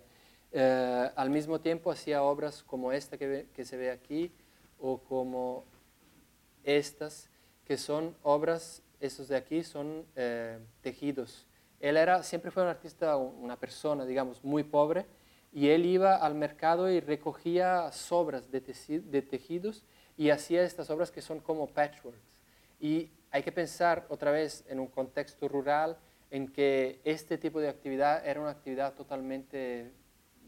eh, 0.51 1.09
al 1.15 1.31
mismo 1.31 1.59
tiempo 1.59 1.89
hacía 1.89 2.21
obras 2.21 2.61
como 2.61 2.91
esta 2.91 3.17
que, 3.17 3.27
ve, 3.27 3.47
que 3.51 3.65
se 3.65 3.77
ve 3.77 3.89
aquí 3.89 4.31
o 4.79 4.99
como 4.99 5.63
estas 6.63 7.31
que 7.65 7.77
son 7.77 8.15
obras, 8.23 8.81
esos 8.99 9.27
de 9.27 9.35
aquí 9.35 9.63
son 9.63 10.05
eh, 10.15 10.59
tejidos. 10.81 11.45
Él 11.79 11.97
era, 11.97 12.23
siempre 12.23 12.51
fue 12.51 12.63
un 12.63 12.69
artista, 12.69 13.17
una 13.17 13.59
persona, 13.59 14.05
digamos, 14.05 14.43
muy 14.43 14.63
pobre, 14.63 15.05
y 15.51 15.69
él 15.69 15.85
iba 15.85 16.15
al 16.15 16.35
mercado 16.35 16.89
y 16.89 16.99
recogía 16.99 17.91
sobras 17.91 18.51
de, 18.51 18.61
de 18.61 19.21
tejidos 19.21 19.83
y 20.17 20.29
hacía 20.29 20.63
estas 20.63 20.89
obras 20.89 21.11
que 21.11 21.21
son 21.21 21.39
como 21.39 21.67
patchworks. 21.67 22.43
Y 22.79 23.09
hay 23.31 23.43
que 23.43 23.51
pensar 23.51 24.05
otra 24.09 24.31
vez 24.31 24.63
en 24.67 24.79
un 24.79 24.87
contexto 24.87 25.47
rural 25.47 25.97
en 26.31 26.47
que 26.51 26.99
este 27.03 27.37
tipo 27.37 27.59
de 27.59 27.69
actividad 27.69 28.25
era 28.27 28.41
una 28.41 28.49
actividad 28.49 28.93
totalmente 28.93 29.91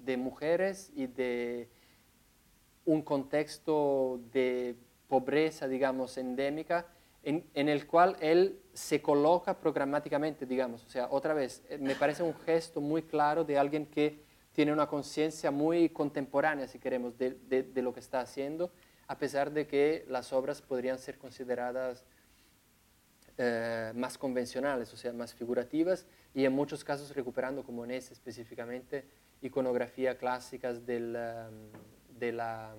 de 0.03 0.17
mujeres 0.17 0.91
y 0.95 1.07
de 1.07 1.69
un 2.85 3.01
contexto 3.01 4.19
de 4.31 4.75
pobreza, 5.07 5.67
digamos, 5.67 6.17
endémica, 6.17 6.85
en, 7.27 7.67
el 7.67 7.85
cual 7.87 8.15
él 8.21 8.61
se 8.73 9.01
coloca 9.01 9.59
programáticamente, 9.59 10.45
digamos. 10.45 10.85
O 10.85 10.89
sea, 10.89 11.09
otra 11.11 11.33
vez, 11.33 11.61
eh, 11.67 11.77
me 11.77 11.93
parece 11.93 12.23
un 12.23 12.33
gesto 12.33 12.79
muy 12.79 13.03
claro 13.03 13.43
de 13.43 13.57
alguien 13.57 13.85
que 13.85 14.23
tiene 14.53 14.71
una 14.71 14.87
conciencia 14.87 15.51
muy 15.51 15.89
contemporánea, 15.89 16.67
si 16.67 16.79
queremos, 16.79 17.17
de, 17.17 17.31
de, 17.31 17.81
lo 17.81 17.93
que 17.93 17.99
está 17.99 18.21
haciendo, 18.21 18.71
a 19.07 19.17
pesar 19.17 19.51
de 19.51 19.67
que 19.67 20.05
las 20.07 20.31
obras 20.31 20.61
podrían 20.61 20.97
ser 20.97 21.17
consideradas 21.17 22.05
eh, 23.37 23.91
más 23.93 24.17
convencionales, 24.17 24.93
o 24.93 24.97
sea, 24.97 25.11
más 25.11 25.33
figurativas, 25.33 26.07
y 26.33 26.45
en 26.45 26.53
muchos 26.53 26.83
casos 26.83 27.13
recuperando, 27.13 27.61
como 27.63 27.83
en 27.83 27.91
ese 27.91 28.13
específicamente, 28.13 29.05
iconografía 29.41 30.17
clásicas 30.17 30.85
del, 30.85 31.15
um, 31.15 32.17
de, 32.17 32.31
la, 32.31 32.73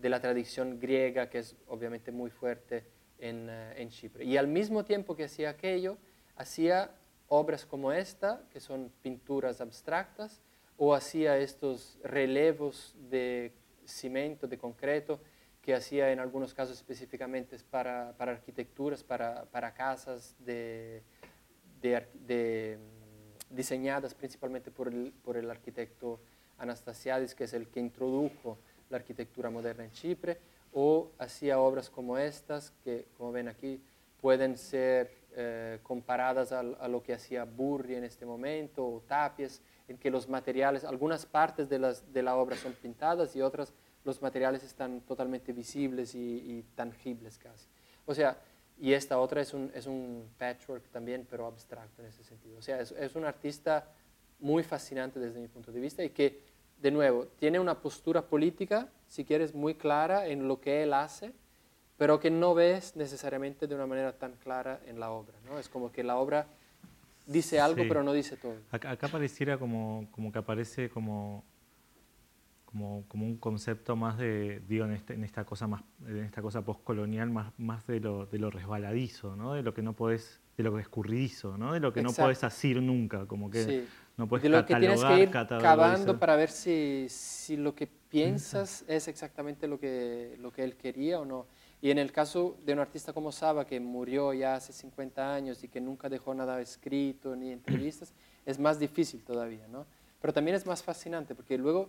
de 0.00 0.08
la 0.08 0.20
tradición 0.20 0.80
griega, 0.80 1.28
que 1.28 1.40
es 1.40 1.54
obviamente 1.68 2.10
muy 2.10 2.30
fuerte 2.30 2.97
en, 3.18 3.48
uh, 3.48 3.72
en, 3.76 3.90
Chipre. 3.90 4.24
Y 4.24 4.36
al 4.36 4.46
mismo 4.46 4.84
tiempo 4.84 5.16
que 5.16 5.24
hacía 5.24 5.50
aquello, 5.50 5.96
hacía 6.36 6.90
obras 7.28 7.66
como 7.66 7.92
esta, 7.92 8.42
que 8.50 8.60
son 8.60 8.92
pinturas 9.02 9.60
abstractas, 9.60 10.40
o 10.76 10.94
hacía 10.94 11.36
estos 11.38 11.98
relevos 12.04 12.94
de 13.10 13.52
cemento, 13.84 14.46
de 14.46 14.58
concreto, 14.58 15.20
que 15.60 15.74
hacía 15.74 16.12
en 16.12 16.20
algunos 16.20 16.54
casos 16.54 16.76
específicamente 16.76 17.58
para, 17.70 18.14
para 18.16 18.32
arquitecturas, 18.32 19.02
para, 19.02 19.44
para 19.46 19.74
casas 19.74 20.34
de, 20.38 21.02
de, 21.82 22.06
de, 22.26 22.78
mm, 22.78 23.54
diseñadas 23.54 24.14
principalmente 24.14 24.70
por 24.70 24.88
el, 24.88 25.12
por 25.22 25.36
el 25.36 25.50
arquitecto 25.50 26.20
Anastasiadis, 26.58 27.34
que 27.34 27.44
es 27.44 27.52
el 27.52 27.68
que 27.68 27.80
introdujo 27.80 28.58
la 28.90 28.96
arquitectura 28.96 29.50
moderna 29.50 29.84
en 29.84 29.90
Chipre, 29.90 30.38
o 30.72 31.10
hacía 31.18 31.58
obras 31.58 31.90
como 31.90 32.18
estas, 32.18 32.72
que 32.84 33.06
como 33.16 33.32
ven 33.32 33.48
aquí 33.48 33.82
pueden 34.20 34.56
ser 34.56 35.10
eh, 35.36 35.78
comparadas 35.82 36.52
a, 36.52 36.62
lo 36.62 37.02
que 37.02 37.14
hacía 37.14 37.44
Burri 37.44 37.94
en 37.94 38.04
este 38.04 38.26
momento 38.26 38.84
o 38.86 39.00
Tapies, 39.06 39.62
en 39.86 39.96
que 39.96 40.10
los 40.10 40.28
materiales, 40.28 40.84
algunas 40.84 41.26
partes 41.26 41.68
de, 41.68 41.78
las, 41.78 42.12
de 42.12 42.22
la 42.22 42.36
obra 42.36 42.56
son 42.56 42.72
pintadas 42.72 43.34
y 43.36 43.42
otras 43.42 43.72
los 44.04 44.20
materiales 44.22 44.64
están 44.64 45.00
totalmente 45.02 45.52
visibles 45.52 46.14
y, 46.14 46.64
tangibles 46.74 47.38
casi. 47.38 47.68
O 48.06 48.14
sea, 48.14 48.38
y 48.80 48.92
esta 48.92 49.18
otra 49.18 49.40
es 49.40 49.52
un, 49.54 49.70
es 49.74 49.86
un, 49.86 50.28
patchwork 50.38 50.88
también, 50.88 51.26
pero 51.28 51.46
abstracto 51.46 52.02
en 52.02 52.08
ese 52.08 52.24
sentido. 52.24 52.58
O 52.58 52.62
sea, 52.62 52.80
es, 52.80 52.92
es 52.92 53.14
un 53.14 53.24
artista 53.24 53.88
muy 54.40 54.62
fascinante 54.62 55.20
desde 55.20 55.40
mi 55.40 55.48
punto 55.48 55.72
de 55.72 55.80
vista 55.80 56.02
y 56.02 56.10
que, 56.10 56.40
de 56.80 56.90
nuevo, 56.90 57.26
tiene 57.38 57.58
una 57.58 57.80
postura 57.80 58.22
política, 58.22 58.88
si 59.08 59.24
quieres, 59.24 59.54
muy 59.54 59.74
clara 59.74 60.26
en 60.26 60.46
lo 60.46 60.60
que 60.60 60.82
él 60.82 60.92
hace, 60.92 61.32
pero 61.96 62.20
que 62.20 62.30
no 62.30 62.54
ves 62.54 62.94
necesariamente 62.94 63.66
de 63.66 63.74
una 63.74 63.86
manera 63.86 64.12
tan 64.12 64.32
clara 64.34 64.80
en 64.86 65.00
la 65.00 65.10
obra. 65.10 65.34
¿no? 65.46 65.58
Es 65.58 65.68
como 65.68 65.90
que 65.90 66.04
la 66.04 66.16
obra 66.16 66.46
dice 67.26 67.60
algo, 67.60 67.84
pero 67.88 68.02
no 68.02 68.12
dice 68.12 68.36
todo. 68.36 68.54
Acá, 68.70 69.08
pareciera 69.08 69.58
como, 69.58 70.06
como 70.12 70.30
que 70.30 70.38
aparece 70.38 70.88
como, 70.88 71.44
como, 72.64 73.04
como, 73.08 73.26
un 73.26 73.36
concepto 73.36 73.96
más 73.96 74.16
de, 74.16 74.62
digo, 74.68 74.84
en, 74.84 74.92
este, 74.92 75.14
en 75.14 75.24
esta 75.24 75.44
cosa 75.44 75.66
más, 75.66 75.82
en 76.06 76.18
esta 76.18 76.40
cosa 76.40 76.62
postcolonial, 76.62 77.30
más, 77.30 77.52
más 77.58 77.86
de, 77.86 78.00
lo, 78.00 78.26
de 78.26 78.38
lo 78.38 78.50
resbaladizo, 78.50 79.34
¿no? 79.34 79.54
de 79.54 79.62
lo 79.62 79.74
que 79.74 79.82
no 79.82 79.94
podés, 79.94 80.40
de 80.56 80.64
lo 80.64 80.74
que 80.74 80.82
escurridizo, 80.82 81.58
¿no? 81.58 81.72
de 81.72 81.80
lo 81.80 81.92
que 81.92 82.02
no 82.02 82.12
podés 82.12 82.44
asir 82.44 82.80
nunca, 82.80 83.26
como 83.26 83.50
que 83.50 83.86
no 84.18 84.26
puedes 84.26 84.42
De 84.42 84.48
lo 84.48 84.66
que 84.66 84.74
tienes 84.74 85.02
que 85.02 85.22
ir 85.22 85.30
cavando 85.30 86.18
para 86.18 86.34
ver 86.34 86.50
si, 86.50 87.06
si 87.08 87.56
lo 87.56 87.74
que 87.74 87.86
piensas 87.86 88.84
es 88.88 89.06
exactamente 89.06 89.68
lo 89.68 89.78
que, 89.78 90.36
lo 90.40 90.52
que 90.52 90.64
él 90.64 90.76
quería 90.76 91.20
o 91.20 91.24
no. 91.24 91.46
Y 91.80 91.92
en 91.92 91.98
el 91.98 92.10
caso 92.10 92.56
de 92.64 92.72
un 92.72 92.80
artista 92.80 93.12
como 93.12 93.30
Saba, 93.30 93.64
que 93.64 93.78
murió 93.78 94.32
ya 94.32 94.56
hace 94.56 94.72
50 94.72 95.34
años 95.34 95.62
y 95.62 95.68
que 95.68 95.80
nunca 95.80 96.08
dejó 96.08 96.34
nada 96.34 96.60
escrito 96.60 97.36
ni 97.36 97.52
entrevistas, 97.52 98.12
es 98.44 98.58
más 98.58 98.80
difícil 98.80 99.22
todavía, 99.22 99.68
¿no? 99.68 99.86
Pero 100.20 100.32
también 100.32 100.56
es 100.56 100.66
más 100.66 100.82
fascinante 100.82 101.36
porque 101.36 101.56
luego, 101.56 101.88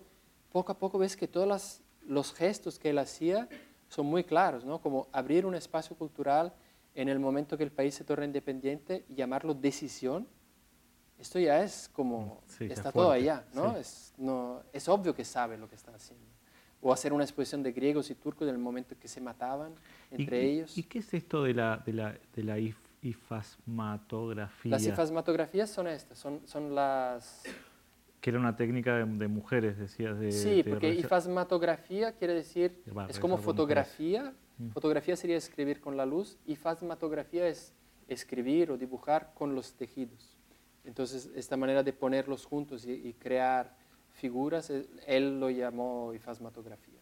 poco 0.52 0.72
a 0.72 0.78
poco, 0.78 1.00
ves 1.00 1.18
que 1.18 1.28
todos 1.28 1.82
los 2.06 2.34
gestos 2.34 2.78
que 2.78 2.92
él 2.92 3.00
hacía 3.00 3.50
son 3.88 4.06
muy 4.06 4.24
claros, 4.24 4.64
¿no? 4.64 4.80
Como 4.80 5.08
abrir 5.12 5.48
un 5.48 5.56
espacio 5.56 5.96
cultural 5.96 6.54
en 6.94 7.10
el 7.10 7.18
momento 7.18 7.58
que 7.58 7.64
el 7.64 7.72
país 7.72 7.96
se 7.96 8.04
torna 8.04 8.26
independiente 8.26 9.04
y 9.10 9.16
llamarlo 9.16 9.56
decisión. 9.56 10.28
Esto 11.20 11.38
ya 11.38 11.62
es 11.62 11.90
como, 11.94 12.42
está 12.60 12.92
todo 12.92 13.12
allá, 13.12 13.46
¿no? 13.54 13.76
Es, 13.76 14.14
¿no? 14.18 14.64
es 14.72 14.88
obvio 14.88 15.14
que 15.14 15.26
sabe 15.26 15.58
lo 15.58 15.70
que 15.70 15.76
está 15.76 15.94
haciendo 15.94 16.30
o 16.82 16.94
hacer 16.94 17.14
una 17.14 17.24
exposición 17.24 17.64
de 17.64 17.72
griegos 17.72 18.10
y 18.10 18.16
turcos 18.16 18.48
en 18.48 18.56
el 18.56 18.60
momento 18.60 18.96
que 19.00 19.08
se 19.08 19.22
mataban 19.22 19.74
entre 20.12 20.44
ellos. 20.46 20.78
¿Y 20.78 20.84
qué 20.84 21.00
es 21.00 21.14
esto 21.14 21.44
de 21.44 21.54
la, 21.54 21.82
de 21.86 21.94
la, 21.94 22.16
de 22.34 22.44
la 22.44 22.58
ifasmatografía? 23.02 24.72
Las 24.72 24.86
ifasmatografías 24.86 25.70
son 25.70 25.88
estas, 25.88 26.18
son, 26.18 26.42
son 26.46 26.74
las... 26.74 27.44
Que 28.22 28.30
era 28.32 28.40
una 28.40 28.56
técnica 28.56 28.96
de, 28.98 29.28
mujeres, 29.28 29.78
decías. 29.78 30.20
De, 30.20 30.32
sí, 30.32 30.64
porque 30.64 30.94
ifasmatografía 30.94 32.12
quiere 32.14 32.34
decir, 32.34 32.82
es 33.08 33.18
como 33.18 33.38
fotografía. 33.38 34.34
Mm. 34.58 34.70
Fotografía 34.72 35.16
sería 35.16 35.38
escribir 35.38 35.80
con 35.80 35.96
la 35.96 36.06
luz, 36.06 36.38
ifasmatografía 36.46 37.48
es 37.48 37.74
escribir 38.10 38.72
o 38.72 38.78
dibujar 38.78 39.32
con 39.34 39.56
los 39.56 39.74
tejidos. 39.74 40.39
Entonces, 40.84 41.30
esta 41.36 41.58
manera 41.58 41.84
de 41.84 41.94
ponerlos 41.94 42.46
juntos 42.46 42.86
y 42.86 43.14
crear 43.14 43.76
figuras, 44.20 44.70
eh, 44.70 44.86
él 45.08 45.40
lo 45.40 45.50
llamó 45.50 46.14
ifasmatografía. 46.14 47.00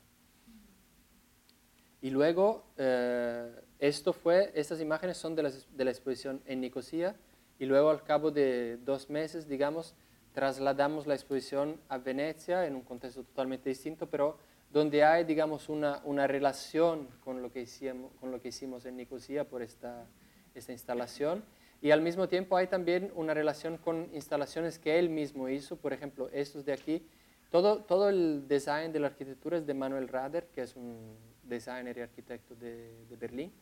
Y 2.01 2.11
luego, 2.11 2.63
eh, 2.77 3.51
esto 3.79 4.13
fue, 4.13 4.51
estas 4.55 4.79
imágenes 4.79 5.17
son 5.17 5.35
de 5.35 5.43
la, 5.43 5.49
de 5.51 5.85
la, 5.85 5.91
exposición 5.91 6.41
en 6.45 6.61
Nicosia, 6.61 7.15
y 7.59 7.65
luego 7.65 7.89
al 7.89 8.03
cabo 8.03 8.29
de 8.29 8.77
dos 8.77 9.09
meses, 9.09 9.47
digamos, 9.47 9.95
trasladamos 10.33 11.07
la 11.07 11.15
exposición 11.15 11.81
a 11.89 11.97
Venecia 11.97 12.67
en 12.67 12.75
un 12.75 12.83
contexto 12.83 13.23
totalmente 13.23 13.69
distinto, 13.69 14.07
pero 14.07 14.37
donde 14.71 15.03
hay, 15.03 15.23
digamos, 15.23 15.69
una, 15.69 16.01
una 16.03 16.27
relación 16.27 17.07
con 17.23 17.41
lo, 17.41 17.51
que 17.51 17.61
hicimos, 17.61 18.11
con 18.19 18.31
lo 18.31 18.39
que 18.39 18.49
hicimos 18.49 18.85
en 18.85 18.97
Nicosia 18.97 19.49
por 19.49 19.63
esta, 19.63 20.05
esta 20.53 20.71
instalación. 20.71 21.43
Y 21.81 21.91
al 21.91 22.01
mismo 22.01 22.27
tiempo 22.27 22.57
hay 22.57 22.67
también 22.67 23.11
una 23.15 23.33
relación 23.33 23.77
con 23.77 24.09
instalaciones 24.13 24.79
que 24.79 24.97
él 24.97 25.09
mismo 25.09 25.47
hizo, 25.49 25.75
por 25.77 25.93
ejemplo, 25.93 26.29
estos 26.33 26.65
de 26.65 26.73
aquí. 26.73 27.07
Todo, 27.51 27.79
todo 27.83 28.09
el 28.09 28.47
design 28.47 28.91
de 28.91 28.99
la 28.99 29.07
arquitectura 29.07 29.57
es 29.57 29.65
de 29.65 29.73
Manuel 29.73 30.07
Rader, 30.07 30.47
que 30.47 30.61
es 30.61 30.75
un 30.75 31.15
designer 31.43 31.97
y 31.97 32.01
arquitecto 32.01 32.55
de, 32.55 33.05
de 33.09 33.15
Berlín. 33.15 33.53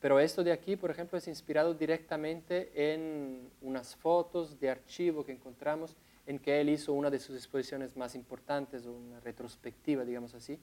Pero 0.00 0.20
esto 0.20 0.44
de 0.44 0.52
aquí, 0.52 0.76
por 0.76 0.90
ejemplo, 0.90 1.16
es 1.16 1.26
inspirado 1.26 1.74
directamente 1.74 2.70
en 2.92 3.50
unas 3.62 3.96
fotos 3.96 4.60
de 4.60 4.70
archivo 4.70 5.24
que 5.24 5.32
encontramos 5.32 5.96
en 6.26 6.38
que 6.38 6.60
él 6.60 6.68
hizo 6.68 6.92
una 6.92 7.08
de 7.08 7.18
sus 7.18 7.36
exposiciones 7.36 7.96
más 7.96 8.14
importantes, 8.14 8.84
una 8.84 9.20
retrospectiva, 9.20 10.04
digamos 10.04 10.34
así, 10.34 10.58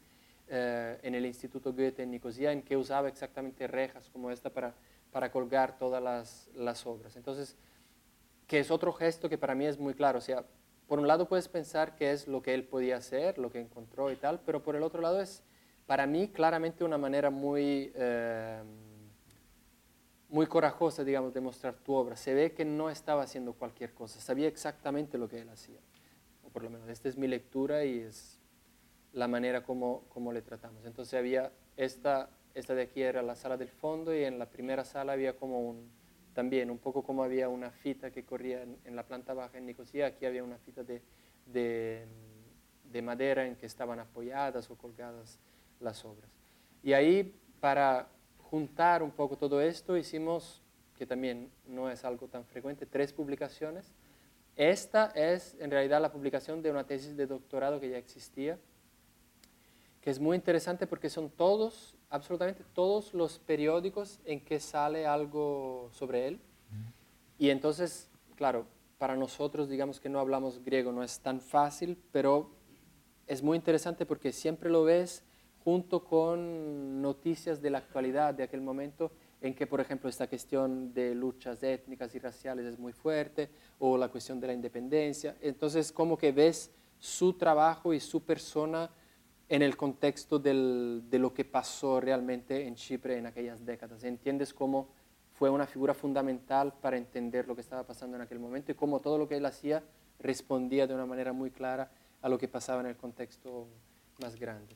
eh, 0.50 1.00
en 1.02 1.16
el 1.16 1.26
Instituto 1.26 1.74
Goethe 1.74 2.04
en 2.04 2.12
Nicosia, 2.12 2.52
en 2.52 2.62
que 2.62 2.76
usaba 2.76 3.08
exactamente 3.08 3.66
rejas 3.66 4.10
como 4.10 4.30
esta 4.30 4.50
para 4.50 4.76
para 5.14 5.32
colgar 5.32 5.78
todas 5.78 6.04
las, 6.04 6.50
las, 6.56 6.86
obras. 6.86 7.16
Entonces, 7.16 7.56
que 8.48 8.60
es 8.60 8.72
otro 8.72 8.92
gesto 8.92 9.30
que 9.30 9.38
para 9.38 9.56
mí 9.56 9.66
es 9.66 9.78
muy 9.80 9.94
claro. 9.94 10.18
O 10.18 10.22
sea, 10.22 10.44
por 10.88 11.00
un 11.00 11.08
lado 11.08 11.28
puedes 11.28 11.48
pensar 11.48 11.96
que 11.96 12.12
es 12.12 12.28
lo 12.28 12.42
que 12.42 12.54
él 12.54 12.66
podía 12.66 12.98
hacer, 12.98 13.38
lo 13.38 13.52
que 13.52 13.62
encontró 13.62 14.12
y 14.12 14.16
tal, 14.16 14.42
pero 14.46 14.64
por 14.64 14.76
el 14.76 14.84
otro 14.84 15.02
lado 15.02 15.22
es 15.22 15.44
para 15.86 16.08
mí 16.08 16.28
claramente 16.30 16.84
una 16.84 16.98
manera 16.98 17.30
muy, 17.30 17.92
eh, 17.96 18.62
muy 20.30 20.48
corajosa, 20.48 21.04
digamos, 21.04 21.34
de 21.34 21.42
mostrar 21.42 21.76
tu 21.76 21.94
obra. 21.94 22.16
Se 22.16 22.34
ve 22.34 22.54
que 22.54 22.66
no 22.66 22.90
estaba 22.90 23.22
haciendo 23.22 23.54
cualquier 23.54 23.94
cosa, 23.94 24.20
sabía 24.20 24.48
exactamente 24.48 25.18
lo 25.18 25.30
que 25.30 25.40
él 25.40 25.50
hacía. 25.50 25.80
O 26.44 26.50
por 26.50 26.64
lo 26.64 26.70
menos 26.70 26.90
esta 26.90 27.08
es 27.08 27.18
mi 27.18 27.28
lectura 27.28 27.86
y 27.86 28.00
es 28.00 28.42
la 29.12 29.28
manera 29.28 29.64
como, 29.64 30.06
como 30.10 30.34
le 30.34 30.42
tratamos. 30.42 30.86
Entonces 30.86 31.14
había 31.14 31.52
esta 31.78 32.30
esta 32.54 32.76
de 32.76 32.84
aquí 32.84 33.02
era 33.02 33.22
la 33.22 33.36
sala 33.36 33.58
del 33.58 33.70
fondo 33.70 34.16
y 34.16 34.24
en 34.24 34.38
la 34.38 34.46
primera 34.50 34.86
sala 34.86 35.14
había 35.14 35.36
como 35.36 35.60
un, 35.60 35.90
también 36.34 36.70
un 36.70 36.78
poco 36.78 37.04
como 37.04 37.24
había 37.24 37.50
una 37.50 37.72
fita 37.72 38.12
que 38.12 38.24
corría 38.24 38.64
en, 38.64 38.96
la 38.96 39.04
planta 39.04 39.34
baja 39.34 39.58
en 39.58 39.66
Nicosia, 39.66 40.08
aquí 40.08 40.26
había 40.26 40.44
una 40.44 40.58
fita 40.58 40.84
de, 40.84 41.02
de, 41.46 43.02
madera 43.02 43.46
en 43.46 43.56
que 43.56 43.66
estaban 43.66 44.00
apoyadas 44.00 44.70
o 44.70 44.76
colgadas 44.76 45.40
las 45.80 46.06
obras. 46.06 46.30
Y 46.84 46.94
ahí 46.94 47.36
para 47.60 48.08
juntar 48.38 49.02
un 49.02 49.12
poco 49.12 49.38
todo 49.38 49.62
esto 49.62 49.98
hicimos, 49.98 50.62
que 50.98 51.06
también 51.06 51.50
no 51.68 51.90
es 51.90 52.06
algo 52.06 52.28
tan 52.28 52.46
frecuente, 52.46 52.86
tres 52.86 53.12
publicaciones. 53.14 53.94
Esta 54.56 55.08
es 55.16 55.58
en 55.60 55.72
realidad 55.72 56.02
la 56.02 56.12
publicación 56.12 56.62
de 56.62 56.70
una 56.70 56.86
tesis 56.86 57.18
de 57.18 57.26
doctorado 57.26 57.80
que 57.80 57.90
ya 57.90 57.98
existía, 57.98 58.60
que 60.02 60.12
es 60.12 60.20
muy 60.20 60.36
interesante 60.36 60.86
porque 60.86 61.10
son 61.10 61.30
todos 61.32 61.98
absolutamente 62.14 62.64
todos 62.76 63.16
los 63.16 63.40
periódicos 63.40 64.20
en 64.24 64.40
que 64.40 64.60
sale 64.60 65.08
algo 65.08 65.90
sobre 65.92 66.28
él. 66.28 66.40
Y 67.40 67.50
entonces, 67.50 68.08
claro, 68.36 68.68
para 69.00 69.16
nosotros, 69.16 69.68
digamos 69.68 70.00
que 70.00 70.10
no 70.10 70.20
hablamos 70.20 70.64
griego, 70.64 70.92
no 70.92 71.02
es 71.02 71.20
tan 71.20 71.42
fácil, 71.42 71.98
pero 72.12 72.52
es 73.26 73.42
muy 73.42 73.58
interesante 73.58 74.06
porque 74.06 74.32
siempre 74.32 74.70
lo 74.70 74.84
ves 74.84 75.24
junto 75.64 76.04
con 76.04 77.02
noticias 77.02 77.64
de 77.64 77.72
la 77.72 77.80
actualidad 77.80 78.36
de 78.36 78.44
aquel 78.44 78.62
momento 78.62 79.12
en 79.42 79.56
que, 79.56 79.66
por 79.66 79.82
ejemplo, 79.82 80.08
esta 80.08 80.28
cuestión 80.28 80.94
de 80.94 81.16
luchas 81.16 81.64
étnicas 81.64 82.14
y 82.14 82.20
raciales 82.20 82.68
es 82.68 82.78
muy 82.78 82.94
fuerte, 82.94 83.50
o 83.80 83.98
la 83.98 84.10
cuestión 84.10 84.40
de 84.40 84.48
la 84.48 84.54
independencia. 84.54 85.36
Entonces, 85.42 85.92
como 85.92 86.16
que 86.16 86.32
ves 86.32 86.70
su 87.00 87.34
trabajo 87.34 87.92
y 87.92 88.00
su 88.00 88.22
persona 88.22 88.92
en 89.50 89.62
el 89.62 89.76
contexto 89.78 90.40
del, 90.40 91.04
de 91.10 91.20
lo 91.20 91.34
que 91.34 91.46
pasó 91.46 92.00
realmente 92.00 92.66
en 92.68 92.76
Chipre 92.76 93.18
en 93.18 93.26
aquellas 93.26 93.66
décadas. 93.66 94.04
Entiendes 94.04 94.54
cómo 94.54 94.88
fue 95.34 95.50
una 95.50 95.66
figura 95.68 95.94
fundamental 95.94 96.74
para 96.82 96.98
entender 96.98 97.48
lo 97.48 97.56
que 97.56 97.62
estaba 97.62 97.84
pasando 97.84 98.16
en 98.16 98.22
aquel 98.22 98.40
momento 98.40 98.72
y 98.72 98.76
cómo 98.76 99.00
todo 99.00 99.18
lo 99.18 99.28
que 99.28 99.38
él 99.38 99.46
hacía 99.46 99.84
respondía 100.20 100.88
de 100.88 100.94
una 100.94 101.06
manera 101.06 101.34
muy 101.34 101.52
clara 101.52 101.92
a 102.22 102.30
lo 102.30 102.38
que 102.38 102.48
pasaba 102.48 102.82
en 102.82 102.88
el 102.88 102.96
contexto 102.96 103.68
más 104.22 104.40
grande. 104.40 104.76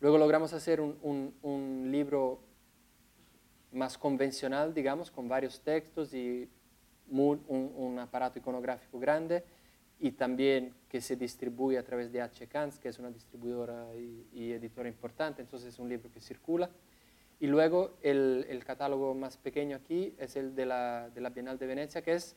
Luego 0.00 0.18
logramos 0.18 0.52
hacer 0.52 0.80
un, 0.80 0.98
un, 1.02 1.34
un 1.42 1.92
libro 1.92 2.40
más 3.72 3.96
convencional, 3.98 4.74
digamos, 4.74 5.10
con 5.10 5.28
varios 5.28 5.60
textos 5.60 6.12
y 6.14 6.48
un, 7.10 7.44
un 7.48 7.98
aparato 7.98 8.38
iconográfico 8.38 8.98
grande 8.98 9.44
y 10.00 10.12
también 10.12 10.74
que 10.88 11.02
se 11.02 11.14
distribuye 11.14 11.76
a 11.76 11.84
través 11.84 12.10
de 12.10 12.22
H. 12.22 12.48
que 12.80 12.88
es 12.88 12.98
una 12.98 13.10
distribuidora 13.10 13.86
y, 13.94 14.52
editora 14.52 14.88
importante, 14.88 15.42
entonces 15.42 15.74
es 15.74 15.78
un 15.78 15.88
libro 15.88 16.10
que 16.10 16.20
circula. 16.20 16.70
Y 17.38 17.46
luego 17.46 17.98
el, 18.02 18.46
el 18.48 18.64
catálogo 18.64 19.14
más 19.14 19.36
pequeño 19.36 19.76
aquí 19.76 20.14
es 20.18 20.36
el 20.36 20.54
de 20.54 20.66
la, 20.66 21.10
de 21.10 21.20
la, 21.20 21.28
Bienal 21.28 21.58
de 21.58 21.66
Venecia, 21.66 22.02
que 22.02 22.14
es 22.14 22.34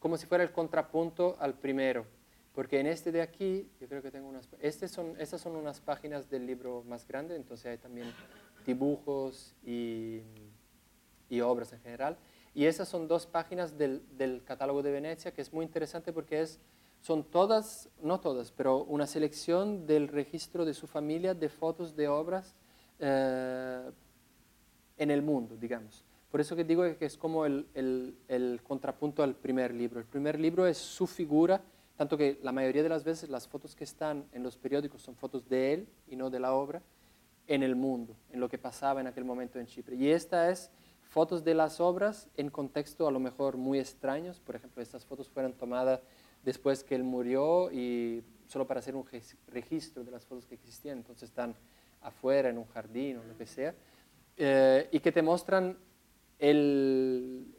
como 0.00 0.16
si 0.16 0.26
fuera 0.26 0.42
el 0.42 0.50
contrapunto 0.50 1.36
al 1.38 1.54
primero, 1.54 2.06
porque 2.52 2.80
en 2.80 2.86
este 2.86 3.12
de 3.12 3.22
aquí, 3.22 3.70
yo 3.80 3.88
creo 3.88 4.02
que 4.02 4.10
tengo 4.10 4.28
unas... 4.28 4.48
Este 4.60 4.88
son, 4.88 5.14
estas 5.20 5.40
son 5.40 5.56
unas 5.56 5.80
páginas 5.80 6.28
del 6.28 6.46
libro 6.46 6.82
más 6.84 7.06
grande, 7.06 7.36
entonces 7.36 7.66
hay 7.66 7.78
también 7.78 8.12
dibujos 8.64 9.54
y, 9.64 10.22
y 11.28 11.40
obras 11.40 11.72
en 11.72 11.80
general. 11.80 12.16
Y 12.54 12.64
esas 12.64 12.88
son 12.88 13.06
dos 13.06 13.26
páginas 13.26 13.76
del, 13.76 14.02
del, 14.16 14.42
catálogo 14.42 14.82
de 14.82 14.90
Venecia, 14.90 15.32
que 15.32 15.42
es 15.42 15.52
muy 15.52 15.64
interesante 15.64 16.12
porque 16.12 16.40
es, 16.40 16.58
son 17.06 17.22
todas, 17.22 17.88
no 18.02 18.18
todas, 18.18 18.50
pero 18.50 18.82
una 18.82 19.06
selección 19.06 19.86
del 19.86 20.08
registro 20.08 20.64
de 20.64 20.74
su 20.74 20.88
familia 20.88 21.34
de 21.34 21.48
fotos 21.48 21.94
de 21.94 22.08
obras 22.08 22.56
eh, 22.98 23.88
en 24.96 25.12
el 25.12 25.22
mundo, 25.22 25.56
digamos. 25.56 26.04
Por 26.32 26.40
eso 26.40 26.56
que 26.56 26.64
digo 26.64 26.82
que 26.98 27.06
es 27.06 27.16
como 27.16 27.46
el, 27.46 27.68
el, 27.74 28.16
el, 28.26 28.60
contrapunto 28.64 29.22
al 29.22 29.36
primer 29.36 29.72
libro. 29.72 30.00
El 30.00 30.06
primer 30.06 30.40
libro 30.40 30.66
es 30.66 30.78
su 30.78 31.06
figura, 31.06 31.62
tanto 31.96 32.16
que 32.18 32.40
la 32.42 32.50
mayoría 32.50 32.82
de 32.82 32.88
las 32.88 33.04
veces 33.04 33.30
las 33.30 33.46
fotos 33.46 33.76
que 33.76 33.84
están 33.84 34.26
en 34.32 34.42
los 34.42 34.56
periódicos 34.56 35.00
son 35.00 35.14
fotos 35.14 35.48
de 35.48 35.74
él 35.74 35.88
y 36.08 36.16
no 36.16 36.28
de 36.28 36.40
la 36.40 36.54
obra, 36.54 36.82
en 37.46 37.62
el 37.62 37.76
mundo, 37.76 38.16
en 38.32 38.40
lo 38.40 38.48
que 38.48 38.58
pasaba 38.58 39.00
en 39.00 39.06
aquel 39.06 39.24
momento 39.24 39.60
en 39.60 39.66
Chipre. 39.66 39.94
Y 39.94 40.10
esta 40.10 40.50
es 40.50 40.72
fotos 41.04 41.44
de 41.44 41.54
las 41.54 41.78
obras 41.78 42.28
en 42.36 42.50
contexto 42.50 43.06
a 43.06 43.12
lo 43.12 43.20
mejor 43.20 43.56
muy 43.56 43.78
extraños. 43.78 44.40
Por 44.40 44.56
ejemplo, 44.56 44.82
estas 44.82 45.04
fotos 45.04 45.28
fueron 45.28 45.52
tomadas 45.52 46.00
después 46.46 46.84
que 46.84 46.94
él 46.94 47.02
murió 47.02 47.70
y 47.72 48.22
solo 48.46 48.66
para 48.68 48.78
hacer 48.78 48.94
un 48.94 49.04
registro 49.48 50.04
de 50.04 50.12
las 50.12 50.24
fotos 50.24 50.46
que 50.46 50.54
existían. 50.54 50.98
Entonces 50.98 51.28
están 51.28 51.56
afuera, 52.02 52.48
en 52.48 52.56
un 52.56 52.66
jardín 52.66 53.18
o 53.18 53.24
lo 53.24 53.36
que 53.36 53.46
sea. 53.46 53.74
Eh, 54.36 54.88
y 54.92 55.00
que 55.00 55.10
te 55.10 55.22
muestran 55.22 55.76
el, 56.38 57.52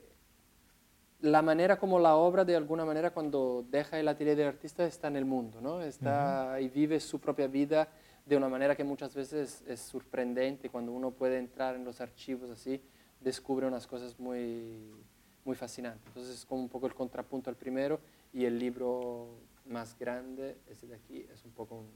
la 1.19 1.41
manera 1.41 1.77
como 1.77 1.99
la 1.99 2.15
obra 2.15 2.45
de 2.45 2.55
alguna 2.55 2.85
manera 2.85 3.11
cuando 3.11 3.65
deja 3.69 3.99
el 3.99 4.07
atelier 4.07 4.37
del 4.37 4.47
artista 4.47 4.85
está 4.85 5.09
en 5.09 5.17
el 5.17 5.25
mundo, 5.25 5.59
¿no? 5.59 5.81
Está 5.81 6.57
y 6.61 6.69
vive 6.69 7.01
su 7.01 7.19
propia 7.19 7.47
vida 7.47 7.89
de 8.25 8.37
una 8.37 8.47
manera 8.47 8.73
que 8.73 8.85
muchas 8.85 9.13
veces 9.13 9.63
es 9.67 9.81
sorprendente 9.81 10.69
cuando 10.69 10.93
uno 10.93 11.11
puede 11.11 11.39
entrar 11.39 11.75
en 11.75 11.83
los 11.83 11.99
archivos 11.99 12.49
así 12.49 12.81
descubre 13.19 13.65
unas 13.65 13.85
cosas 13.85 14.17
muy, 14.17 14.93
muy 15.43 15.55
fascinantes. 15.55 16.07
Entonces 16.07 16.35
es 16.35 16.45
como 16.45 16.61
un 16.61 16.69
poco 16.69 16.87
el 16.87 16.93
contrapunto 16.93 17.49
al 17.49 17.57
primero 17.57 17.99
y 18.33 18.45
el 18.45 18.59
libro 18.59 19.39
más 19.65 19.97
grande, 19.97 20.57
ese 20.67 20.87
de 20.87 20.95
aquí, 20.95 21.25
es 21.33 21.43
un 21.45 21.51
poco 21.51 21.75
un, 21.75 21.89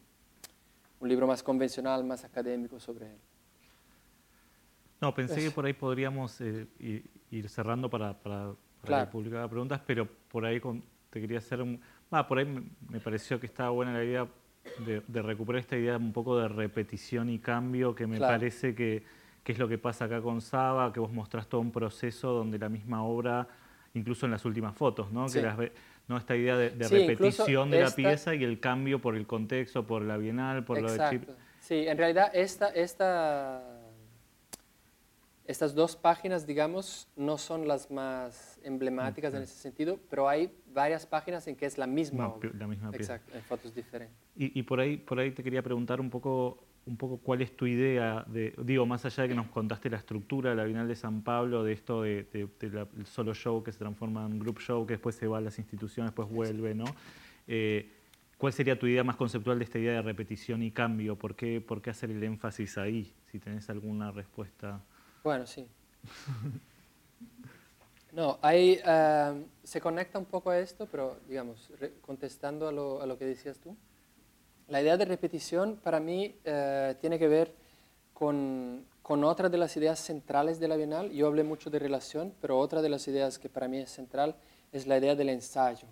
un 0.99 1.09
libro 1.09 1.27
más 1.27 1.43
convencional, 1.43 2.03
más 2.03 2.23
académico 2.23 2.79
sobre 2.79 3.07
él. 3.07 3.17
No, 4.99 5.13
pensé 5.13 5.41
que 5.41 5.51
por 5.51 5.65
ahí 5.65 5.73
podríamos 5.73 6.39
eh, 6.41 6.67
ir 7.31 7.49
cerrando 7.49 7.89
para, 7.89 8.13
para, 8.13 8.53
para 8.85 9.09
publicar 9.09 9.49
preguntas, 9.49 9.81
pero 9.85 10.07
por 10.29 10.45
ahí 10.45 10.61
te 11.09 11.19
quería 11.19 11.39
hacer 11.39 11.61
un... 11.61 11.81
Ah, 12.11 12.27
por 12.27 12.37
ahí 12.37 12.45
me, 12.89 12.99
pareció 12.99 13.39
que 13.39 13.47
estaba 13.47 13.69
buena 13.71 13.93
la 13.93 14.03
idea 14.03 14.27
de, 14.85 15.01
de, 15.07 15.21
recuperar 15.21 15.61
esta 15.61 15.75
idea 15.75 15.97
un 15.97 16.13
poco 16.13 16.37
de 16.37 16.47
repetición 16.49 17.29
y 17.29 17.39
cambio 17.39 17.95
que 17.95 18.05
me 18.05 18.19
parece 18.19 18.75
que 18.75 19.03
qué 19.43 19.53
es 19.53 19.59
lo 19.59 19.67
que 19.67 19.77
pasa 19.77 20.05
acá 20.05 20.21
con 20.21 20.41
Saba, 20.41 20.93
que 20.93 20.99
vos 20.99 21.11
mostrás 21.11 21.47
todo 21.47 21.61
un 21.61 21.71
proceso 21.71 22.31
donde 22.31 22.59
la 22.59 22.69
misma 22.69 23.03
obra, 23.03 23.47
incluso 23.93 24.25
en 24.25 24.31
las 24.31 24.45
últimas 24.45 24.75
fotos, 24.75 25.11
¿no? 25.11 25.25
Que 25.27 25.41
las, 25.41 25.57
¿no? 26.11 26.17
esta 26.17 26.35
idea 26.35 26.57
de, 26.57 26.69
repetición 26.69 27.71
de 27.71 27.81
la 27.81 27.91
pieza 27.91 28.35
y 28.35 28.43
el 28.43 28.59
cambio 28.59 28.99
por 28.99 29.15
el 29.15 29.25
contexto, 29.25 29.87
por 29.87 30.01
la 30.01 30.17
bienal, 30.17 30.65
por 30.65 30.81
lo 30.81 30.91
de 30.91 30.99
Chip. 31.09 31.29
Sí, 31.61 31.87
en 31.87 31.97
realidad 31.97 32.31
esta, 32.33 32.67
esta, 32.69 33.63
estas 35.45 35.73
dos 35.73 35.95
páginas, 35.95 36.45
digamos, 36.45 37.07
no 37.15 37.37
son 37.37 37.65
las 37.65 37.89
más 37.89 38.59
emblemáticas 38.63 39.33
en 39.33 39.43
ese 39.43 39.55
sentido, 39.55 39.99
pero 40.09 40.27
hay 40.27 40.51
varias 40.73 41.05
páginas 41.05 41.47
en 41.47 41.55
que 41.55 41.65
es 41.65 41.77
la 41.77 41.87
misma 41.87 42.27
obra. 42.27 42.51
La 42.57 42.67
misma 42.67 42.91
pieza. 42.91 43.15
Exacto, 43.15 43.37
en 43.37 43.43
fotos 43.43 43.73
diferentes. 43.73 44.17
Y, 44.35 44.59
y, 44.59 44.63
por, 44.63 44.81
ahí, 44.81 44.97
por 44.97 45.17
ahí 45.17 45.31
te 45.31 45.43
quería 45.43 45.61
preguntar 45.61 46.01
un 46.01 46.09
poco 46.09 46.65
un 46.85 46.97
poco 46.97 47.17
cuál 47.17 47.41
es 47.41 47.55
tu 47.55 47.67
idea, 47.67 48.25
de, 48.27 48.53
digo, 48.63 48.85
más 48.85 49.05
allá 49.05 49.23
de 49.23 49.29
que 49.29 49.35
nos 49.35 49.47
contaste 49.47 49.89
la 49.89 49.97
estructura 49.97 50.49
de 50.49 50.55
la 50.55 50.63
Bienal 50.63 50.87
de 50.87 50.95
San 50.95 51.21
Pablo, 51.21 51.63
de 51.63 51.73
esto 51.73 52.01
de, 52.01 52.27
el 52.31 53.05
solo 53.05 53.33
show 53.33 53.63
que 53.63 53.71
se 53.71 53.77
transforma 53.77 54.25
en 54.25 54.39
group 54.39 54.59
show, 54.59 54.85
que 54.85 54.93
después 54.93 55.15
se 55.15 55.27
va 55.27 55.37
a 55.37 55.41
las 55.41 55.59
instituciones, 55.59 56.11
después 56.11 56.29
vuelve, 56.29 56.73
¿no? 56.73 56.85
Eh, 57.47 57.91
¿Cuál 58.37 58.53
sería 58.53 58.77
tu 58.79 58.87
idea 58.87 59.03
más 59.03 59.15
conceptual 59.15 59.59
de 59.59 59.65
esta 59.65 59.77
idea 59.77 59.93
de 59.93 60.01
repetición 60.01 60.63
y 60.63 60.71
cambio? 60.71 61.15
¿Por 61.15 61.35
qué, 61.35 61.61
por 61.61 61.81
qué 61.81 61.91
hacer 61.91 62.09
el 62.09 62.23
énfasis 62.23 62.79
ahí? 62.79 63.13
Si 63.31 63.37
tenés 63.37 63.69
alguna 63.69 64.11
respuesta. 64.11 64.81
Bueno, 65.23 65.45
sí. 65.45 65.67
No, 68.13 68.39
ahí 68.41 68.77
eh, 68.85 69.45
se 69.63 69.79
conecta 69.79 70.19
un 70.19 70.25
poco 70.25 70.49
a 70.49 70.59
esto, 70.59 70.85
pero 70.85 71.17
digamos, 71.29 71.71
contestando 72.01 72.67
a 72.67 72.71
lo, 72.73 73.01
a 73.01 73.05
lo 73.05 73.17
que 73.17 73.23
decías 73.23 73.57
tú. 73.59 73.77
La 74.71 74.81
idea 74.81 74.95
de 74.95 75.03
repetición 75.03 75.75
para 75.83 75.99
mí 75.99 76.33
eh, 76.45 76.95
tiene 77.01 77.19
que 77.19 77.27
ver 77.27 77.53
con, 78.13 78.85
con, 79.01 79.25
otra 79.25 79.49
de 79.49 79.57
las 79.57 79.75
ideas 79.75 79.99
centrales 79.99 80.61
de 80.61 80.69
la 80.69 80.77
Bienal. 80.77 81.11
Yo 81.11 81.27
hablé 81.27 81.43
mucho 81.43 81.69
de 81.69 81.77
relación, 81.77 82.33
pero 82.39 82.57
otra 82.57 82.81
de 82.81 82.87
las 82.87 83.05
ideas 83.09 83.37
que 83.37 83.49
para 83.49 83.67
mí 83.67 83.79
es 83.79 83.91
central 83.91 84.33
es 84.71 84.87
la 84.87 84.97
idea 84.97 85.13
del 85.13 85.27
ensayo, 85.27 85.89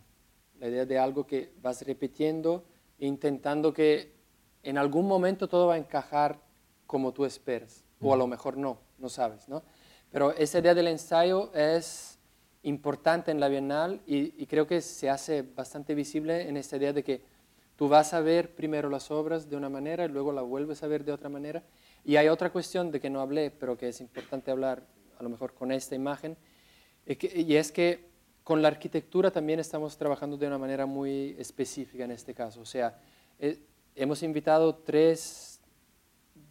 la 0.61 0.69
idea 0.69 0.85
de 0.85 0.97
algo 0.97 1.27
que 1.27 1.51
vas 1.61 1.81
repitiendo, 1.81 2.63
intentando 2.99 3.73
que 3.73 4.13
en 4.63 4.77
algún 4.77 5.09
momento 5.09 5.49
todo 5.49 5.67
va 5.67 5.73
a 5.73 5.77
encajar 5.77 6.39
como 6.87 7.11
tú 7.11 7.25
esperas, 7.25 7.83
o 7.99 8.13
a 8.13 8.17
lo 8.17 8.27
mejor 8.27 8.55
no, 8.55 8.79
no 8.97 9.09
sabes, 9.09 9.49
¿no? 9.49 9.61
Pero 10.09 10.31
esa 10.31 10.59
idea 10.59 10.73
del 10.73 10.87
ensayo 10.87 11.51
es 11.53 12.17
importante 12.63 13.29
en 13.29 13.41
la 13.41 13.49
Bienal 13.49 13.99
y, 14.07 14.41
y 14.41 14.45
creo 14.45 14.65
que 14.65 14.79
se 14.79 15.09
hace 15.09 15.41
bastante 15.41 15.93
visible 15.95 16.47
en 16.47 16.55
esta 16.55 16.77
idea 16.77 16.93
de 16.93 17.03
que 17.03 17.38
Tú 17.79 17.87
vas 17.87 18.13
a 18.13 18.19
ver 18.19 18.53
primero 18.55 18.89
las 18.89 19.09
obras 19.09 19.49
de 19.49 19.55
una 19.55 19.69
manera 19.69 20.03
y 20.03 20.09
luego 20.09 20.33
la 20.33 20.41
vuelves 20.41 20.83
a 20.83 20.87
ver 20.87 21.05
de 21.05 21.13
otra 21.13 21.29
manera. 21.29 21.63
Y 22.03 22.17
hay 22.17 22.27
otra 22.27 22.51
cuestión 22.51 22.91
de 22.91 22.99
que 22.99 23.09
no 23.09 23.21
hablé, 23.21 23.51
pero 23.51 23.77
que 23.77 23.87
es 23.87 24.01
importante 24.01 24.51
hablar 24.51 24.83
a 25.17 25.23
lo 25.23 25.29
mejor 25.29 25.53
con 25.53 25.71
esta 25.71 25.95
imagen, 25.95 26.35
y 27.05 27.55
es 27.55 27.71
que 27.71 28.09
con 28.43 28.61
la 28.61 28.67
arquitectura 28.67 29.31
también 29.31 29.61
estamos 29.61 29.97
trabajando 29.97 30.35
de 30.35 30.47
una 30.47 30.57
manera 30.57 30.85
muy 30.85 31.37
específica 31.39 32.03
en 32.03 32.11
este 32.11 32.33
caso. 32.33 32.59
O 32.59 32.65
sea, 32.65 32.99
eh, 33.39 33.57
hemos 33.95 34.23
invitado 34.23 34.75
tres 34.75 35.61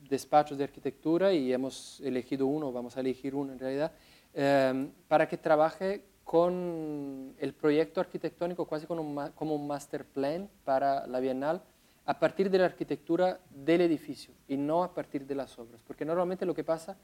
despachos 0.09 0.57
de 0.57 0.65
arquitectura 0.65 1.35
y 1.35 1.53
hemos 1.53 2.01
elegido 2.01 2.47
uno, 2.47 2.73
vamos 2.73 2.97
a 2.97 3.01
elegir 3.01 3.35
uno 3.35 3.53
en 3.53 3.59
realidad, 3.59 3.93
eh, 4.33 4.89
para 5.09 5.29
que 5.29 5.37
trabaje 5.37 6.05
con 6.29 7.35
el 7.39 7.55
proyecto 7.55 8.03
arquitectónico 8.03 8.67
casi 8.67 8.87
como 8.87 9.01
un, 9.01 9.31
como 9.31 9.55
un 9.55 9.67
master 9.67 10.05
plan 10.05 10.47
para 10.63 11.07
la 11.07 11.21
Bienal 11.21 11.63
a 12.05 12.19
partir 12.19 12.51
de 12.51 12.59
la 12.59 12.67
arquitectura 12.67 13.41
del 13.49 13.81
edificio 13.81 14.35
y 14.47 14.59
no 14.59 14.85
a 14.85 14.93
partir 14.93 15.27
de 15.27 15.35
las 15.35 15.59
obras. 15.59 15.81
Porque 15.87 16.05
normalmente 16.05 16.45
lo 16.45 16.55
que 16.55 16.65
pasa 16.65 16.99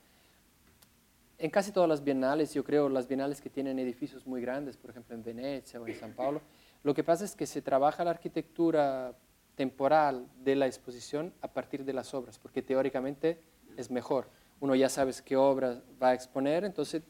en 1.38 1.48
casi 1.48 1.72
todas 1.72 1.88
las 1.88 2.04
bienales, 2.04 2.52
yo 2.52 2.62
creo 2.64 2.90
las 2.90 3.08
bienales 3.08 3.40
que 3.40 3.48
tienen 3.48 3.78
edificios 3.78 4.26
muy 4.26 4.42
grandes, 4.42 4.76
por 4.76 4.90
ejemplo 4.90 5.14
en 5.14 5.24
Venecia 5.24 5.80
o 5.80 5.88
en 5.88 5.98
San 5.98 6.12
Paulo, 6.12 6.42
lo 6.82 6.92
que 6.92 7.02
pasa 7.02 7.24
es 7.24 7.34
que 7.34 7.46
se 7.46 7.62
trabaja 7.62 8.04
la 8.04 8.10
arquitectura 8.10 9.14
temporal 9.54 10.28
de 10.44 10.54
la 10.54 10.66
exposición 10.66 11.32
a 11.40 11.48
partir 11.48 11.86
de 11.86 11.94
las 11.94 12.12
obras, 12.12 12.38
porque 12.38 12.60
teóricamente 12.60 13.40
es 13.78 13.90
mejor. 13.90 14.28
Uno 14.60 14.74
ya 14.74 14.90
sabe 14.90 15.14
qué 15.24 15.34
obra 15.34 15.80
va 16.02 16.10
a 16.10 16.14
exponer, 16.14 16.66
entonces 16.66 17.02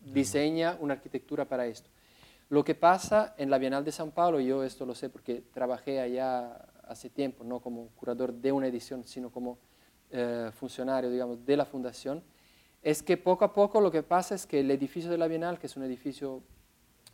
diseña 0.00 0.76
una 0.80 0.94
arquitectura 0.94 1.44
para 1.44 1.66
esto. 1.66 1.90
Lo 2.48 2.64
que 2.64 2.74
pasa 2.74 3.34
en 3.36 3.50
la 3.50 3.58
Bienal 3.58 3.84
de 3.84 3.92
San 3.92 4.10
Paulo, 4.10 4.40
yo 4.40 4.64
esto 4.64 4.86
lo 4.86 4.94
sé 4.94 5.10
porque 5.10 5.42
trabajé 5.52 6.00
allá 6.00 6.66
hace 6.84 7.10
tiempo, 7.10 7.44
no 7.44 7.60
como 7.60 7.88
curador 7.88 8.32
de 8.32 8.52
una 8.52 8.66
edición, 8.66 9.04
sino 9.04 9.30
como 9.30 9.58
eh, 10.10 10.50
funcionario, 10.54 11.10
digamos, 11.10 11.44
de 11.44 11.56
la 11.56 11.66
fundación, 11.66 12.22
es 12.82 13.02
que 13.02 13.16
poco 13.16 13.44
a 13.44 13.52
poco 13.52 13.80
lo 13.80 13.90
que 13.90 14.02
pasa 14.02 14.34
es 14.34 14.46
que 14.46 14.60
el 14.60 14.70
edificio 14.70 15.10
de 15.10 15.18
la 15.18 15.28
Bienal, 15.28 15.58
que 15.58 15.66
es 15.66 15.76
un 15.76 15.82
edificio 15.82 16.42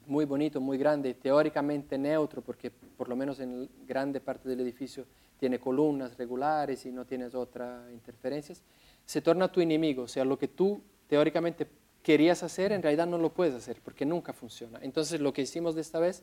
muy 0.06 0.24
bonito, 0.24 0.60
muy 0.60 0.78
grande, 0.78 1.14
teóricamente 1.14 1.98
neutro, 1.98 2.42
porque 2.42 2.70
por 2.70 3.08
lo 3.08 3.16
menos 3.16 3.40
en 3.40 3.68
grande 3.86 4.20
parte 4.20 4.48
del 4.48 4.60
edificio 4.60 5.06
tiene 5.38 5.58
columnas 5.58 6.16
regulares 6.16 6.86
y 6.86 6.92
no 6.92 7.04
tienes 7.04 7.34
otras 7.34 7.90
interferencias, 7.90 8.62
se 9.04 9.20
torna 9.20 9.50
tu 9.50 9.60
enemigo, 9.60 10.04
o 10.04 10.08
sea, 10.08 10.24
lo 10.24 10.38
que 10.38 10.48
tú 10.48 10.80
teóricamente 11.08 11.66
querías 12.04 12.42
hacer, 12.42 12.70
en 12.70 12.82
realidad 12.82 13.06
no 13.06 13.16
lo 13.16 13.32
puedes 13.32 13.54
hacer 13.54 13.80
porque 13.82 14.04
nunca 14.04 14.34
funciona. 14.34 14.78
Entonces 14.82 15.20
lo 15.20 15.32
que 15.32 15.42
hicimos 15.42 15.74
de 15.74 15.80
esta 15.80 15.98
vez 15.98 16.22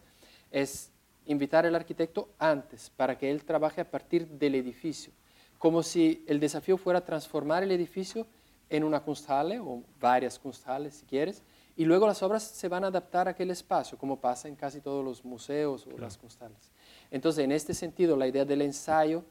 es 0.51 0.91
invitar 1.25 1.65
al 1.65 1.75
arquitecto 1.75 2.29
antes 2.37 2.91
para 2.95 3.17
que 3.17 3.31
él 3.31 3.43
trabaje 3.43 3.81
a 3.81 3.89
partir 3.89 4.27
del 4.27 4.55
edificio, 4.55 5.11
como 5.57 5.81
si 5.81 6.23
el 6.27 6.39
desafío 6.39 6.77
fuera 6.77 7.03
transformar 7.03 7.63
el 7.63 7.71
edificio 7.71 8.27
en 8.69 8.83
una 8.83 9.01
Kunsthalle 9.01 9.59
o 9.59 9.83
varias 9.99 10.37
Kunsthalles 10.37 10.93
si 10.93 11.05
quieres, 11.05 11.41
y 11.75 11.85
luego 11.85 12.05
las 12.05 12.21
obras 12.21 12.43
se 12.43 12.67
van 12.67 12.83
a 12.83 12.87
adaptar 12.87 13.27
a 13.27 13.31
aquel 13.31 13.49
espacio, 13.49 13.97
como 13.97 14.21
pasa 14.21 14.47
en 14.47 14.55
casi 14.55 14.81
todos 14.81 15.03
los 15.03 15.25
museos 15.25 15.87
o 15.87 15.97
las 15.97 16.15
Kunsthalles. 16.15 16.71
Entonces, 17.09 17.43
en 17.43 17.51
este 17.51 17.73
sentido, 17.73 18.15
la 18.15 18.27
idea 18.27 18.45
del 18.45 18.61
ensayo 18.61 19.23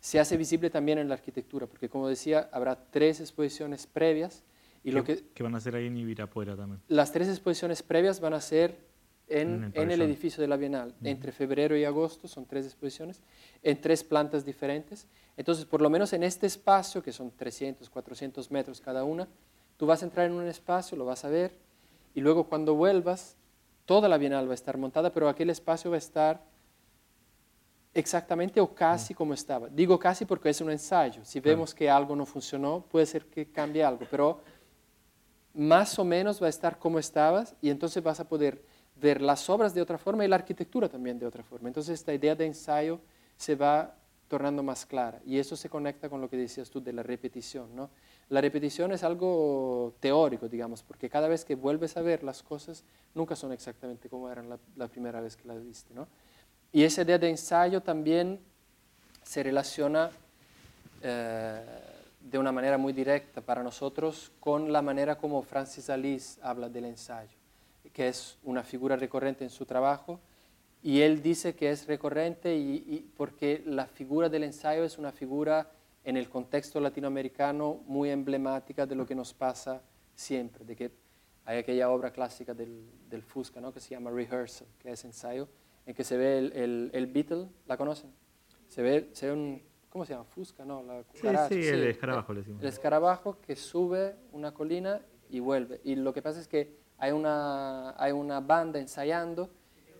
se 0.00 0.18
hace 0.18 0.36
visible 0.36 0.70
también 0.70 0.98
en 0.98 1.08
la 1.08 1.14
arquitectura, 1.14 1.68
porque 1.68 1.88
como 1.88 2.08
decía, 2.08 2.48
habrá 2.52 2.74
tres 2.90 3.20
exposiciones 3.20 3.86
previas 3.86 4.42
y 4.84 4.92
lo 4.92 5.02
que, 5.02 5.24
van 5.40 5.54
a 5.54 5.58
hacer 5.58 5.74
ahí 5.74 5.86
en 5.86 5.96
Ibirapuera 5.96 6.54
también. 6.56 6.80
Las 6.88 7.10
tres 7.10 7.28
exposiciones 7.28 7.82
previas 7.82 8.20
van 8.20 8.34
a 8.34 8.40
ser 8.40 8.76
en, 9.28 9.72
en, 9.74 9.90
el, 9.90 10.02
edificio 10.02 10.42
de 10.42 10.46
la 10.46 10.58
Bienal. 10.58 10.94
Entre 11.02 11.32
febrero 11.32 11.74
y 11.76 11.84
agosto 11.84 12.28
son 12.28 12.44
tres 12.44 12.66
exposiciones, 12.66 13.22
en 13.62 13.80
tres 13.80 14.04
plantas 14.04 14.44
diferentes. 14.44 15.06
Entonces, 15.38 15.64
por 15.64 15.80
lo 15.80 15.88
menos 15.88 16.12
en 16.12 16.22
este 16.22 16.46
espacio, 16.46 17.02
que 17.02 17.12
son 17.12 17.30
300, 17.30 17.88
400 17.88 18.50
metros 18.50 18.80
cada 18.80 19.04
una, 19.04 19.26
tú 19.78 19.86
vas 19.86 20.02
a 20.02 20.04
entrar 20.04 20.26
en 20.26 20.32
un 20.32 20.46
espacio, 20.46 20.96
lo 20.98 21.06
vas 21.06 21.24
a 21.24 21.28
ver, 21.28 21.52
y 22.14 22.20
luego 22.20 22.44
cuando 22.44 22.74
vuelvas, 22.74 23.36
toda 23.86 24.08
la 24.08 24.18
bienal 24.18 24.46
va 24.46 24.52
a 24.52 24.54
estar 24.54 24.76
montada, 24.76 25.12
pero 25.12 25.28
aquel 25.28 25.50
espacio 25.50 25.90
va 25.90 25.96
a 25.96 25.98
estar 25.98 26.44
exactamente 27.94 28.60
o 28.60 28.74
casi 28.74 29.14
como 29.14 29.34
estaba. 29.34 29.68
Digo 29.68 29.98
casi 29.98 30.24
porque 30.24 30.50
es 30.50 30.60
un 30.60 30.70
ensayo. 30.70 31.24
Si 31.24 31.40
vemos 31.40 31.74
que 31.74 31.88
algo 31.88 32.14
no 32.14 32.26
funcionó, 32.26 32.84
puede 32.88 33.06
ser 33.06 33.26
que 33.26 33.50
cambie 33.50 33.82
algo, 33.82 34.06
pero 34.10 34.40
más 35.54 35.98
o 35.98 36.04
menos 36.04 36.42
va 36.42 36.46
a 36.46 36.50
estar 36.50 36.78
como 36.78 36.98
estabas 36.98 37.54
y 37.62 37.70
entonces 37.70 38.02
vas 38.02 38.20
a 38.20 38.28
poder 38.28 38.62
ver 39.00 39.20
las 39.20 39.48
obras 39.48 39.74
de 39.74 39.80
otra 39.80 39.98
forma 39.98 40.24
y 40.24 40.28
la 40.28 40.36
arquitectura 40.36 40.88
también 40.88 41.18
de 41.18 41.26
otra 41.26 41.42
forma. 41.42 41.68
Entonces 41.68 41.94
esta 41.94 42.12
idea 42.12 42.34
de 42.34 42.46
ensayo 42.46 43.00
se 43.36 43.54
va 43.54 43.94
tornando 44.28 44.62
más 44.62 44.86
clara 44.86 45.20
y 45.24 45.38
eso 45.38 45.56
se 45.56 45.68
conecta 45.68 46.08
con 46.08 46.20
lo 46.20 46.28
que 46.28 46.36
decías 46.36 46.70
tú 46.70 46.82
de 46.82 46.92
la 46.92 47.02
repetición. 47.02 47.74
¿no? 47.74 47.90
La 48.30 48.40
repetición 48.40 48.92
es 48.92 49.04
algo 49.04 49.94
teórico, 50.00 50.48
digamos, 50.48 50.82
porque 50.82 51.08
cada 51.08 51.28
vez 51.28 51.44
que 51.44 51.54
vuelves 51.54 51.96
a 51.96 52.02
ver 52.02 52.24
las 52.24 52.42
cosas 52.42 52.84
nunca 53.14 53.36
son 53.36 53.52
exactamente 53.52 54.08
como 54.08 54.30
eran 54.30 54.48
la, 54.48 54.88
primera 54.88 55.20
vez 55.20 55.36
que 55.36 55.46
las 55.46 55.64
viste. 55.64 55.94
¿no? 55.94 56.08
Y 56.72 56.82
esa 56.82 57.02
idea 57.02 57.18
de 57.18 57.30
ensayo 57.30 57.80
también 57.80 58.40
se 59.22 59.42
relaciona 59.42 60.10
eh, 61.02 61.93
de 62.24 62.38
una 62.38 62.52
manera 62.52 62.78
muy 62.78 62.94
directa 62.94 63.42
para 63.42 63.62
nosotros 63.62 64.32
con 64.40 64.72
la 64.72 64.80
manera 64.80 65.18
como 65.18 65.42
Francis 65.42 65.90
Alice 65.90 66.40
habla 66.42 66.70
del 66.70 66.86
ensayo, 66.86 67.36
que 67.92 68.08
es 68.08 68.38
una 68.44 68.62
figura 68.62 68.96
recurrente 68.96 69.44
en 69.44 69.50
su 69.50 69.66
trabajo. 69.66 70.20
Y 70.82 71.02
él 71.02 71.22
dice 71.22 71.54
que 71.54 71.70
es 71.70 71.86
recurrente 71.86 72.56
y, 72.56 73.10
porque 73.16 73.62
la 73.66 73.86
figura 73.86 74.28
del 74.28 74.44
ensayo 74.44 74.84
es 74.84 74.98
una 74.98 75.12
figura 75.12 75.70
en 76.02 76.16
el 76.16 76.30
contexto 76.30 76.80
latinoamericano 76.80 77.82
muy 77.86 78.10
emblemática 78.10 78.86
de 78.86 78.94
lo 78.94 79.06
que 79.06 79.14
nos 79.14 79.34
pasa 79.34 79.82
siempre, 80.14 80.64
de 80.64 80.76
que 80.76 80.90
hay 81.44 81.58
aquella 81.58 81.90
obra 81.90 82.10
clásica 82.10 82.54
del, 82.54 82.86
del 83.08 83.22
Fusca, 83.22 83.60
¿no? 83.60 83.72
que 83.72 83.80
se 83.80 83.90
llama 83.90 84.10
Rehearsal, 84.10 84.66
que 84.78 84.92
es 84.92 85.04
ensayo, 85.04 85.48
en 85.84 85.94
que 85.94 86.04
se 86.04 86.16
ve 86.16 86.38
el, 86.38 86.52
el, 86.52 86.90
el 86.94 87.06
Beatle, 87.06 87.48
¿la 87.66 87.76
conocen? 87.76 88.10
Se 88.68 88.82
ve, 88.82 89.10
se 89.12 89.26
ve 89.26 89.32
un, 89.32 89.62
¿cómo 89.94 90.04
se 90.04 90.12
llama? 90.12 90.24
Fusca, 90.24 90.64
¿no? 90.64 90.82
La 90.82 91.04
sí, 91.48 91.62
sí, 91.62 91.68
el 91.68 91.84
escarabajo 91.84 92.32
le 92.32 92.40
decimos. 92.40 92.60
El 92.60 92.68
escarabajo 92.68 93.38
que 93.40 93.54
sube 93.54 94.16
una 94.32 94.52
colina 94.52 95.00
y 95.30 95.38
vuelve. 95.38 95.80
Y 95.84 95.94
lo 95.94 96.12
que 96.12 96.20
pasa 96.20 96.40
es 96.40 96.48
que 96.48 96.76
hay 96.98 97.12
una, 97.12 97.94
hay 97.96 98.10
una 98.10 98.40
banda 98.40 98.80
ensayando 98.80 99.50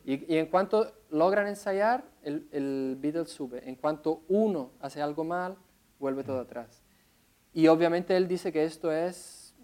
y, 0.05 0.35
y 0.35 0.39
en 0.39 0.47
cuanto 0.47 0.93
logran 1.11 1.47
ensayar, 1.47 2.03
el, 2.23 2.49
el 2.51 2.97
Beatle 2.99 3.27
sube. 3.27 3.69
En 3.69 3.77
cuanto 3.77 4.25
uno 4.27 4.73
hace 4.81 5.01
algo 5.01 5.23
mal, 5.23 5.57
vuelve 6.01 6.25
todo 6.25 6.41
atrás. 6.41 6.83
Y 7.53 7.69
obviamente 7.69 8.17
él 8.17 8.27
dice 8.27 8.51
que 8.51 8.65
esto 8.65 8.91
es, 8.91 9.55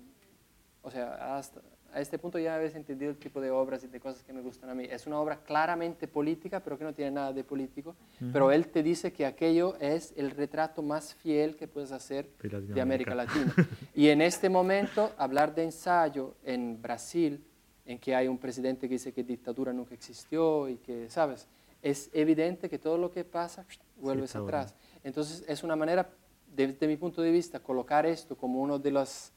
o 0.82 0.92
sea, 0.92 1.36
hasta, 1.36 1.60
a 1.92 2.00
este 2.00 2.18
punto 2.18 2.38
ya 2.38 2.54
habéis 2.54 2.74
entendido 2.74 3.10
el 3.10 3.18
tipo 3.18 3.40
de 3.40 3.50
obras 3.50 3.82
y 3.84 3.88
de 3.88 4.00
cosas 4.00 4.22
que 4.22 4.32
me 4.32 4.40
gustan 4.40 4.70
a 4.70 4.74
mí. 4.74 4.86
Es 4.88 5.06
una 5.06 5.18
obra 5.18 5.42
claramente 5.42 6.08
política, 6.08 6.60
pero 6.60 6.78
que 6.78 6.84
no 6.84 6.92
tiene 6.92 7.10
nada 7.10 7.32
de 7.32 7.44
político. 7.44 7.96
Pero 8.32 8.52
él 8.52 8.68
te 8.68 8.82
dice 8.82 9.12
que 9.12 9.26
aquello 9.26 9.76
es 9.80 10.12
el 10.16 10.30
retrato 10.30 10.82
más 10.82 11.14
fiel 11.14 11.56
que 11.56 11.68
puedes 11.68 11.92
hacer 11.92 12.30
de 12.38 12.80
América 12.80 13.14
Latina. 13.14 13.52
y 13.94 14.08
en 14.08 14.22
este 14.22 14.48
momento, 14.48 15.12
hablar 15.16 15.54
de 15.54 15.64
ensayo 15.64 16.34
en 16.44 16.80
Brasil, 16.80 17.44
en 17.84 17.98
que 17.98 18.14
hay 18.14 18.28
un 18.28 18.38
presidente 18.38 18.88
que 18.88 18.94
dice 18.94 19.12
que 19.12 19.24
dictadura 19.24 19.72
nunca 19.72 19.94
existió 19.94 20.68
y 20.68 20.76
que, 20.76 21.08
¿sabes? 21.10 21.48
Es 21.82 22.10
evidente 22.12 22.68
que 22.68 22.78
todo 22.78 22.98
lo 22.98 23.10
que 23.10 23.24
pasa 23.24 23.66
vuelves 23.96 24.36
atrás. 24.36 24.74
Entonces, 25.02 25.44
es 25.48 25.62
una 25.62 25.76
manera, 25.76 26.10
desde 26.46 26.86
mi 26.86 26.96
punto 26.96 27.22
de 27.22 27.30
vista, 27.30 27.60
colocar 27.60 28.06
esto 28.06 28.36
como 28.36 28.60
uno 28.60 28.78
de 28.78 28.90
los 28.90 29.32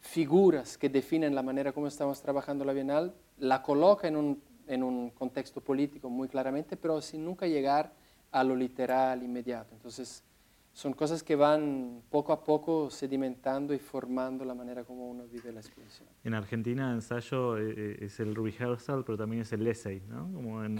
figuras 0.00 0.78
que 0.78 0.88
definen 0.88 1.34
la 1.34 1.42
manera 1.42 1.72
como 1.72 1.86
estamos 1.86 2.20
trabajando 2.22 2.64
la 2.64 2.72
Bienal, 2.72 3.14
la 3.38 3.62
coloca 3.62 4.08
en 4.08 4.16
un, 4.16 4.42
en 4.66 4.82
un 4.82 5.10
contexto 5.10 5.60
político 5.60 6.08
muy 6.08 6.28
claramente, 6.28 6.76
pero 6.76 7.00
sin 7.00 7.24
nunca 7.24 7.46
llegar 7.46 7.92
a 8.30 8.44
lo 8.44 8.54
literal 8.54 9.22
inmediato. 9.22 9.74
Entonces, 9.74 10.22
son 10.72 10.92
cosas 10.92 11.24
que 11.24 11.34
van 11.34 12.02
poco 12.08 12.32
a 12.32 12.44
poco 12.44 12.88
sedimentando 12.88 13.74
y 13.74 13.78
formando 13.78 14.44
la 14.44 14.54
manera 14.54 14.84
como 14.84 15.10
uno 15.10 15.24
vive 15.26 15.50
la 15.50 15.60
exposición. 15.60 16.08
En 16.22 16.34
Argentina, 16.34 16.92
ensayo 16.92 17.58
eh, 17.58 17.74
eh, 17.76 17.96
es 18.02 18.20
el 18.20 18.34
rehearsal, 18.34 19.04
pero 19.04 19.18
también 19.18 19.42
es 19.42 19.52
el 19.52 19.66
essay, 19.66 20.02
¿no? 20.08 20.30
Como 20.32 20.64
en, 20.64 20.78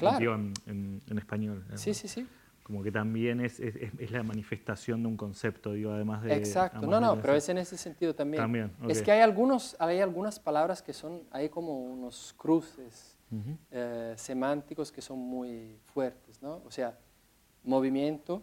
en, 0.66 1.03
en, 1.07 1.19
español. 1.19 1.65
Sí, 1.74 1.95
sí, 1.95 2.07
sí 2.07 2.27
como 2.69 2.82
que 2.82 2.93
también 2.93 3.40
es, 3.40 3.59
es, 3.61 3.77
es, 3.99 4.11
la 4.11 4.23
manifestación 4.23 5.03
de 5.03 5.09
un 5.09 5.16
concepto, 5.16 5.73
digo, 5.73 5.90
además 5.90 6.23
de... 6.23 6.35
Exacto, 6.35 6.86
no, 6.86 7.01
no, 7.01 7.19
pero 7.19 7.35
es 7.35 7.49
en 7.49 7.57
ese 7.57 7.78
sentido 7.78 8.15
también. 8.15 8.43
también 8.43 8.70
Es 8.86 9.01
que 9.01 9.11
hay, 9.11 9.23
algunos, 9.23 9.74
hay 9.78 10.01
algunas 10.01 10.39
palabras 10.39 10.82
que 10.82 10.93
son, 10.93 11.23
hay 11.31 11.49
como 11.49 11.82
unos 11.82 12.35
cruces 12.36 13.16
eh, 13.70 14.12
semánticos 14.16 14.93
que 14.93 15.01
son 15.01 15.19
muy 15.19 15.78
fuertes, 15.82 16.43
¿no? 16.43 16.61
O 16.66 16.70
sea, 16.70 16.99
movimiento 17.65 18.43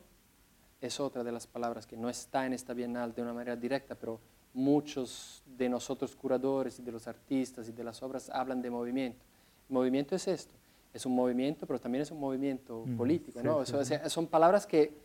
es 0.81 0.99
otra 0.99 1.23
de 1.23 1.31
las 1.31 1.45
palabras 1.45 1.85
que 1.85 1.95
no 1.95 2.10
está 2.10 2.47
en 2.47 2.53
esta 2.53 2.73
bienal 2.73 3.14
de 3.14 3.22
una 3.22 3.31
manera 3.31 3.56
directa, 3.56 3.93
pero 3.93 4.19
muchos 4.56 5.43
de 5.45 5.69
nosotros 5.69 6.15
curadores 6.15 6.80
y 6.80 6.81
de 6.81 6.91
los 6.91 7.07
artistas 7.07 7.69
y 7.69 7.73
de 7.73 7.84
las 7.84 8.02
obras 8.02 8.31
hablan 8.31 8.64
de 8.64 8.72
movimiento. 8.72 9.23
movimiento 9.69 10.15
es 10.15 10.27
esto 10.27 10.56
es 10.95 11.05
un 11.05 11.13
movimiento, 11.13 11.67
pero 11.67 11.77
también 11.77 12.03
es 12.03 12.11
un 12.11 12.22
movimiento 12.22 12.85
político. 12.95 13.43
¿no? 13.43 13.65
son 13.65 14.27
palabras 14.27 14.65
que 14.65 14.97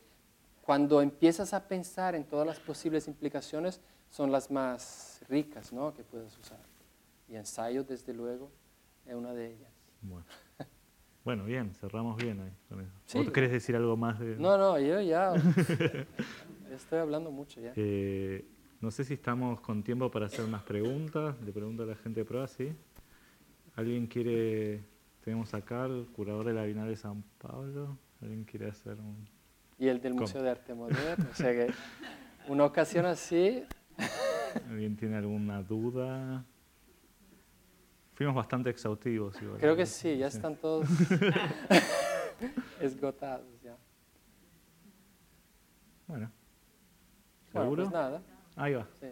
cuando 0.63 1.03
empiezas 1.03 1.53
a 1.53 1.67
pensar 1.67 2.15
en 2.15 2.23
todas 2.25 2.47
las 2.47 2.61
posibles 2.61 3.09
implicaciones 3.09 3.81
son 4.09 4.31
las 4.31 4.53
más 4.53 5.21
ricas 5.29 5.73
¿no? 5.73 5.93
que 5.93 6.05
puedes 6.05 6.39
usar. 6.39 6.61
Y 7.29 7.35
ensayo, 7.35 7.83
desde 7.83 8.15
luego, 8.15 8.53
es 9.05 9.15
una 9.15 9.35
de 9.35 9.53
ellas. 9.53 9.73
Bueno, 11.25 11.45
bien, 11.45 11.75
cerramos 11.75 12.17
bien 12.17 12.41
ahí 12.41 12.53
con 12.69 12.81
eso. 12.81 13.29
¿O 13.29 13.33
querés 13.33 13.51
decir 13.51 13.75
algo 13.75 13.97
más? 13.97 14.21
De... 14.21 14.37
No, 14.37 14.57
no, 14.57 14.79
yo 14.79 15.01
ya 15.03 15.35
estoy 16.73 17.01
hablando 17.01 17.33
mucho 17.33 17.61
ya. 17.61 17.73
Eh, 17.75 18.45
no 18.81 18.93
sé 18.93 19.05
si 19.05 19.15
estamos 19.15 19.61
con 19.61 19.83
tiempo 19.83 20.09
para 20.09 20.27
hacer 20.27 20.45
unas 20.45 20.63
preguntas. 20.63 21.35
Le 21.45 21.51
pregunto 21.51 21.83
a 21.83 21.87
la 21.87 21.97
gente 21.97 22.21
de 22.21 22.25
prueba, 22.25 22.47
¿sí? 22.47 22.73
¿Alguien 23.75 24.07
quiere 24.07 24.85
tenemos 25.21 25.53
acá 25.55 25.87
el 25.87 26.07
curador 26.13 26.47
de 26.47 26.55
la 26.55 26.65
Bienal 26.65 26.89
de 26.89 26.97
San 26.97 27.23
Pablo. 27.39 27.99
¿Alguien 28.21 28.45
quiere 28.45 28.69
hacer 28.69 28.99
un...? 28.99 29.29
Y 29.79 29.89
el 29.89 30.01
del 30.01 30.15
Museo 30.15 30.43
de 30.43 30.51
Arte 30.51 30.75
Moderno. 30.75 31.27
o 31.31 31.35
sea 31.35 31.53
que 31.53 31.73
una 32.49 32.65
ocasión 32.65 33.07
así... 33.07 33.65
¿Alguien 34.69 34.97
tiene 34.97 35.17
alguna 35.17 35.63
duda? 35.63 36.45
Fuimos 38.15 38.35
bastante 38.35 38.69
exhaustivos. 38.69 39.37
Creo 39.59 39.77
que 39.77 39.87
sí, 39.87 40.19
ya 40.19 40.27
están 40.27 40.57
todos 40.57 40.87
esgotados 42.81 43.63
ya. 43.63 43.77
Bueno. 46.07 46.31
¿Seguro? 47.53 47.69
Bueno, 47.69 47.91
pues 47.91 47.93
nada. 47.93 48.23
Ahí 48.57 48.75
va. 48.75 48.87
Sí. 49.01 49.07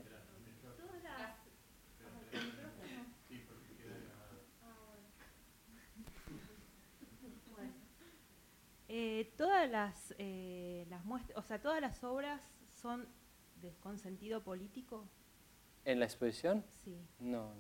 Eh, 8.89 9.35
todas 9.37 9.69
las, 9.69 10.15
eh, 10.17 10.87
las 10.89 11.05
muestras, 11.05 11.39
o 11.39 11.43
sea, 11.43 11.61
todas 11.61 11.81
las 11.81 12.03
obras 12.03 12.41
son 12.73 13.07
de, 13.61 13.75
con 13.81 13.99
sentido 13.99 14.43
político. 14.43 15.07
¿En 15.85 16.01
la 16.01 16.07
exposición? 16.07 16.65
Sí. 16.85 16.99
No, 17.19 17.53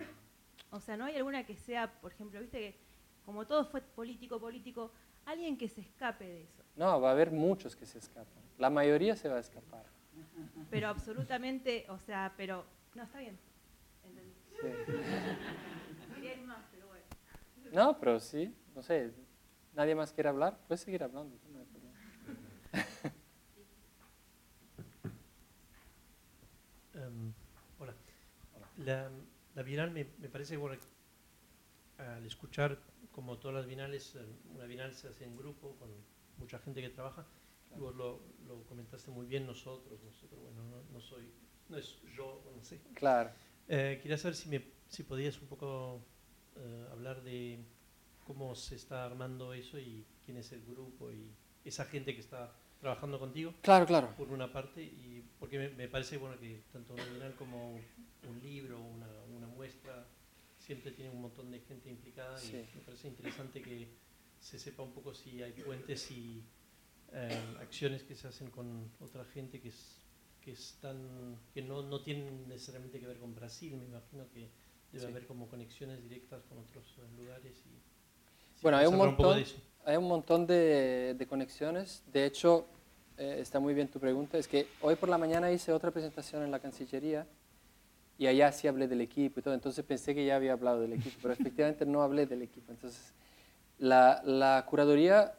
O 0.70 0.80
sea, 0.80 0.96
¿no 0.96 1.04
hay 1.04 1.16
alguna 1.16 1.44
que 1.44 1.56
sea, 1.56 2.00
por 2.00 2.12
ejemplo, 2.12 2.40
viste 2.40 2.58
que 2.58 2.76
como 3.24 3.46
todo 3.46 3.66
fue 3.66 3.82
político, 3.82 4.40
político, 4.40 4.90
alguien 5.26 5.58
que 5.58 5.68
se 5.68 5.82
escape 5.82 6.24
de 6.24 6.42
eso? 6.44 6.62
No, 6.76 6.98
va 7.00 7.10
a 7.10 7.12
haber 7.12 7.30
muchos 7.30 7.76
que 7.76 7.84
se 7.84 7.98
escapan. 7.98 8.42
La 8.56 8.70
mayoría 8.70 9.14
se 9.14 9.28
va 9.28 9.36
a 9.36 9.40
escapar. 9.40 9.84
Pero 10.70 10.88
absolutamente, 10.88 11.84
o 11.90 11.98
sea, 11.98 12.32
pero... 12.36 12.64
No, 12.94 13.02
está 13.02 13.18
bien. 13.18 13.38
Entendí. 14.02 14.32
Sí. 14.50 14.66
más, 16.46 16.64
pero 16.70 16.86
bueno. 16.88 17.04
No, 17.70 17.98
pero 17.98 18.18
sí, 18.18 18.54
no 18.74 18.82
sé, 18.82 19.12
¿Nadie 19.78 19.94
más 19.94 20.12
quiere 20.12 20.28
hablar? 20.28 20.58
Puedes 20.66 20.80
seguir 20.80 21.04
hablando. 21.04 21.38
Em, 26.94 27.32
hola. 27.78 27.94
La, 28.78 29.08
la 29.54 29.62
Bienal 29.62 29.92
me, 29.92 30.04
me 30.18 30.28
parece, 30.28 30.56
bueno, 30.56 30.76
al 31.96 32.26
escuchar 32.26 32.80
como 33.12 33.38
todas 33.38 33.54
las 33.54 33.66
bienales, 33.66 34.16
eh, 34.16 34.26
una 34.52 34.64
bienal 34.64 34.92
se 34.94 35.06
hace 35.06 35.24
en 35.24 35.36
grupo 35.36 35.76
con 35.76 35.90
mucha 36.38 36.58
gente 36.58 36.82
que 36.82 36.88
trabaja, 36.88 37.24
y 37.76 37.78
vos 37.78 37.94
lo, 37.94 38.20
lo, 38.48 38.64
comentaste 38.64 39.12
muy 39.12 39.26
bien 39.26 39.46
nosotros, 39.46 40.02
nosotros, 40.02 40.40
bueno, 40.40 40.64
no, 40.64 40.82
no, 40.92 41.00
soy, 41.00 41.30
no 41.68 41.76
es 41.76 42.02
yo, 42.16 42.42
no 42.56 42.64
sé. 42.64 42.80
Claro. 42.94 43.30
Eh, 43.68 44.00
quería 44.02 44.18
saber 44.18 44.34
si, 44.34 44.48
me, 44.48 44.60
si 44.88 45.04
podías 45.04 45.40
un 45.40 45.46
poco 45.46 46.02
eh, 46.56 46.88
hablar 46.90 47.22
de 47.22 47.64
cómo 48.28 48.54
se 48.54 48.76
está 48.76 49.04
armando 49.06 49.54
eso 49.54 49.78
y 49.78 50.04
quién 50.24 50.36
es 50.36 50.52
el 50.52 50.62
grupo 50.66 51.10
y 51.10 51.32
esa 51.64 51.86
gente 51.86 52.14
que 52.14 52.20
está 52.20 52.54
trabajando 52.78 53.18
contigo. 53.18 53.54
Claro, 53.62 53.86
claro. 53.86 54.14
Por 54.16 54.28
una 54.30 54.52
parte, 54.52 54.82
y 54.82 55.24
porque 55.40 55.70
me, 55.70 55.88
parece 55.88 56.18
bueno 56.18 56.38
que 56.38 56.62
tanto 56.72 56.92
una 56.92 57.04
bienal 57.06 57.34
como 57.34 57.72
un 58.28 58.40
libro, 58.42 58.78
una, 58.80 59.08
una 59.34 59.46
muestra, 59.48 60.06
siempre 60.58 60.92
tiene 60.92 61.10
un 61.10 61.22
montón 61.22 61.50
de 61.50 61.60
gente 61.60 61.88
implicada 61.88 62.36
Sí. 62.38 62.56
y 62.56 62.76
me 62.76 62.82
parece 62.84 63.08
interesante 63.08 63.62
que 63.62 63.88
se 64.38 64.58
sepa 64.58 64.82
un 64.82 64.92
poco 64.92 65.14
si 65.14 65.42
hay 65.42 65.52
puentes 65.52 66.10
y 66.10 66.44
eh, 67.12 67.56
acciones 67.60 68.02
que 68.02 68.14
se 68.14 68.28
hacen 68.28 68.50
con 68.50 68.92
otra 69.00 69.24
gente 69.24 69.58
que, 69.60 69.68
es, 69.70 70.04
que, 70.42 70.52
están, 70.52 71.38
que 71.54 71.62
no, 71.62 71.82
no 71.82 72.02
tienen 72.02 72.46
necesariamente 72.46 73.00
que 73.00 73.06
ver 73.06 73.18
con 73.18 73.34
Brasil, 73.34 73.74
me 73.76 73.86
imagino 73.86 74.28
que 74.28 74.50
debe 74.92 75.04
Sí. 75.06 75.10
haber 75.10 75.26
como 75.26 75.48
conexiones 75.48 76.02
directas 76.02 76.42
con 76.44 76.58
otros 76.58 76.84
eh, 76.98 77.02
lugares. 77.16 77.56
Y, 77.66 77.97
Bueno, 78.62 78.78
hay 78.78 78.86
un 78.86 78.92
pensar 78.92 79.10
poco 79.10 79.22
montón, 79.22 79.36
de 79.36 79.42
eso. 79.42 79.56
hay 79.84 79.96
un 79.96 80.08
montón 80.08 80.46
de, 80.46 81.14
de 81.16 81.26
conexiones. 81.26 82.02
De 82.12 82.24
hecho, 82.26 82.66
eh, 83.16 83.38
está 83.40 83.60
muy 83.60 83.74
bien 83.74 83.88
tu 83.88 83.98
pregunta. 84.00 84.38
Es 84.38 84.48
que 84.48 84.68
hoy 84.80 84.94
por 84.96 85.08
la 85.08 85.18
mañana 85.18 85.50
hice 85.50 85.72
otra 85.72 85.90
presentación 85.90 86.42
en 86.42 86.50
la 86.50 86.58
Cancillería 86.58 87.26
y 88.16 88.26
allá 88.26 88.50
sí 88.52 88.66
hablé 88.68 88.88
del 88.88 89.00
equipo 89.00 89.40
y 89.40 89.42
todo. 89.42 89.54
Entonces 89.54 89.84
pensé 89.84 90.14
que 90.14 90.24
ya 90.26 90.36
había 90.36 90.52
hablado 90.52 90.80
del 90.80 90.92
equipo, 90.92 91.16
pero 91.22 91.34
efectivamente 91.38 91.86
no 91.86 92.02
hablé 92.02 92.26
del 92.26 92.42
equipo. 92.42 92.72
Entonces, 92.72 93.12
la, 93.78 94.20
la 94.24 94.64
curaduría 94.68 95.34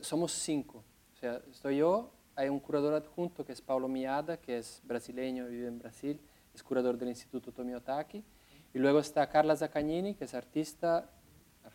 somos 0.00 0.32
cinco. 0.32 0.82
O 1.14 1.16
sea, 1.20 1.40
estoy 1.50 1.76
yo, 1.78 2.10
hay 2.34 2.48
un 2.48 2.58
curador 2.58 2.94
adjunto 2.94 3.44
que 3.44 3.52
es 3.52 3.60
Paulo 3.60 3.86
Miada, 3.88 4.38
que 4.38 4.56
es 4.58 4.80
brasileño, 4.84 5.46
vive 5.46 5.68
en 5.68 5.78
Brasil, 5.78 6.18
es 6.54 6.62
curador 6.62 6.96
del 6.96 7.10
Instituto 7.10 7.52
Tomiotaki. 7.52 8.24
Y 8.72 8.78
luego 8.78 9.00
está 9.00 9.28
Carla 9.28 9.56
Zaccagnini, 9.56 10.14
que 10.14 10.24
es 10.24 10.34
artista 10.34 11.10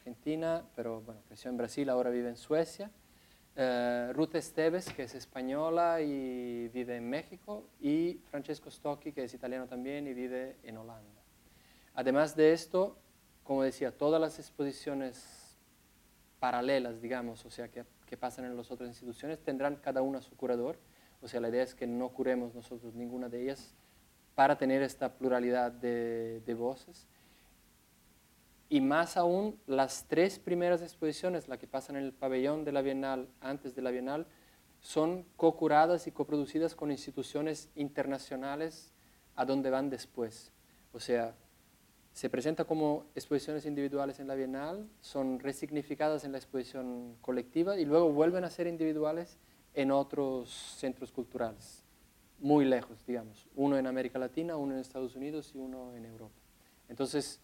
argentina, 0.05 0.63
pero 0.75 1.01
bueno, 1.01 1.19
creció 1.27 1.49
en 1.49 1.57
Brasil, 1.57 1.89
ahora 1.89 2.11
vive 2.11 2.29
en 2.29 2.35
Suecia. 2.35 2.91
Eh, 3.55 4.11
Ruth 4.13 4.35
Esteves, 4.35 4.93
que 4.93 5.01
es 5.01 5.15
española 5.15 5.99
y 5.99 6.67
vive 6.67 6.97
en 6.97 7.09
México. 7.09 7.63
Y 7.81 8.21
Francesco 8.29 8.69
Stocchi, 8.69 9.13
que 9.13 9.23
es 9.23 9.33
italiano 9.33 9.65
también 9.65 10.05
y 10.05 10.13
vive 10.13 10.57
en 10.61 10.77
Holanda. 10.77 11.23
Además 11.95 12.35
de 12.35 12.53
esto, 12.53 12.99
como 13.43 13.63
decía, 13.63 13.97
todas 13.97 14.21
las 14.21 14.37
exposiciones 14.37 15.57
paralelas, 16.39 17.01
digamos, 17.01 17.43
o 17.43 17.49
sea, 17.49 17.69
que, 17.69 17.83
que 18.05 18.15
pasan 18.15 18.45
en 18.45 18.55
las 18.55 18.69
otras 18.69 18.89
instituciones, 18.89 19.39
tendrán 19.39 19.77
cada 19.77 20.03
una 20.03 20.21
su 20.21 20.35
curador. 20.37 20.77
O 21.23 21.27
sea, 21.27 21.41
la 21.41 21.49
idea 21.49 21.63
es 21.63 21.73
que 21.73 21.87
no 21.87 22.09
curemos 22.09 22.53
nosotros 22.53 22.93
ninguna 22.93 23.27
de 23.27 23.41
ellas 23.41 23.73
para 24.35 24.55
tener 24.55 24.83
esta 24.83 25.17
pluralidad 25.17 25.71
de, 25.71 26.43
de 26.45 26.53
voces. 26.53 27.07
Y 28.67 28.81
más 28.81 29.15
aún, 29.15 29.59
las 29.67 30.07
tres 30.07 30.39
primeras 30.39 30.81
exposiciones, 30.81 31.47
las 31.47 31.59
que 31.59 31.67
pasan 31.67 31.97
en 31.97 32.03
el 32.03 32.13
pabellón 32.13 32.65
de 32.65 32.71
la 32.71 32.81
Bienal, 32.81 33.29
antes 33.39 33.75
de 33.75 33.81
la 33.81 33.91
Bienal, 33.91 34.25
son 34.81 35.25
co-curadas 35.35 36.07
y 36.07 36.11
coproducidas 36.11 36.75
con 36.75 36.91
instituciones 36.91 37.69
internacionales 37.75 38.93
a 39.35 39.45
donde 39.45 39.69
van 39.69 39.89
después. 39.89 40.51
O 40.93 40.99
sea, 40.99 41.35
se 42.13 42.29
presenta 42.29 42.63
como 42.63 43.05
exposiciones 43.13 43.65
individuales 43.65 44.19
en 44.19 44.27
la 44.27 44.35
Bienal, 44.35 44.87
son 45.01 45.39
resignificadas 45.39 46.23
en 46.23 46.31
la 46.31 46.37
exposición 46.37 47.17
colectiva 47.21 47.77
y 47.77 47.85
luego 47.85 48.11
vuelven 48.13 48.45
a 48.45 48.49
ser 48.49 48.67
individuales 48.67 49.37
en 49.73 49.91
otros 49.91 50.49
centros 50.77 51.11
culturales, 51.11 51.83
muy 52.39 52.63
lejos, 52.63 53.05
digamos. 53.05 53.47
Uno 53.55 53.77
en 53.77 53.85
América 53.85 54.17
Latina, 54.17 54.55
uno 54.55 54.73
en 54.73 54.79
Estados 54.79 55.15
Unidos 55.15 55.51
y 55.53 55.57
uno 55.57 55.93
en 55.93 56.05
Europa. 56.05 56.39
Entonces, 56.87 57.41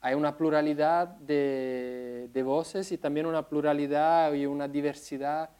hay 0.00 0.14
una 0.14 0.36
pluralidad 0.36 1.08
de, 1.08 2.28
de 2.32 2.42
voces 2.42 2.92
y 2.92 2.98
también 2.98 3.26
una 3.26 3.48
pluralidad 3.48 4.32
y 4.32 4.46
una 4.46 4.68
diversidad 4.68 5.50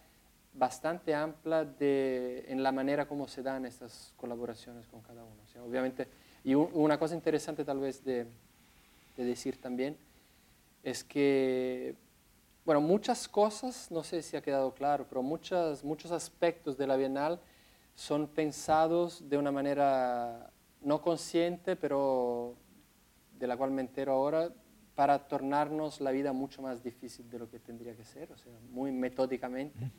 bastante 0.55 1.15
amplia 1.15 1.65
de, 1.65 2.45
en 2.49 2.63
la 2.63 2.73
manera 2.73 3.07
como 3.07 3.29
se 3.29 3.43
dan 3.43 3.65
estas 3.67 4.13
colaboraciones 4.17 4.87
con 4.89 5.01
cada 5.03 5.23
uno. 5.25 5.43
O 5.45 5.47
sea, 5.47 5.63
obviamente, 5.63 6.09
y 6.45 6.55
un- 6.55 6.71
una 6.73 6.99
cosa 6.99 7.15
interesante 7.15 7.65
tal 7.65 7.79
vez 7.81 8.05
de, 8.05 8.27
de 9.17 9.25
decir 9.25 9.61
también 9.61 9.97
es 10.83 11.03
que, 11.05 11.95
bueno, 12.65 12.81
muchas 12.81 13.29
cosas, 13.29 13.91
no 13.91 14.03
sé 14.05 14.23
si 14.23 14.37
ha 14.37 14.43
quedado 14.43 14.73
claro, 14.75 15.07
pero 15.09 15.23
muchas, 15.23 15.83
muchos 15.85 16.11
aspectos 16.13 16.77
de 16.79 16.87
la 16.87 16.97
Bienal 16.97 17.41
son 17.95 18.29
pensados 18.29 19.29
de 19.29 19.37
una 19.37 19.51
manera 19.51 20.51
no 20.83 21.03
consciente, 21.03 21.75
pero 21.75 22.55
de 23.39 23.47
la 23.47 23.57
cual 23.57 23.71
me 23.71 23.83
entero 23.83 24.13
ahora, 24.13 24.51
para 24.95 25.29
tornarnos 25.29 26.01
la 26.01 26.11
vida 26.11 26.33
mucho 26.33 26.61
más 26.61 26.83
difícil 26.83 27.31
de 27.31 27.39
lo 27.39 27.49
que 27.49 27.61
tendría 27.61 27.95
que 27.95 28.05
ser, 28.05 28.33
o 28.33 28.37
sea, 28.37 28.53
muy 28.71 28.93
metódicamente. 28.93 29.91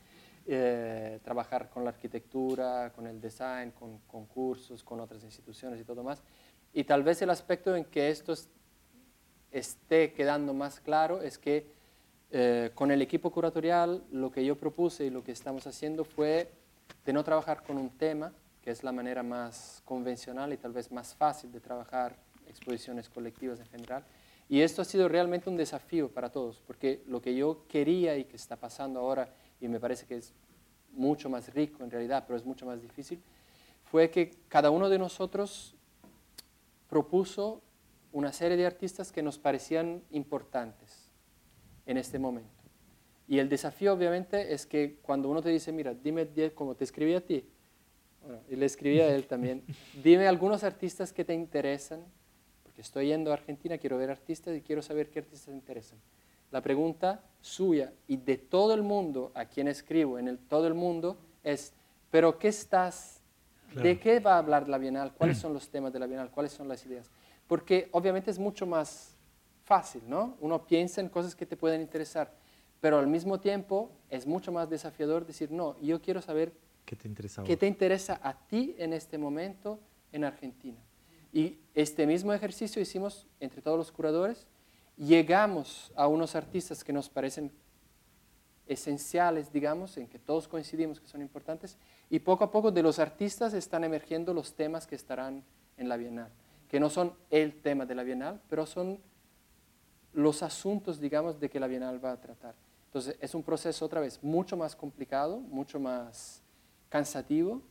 eh, 0.51 1.19
trabajar 1.23 1.69
con 1.69 1.83
la 1.83 1.91
arquitectura, 1.91 2.91
con 2.95 3.05
el 3.05 3.21
design, 3.21 3.69
con 3.71 3.99
concursos, 4.07 4.83
con 4.83 4.99
otras 4.99 5.23
instituciones 5.23 5.79
y 5.79 5.83
todo 5.83 6.01
más. 6.01 6.23
Y 6.73 6.85
tal 6.85 7.03
vez 7.03 7.21
el 7.21 7.29
aspecto 7.29 7.75
en 7.75 7.85
que 7.85 8.09
esto 8.09 8.33
es- 8.33 8.49
esté 9.51 10.11
quedando 10.13 10.53
más 10.53 10.79
claro 10.79 11.21
es 11.21 11.37
que 11.37 11.67
eh, 12.31 12.71
con 12.73 12.89
el 12.89 13.01
equipo 13.01 13.31
curatorial 13.31 14.03
lo 14.11 14.31
que 14.31 14.43
yo 14.45 14.55
propuse 14.57 15.05
y 15.05 15.09
lo 15.11 15.23
que 15.23 15.31
estamos 15.33 15.67
haciendo 15.67 16.03
fue 16.03 16.49
de 17.05 17.13
no 17.13 17.23
trabajar 17.23 17.61
con 17.61 17.77
un 17.77 17.89
tema, 17.91 18.31
que 18.63 18.71
es 18.71 18.83
la 18.83 18.91
manera 18.91 19.21
más 19.23 19.81
convencional 19.85 20.51
y 20.53 20.57
tal 20.57 20.71
vez 20.71 20.91
más 20.91 21.13
fácil 21.15 21.51
de 21.51 21.59
trabajar 21.59 22.15
exposiciones 22.49 23.09
colectivas 23.09 23.59
en 23.59 23.67
general. 23.67 24.03
Y 24.49 24.61
esto 24.61 24.81
ha 24.81 24.85
sido 24.85 25.07
realmente 25.07 25.49
un 25.49 25.57
desafío 25.57 26.09
para 26.09 26.31
todos, 26.31 26.61
porque 26.65 27.03
lo 27.07 27.21
que 27.21 27.35
yo 27.35 27.65
quería 27.67 28.17
y 28.17 28.25
que 28.25 28.35
está 28.35 28.55
pasando 28.55 28.99
ahora, 28.99 29.33
y 29.61 29.67
me 29.67 29.79
parece 29.79 30.05
que 30.05 30.17
es 30.17 30.33
mucho 30.91 31.29
más 31.29 31.53
rico 31.53 31.83
en 31.83 31.91
realidad, 31.91 32.23
pero 32.25 32.37
es 32.37 32.45
mucho 32.45 32.65
más 32.65 32.81
difícil, 32.81 33.21
fue 33.83 34.09
que 34.09 34.31
cada 34.47 34.71
uno 34.71 34.89
de 34.89 34.97
nosotros 34.97 35.75
propuso 36.89 37.61
una 38.11 38.33
serie 38.33 38.57
de 38.57 38.65
artistas 38.65 39.11
que 39.11 39.21
nos 39.21 39.37
parecían 39.37 40.01
importantes 40.09 41.11
en 41.85 41.97
este 41.97 42.17
momento. 42.17 42.49
Y 43.27 43.37
el 43.37 43.47
desafío 43.47 43.93
obviamente 43.93 44.53
es 44.53 44.65
que 44.65 44.97
cuando 45.03 45.29
uno 45.29 45.41
te 45.43 45.49
dice, 45.49 45.71
mira, 45.71 45.93
dime 45.93 46.25
10, 46.25 46.53
como 46.53 46.75
te 46.75 46.83
escribí 46.83 47.13
a 47.13 47.23
ti, 47.23 47.47
bueno, 48.23 48.41
y 48.49 48.55
le 48.55 48.65
escribí 48.65 48.99
a 48.99 49.13
él 49.13 49.27
también, 49.27 49.63
dime 50.03 50.27
algunos 50.27 50.63
artistas 50.63 51.13
que 51.13 51.23
te 51.23 51.35
interesan, 51.35 52.03
estoy 52.81 53.07
yendo 53.07 53.31
a 53.31 53.33
Argentina, 53.33 53.77
quiero 53.77 53.97
ver 53.97 54.09
artistas 54.09 54.55
y 54.55 54.61
quiero 54.61 54.81
saber 54.81 55.09
qué 55.09 55.19
artistas 55.19 55.45
te 55.47 55.51
interesan. 55.51 55.99
La 56.51 56.61
pregunta 56.61 57.23
suya 57.41 57.93
y 58.07 58.17
de 58.17 58.37
todo 58.37 58.73
el 58.73 58.81
mundo 58.81 59.31
a 59.35 59.45
quien 59.45 59.67
escribo, 59.67 60.17
en 60.17 60.27
el, 60.27 60.37
todo 60.39 60.67
el 60.67 60.73
mundo, 60.73 61.17
es, 61.43 61.73
pero 62.09 62.39
¿qué 62.39 62.47
estás? 62.47 63.21
¿De 63.69 63.81
Claro. 63.81 63.99
qué 64.01 64.19
va 64.19 64.33
a 64.35 64.37
hablar 64.39 64.67
la 64.67 64.77
Bienal? 64.79 65.13
¿Cuáles 65.13 65.37
son 65.39 65.53
los 65.53 65.69
temas 65.69 65.93
de 65.93 65.99
la 65.99 66.07
Bienal? 66.07 66.31
¿Cuáles 66.31 66.51
son 66.51 66.67
las 66.67 66.83
ideas? 66.85 67.09
Porque 67.47 67.89
obviamente 67.91 68.31
es 68.31 68.39
mucho 68.39 68.65
más 68.65 69.15
fácil, 69.63 70.01
¿no? 70.07 70.35
Uno 70.39 70.65
piensa 70.65 71.01
en 71.01 71.09
cosas 71.09 71.35
que 71.35 71.45
te 71.45 71.55
pueden 71.55 71.81
interesar, 71.81 72.33
pero 72.81 72.97
al 72.97 73.07
mismo 73.07 73.39
tiempo 73.39 73.91
es 74.09 74.25
mucho 74.25 74.51
más 74.51 74.69
desafiador 74.69 75.25
decir, 75.25 75.51
no, 75.51 75.79
yo 75.79 76.01
quiero 76.01 76.21
saber 76.21 76.51
¿Qué 76.85 76.95
te 76.95 77.07
interesa 77.07 77.43
qué 77.43 77.55
te 77.55 77.67
interesa 77.67 78.19
a 78.23 78.33
ti 78.47 78.75
en 78.79 78.93
este 78.93 79.19
momento 79.19 79.79
en 80.11 80.23
Argentina. 80.23 80.79
Y 81.31 81.59
este 81.73 82.07
mismo 82.07 82.33
ejercicio 82.33 82.81
hicimos 82.81 83.27
entre 83.39 83.61
todos 83.61 83.77
los 83.77 83.91
curadores, 83.91 84.47
llegamos 84.97 85.91
a 85.95 86.07
unos 86.07 86.35
artistas 86.35 86.83
que 86.83 86.93
nos 86.93 87.09
parecen 87.09 87.51
esenciales, 88.67 89.51
digamos, 89.51 89.97
en 89.97 90.07
que 90.07 90.19
todos 90.19 90.47
coincidimos 90.47 90.99
que 90.99 91.07
son 91.07 91.21
importantes, 91.21 91.77
y 92.09 92.19
poco 92.19 92.43
a 92.43 92.51
poco 92.51 92.71
de 92.71 92.83
los 92.83 92.99
artistas 92.99 93.53
están 93.53 93.83
emergiendo 93.83 94.33
los 94.33 94.53
temas 94.53 94.85
que 94.85 94.95
estarán 94.95 95.43
en 95.77 95.89
la 95.89 95.97
Bienal, 95.97 96.31
que 96.67 96.79
no 96.79 96.89
son 96.89 97.13
el 97.29 97.61
tema 97.61 97.85
de 97.85 97.95
la 97.95 98.03
Bienal, 98.03 98.41
pero 98.47 98.65
son 98.65 98.99
los 100.13 100.43
asuntos, 100.43 100.99
digamos, 100.99 101.39
de 101.39 101.49
que 101.49 101.59
la 101.59 101.67
Bienal 101.67 102.03
va 102.03 102.11
a 102.11 102.21
tratar. 102.21 102.55
Entonces, 102.85 103.15
es 103.19 103.35
un 103.35 103.43
proceso, 103.43 103.85
otra 103.85 104.01
vez, 104.01 104.21
mucho 104.23 104.57
más 104.57 104.75
complicado, 104.75 105.39
mucho 105.39 105.79
más 105.79 106.41
cansativo, 106.89 107.61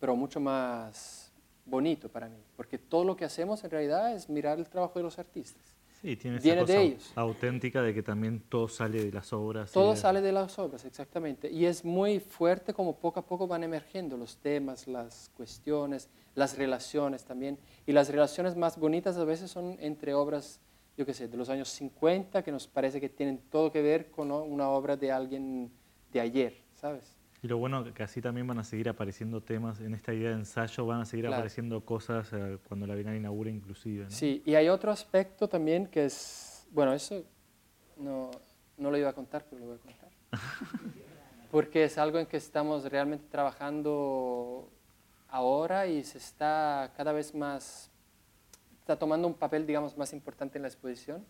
pero 0.00 0.16
mucho 0.16 0.40
más 0.40 1.23
bonito 1.66 2.08
para 2.10 2.28
mí, 2.28 2.38
porque 2.56 2.78
todo 2.78 3.04
lo 3.04 3.16
que 3.16 3.24
hacemos 3.24 3.62
en 3.64 3.70
realidad 3.70 4.14
es 4.14 4.28
mirar 4.28 4.58
el 4.58 4.68
trabajo 4.68 4.98
de 4.98 5.02
los 5.04 5.18
artistas. 5.18 5.62
Sí, 6.02 6.16
tiene 6.16 6.36
esa 6.36 6.44
viene 6.44 6.60
de 6.60 6.66
cosa 6.66 6.80
ellos. 6.82 7.12
auténtica 7.14 7.80
de 7.80 7.94
que 7.94 8.02
también 8.02 8.40
todo 8.50 8.68
sale 8.68 9.02
de 9.02 9.10
las 9.10 9.32
obras. 9.32 9.72
Todo 9.72 9.92
de- 9.92 9.96
sale 9.96 10.20
de 10.20 10.32
las 10.32 10.58
obras, 10.58 10.84
exactamente. 10.84 11.50
Y 11.50 11.64
es 11.64 11.82
muy 11.82 12.20
fuerte 12.20 12.74
como 12.74 12.94
poco 12.98 13.20
a 13.20 13.26
poco 13.26 13.46
van 13.46 13.64
emergiendo 13.64 14.18
los 14.18 14.36
temas, 14.36 14.86
las 14.86 15.30
cuestiones, 15.34 16.10
las 16.34 16.58
relaciones 16.58 17.24
también. 17.24 17.58
Y 17.86 17.92
las 17.92 18.10
relaciones 18.10 18.54
más 18.54 18.78
bonitas 18.78 19.16
a 19.16 19.24
veces 19.24 19.50
son 19.50 19.78
entre 19.80 20.12
obras, 20.12 20.60
yo 20.98 21.06
qué 21.06 21.14
sé, 21.14 21.26
de 21.26 21.38
los 21.38 21.48
años 21.48 21.70
50, 21.70 22.42
que 22.42 22.52
nos 22.52 22.66
parece 22.66 23.00
que 23.00 23.08
tienen 23.08 23.38
todo 23.50 23.72
que 23.72 23.80
ver 23.80 24.10
con 24.10 24.30
una 24.30 24.68
obra 24.68 24.98
de 24.98 25.10
alguien 25.10 25.72
de 26.12 26.20
ayer, 26.20 26.54
¿sabes? 26.74 27.16
Y 27.44 27.46
lo 27.46 27.58
bueno 27.58 27.92
que 27.92 28.02
así 28.02 28.22
también 28.22 28.46
van 28.46 28.58
a 28.58 28.64
seguir 28.64 28.88
apareciendo 28.88 29.42
temas 29.42 29.78
en 29.80 29.92
esta 29.92 30.14
idea 30.14 30.30
de 30.30 30.36
ensayo, 30.36 30.86
van 30.86 31.02
a 31.02 31.04
seguir 31.04 31.26
Claro. 31.26 31.36
apareciendo 31.36 31.84
cosas 31.84 32.32
eh, 32.32 32.56
cuando 32.66 32.86
la 32.86 32.94
Bienal 32.94 33.16
inaugure 33.16 33.50
inclusive. 33.50 34.04
¿no? 34.04 34.10
Sí, 34.10 34.42
y 34.46 34.54
hay 34.54 34.70
otro 34.70 34.90
aspecto 34.90 35.46
también 35.46 35.86
que 35.86 36.06
es, 36.06 36.66
bueno, 36.70 36.94
eso 36.94 37.22
no, 37.98 38.30
no 38.78 38.90
lo 38.90 38.96
iba 38.96 39.10
a 39.10 39.12
contar, 39.12 39.44
pero 39.50 39.60
lo 39.60 39.66
voy 39.66 39.76
a 39.76 39.78
contar. 39.78 40.08
Porque 41.50 41.84
es 41.84 41.98
algo 41.98 42.18
en 42.18 42.24
que 42.24 42.38
estamos 42.38 42.90
realmente 42.90 43.26
trabajando 43.30 44.70
ahora 45.28 45.86
y 45.86 46.02
se 46.02 46.16
está 46.16 46.94
cada 46.96 47.12
vez 47.12 47.34
más 47.34 47.90
está 48.80 48.98
tomando 48.98 49.28
un 49.28 49.34
papel, 49.34 49.66
digamos, 49.66 49.98
más 49.98 50.14
importante 50.14 50.56
en 50.56 50.62
la 50.62 50.68
exposición. 50.68 51.22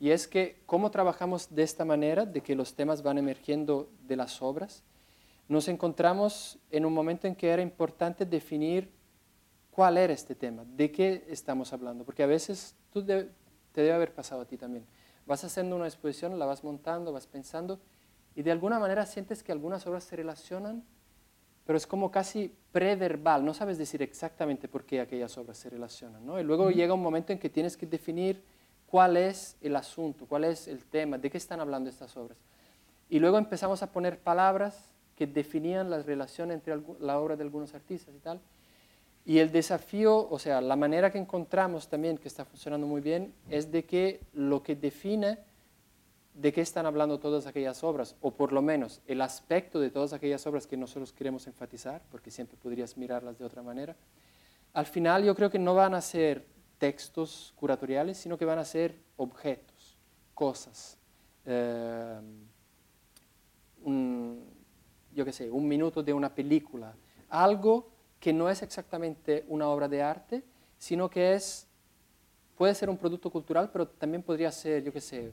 Y 0.00 0.10
es 0.10 0.26
que 0.26 0.60
cómo 0.66 0.90
trabajamos 0.90 1.54
de 1.54 1.62
esta 1.62 1.84
manera, 1.84 2.26
de 2.26 2.40
que 2.40 2.56
los 2.56 2.74
temas 2.74 3.04
van 3.04 3.18
emergiendo 3.18 3.88
de 4.08 4.16
las 4.16 4.42
obras, 4.42 4.82
nos 5.52 5.68
encontramos 5.68 6.58
en 6.70 6.86
un 6.86 6.92
momento 6.92 7.26
en 7.26 7.34
que 7.34 7.50
era 7.50 7.62
importante 7.62 8.24
definir 8.24 8.90
cuál 9.70 9.98
era 9.98 10.12
este 10.12 10.34
tema, 10.34 10.64
de 10.64 10.90
qué 10.90 11.24
estamos 11.28 11.72
hablando, 11.72 12.04
porque 12.04 12.22
a 12.22 12.26
veces 12.26 12.74
tú 12.92 13.04
te 13.04 13.30
debe 13.74 13.92
haber 13.92 14.14
pasado 14.14 14.42
a 14.42 14.44
ti 14.46 14.56
también. 14.56 14.86
Vas 15.26 15.44
haciendo 15.44 15.76
una 15.76 15.86
exposición, 15.86 16.38
la 16.38 16.46
vas 16.46 16.64
montando, 16.64 17.12
vas 17.12 17.26
pensando, 17.26 17.80
y 18.34 18.42
de 18.42 18.50
alguna 18.50 18.78
manera 18.78 19.06
sientes 19.06 19.42
que 19.42 19.52
algunas 19.52 19.86
obras 19.86 20.04
se 20.04 20.16
relacionan, 20.16 20.84
pero 21.64 21.76
es 21.76 21.86
como 21.86 22.10
casi 22.10 22.56
preverbal, 22.72 23.44
no 23.44 23.54
sabes 23.54 23.78
decir 23.78 24.02
exactamente 24.02 24.68
por 24.68 24.84
qué 24.84 25.00
aquellas 25.00 25.36
obras 25.38 25.58
se 25.58 25.70
relacionan. 25.70 26.24
¿no? 26.26 26.40
Y 26.40 26.44
luego 26.44 26.70
llega 26.70 26.94
un 26.94 27.02
momento 27.02 27.32
en 27.32 27.38
que 27.38 27.48
tienes 27.48 27.76
que 27.76 27.86
definir 27.86 28.42
cuál 28.86 29.16
es 29.16 29.56
el 29.60 29.76
asunto, 29.76 30.26
cuál 30.26 30.44
es 30.44 30.66
el 30.66 30.84
tema, 30.86 31.18
de 31.18 31.30
qué 31.30 31.38
están 31.38 31.60
hablando 31.60 31.88
estas 31.88 32.16
obras. 32.16 32.38
Y 33.08 33.18
luego 33.20 33.38
empezamos 33.38 33.82
a 33.82 33.92
poner 33.92 34.18
palabras 34.18 34.91
que 35.22 35.32
definían 35.32 35.88
la 35.88 36.02
relación 36.02 36.50
entre 36.50 36.74
la 36.98 37.20
obra 37.20 37.36
de 37.36 37.44
algunos 37.44 37.74
artistas 37.74 38.12
y 38.12 38.18
tal. 38.18 38.40
Y 39.24 39.38
el 39.38 39.52
desafío, 39.52 40.28
o 40.28 40.36
sea, 40.40 40.60
la 40.60 40.74
manera 40.74 41.12
que 41.12 41.18
encontramos 41.18 41.86
también, 41.86 42.18
que 42.18 42.26
está 42.26 42.44
funcionando 42.44 42.88
muy 42.88 43.00
bien, 43.00 43.32
es 43.48 43.70
de 43.70 43.84
que 43.84 44.20
lo 44.32 44.64
que 44.64 44.74
define 44.74 45.38
de 46.34 46.52
qué 46.52 46.60
están 46.60 46.86
hablando 46.86 47.20
todas 47.20 47.46
aquellas 47.46 47.84
obras, 47.84 48.16
o 48.20 48.32
por 48.32 48.52
lo 48.52 48.62
menos 48.62 49.00
el 49.06 49.20
aspecto 49.20 49.78
de 49.78 49.90
todas 49.90 50.12
aquellas 50.12 50.44
obras 50.48 50.66
que 50.66 50.76
nosotros 50.76 51.12
queremos 51.12 51.46
enfatizar, 51.46 52.02
porque 52.10 52.32
siempre 52.32 52.56
podrías 52.56 52.96
mirarlas 52.96 53.38
de 53.38 53.44
otra 53.44 53.62
manera, 53.62 53.94
al 54.72 54.86
final 54.86 55.22
yo 55.22 55.36
creo 55.36 55.50
que 55.50 55.58
no 55.60 55.74
van 55.74 55.94
a 55.94 56.00
ser 56.00 56.46
textos 56.78 57.52
curatoriales, 57.54 58.18
sino 58.18 58.36
que 58.36 58.44
van 58.44 58.58
a 58.58 58.64
ser 58.64 58.98
objetos, 59.18 59.98
cosas. 60.34 60.98
Eh, 61.44 62.20
yo 65.14 65.24
qué 65.24 65.32
sé, 65.32 65.50
un 65.50 65.66
minuto 65.66 66.02
de 66.02 66.12
una 66.12 66.34
película, 66.34 66.94
algo 67.28 67.88
que 68.20 68.32
no 68.32 68.48
es 68.48 68.62
exactamente 68.62 69.44
una 69.48 69.68
obra 69.68 69.88
de 69.88 70.02
arte, 70.02 70.42
sino 70.78 71.10
que 71.10 71.34
es, 71.34 71.66
puede 72.56 72.74
ser 72.74 72.88
un 72.88 72.96
producto 72.96 73.30
cultural, 73.30 73.70
pero 73.72 73.88
también 73.88 74.22
podría 74.22 74.50
ser, 74.52 74.82
yo 74.84 74.92
qué 74.92 75.00
sé, 75.00 75.32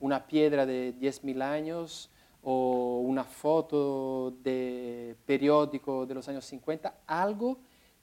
una 0.00 0.26
piedra 0.26 0.66
de 0.66 0.94
10.000 0.98 1.42
años 1.42 2.10
o 2.42 3.00
una 3.00 3.24
foto 3.24 4.32
de 4.42 5.16
periódico 5.26 6.06
de 6.06 6.14
los 6.14 6.28
años 6.28 6.44
50, 6.44 7.02
algo 7.06 7.58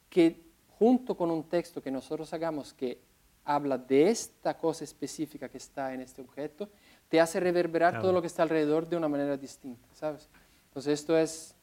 que 0.10 0.41
junto 0.78 1.16
con 1.16 1.30
un 1.30 1.44
texto 1.44 1.82
que 1.82 1.91
nosotros 1.91 2.32
hagamos 2.34 2.74
que 2.74 3.00
habla 3.44 3.78
de 3.78 4.10
esta 4.10 4.56
cosa 4.58 4.84
específica 4.84 5.50
que 5.50 5.58
está 5.58 5.94
en 5.94 6.02
este 6.02 6.22
objeto, 6.22 6.70
te 7.10 7.20
hace 7.20 7.40
reverberar 7.40 8.00
todo 8.00 8.14
lo 8.14 8.22
que 8.22 8.28
está 8.28 8.44
alrededor 8.44 8.88
de 8.88 8.96
una 8.96 9.08
manera 9.08 9.36
distinta, 9.36 9.88
¿sabes? 9.94 10.30
Entonces 10.80 11.02
esto 11.02 11.18
es 11.18 11.56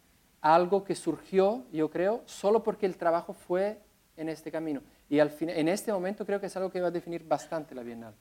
algo 0.42 0.84
que 0.84 0.94
surgió, 0.94 1.64
yo 1.72 1.88
creo, 1.88 2.20
solo 2.26 2.62
porque 2.62 2.84
el 2.84 2.98
trabajo 2.98 3.32
fue 3.32 3.80
en 4.14 4.28
este 4.28 4.50
camino. 4.50 4.82
Y 5.08 5.20
al 5.20 5.30
fin, 5.30 5.48
en 5.48 5.68
este 5.68 5.90
momento 5.90 6.26
creo 6.26 6.38
que 6.38 6.48
es 6.48 6.56
algo 6.58 6.70
que 6.70 6.82
va 6.82 6.88
a 6.88 6.90
definir 6.90 7.26
bastante 7.26 7.74
la 7.74 7.82
Bienal, 7.82 8.12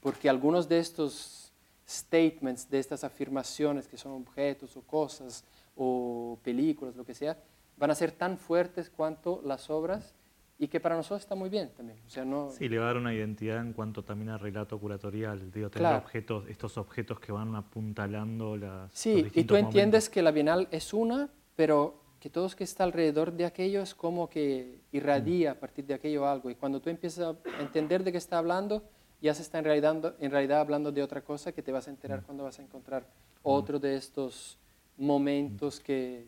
porque 0.00 0.28
algunos 0.28 0.68
de 0.68 0.78
estos 0.78 1.52
statements, 1.88 2.70
de 2.70 2.78
estas 2.78 3.02
afirmaciones 3.02 3.88
que 3.88 3.96
son 3.96 4.12
objetos 4.12 4.76
o 4.76 4.82
cosas 4.82 5.42
o 5.74 6.38
películas, 6.44 6.94
lo 6.94 7.04
que 7.04 7.14
sea, 7.14 7.36
van 7.76 7.90
a 7.90 7.96
ser 7.96 8.12
tan 8.12 8.38
fuertes 8.38 8.88
cuanto 8.88 9.42
las 9.44 9.68
obras 9.68 10.14
y 10.58 10.68
que 10.68 10.80
para 10.80 10.96
nosotros 10.96 11.20
está 11.20 11.34
muy 11.34 11.50
bien 11.50 11.70
también. 11.76 11.98
O 12.06 12.10
sea, 12.10 12.24
no... 12.24 12.50
Sí, 12.50 12.68
le 12.68 12.78
va 12.78 12.84
a 12.84 12.86
dar 12.88 12.96
una 12.96 13.12
identidad 13.12 13.60
en 13.60 13.72
cuanto 13.72 14.02
también 14.02 14.30
al 14.30 14.40
relato 14.40 14.78
curatorial, 14.78 15.50
digo, 15.50 15.68
tener 15.68 15.94
objetos, 15.94 16.48
estos 16.48 16.78
objetos 16.78 17.20
que 17.20 17.32
van 17.32 17.54
apuntalando 17.54 18.56
las... 18.56 18.90
Sí, 18.92 19.26
y 19.34 19.44
tú 19.44 19.56
entiendes 19.56 20.08
que 20.08 20.22
la 20.22 20.30
Bienal 20.30 20.68
es 20.70 20.94
una, 20.94 21.28
pero 21.54 22.00
que 22.20 22.30
todo 22.30 22.48
lo 22.48 22.56
que 22.56 22.64
está 22.64 22.84
alrededor 22.84 23.32
de 23.32 23.44
aquello 23.44 23.82
es 23.82 23.94
como 23.94 24.28
que 24.28 24.80
irradia 24.92 25.52
a 25.52 25.54
partir 25.54 25.84
de 25.86 25.94
aquello 25.94 26.26
algo. 26.26 26.50
Y 26.50 26.54
cuando 26.54 26.80
tú 26.80 26.88
empiezas 26.90 27.36
a 27.36 27.60
entender 27.60 28.02
de 28.02 28.12
qué 28.12 28.18
está 28.18 28.38
hablando, 28.38 28.82
ya 29.20 29.34
se 29.34 29.42
está 29.42 29.58
en 29.58 29.64
realidad, 29.64 30.14
en 30.18 30.30
realidad 30.30 30.60
hablando 30.60 30.92
de 30.92 31.02
otra 31.02 31.22
cosa 31.22 31.52
que 31.52 31.62
te 31.62 31.72
vas 31.72 31.86
a 31.88 31.90
enterar 31.90 32.22
mm. 32.22 32.24
cuando 32.24 32.44
vas 32.44 32.58
a 32.58 32.62
encontrar 32.62 33.02
mm. 33.02 33.38
otro 33.42 33.78
de 33.78 33.96
estos 33.96 34.58
momentos 34.96 35.80
que, 35.80 36.24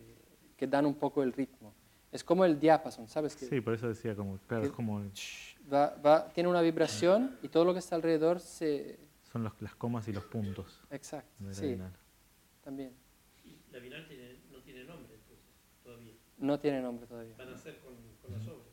que, 0.56 0.66
dan 0.66 0.86
un 0.86 0.94
poco 0.94 1.22
el 1.22 1.32
ritmo. 1.32 1.72
Es 2.10 2.24
como 2.24 2.44
el 2.44 2.58
diapason, 2.58 3.06
¿sabes? 3.08 3.36
Que, 3.36 3.46
sí, 3.46 3.60
por 3.60 3.74
eso 3.74 3.88
decía 3.88 4.14
como, 4.14 4.38
claro, 4.46 4.64
es 4.64 4.72
como... 4.72 5.02
Va, 5.70 5.94
va, 5.96 6.28
tiene 6.30 6.48
una 6.48 6.62
vibración 6.62 7.38
y 7.42 7.48
todo 7.48 7.64
lo 7.64 7.72
que 7.72 7.80
está 7.80 7.96
alrededor 7.96 8.40
se... 8.40 8.98
Son 9.30 9.44
los, 9.44 9.60
las 9.60 9.74
comas 9.74 10.08
y 10.08 10.12
los 10.12 10.24
puntos. 10.24 10.80
Exacto, 10.90 11.44
sí, 11.52 11.78
también. 12.64 12.94
la 13.70 13.78
Binal 13.78 14.06
no 14.50 14.60
tiene 14.62 14.84
nombre 14.84 15.14
entonces, 15.14 15.44
todavía. 15.84 16.14
No 16.38 16.58
tiene 16.58 16.80
nombre 16.80 17.06
todavía. 17.06 17.34
Van 17.36 17.52
a 17.52 17.58
ser 17.58 17.78
con, 17.80 17.94
con 18.22 18.32
las 18.32 18.48
obras. 18.48 18.68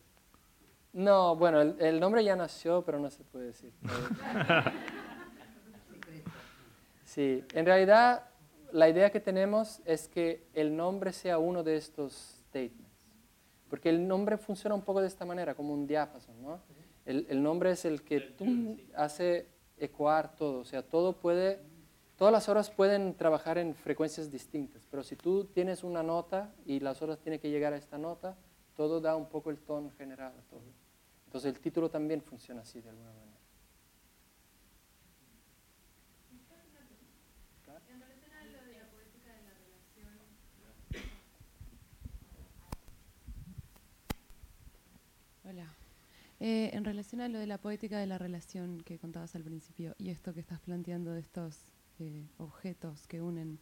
No, 0.94 1.36
bueno, 1.36 1.60
el, 1.60 1.99
nombre 1.99 2.24
ya 2.24 2.38
nació, 2.38 2.86
pero 2.86 2.99
no 2.99 3.10
se 3.10 3.24
puede 3.24 3.48
decir. 3.48 3.74
Sí, 7.03 7.45
en 7.53 7.66
realidad 7.66 8.26
la 8.74 8.90
idea 8.90 9.10
que 9.10 9.22
tenemos 9.22 9.80
es 9.86 10.10
que 10.10 10.44
el 10.53 10.76
nombre 10.76 11.14
sea 11.14 11.38
uno 11.38 11.64
de 11.64 11.78
estos 11.78 12.41
statements. 12.49 12.85
Porque 13.76 13.89
el 13.89 14.07
nombre 14.07 14.38
funciona 14.38 14.73
un 14.73 14.84
poco 14.84 15.02
de 15.02 15.07
esta 15.07 15.26
manera, 15.26 15.53
como 15.53 15.73
un 15.73 15.85
diápason, 15.85 16.41
¿no? 16.41 16.61
El, 17.06 17.43
nombre 17.43 17.72
es 17.72 17.84
el 17.84 18.03
que 18.03 18.22
tú 18.22 18.80
hace 18.95 19.49
ecoar 19.77 20.34
todo, 20.34 20.61
o 20.61 20.64
sea, 20.64 20.81
todo 20.81 21.19
puede, 21.19 21.60
todas 22.15 22.31
las 22.31 22.47
horas 22.47 22.69
pueden 22.69 23.15
trabajar 23.15 23.57
en 23.57 23.76
frecuencias 23.76 24.31
distintas, 24.31 24.81
pero 24.89 25.03
si 25.03 25.18
tú 25.18 25.43
tienes 25.43 25.84
una 25.84 26.03
nota 26.03 26.56
y 26.65 26.80
las 26.80 27.02
horas 27.02 27.19
tienen 27.19 27.41
que 27.41 27.49
llegar 27.49 27.73
a 27.73 27.76
esta 27.76 27.97
nota, 27.97 28.38
todo 28.77 29.02
da 29.02 29.18
un 29.18 29.27
poco 29.27 29.49
el 29.49 29.57
tono 29.57 29.91
general 29.97 30.31
a 30.39 30.49
todo. 30.49 30.72
Entonces 31.26 31.53
el 31.53 31.60
título 31.60 31.89
también 31.89 32.22
funciona 32.22 32.61
así 32.61 32.80
de 32.80 32.91
alguna 32.91 33.11
manera. 33.11 33.35
Hola. 45.47 45.68
Eh, 46.48 46.70
en 46.74 46.86
relación 46.86 47.22
a 47.22 47.28
lo 47.28 47.40
de 47.40 47.48
la 47.48 47.58
poética 47.58 47.98
de 47.98 48.06
la 48.06 48.20
relación 48.20 48.80
que 48.82 49.00
contabas 49.00 49.34
al 49.36 49.44
principio 49.44 49.96
y 49.98 50.12
esto 50.12 50.32
que 50.32 50.40
estás 50.40 50.60
planteando 50.60 51.12
de 51.12 51.20
estos 51.20 51.58
eh, 51.98 52.28
objetos 52.38 53.08
que 53.08 53.20
unen, 53.20 53.58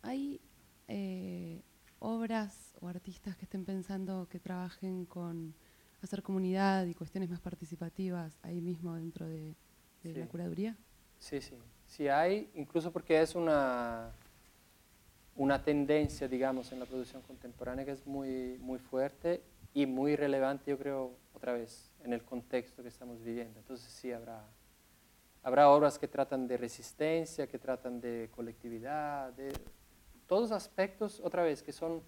¿hay 0.00 0.40
eh, 0.88 1.60
obras 1.98 2.72
o 2.80 2.88
artistas 2.88 3.36
que 3.36 3.44
estén 3.44 3.66
pensando 3.66 4.26
que 4.30 4.40
trabajen 4.40 5.04
con 5.04 5.54
hacer 6.00 6.22
comunidad 6.22 6.86
y 6.86 6.94
cuestiones 6.94 7.28
más 7.28 7.42
participativas 7.42 8.38
ahí 8.40 8.62
mismo 8.62 8.94
dentro 8.94 9.28
de, 9.28 9.54
la 10.02 10.26
curaduría? 10.28 10.74
Sí, 11.18 11.42
sí, 11.42 11.58
sí 11.86 12.08
hay, 12.08 12.50
incluso 12.54 12.90
porque 12.90 13.20
es 13.20 13.34
una, 13.34 14.12
una 15.36 15.62
tendencia, 15.62 16.26
digamos, 16.26 16.72
en 16.72 16.78
la 16.78 16.86
producción 16.86 17.20
contemporánea 17.20 17.84
que 17.84 17.92
es 17.92 18.06
muy, 18.06 18.56
muy 18.62 18.78
fuerte 18.78 19.42
y 19.74 19.84
muy 19.84 20.16
relevante, 20.16 20.70
yo 20.70 20.78
creo, 20.78 21.20
otra 21.42 21.54
vez, 21.54 21.90
en 22.04 22.12
el 22.12 22.22
contexto 22.22 22.84
que 22.84 22.88
estamos 22.88 23.20
viviendo. 23.20 23.58
Entonces 23.58 23.92
sí 23.92 24.12
habrá, 24.12 24.44
habrá 25.42 25.70
obras 25.70 25.98
que 25.98 26.06
tratan 26.06 26.46
de 26.46 26.56
resistencia, 26.56 27.48
que 27.48 27.58
tratan 27.58 28.00
de 28.00 28.30
colectividad, 28.32 29.32
de 29.32 29.52
todos 30.28 30.52
aspectos, 30.52 31.20
otra 31.20 31.42
vez, 31.42 31.60
que 31.64 31.72
son 31.72 32.00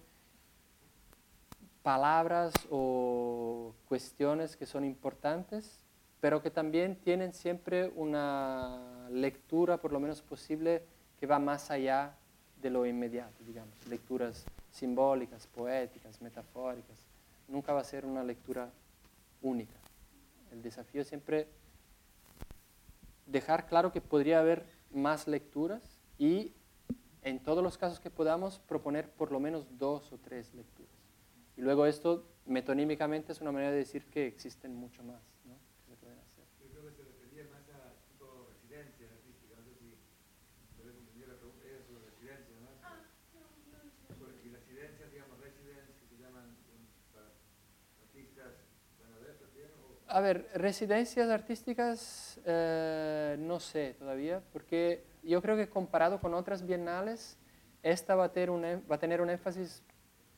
palabras 1.83 2.53
o 2.71 3.75
cuestiones 3.89 4.55
que 4.55 4.65
son 4.65 4.85
importantes, 4.85 5.81
pero 6.21 6.41
que 6.41 6.49
también 6.49 6.95
tienen 6.95 7.33
siempre 7.33 7.91
una 7.93 9.09
lectura, 9.09 9.75
por 9.81 9.91
lo 9.91 9.99
menos 9.99 10.21
posible, 10.21 10.81
que 11.19 11.27
va 11.27 11.39
más 11.39 11.71
allá 11.71 12.15
de 12.61 12.69
lo 12.69 12.85
inmediato, 12.85 13.43
digamos. 13.45 13.85
Lecturas 13.89 14.45
simbólicas, 14.71 15.45
poéticas, 15.47 16.21
metafóricas. 16.21 16.97
Nunca 17.49 17.73
va 17.73 17.81
a 17.81 17.83
ser 17.83 18.05
una 18.05 18.23
lectura 18.23 18.69
única. 19.41 19.79
El 20.51 20.61
desafío 20.61 21.01
es 21.01 21.07
siempre 21.07 21.47
dejar 23.25 23.67
claro 23.67 23.91
que 23.91 24.01
podría 24.01 24.39
haber 24.39 24.65
más 24.91 25.27
lecturas 25.27 25.99
y 26.17 26.53
en 27.23 27.41
todos 27.41 27.63
los 27.63 27.77
casos 27.77 27.99
que 27.99 28.11
podamos 28.11 28.59
proponer 28.59 29.09
por 29.09 29.31
lo 29.31 29.39
menos 29.39 29.65
dos 29.77 30.13
o 30.13 30.17
tres 30.17 30.53
lecturas. 30.53 30.93
Y 31.57 31.61
luego 31.61 31.85
esto 31.85 32.27
metonímicamente 32.45 33.31
es 33.31 33.41
una 33.41 33.51
manera 33.51 33.71
de 33.71 33.77
decir 33.77 34.05
que 34.05 34.27
existen 34.27 34.75
mucho 34.75 35.03
más 35.03 35.21
¿no? 35.45 35.57
que 35.85 35.91
se 35.91 35.97
pueden 35.97 36.19
hacer. 36.19 36.45
Yo 36.61 36.69
creo 36.69 36.83
que 36.85 36.91
se 36.91 37.03
refería 37.03 37.49
más 37.49 37.65
a 37.73 37.97
tipo 38.07 38.47
residencia 38.53 39.09
artística, 39.09 39.55
no 39.57 39.63
sé 39.65 39.73
si 39.73 39.97
puedes 40.77 40.95
entender 40.95 41.27
la 41.29 41.35
pregunta, 41.35 41.65
era 41.65 41.81
sobre 41.81 42.05
residencia, 42.05 42.55
¿no? 42.61 42.69
Ah, 42.83 43.01
y 44.45 44.49
residencias, 44.49 45.11
digamos, 45.11 45.39
residencias 45.39 45.97
que 45.97 46.07
se 46.07 46.21
llaman 46.21 46.53
para 47.11 47.33
artistas, 48.05 48.53
van 49.01 49.09
a 50.15 50.21
ver 50.21 50.47
residencias 50.53 51.29
artísticas, 51.29 52.39
eh, 52.45 53.35
no 53.37 53.59
sé 53.59 53.95
todavía, 53.99 54.41
porque 54.53 55.03
yo 55.23 55.41
creo 55.41 55.57
que 55.57 55.67
comparado 55.67 56.21
con 56.21 56.33
otras 56.33 56.65
bienales, 56.65 57.37
esta 57.83 58.15
va 58.15 58.23
a, 58.23 58.31
tener 58.31 58.49
un, 58.49 58.63
em- 58.63 58.81
va 58.89 58.95
a 58.95 58.97
tener 58.97 59.19
un 59.19 59.29
énfasis 59.29 59.83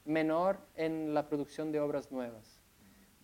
menor 0.04 0.58
en 0.74 1.14
la 1.14 1.28
producción 1.30 1.72
de 1.72 1.80
obras 1.80 2.12
nuevas, 2.12 2.60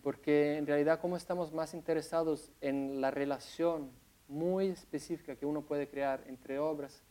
porque 0.00 0.56
en 0.56 0.68
realidad 0.68 1.00
como 1.00 1.16
estamos 1.16 1.52
más 1.52 1.74
interesados 1.74 2.52
en 2.60 3.00
la 3.00 3.10
relación 3.10 3.90
muy 4.28 4.68
específica 4.68 5.34
que 5.34 5.46
uno 5.46 5.62
puede 5.62 5.88
crear 5.88 6.22
entre 6.28 6.60
obras, 6.60 7.02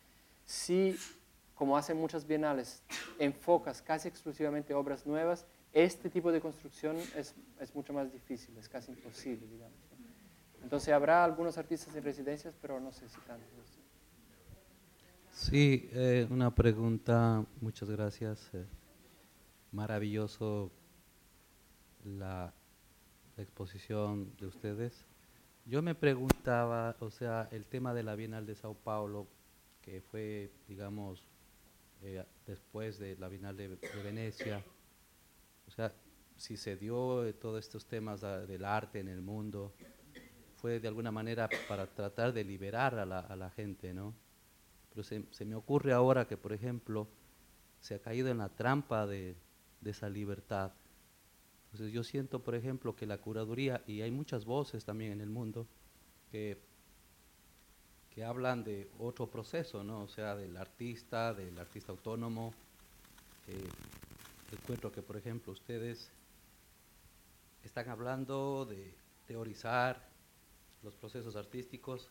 si, 0.45 0.95
como 1.53 1.75
hacen 1.75 1.97
muchas 1.97 2.25
bienales, 2.25 2.81
enfocas 3.19 3.81
casi 3.81 4.07
exclusivamente 4.07 4.73
obras 4.73 5.05
nuevas, 5.05 5.45
este 5.73 6.09
tipo 6.09 6.31
de 6.31 6.39
construcción 6.39 6.95
es, 7.15 7.35
es 7.59 7.75
mucho 7.75 7.91
más 7.93 8.11
difícil, 8.13 8.55
es 8.57 8.69
casi 8.69 8.91
imposible, 8.91 9.47
digamos. 9.47 9.77
Entonces 10.61 10.93
habrá 10.93 11.25
algunos 11.25 11.57
artistas 11.57 11.93
en 11.95 12.03
residencias, 12.03 12.55
pero 12.61 12.79
no 12.79 12.91
sé 12.91 13.09
si 13.09 13.19
tantos. 13.21 13.79
Sí, 15.33 15.89
eh, 15.91 16.27
una 16.29 16.53
pregunta, 16.53 17.43
muchas 17.59 17.89
gracias. 17.89 18.49
eh, 18.53 18.65
maravilloso 19.73 20.71
la, 22.05 22.53
exposición 23.35 24.31
de 24.37 24.45
ustedes. 24.45 25.07
Yo 25.65 25.81
me 25.81 25.95
preguntaba, 25.95 26.95
o 26.99 27.09
sea, 27.09 27.49
el 27.51 27.65
tema 27.65 27.95
de 27.95 28.03
la 28.03 28.15
Bienal 28.15 28.45
de 28.45 28.53
Sao 28.53 28.75
Paulo, 28.75 29.27
que 29.81 30.01
fue, 30.01 30.51
digamos, 30.67 31.27
eh, 32.03 32.23
después 32.45 32.99
de 32.99 33.17
la 33.17 33.27
Bienal 33.27 33.57
de, 33.57 33.69
Venecia, 34.03 34.63
sea, 35.75 35.93
si 36.37 36.57
se 36.57 36.77
dio 36.77 37.25
eh, 37.25 37.33
todos 37.33 37.63
estos 37.63 37.85
temas 37.85 38.21
del 38.21 38.65
arte 38.65 38.99
en 38.99 39.07
el 39.07 39.21
mundo, 39.21 39.73
fue 40.57 40.79
de 40.79 40.87
alguna 40.87 41.11
manera 41.11 41.49
para 41.67 41.87
tratar 41.87 42.33
de 42.33 42.43
liberar 42.43 42.95
a 42.95 43.05
la, 43.05 43.19
a 43.19 43.35
la 43.35 43.49
gente, 43.49 43.93
¿no? 43.93 44.13
Pero 44.89 45.03
se, 45.03 45.25
se 45.31 45.45
me 45.45 45.55
ocurre 45.55 45.91
ahora 45.91 46.27
que, 46.27 46.37
por 46.37 46.53
ejemplo, 46.53 47.07
se 47.79 47.95
ha 47.95 47.99
caído 47.99 48.29
en 48.29 48.37
la 48.37 48.49
trampa 48.49 49.05
de, 49.05 49.35
de 49.81 49.91
esa 49.91 50.09
libertad. 50.09 50.71
Entonces 51.71 51.91
yo 51.91 52.03
siento, 52.03 52.43
por 52.43 52.55
ejemplo, 52.55 52.95
que 52.95 53.05
la 53.05 53.17
curaduría, 53.17 53.83
y 53.87 54.01
hay 54.01 54.11
muchas 54.11 54.45
voces 54.45 54.85
también 54.85 55.11
en 55.11 55.21
el 55.21 55.29
mundo, 55.29 55.67
que, 56.31 56.57
que 58.11 58.23
hablan 58.23 58.63
de 58.63 58.89
otro 58.99 59.29
proceso, 59.29 59.83
¿no? 59.83 60.03
O 60.03 60.07
sea, 60.07 60.35
del 60.35 60.55
artista, 60.55 61.33
del 61.33 61.57
artista 61.57 61.91
autónomo. 61.91 62.53
Eh, 63.47 63.67
encuentro 64.51 64.91
que, 64.91 65.01
por 65.01 65.17
ejemplo, 65.17 65.53
ustedes 65.53 66.11
están 67.63 67.89
hablando 67.89 68.65
de 68.65 68.93
teorizar 69.25 70.09
los 70.83 70.95
procesos 70.95 71.35
artísticos. 71.35 72.09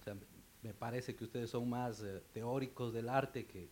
O 0.00 0.04
sea, 0.04 0.16
me 0.62 0.74
parece 0.74 1.14
que 1.16 1.24
ustedes 1.24 1.50
son 1.50 1.68
más 1.68 2.02
eh, 2.02 2.22
teóricos 2.32 2.92
del 2.92 3.08
arte 3.08 3.46
que, 3.46 3.68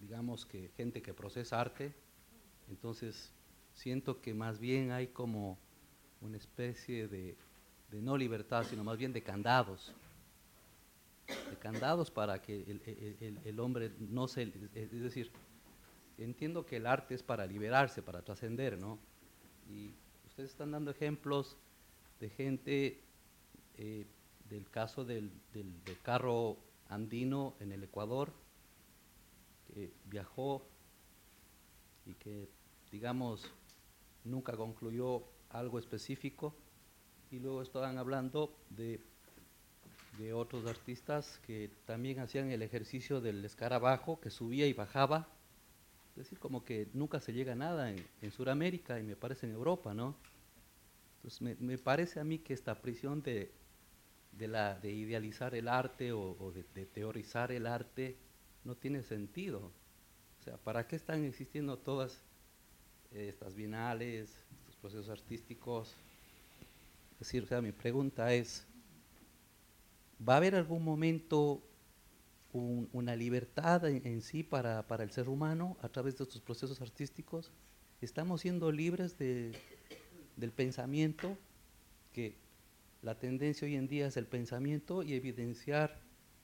digamos, 0.00 0.46
que 0.46 0.70
gente 0.76 1.02
que 1.02 1.12
procesa 1.14 1.60
arte. 1.60 1.92
Entonces, 2.70 3.32
siento 3.74 4.20
que 4.20 4.34
más 4.34 4.58
bien 4.58 4.90
hay 4.92 5.08
como 5.08 5.58
una 6.20 6.36
especie 6.36 7.08
de, 7.08 7.36
no 7.90 8.16
libertad, 8.16 8.64
sino 8.68 8.82
más 8.82 8.96
bien 8.96 9.12
de 9.12 9.22
candados. 9.22 9.92
De 11.28 11.56
candados 11.58 12.10
para 12.10 12.40
que 12.40 12.62
el- 12.62 13.38
el 13.44 13.60
hombre 13.60 13.92
no 13.98 14.26
se... 14.26 14.50
Es 14.74 14.90
decir, 15.02 15.30
entiendo 16.22 16.66
que 16.66 16.76
el 16.76 16.86
arte 16.86 17.14
es 17.14 17.22
para 17.22 17.46
liberarse, 17.46 18.02
para 18.02 18.22
trascender, 18.22 18.78
¿no? 18.78 18.98
Y 19.68 19.94
ustedes 20.26 20.50
están 20.50 20.70
dando 20.70 20.90
ejemplos 20.90 21.56
de 22.20 22.30
gente, 22.30 23.00
eh, 23.76 24.06
del 24.48 24.68
caso 24.70 25.04
del, 25.04 25.30
carro 26.02 26.58
andino 26.88 27.54
en 27.60 27.72
el 27.72 27.84
Ecuador, 27.84 28.32
que 29.66 29.92
viajó 30.06 30.66
y 32.04 32.14
que, 32.14 32.48
digamos, 32.90 33.50
nunca 34.24 34.56
concluyó 34.56 35.22
algo 35.50 35.78
específico, 35.78 36.54
y 37.30 37.38
luego 37.38 37.62
estaban 37.62 37.96
hablando 37.96 38.54
de 38.68 39.00
otros 40.34 40.66
artistas 40.66 41.40
que 41.46 41.70
también 41.86 42.20
hacían 42.20 42.50
el 42.50 42.62
ejercicio 42.62 43.20
del 43.22 43.44
escarabajo, 43.44 44.20
que 44.20 44.30
subía 44.30 44.66
y 44.66 44.74
bajaba, 44.74 45.28
es 46.12 46.16
decir, 46.16 46.38
como 46.38 46.64
que 46.64 46.88
nunca 46.92 47.20
se 47.20 47.32
llega 47.32 47.52
a 47.52 47.56
nada 47.56 47.90
en, 47.90 48.04
en 48.20 48.30
Sudamérica 48.30 49.00
y 49.00 49.02
me 49.02 49.16
parece 49.16 49.46
en 49.46 49.52
Europa, 49.52 49.94
¿no? 49.94 50.14
Entonces 51.22 51.60
me, 51.60 51.78
parece 51.78 52.18
a 52.18 52.24
mí 52.24 52.40
que 52.40 52.52
esta 52.52 52.82
prisión 52.82 53.22
de, 53.22 53.52
de, 54.32 54.48
la, 54.48 54.74
de 54.80 54.90
idealizar 54.90 55.54
el 55.54 55.68
arte 55.68 56.12
o, 56.12 56.52
de 56.52 56.84
teorizar 56.86 57.52
el 57.52 57.66
arte 57.66 58.16
no 58.64 58.76
tiene 58.76 59.02
sentido. 59.04 59.70
O 60.40 60.42
sea, 60.42 60.56
¿para 60.56 60.88
qué 60.88 60.96
están 60.96 61.24
existiendo 61.24 61.78
todas 61.78 62.24
eh, 63.12 63.28
estas 63.28 63.54
bienales, 63.54 64.36
estos 64.58 64.74
procesos 64.76 65.08
artísticos? 65.10 65.94
Es 67.12 67.18
decir, 67.20 67.44
o 67.44 67.46
sea, 67.46 67.62
mi 67.62 67.70
pregunta 67.70 68.34
es, 68.34 68.66
¿va 70.28 70.34
a 70.34 70.36
haber 70.38 70.56
algún 70.56 70.82
momento 70.82 71.62
un- 72.52 72.88
una 72.92 73.16
libertad 73.16 73.84
en, 73.86 74.06
en 74.06 74.20
sí 74.22 74.42
para, 74.42 74.86
para 74.86 75.04
el 75.04 75.10
ser 75.10 75.28
humano 75.28 75.76
a 75.80 75.88
través 75.88 76.18
de 76.18 76.24
estos 76.24 76.40
procesos 76.40 76.80
artísticos? 76.80 77.50
¿Estamos 78.00 78.40
siendo 78.42 78.72
libres 78.72 79.18
de, 79.18 79.52
del 80.36 80.52
pensamiento? 80.52 81.36
Que 82.12 82.36
la 83.02 83.18
tendencia 83.18 83.66
hoy 83.66 83.76
en 83.76 83.88
día 83.88 84.06
es 84.06 84.16
el 84.16 84.26
pensamiento 84.26 85.02
y 85.02 85.14
evidenciar 85.14 86.00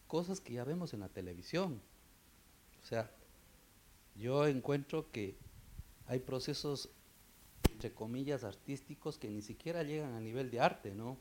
cosas 0.06 0.40
que 0.40 0.54
ya 0.54 0.64
vemos 0.64 0.94
en 0.94 1.00
la 1.00 1.08
televisión. 1.08 1.80
O 2.82 2.86
sea, 2.86 3.10
yo 4.14 4.46
encuentro 4.46 5.10
que 5.12 5.36
hay 6.06 6.20
procesos, 6.20 6.90
entre 7.70 7.92
comillas, 7.92 8.44
artísticos 8.44 9.18
que 9.18 9.28
ni 9.28 9.42
siquiera 9.42 9.82
llegan 9.82 10.14
a 10.14 10.20
nivel 10.20 10.50
de 10.50 10.60
arte, 10.60 10.94
¿no? 10.94 11.18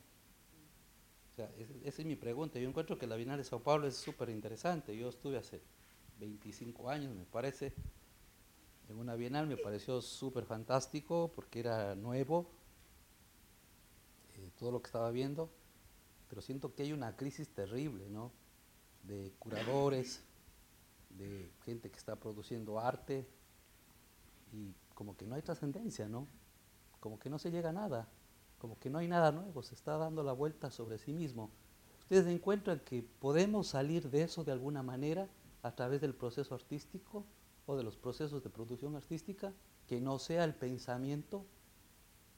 Esa 1.38 2.02
es 2.02 2.06
mi 2.06 2.16
pregunta. 2.16 2.58
Yo 2.58 2.68
encuentro 2.68 2.98
que 2.98 3.06
la 3.06 3.16
Bienal 3.16 3.38
de 3.38 3.44
Sao 3.44 3.62
Paulo 3.62 3.86
es 3.86 3.96
súper 3.96 4.30
interesante. 4.30 4.98
Yo 4.98 5.10
estuve 5.10 5.38
hace 5.38 5.62
25 6.20 6.90
años, 6.90 7.16
me 7.16 7.26
parece, 7.26 7.74
en 8.90 8.98
una 8.98 9.14
Bienal, 9.14 9.46
me 9.46 9.56
pareció 9.56 10.02
súper 10.02 10.46
fantástico 10.46 11.32
porque 11.36 11.60
era 11.60 11.94
nuevo, 11.94 12.50
eh, 14.34 14.50
todo 14.58 14.72
lo 14.72 14.82
que 14.82 14.88
estaba 14.88 15.12
viendo, 15.12 15.52
pero 16.28 16.42
siento 16.42 16.74
que 16.74 16.82
hay 16.82 16.92
una 16.92 17.16
crisis 17.16 17.48
terrible, 17.50 18.10
¿no? 18.10 18.32
De 19.04 19.32
curadores, 19.38 20.24
de 21.12 21.52
gente 21.66 21.92
que 21.92 21.98
está 21.98 22.16
produciendo 22.16 22.80
arte 22.80 23.28
y 24.54 24.74
como 24.96 25.16
que 25.16 25.28
no 25.28 25.36
hay 25.36 25.44
trascendencia, 25.44 26.10
¿no? 26.10 26.28
Como 27.00 27.20
que 27.20 27.30
no 27.30 27.38
se 27.38 27.52
llega 27.52 27.70
a 27.70 27.74
nada, 27.74 28.08
como 28.58 28.78
que 28.80 28.90
no 28.90 28.98
hay 29.00 29.08
nada 29.08 29.32
nuevo, 29.32 29.62
se 29.64 29.76
está 29.76 29.98
dando 29.98 30.24
la 30.24 30.34
vuelta 30.34 30.72
sobre 30.72 30.98
sí 30.98 31.14
mismo. 31.14 31.50
¿Ustedes 32.02 32.28
encuentran 32.28 32.80
que 32.80 33.04
podemos 33.20 33.68
salir 33.68 34.10
de 34.10 34.24
eso 34.24 34.44
de 34.44 34.52
alguna 34.52 34.82
manera 34.84 35.28
a 35.62 35.76
través 35.76 36.02
del 36.02 36.14
proceso 36.16 36.56
artístico 36.56 37.26
o 37.66 37.76
de 37.76 37.84
los 37.84 37.98
procesos 37.98 38.44
de 38.44 38.50
producción 38.50 38.96
artística, 38.96 39.54
que 39.88 40.00
no 40.02 40.18
sea 40.20 40.44
el 40.44 40.54
pensamiento? 40.56 41.46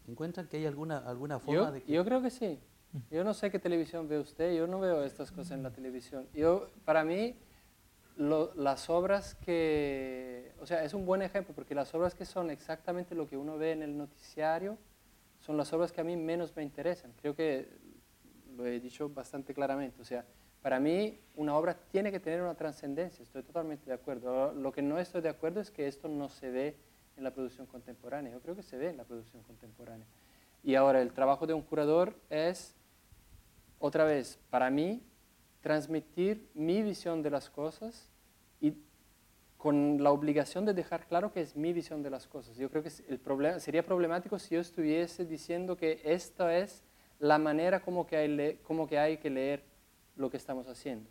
¿Encuentran 0.07 0.47
que 0.47 0.57
hay 0.57 0.65
alguna, 0.65 0.97
alguna 0.97 1.39
forma 1.39 1.53
Yo, 1.67 1.71
de 1.71 1.83
que... 1.83 1.91
yo 1.91 2.03
creo 2.03 2.21
que 2.21 2.31
sí. 2.31 2.59
Yo 3.11 3.23
no 3.23 3.35
sé 3.35 3.51
qué 3.51 3.59
televisión 3.59 4.07
ve 4.07 4.17
usted, 4.19 4.55
yo 4.57 4.65
no 4.65 4.79
veo 4.79 5.03
estas 5.03 5.31
cosas 5.31 5.51
en 5.51 5.61
la 5.61 5.71
televisión. 5.71 6.27
Yo, 6.33 6.67
para 6.85 7.03
mí, 7.03 7.35
lo- 8.17 8.51
las 8.55 8.89
obras 8.89 9.35
que, 9.35 10.51
o 10.59 10.65
sea, 10.65 10.83
es 10.83 10.95
un 10.95 11.05
buen 11.05 11.21
ejemplo 11.21 11.53
porque 11.53 11.75
las 11.75 11.93
obras 11.93 12.15
que 12.15 12.25
son 12.25 12.49
exactamente 12.49 13.13
lo 13.13 13.27
que 13.27 13.37
uno 13.37 13.59
ve 13.59 13.73
en 13.73 13.83
el 13.83 13.95
noticiario 13.95 14.79
son 15.49 15.57
las 15.57 15.73
obras 15.73 15.91
que 15.91 15.99
a 15.99 16.03
mí 16.03 16.15
menos 16.15 16.55
me 16.55 16.61
interesan. 16.61 17.11
Creo 17.19 17.35
que 17.35 17.67
lo 18.55 18.67
he 18.67 18.79
dicho 18.79 19.09
bastante 19.09 19.51
claramente. 19.51 19.99
O 19.99 20.05
sea, 20.05 20.23
para 20.61 20.79
mí 20.79 21.19
una 21.35 21.57
obra 21.57 21.73
tiene 21.73 22.11
que 22.11 22.19
tener 22.19 22.43
una 22.43 22.53
trascendencia, 22.53 23.23
estoy 23.23 23.41
totalmente 23.41 23.87
de 23.87 23.93
acuerdo. 23.93 24.53
Lo 24.53 24.71
que 24.71 24.83
no 24.83 24.99
estoy 24.99 25.21
de 25.21 25.29
acuerdo 25.29 25.59
es 25.59 25.71
que 25.71 25.87
esto 25.87 26.07
no 26.07 26.29
se 26.29 26.51
ve 26.51 26.77
en 27.17 27.23
la 27.23 27.33
producción 27.33 27.65
contemporánea. 27.65 28.31
Yo 28.31 28.41
creo 28.41 28.55
que 28.55 28.61
se 28.61 28.77
ve 28.77 28.89
en 28.89 28.97
la 28.97 29.05
producción 29.05 29.41
contemporánea. 29.41 30.05
Y 30.63 30.75
ahora 30.75 31.01
el 31.01 31.13
trabajo 31.13 31.47
de 31.47 31.55
un 31.55 31.63
curador 31.63 32.13
es, 32.29 32.75
otra 33.79 34.03
vez, 34.03 34.37
para 34.51 34.69
mí, 34.69 35.01
transmitir 35.61 36.47
mi 36.53 36.83
visión 36.83 37.23
de 37.23 37.31
las 37.31 37.49
cosas 37.49 38.07
y 38.61 38.75
con 39.59 40.01
la 40.01 40.11
obligación 40.11 40.63
de 40.63 40.73
dejar 40.73 41.05
claro 41.05 41.33
que 41.33 41.41
es 41.41 41.57
mi 41.57 41.73
visión 41.73 42.01
de 42.01 42.09
las 42.09 42.27
cosas. 42.27 42.55
Yo 42.55 42.69
creo 42.69 42.81
que 42.81 42.91
el 43.09 43.19
problema, 43.19 43.59
sería 43.59 43.85
problemático 43.85 44.39
si 44.39 44.55
yo 44.55 44.61
estuviese 44.61 45.25
diciendo 45.25 45.75
que 45.75 45.99
esta 46.05 46.57
es 46.57 46.81
la 47.19 47.37
manera 47.37 47.81
como 47.81 48.07
que, 48.07 48.15
hay 48.15 48.55
como 48.63 48.87
que 48.87 48.97
hay 48.97 49.17
que 49.17 49.29
leer 49.29 49.65
lo 50.15 50.29
que 50.29 50.37
estamos 50.37 50.69
haciendo. 50.69 51.09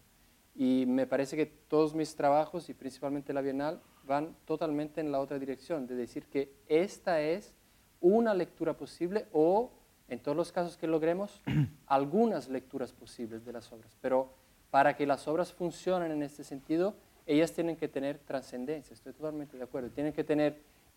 Y 0.55 0.87
me 0.87 1.07
parece 1.07 1.37
que 1.37 1.45
todos 1.45 1.95
mis 1.95 2.17
trabajos, 2.17 2.71
y 2.71 2.75
principalmente 2.75 3.35
la 3.35 3.43
Bienal, 3.43 3.83
van 4.05 4.35
totalmente 4.47 5.03
en 5.03 5.13
la 5.13 5.21
otra 5.21 5.39
dirección, 5.39 5.87
de 5.87 5.95
decir 5.95 6.25
que 6.25 6.55
esta 6.69 7.21
es 7.21 7.55
una 8.01 8.33
lectura 8.33 8.79
posible 8.79 9.27
o 9.31 9.73
en 10.09 10.21
todos 10.21 10.35
los 10.35 10.53
casos 10.53 10.79
que 10.79 10.87
logremos, 10.87 11.43
algunas 11.87 12.49
lecturas 12.49 12.95
posibles 12.95 13.45
de 13.45 13.53
las 13.53 13.71
obras. 13.73 13.95
Pero 14.01 14.33
para 14.71 14.97
que 14.97 15.07
las 15.07 15.29
obras 15.29 15.53
funcionen 15.53 16.13
en 16.13 16.23
este 16.23 16.45
sentido, 16.45 16.97
ellas 17.29 17.53
tienen 17.53 17.77
que 17.77 17.89
tener 17.89 18.19
trascendencia, 18.19 18.95
estoy 18.95 19.13
totalmente 19.13 19.59
de 19.59 19.63
acuerdo, 19.63 19.91
tienen 19.91 20.15
que 20.15 20.25
tener 20.25 20.57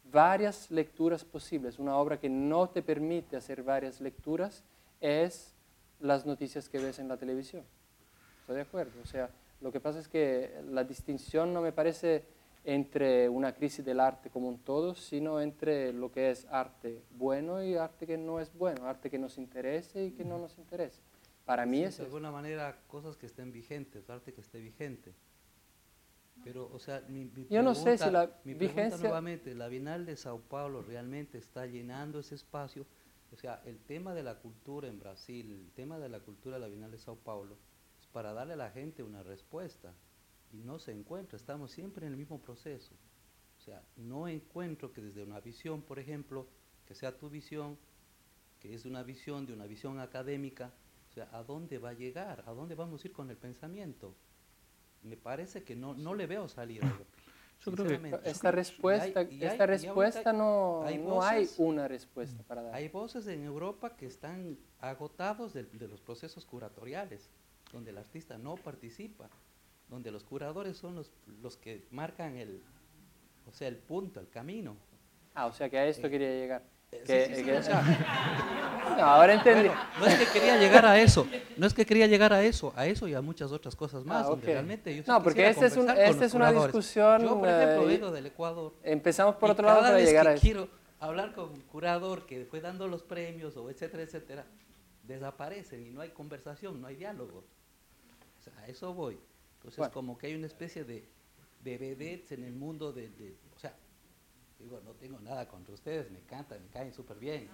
varias 0.10 0.72
lecturas 0.72 1.26
posibles. 1.26 1.78
Una 1.78 1.98
obra 1.98 2.20
que 2.20 2.30
no 2.30 2.70
te 2.70 2.82
permite 2.82 3.36
hacer 3.36 3.64
varias 3.64 4.00
lecturas 4.00 4.64
es 5.02 5.54
las 6.00 6.26
noticias 6.26 6.70
que 6.70 6.80
ves 6.80 7.00
en 7.00 7.10
la 7.10 7.18
televisión. 7.18 7.64
Estoy 8.40 8.56
de 8.56 8.62
acuerdo. 8.62 8.94
O 9.04 9.06
sea, 9.06 9.30
lo 9.60 9.74
que 9.74 9.82
pasa 9.82 10.00
es 10.00 10.08
que 10.08 10.64
la 10.70 10.86
distinción 10.86 11.54
no 11.54 11.62
me 11.62 11.74
parece 11.74 12.24
entre 12.64 13.28
una 13.28 13.54
crisis 13.54 13.84
del 13.84 14.00
arte 14.00 14.30
como 14.30 14.48
un 14.48 14.60
todo, 14.60 14.96
sino 14.96 15.42
entre 15.42 15.92
lo 15.92 16.14
que 16.14 16.32
es 16.32 16.46
arte 16.50 17.02
bueno 17.12 17.62
y 17.62 17.76
arte 17.76 18.08
que 18.08 18.18
no 18.18 18.40
es 18.40 18.54
bueno, 18.54 18.86
arte 18.88 19.10
que 19.10 19.20
nos 19.20 19.38
interese 19.38 20.06
y 20.06 20.12
que 20.12 20.24
no 20.24 20.38
nos 20.38 20.58
interese. 20.58 21.02
Para 21.44 21.66
mí 21.66 21.84
es... 21.84 21.98
De 21.98 22.06
alguna 22.06 22.32
manera, 22.32 22.78
cosas 22.88 23.18
que 23.18 23.26
estén 23.26 23.52
vigentes, 23.52 24.10
arte 24.10 24.32
que 24.32 24.42
esté 24.42 24.60
vigente. 24.60 25.14
Pero, 26.44 26.70
o 26.74 26.80
sea, 26.80 27.02
mi, 27.08 27.26
mi 27.26 27.46
Yo 27.50 27.62
no 27.62 27.76
sé 27.76 27.98
si 27.98 28.10
la 28.10 28.26
mi 28.44 28.56
pregunta 28.56 28.82
vigencia- 28.82 28.98
nuevamente, 28.98 29.54
la 29.54 29.68
Bienal 29.68 30.06
de 30.06 30.16
Sao 30.16 30.40
Paulo 30.42 30.82
realmente 30.82 31.38
está 31.38 31.66
llenando 31.68 32.20
ese 32.20 32.36
espacio. 32.36 32.86
O 33.32 33.38
sea, 33.38 33.62
el 33.66 33.80
tema 33.80 34.14
de 34.14 34.24
la 34.24 34.40
cultura 34.40 34.88
en 34.88 35.00
Brasil, 35.00 35.52
el 35.52 35.72
tema 35.72 36.00
de 36.00 36.10
la 36.10 36.20
cultura 36.20 36.56
de 36.56 36.62
la 36.62 36.68
Bienal 36.68 36.92
de 36.92 36.98
Sao 36.98 37.16
Paulo, 37.16 37.58
es 38.00 38.08
para 38.08 38.34
darle 38.34 38.54
a 38.54 38.58
la 38.58 38.72
gente 38.72 39.04
una 39.04 39.24
respuesta. 39.24 39.94
Y 40.52 40.58
no 40.64 40.80
se 40.80 40.92
encuentra, 40.92 41.38
estamos 41.38 41.72
siempre 41.72 42.06
en 42.06 42.12
el 42.14 42.18
mismo 42.18 42.42
proceso. 42.42 42.96
O 43.58 43.62
sea, 43.62 43.84
no 43.96 44.28
encuentro 44.28 44.92
que 44.92 45.02
desde 45.02 45.24
una 45.24 45.40
visión, 45.40 45.82
por 45.84 46.00
ejemplo, 46.00 46.48
que 46.86 46.96
sea 46.96 47.18
tu 47.18 47.30
visión, 47.30 47.78
que 48.60 48.74
es 48.74 48.86
una 48.86 49.04
visión 49.04 49.46
de 49.46 49.54
una 49.54 49.66
visión 49.68 50.00
académica, 50.00 50.74
o 51.10 51.14
sea, 51.14 51.30
¿a 51.32 51.44
dónde 51.44 51.78
va 51.78 51.90
a 51.90 51.94
llegar? 51.94 52.44
¿A 52.48 52.52
dónde 52.52 52.76
vamos 52.76 53.04
a 53.04 53.08
ir 53.08 53.14
con 53.14 53.30
el 53.30 53.38
pensamiento? 53.38 54.16
Me 55.04 55.18
parece 55.18 55.64
que 55.64 55.76
no, 55.76 55.94
no 55.94 56.14
le 56.16 56.28
veo 56.28 56.48
salida. 56.48 56.82
Yo 57.66 57.72
creo 57.74 57.86
que- 57.86 57.94
sinceramente. 57.96 58.30
Esta 58.30 58.48
Y 58.48 58.50
hay- 58.50 58.56
respuesta, 58.56 59.22
y 59.24 59.26
hay- 59.42 59.44
esta 59.46 59.66
respuesta 59.68 60.34
no, 60.34 60.84
hay 60.84 60.98
no 60.98 61.22
hay 61.22 61.44
voces- 61.46 61.60
una 61.60 61.88
respuesta 61.88 62.44
para 62.44 62.64
dar. 62.64 62.76
Hay 62.76 62.88
voces 62.90 63.28
en 63.28 63.44
Europa 63.44 63.96
que 63.96 64.08
están 64.08 64.58
agotados 64.80 65.54
de, 65.54 65.64
de 65.64 65.88
los 65.88 66.02
procesos 66.02 66.46
curatoriales, 66.46 67.30
donde 67.72 67.92
el 67.92 67.98
artista 68.00 68.38
no 68.38 68.56
participa, 68.56 69.30
donde 69.90 70.12
los 70.12 70.24
curadores 70.24 70.78
son 70.78 70.96
los, 70.96 71.12
los 71.42 71.56
que 71.58 71.86
marcan 71.92 72.36
el, 72.38 72.62
o 73.48 73.54
sea, 73.54 73.68
el 73.68 73.78
punto, 73.78 74.20
el 74.20 74.30
camino. 74.30 74.76
Ah, 75.36 75.46
o 75.46 75.54
sea 75.54 75.70
que 75.70 75.78
a 75.78 75.86
esto 75.88 76.10
quería 76.10 76.30
llegar. 76.30 76.64
Eh, 76.92 77.04
Que- 77.06 77.26
sí, 77.26 77.30
sí, 77.30 77.36
sí, 77.40 77.46
que- 77.46 77.58
o 77.58 77.64
sea, 77.64 77.82
No, 78.98 79.06
ahora 79.06 79.34
entendí. 79.34 79.70
Bueno, 79.70 79.82
no 80.00 80.06
es 80.08 80.16
que 80.20 80.26
quería 80.40 80.58
llegar 80.60 80.86
a 80.86 81.00
eso, 81.00 81.26
no 81.56 81.66
es 81.66 81.74
que 81.74 81.86
quería 81.86 82.08
llegar 82.08 82.34
a 82.34 82.44
eso, 82.44 82.74
a 82.76 82.86
eso 82.88 83.08
y 83.08 83.14
a 83.14 83.22
muchas 83.22 83.52
otras 83.52 83.76
cosas 83.76 84.04
más, 84.04 84.26
Ah, 84.26 84.30
donde 84.30 84.46
realmente 84.48 84.94
yo 84.96 85.04
No, 85.08 85.24
porque 85.24 85.48
esta 85.48 85.66
es, 85.66 85.74
un- 85.78 85.86
conversar 85.88 85.96
con 85.96 86.12
esta 86.12 86.24
los 86.24 86.28
es 86.28 86.34
una 86.34 86.52
discusión. 86.52 87.22
Yo, 87.24 87.40
por 87.40 87.48
ejemplo, 87.50 87.84
eh, 87.84 87.88
vengo 87.88 88.12
del 88.12 88.26
Ecuador. 88.26 88.74
empezamos 88.84 89.36
por 89.36 89.52
otro 89.52 89.66
lado 89.66 89.78
cada 89.80 89.90
para 89.92 89.98
vez 89.98 90.08
llegar 90.10 90.26
que 90.26 90.30
a 90.32 90.34
eso. 90.34 90.42
quiero 90.42 90.68
hablar 91.00 91.34
con 91.34 91.50
un 91.52 91.62
curador 91.62 92.26
que 92.26 92.46
fue 92.46 92.60
dando 92.60 92.88
los 92.88 93.02
premios 93.04 93.56
o 93.56 93.70
etcétera, 93.70 94.04
etcétera, 94.04 94.46
desaparecen 95.04 95.86
y 95.88 95.90
no 95.92 96.02
hay 96.02 96.10
conversación, 96.10 96.82
no 96.82 96.88
hay 96.88 96.96
diálogo. 96.98 97.46
O 98.40 98.44
sea, 98.44 98.54
a 98.64 98.68
eso 98.68 98.94
voy. 98.94 99.18
Entonces, 99.58 99.78
Bueno. 99.78 99.94
como 99.94 100.18
que 100.18 100.28
hay 100.28 100.36
una 100.36 100.48
especie 100.48 100.84
de, 100.84 101.08
de 101.64 102.24
en 102.30 102.44
el 102.44 102.54
mundo 102.54 102.92
de, 102.92 103.10
de- 103.10 103.36
o 103.56 103.60
sea, 103.60 103.74
digo, 104.62 104.82
no 104.86 104.92
tengo 104.94 105.20
nada 105.20 105.48
contra 105.48 105.74
ustedes, 105.74 106.10
me 106.12 106.20
encantan, 106.20 106.62
me 106.64 106.70
caen 106.70 106.94
súper 106.94 107.18
bien. 107.18 107.50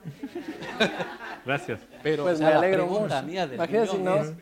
Gracias. 1.45 1.79
Pero 2.03 2.23
Pues 2.23 2.35
o 2.35 2.37
sea, 2.37 2.47
me 2.47 2.53
la 2.53 2.59
alegro 2.59 2.83
pregunta 2.87 3.15
mucho. 3.21 3.27
mía 3.27 3.47
del 3.47 3.55
Imagínate 3.55 3.97
no- 3.99 4.15
es, 4.15 4.33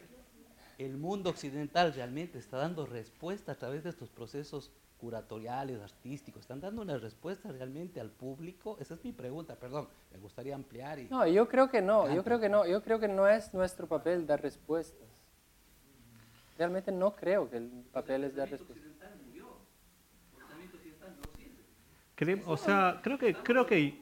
¿el 0.78 0.98
mundo 0.98 1.30
occidental 1.30 1.94
realmente 1.94 2.38
está 2.38 2.58
dando 2.58 2.86
respuesta 2.86 3.54
a 3.54 3.56
través 3.56 3.84
de 3.84 3.90
estos 3.92 4.10
procesos 4.10 4.72
curatoriales, 4.98 5.80
artísticos? 5.82 6.42
¿Están 6.42 6.62
dando 6.62 6.82
una 6.82 6.98
respuesta 6.98 7.52
realmente 7.52 8.00
al 8.00 8.10
público? 8.10 8.78
Esa 8.80 8.96
es 8.96 9.04
mi 9.04 9.12
pregunta, 9.12 9.56
perdón, 9.56 9.88
me 10.12 10.18
gustaría 10.20 10.56
ampliar. 10.56 11.00
Y, 11.00 11.06
No, 11.10 11.26
yo 11.28 11.48
creo 11.48 11.70
que 11.70 11.82
no, 11.82 12.14
yo 12.14 12.24
creo 12.24 12.40
que 12.40 12.50
no, 12.50 12.66
yo 12.66 12.82
creo 12.82 13.00
que 13.00 13.08
no 13.08 13.28
es 13.28 13.54
nuestro 13.54 13.88
papel 13.88 14.26
dar 14.26 14.42
respuestas. 14.42 15.08
Realmente 16.58 16.92
no 16.92 17.14
creo 17.16 17.50
que 17.50 17.58
el 17.58 17.70
papel 17.92 18.24
es 18.24 18.36
dar 18.36 18.50
respuestas. 18.50 18.85
Cre- 22.18 22.42
o 22.46 22.58
sea, 22.58 23.00
creo 23.04 23.18
que, 23.18 23.34
creo 23.34 23.66
que 23.66 24.00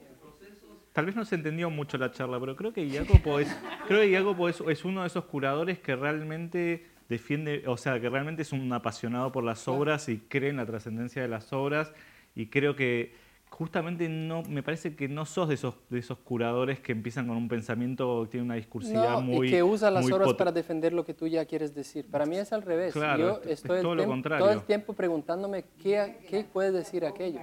tal 0.91 1.05
vez 1.07 1.15
no 1.15 1.25
se 1.25 1.35
entendió 1.35 1.69
mucho 1.69 1.97
la 1.97 2.11
charla, 2.11 2.39
pero 2.39 2.55
creo 2.55 2.71
que 2.73 2.87
Jacopo 2.89 3.39
es, 3.39 3.47
creo 3.87 4.01
que 4.01 4.13
Jacopo 4.15 4.49
es, 4.49 4.61
es 4.61 4.85
uno 4.85 5.01
de 5.01 5.07
esos 5.07 5.25
curadores 5.25 5.79
que 5.79 5.95
realmente 5.95 6.85
defiende, 7.09 7.63
o 7.67 7.77
sea, 7.77 7.99
que 7.99 8.09
realmente 8.09 8.43
es 8.43 8.51
un 8.51 8.71
apasionado 8.71 9.31
por 9.31 9.43
las 9.43 9.67
obras 9.67 10.07
y 10.09 10.19
cree 10.19 10.49
en 10.49 10.57
la 10.57 10.65
trascendencia 10.65 11.21
de 11.21 11.27
las 11.27 11.51
obras 11.53 11.91
y 12.35 12.47
creo 12.47 12.75
que 12.75 13.13
justamente 13.49 14.09
no, 14.09 14.41
me 14.43 14.63
parece 14.63 14.95
que 14.95 15.07
no 15.07 15.25
sos 15.25 15.47
de 15.47 15.53
esos, 15.55 15.75
de 15.89 15.99
esos 15.99 16.17
curadores 16.19 16.79
que 16.79 16.91
empiezan 16.91 17.27
con 17.27 17.37
un 17.37 17.47
pensamiento, 17.47 18.27
tiene 18.29 18.45
una 18.45 18.55
discursividad 18.55 19.13
No, 19.13 19.21
muy 19.21 19.47
y 19.47 19.51
que 19.51 19.61
usa 19.63 19.91
las 19.91 20.11
obras 20.11 20.33
para 20.33 20.51
defender 20.51 20.91
lo 20.93 21.05
que 21.05 21.13
tú 21.13 21.27
ya 21.27 21.45
quieres 21.45 21.75
decir. 21.75 22.09
Para 22.09 22.25
mí 22.25 22.37
es 22.37 22.51
al 22.51 22.63
revés. 22.63 22.93
Claro, 22.93 23.19
yo 23.19 23.29
es- 23.41 23.45
es 23.45 23.51
estoy 23.63 23.81
todo 23.81 23.91
el 23.91 23.97
lo 23.99 24.05
contrario. 24.05 24.45
todo 24.45 24.53
el 24.55 24.61
tiempo 24.63 24.93
preguntándome 24.93 25.65
qué, 25.81 26.17
qué 26.27 26.43
puede 26.45 26.71
decir 26.71 27.05
aquello. 27.05 27.39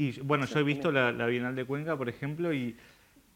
Y 0.00 0.20
bueno, 0.20 0.46
yo 0.46 0.60
he 0.60 0.62
visto 0.62 0.92
la, 0.92 1.10
la 1.10 1.26
Bienal 1.26 1.56
de 1.56 1.64
Cuenca, 1.64 1.96
por 1.96 2.08
ejemplo, 2.08 2.52
y, 2.54 2.76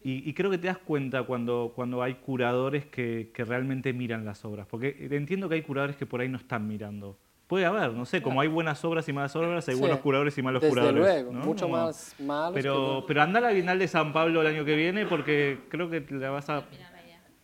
y- 0.05 0.31
y 0.31 0.33
creo 0.33 0.49
que 0.49 0.59
te 0.59 0.69
das 0.69 0.79
cuenta 0.79 1.25
cuando, 1.25 1.73
cuando 1.75 2.05
hay 2.05 2.15
curadores 2.15 2.87
que, 2.87 3.33
que 3.35 3.45
realmente 3.45 3.93
miran 3.93 4.25
las 4.25 4.45
obras. 4.45 4.69
Porque 4.71 5.09
entiendo 5.11 5.49
que 5.49 5.57
hay 5.57 5.63
curadores 5.63 5.97
que 5.97 6.07
por 6.07 6.21
ahí 6.21 6.29
no 6.29 6.37
están 6.39 6.69
mirando. 6.69 7.19
Puede 7.49 7.67
haber, 7.67 7.93
no 7.93 8.05
sé, 8.07 8.23
como 8.23 8.41
hay 8.41 8.47
buenas 8.47 8.85
obras 8.85 9.09
y 9.09 9.13
malas 9.13 9.35
obras, 9.35 9.69
hay 9.69 9.75
Sí, 9.75 9.81
buenos 9.81 9.99
curadores 9.99 10.39
y 10.39 10.43
malos 10.43 10.63
Desde 10.63 10.71
curadores. 10.73 11.01
luego, 11.01 11.33
¿no? 11.33 11.41
mucho 11.41 11.65
Como- 11.65 11.77
más 11.79 12.15
malos. 12.21 12.55
que 12.55 12.61
Pero, 12.63 12.81
buenos. 12.85 13.05
pero 13.09 13.23
anda 13.23 13.39
a 13.41 13.43
la 13.43 13.51
Bienal 13.51 13.79
de 13.81 13.89
San 13.89 14.13
Pablo 14.13 14.41
el 14.41 14.47
año 14.47 14.65
que 14.65 14.77
viene 14.77 15.05
porque 15.05 15.59
creo 15.69 15.91
que 15.91 16.01
te 16.01 16.15
la 16.15 16.31
vas 16.31 16.49
a, 16.49 16.63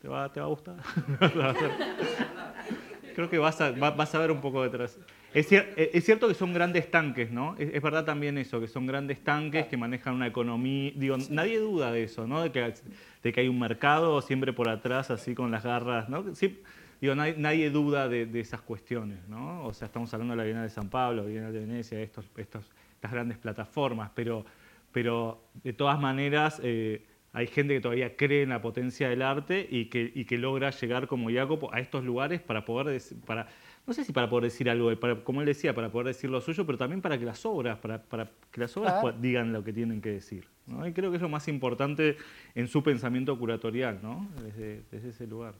te 0.00 0.06
va, 0.06 0.32
te 0.32 0.38
va 0.38 0.46
a 0.46 0.48
gustar. 0.48 0.76
Creo 3.16 3.28
que 3.28 3.38
vas 3.38 3.60
a, 3.60 3.72
va- 3.72 3.90
vas 3.90 4.14
a 4.14 4.18
ver 4.20 4.30
un 4.30 4.40
poco 4.40 4.62
detrás. 4.62 4.96
Es, 5.34 5.50
cier- 5.50 5.68
eh, 5.76 5.90
es 5.92 6.04
cierto 6.04 6.26
que 6.26 6.34
son 6.34 6.54
grandes 6.54 6.90
tanques, 6.90 7.30
¿no? 7.30 7.54
Es, 7.58 7.70
es 7.74 7.82
verdad 7.82 8.04
también 8.04 8.38
eso, 8.38 8.60
que 8.60 8.66
son 8.68 8.86
grandes 8.86 9.22
tanques 9.22 9.66
que 9.66 9.76
manejan 9.76 10.14
una 10.14 10.26
economía. 10.26 10.92
Digo, 10.94 11.16
nadie 11.30 11.58
duda 11.58 11.92
de 11.92 12.04
eso, 12.04 12.26
¿no? 12.26 12.42
De 12.42 12.50
que, 12.50 12.74
de 13.22 13.32
que 13.32 13.40
hay 13.40 13.48
un 13.48 13.58
mercado 13.58 14.20
siempre 14.22 14.52
por 14.52 14.68
atrás, 14.68 15.10
así 15.10 15.34
con 15.34 15.50
las 15.50 15.64
garras, 15.64 16.08
¿no? 16.08 16.34
Sí, 16.34 16.60
digo, 17.00 17.14
nadie, 17.14 17.34
nadie 17.36 17.70
duda 17.70 18.08
de, 18.08 18.24
de 18.26 18.40
esas 18.40 18.62
cuestiones, 18.62 19.28
¿no? 19.28 19.64
O 19.66 19.74
sea, 19.74 19.86
estamos 19.86 20.12
hablando 20.14 20.32
de 20.32 20.38
la 20.38 20.44
Bienal 20.44 20.62
de 20.64 20.70
San 20.70 20.88
Pablo, 20.88 21.24
Bienal 21.26 21.52
de 21.52 21.60
Venecia, 21.60 22.00
estos, 22.00 22.24
estos, 22.36 22.70
estas 22.94 23.12
grandes 23.12 23.36
plataformas, 23.36 24.10
pero, 24.14 24.46
pero 24.92 25.42
de 25.62 25.72
todas 25.74 26.00
maneras. 26.00 26.60
eh, 26.64 27.04
hay 27.34 27.46
gente 27.46 27.74
que 27.74 27.80
todavía 27.82 28.16
cree 28.16 28.42
en 28.42 28.48
la 28.48 28.62
potencia 28.62 29.10
del 29.10 29.20
arte 29.20 29.64
y 29.70 29.84
que, 29.84 30.10
y 30.14 30.24
que 30.24 30.38
logra 30.38 30.70
llegar 30.70 31.06
como 31.06 31.30
Jacopo 31.30 31.72
a 31.74 31.78
estos 31.78 32.02
lugares 32.02 32.40
para 32.40 32.64
poder, 32.64 33.00
para, 33.26 33.46
no 33.88 33.94
sé 33.94 34.04
si 34.04 34.12
para 34.12 34.28
poder 34.28 34.44
decir 34.44 34.68
algo, 34.68 34.94
para, 35.00 35.16
como 35.24 35.40
él 35.40 35.46
decía, 35.46 35.74
para 35.74 35.90
poder 35.90 36.08
decir 36.08 36.28
lo 36.28 36.40
suyo, 36.42 36.66
pero 36.66 36.76
también 36.76 37.00
para 37.00 37.18
que 37.18 37.24
las 37.24 37.44
obras, 37.46 37.78
para, 37.78 38.00
para 38.02 38.30
que 38.52 38.60
las 38.60 38.76
obras 38.76 39.00
Claro. 39.00 39.16
pu- 39.16 39.20
digan 39.20 39.52
lo 39.52 39.64
que 39.64 39.72
tienen 39.72 40.00
que 40.02 40.10
decir. 40.10 40.46
¿no? 40.66 40.86
Y 40.86 40.92
creo 40.92 41.10
que 41.10 41.16
es 41.16 41.22
lo 41.22 41.30
más 41.30 41.48
importante 41.48 42.18
en 42.54 42.68
su 42.68 42.82
pensamiento 42.82 43.36
curatorial, 43.38 43.98
¿no? 44.02 44.28
desde, 44.42 44.82
desde 44.90 45.08
ese 45.08 45.26
lugar. 45.26 45.54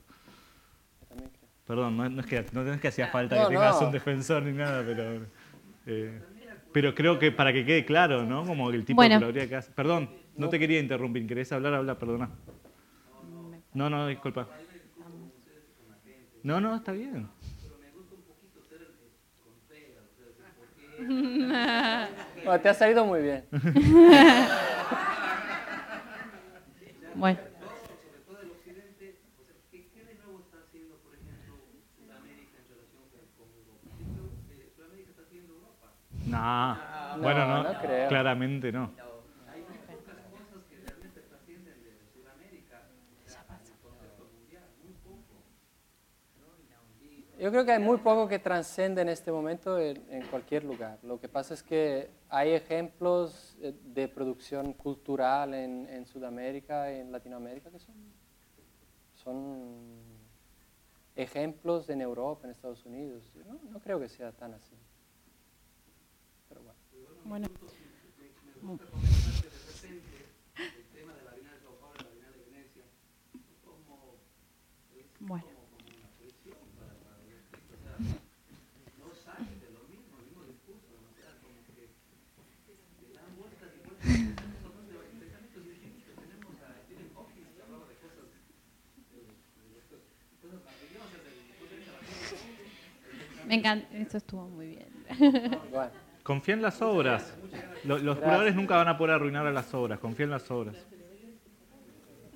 Perdón, 1.65 1.97
no, 1.97 2.07
no 2.09 2.21
es 2.21 2.27
que, 2.27 2.45
no 2.53 2.61
es 2.71 2.79
que 2.79 2.87
hacía 2.87 3.07
falta 3.07 3.35
No, 3.35 3.49
que 3.49 3.55
tengas 3.55 3.79
no. 3.81 3.87
un 3.87 3.93
defensor 3.93 4.43
ni 4.43 4.53
nada, 4.53 4.83
pero, 4.85 5.25
eh, 5.87 6.21
pero 6.71 6.93
creo 6.95 7.17
que 7.19 7.31
para 7.31 7.51
que 7.51 7.65
quede 7.65 7.83
claro, 7.85 8.25
¿no? 8.25 8.45
Como 8.45 8.69
el 8.69 8.85
tipo 8.85 8.97
Bueno. 8.97 9.15
de 9.15 9.19
curaduría 9.21 9.49
que 9.49 9.55
hace. 9.55 9.71
Perdón, 9.71 10.09
no 10.37 10.49
te 10.49 10.57
quería 10.59 10.79
interrumpir. 10.79 11.25
¿Querés 11.27 11.51
hablar? 11.51 11.73
Habla, 11.73 11.97
perdona. 11.97 12.29
No, 13.73 13.89
no, 13.89 14.07
disculpa. 14.07 14.47
No, 16.43 16.59
no, 16.61 16.75
está 16.75 16.91
bien. 16.91 17.27
Bueno, 22.45 22.61
te 22.61 22.69
ha 22.69 22.73
salido 22.73 23.05
muy 23.05 23.21
bien. 23.21 23.45
Bueno, 27.15 27.37
sobre 27.39 28.19
todo 28.23 28.39
el 28.41 28.51
occidente, 28.51 29.19
o 29.41 29.43
sea, 29.43 29.55
¿qué, 29.71 29.89
qué 29.91 30.05
de 30.05 30.15
nuevo 30.23 30.39
está 30.39 30.57
haciendo, 30.63 30.95
por 31.03 31.11
ejemplo, 31.15 31.51
Sudamérica 31.99 32.63
en 32.63 32.67
relación 32.71 33.03
con, 33.11 33.27
con 33.35 33.47
Europa? 33.59 33.91
Yo 33.99 34.05
creo 34.07 34.31
que 34.47 34.71
Sudamérica 34.71 35.09
está 35.11 35.23
haciendo 35.27 35.51
Europa. 35.59 35.87
No, 36.31 37.19
bueno, 37.21 37.41
no, 37.47 37.63
no 37.63 37.73
creo. 37.81 38.07
claramente 38.07 38.71
no. 38.71 38.91
Hay 39.51 39.61
muy 39.67 39.77
pocas 39.83 40.15
cosas 40.31 40.63
que 40.69 40.75
realmente 40.79 41.19
trascienden 41.27 41.75
de 41.83 41.91
Sudamérica 42.07 42.87
o 42.87 43.27
sea, 43.27 43.43
en 43.51 43.67
el 43.67 43.79
contexto 43.83 44.23
mundial, 44.31 44.63
muy 44.79 44.93
poco. 45.03 45.43
¿no? 46.39 46.55
Y 47.03 47.27
Yo 47.39 47.51
creo 47.51 47.63
que 47.63 47.71
hay 47.71 47.79
muy 47.79 47.97
poco 47.99 48.27
que 48.27 48.37
trascende 48.37 49.01
en 49.01 49.07
este 49.07 49.31
momento 49.31 49.79
en, 49.79 50.05
en 50.11 50.27
cualquier 50.27 50.65
lugar. 50.65 50.99
Lo 51.03 51.21
que 51.21 51.29
pasa 51.29 51.53
es 51.53 51.63
que 51.63 52.09
hay 52.27 52.51
ejemplos 52.51 53.57
eh, 53.61 53.73
de 53.81 54.09
producción 54.09 54.73
cultural 54.73 55.53
en, 55.53 55.87
en 55.87 56.05
Sudamérica 56.05 56.91
y 56.91 56.99
en 56.99 57.13
Latinoamérica 57.13 57.71
que 57.71 57.79
son, 57.79 57.95
son 59.13 60.01
ejemplos 61.15 61.89
en 61.89 62.01
Europa, 62.01 62.41
en 62.43 62.51
Estados 62.51 62.85
Unidos. 62.85 63.31
Yo 63.33 63.45
no, 63.45 63.57
no 63.71 63.79
creo 63.79 64.01
que 64.01 64.09
sea 64.09 64.33
tan 64.33 64.53
así. 64.53 64.75
Pero 66.49 66.61
bueno. 66.61 66.77
Bueno. 67.23 67.47
Bueno. 75.21 75.58
Me 93.49 93.55
encanta, 93.55 93.87
esto 93.97 94.17
estuvo 94.17 94.47
muy 94.47 94.67
bien. 94.67 95.59
Confía 96.23 96.53
en 96.53 96.61
las 96.61 96.81
obras. 96.81 97.33
Lo- 97.83 97.97
Los, 97.97 98.17
curadores 98.19 98.53
nunca 98.55 98.75
van 98.77 98.87
a 98.87 98.97
poder 98.97 99.15
arruinar 99.15 99.47
a 99.47 99.51
las 99.51 99.73
obras. 99.73 99.99
Confía 99.99 100.25
en 100.25 100.31
las 100.31 100.49
obras. 100.51 100.75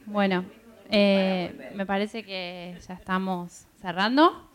Bueno, 0.06 0.44
eh, 0.90 1.72
me 1.76 1.86
parece 1.86 2.24
que 2.24 2.78
ya 2.88 2.96
estamos 2.96 3.68
cerrando. 3.80 4.50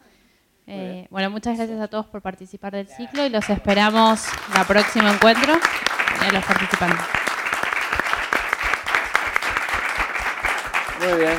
Eh, 0.67 1.07
bueno, 1.11 1.31
muchas 1.31 1.57
gracias 1.57 1.81
a 1.81 1.89
todos 1.89 2.07
por 2.07 2.21
participar 2.21 2.73
del 2.75 2.89
ciclo 2.89 3.25
y 3.25 3.31
los 3.31 3.49
esperamos 3.49 4.27
la 4.55 4.65
próximo 4.65 5.09
encuentro 5.09 5.55
y 6.21 6.29
a 6.29 6.33
los 6.33 6.45
participantes. 6.45 6.99
muy 11.01 11.19
bien. 11.21 11.39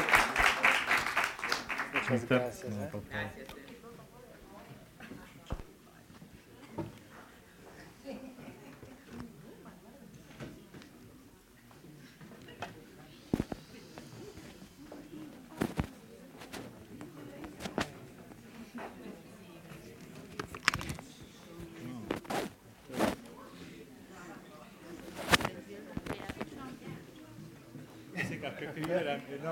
Muchas 1.93 2.29
gracias. 2.29 2.63
¿eh? 2.63 2.89
por 2.91 3.01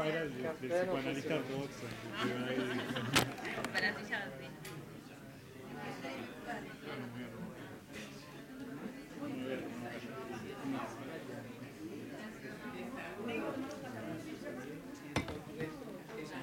Maravilha, 0.07 0.53
psicoanalista 0.61 1.33
é 1.33 1.39
boxa. 1.39 1.87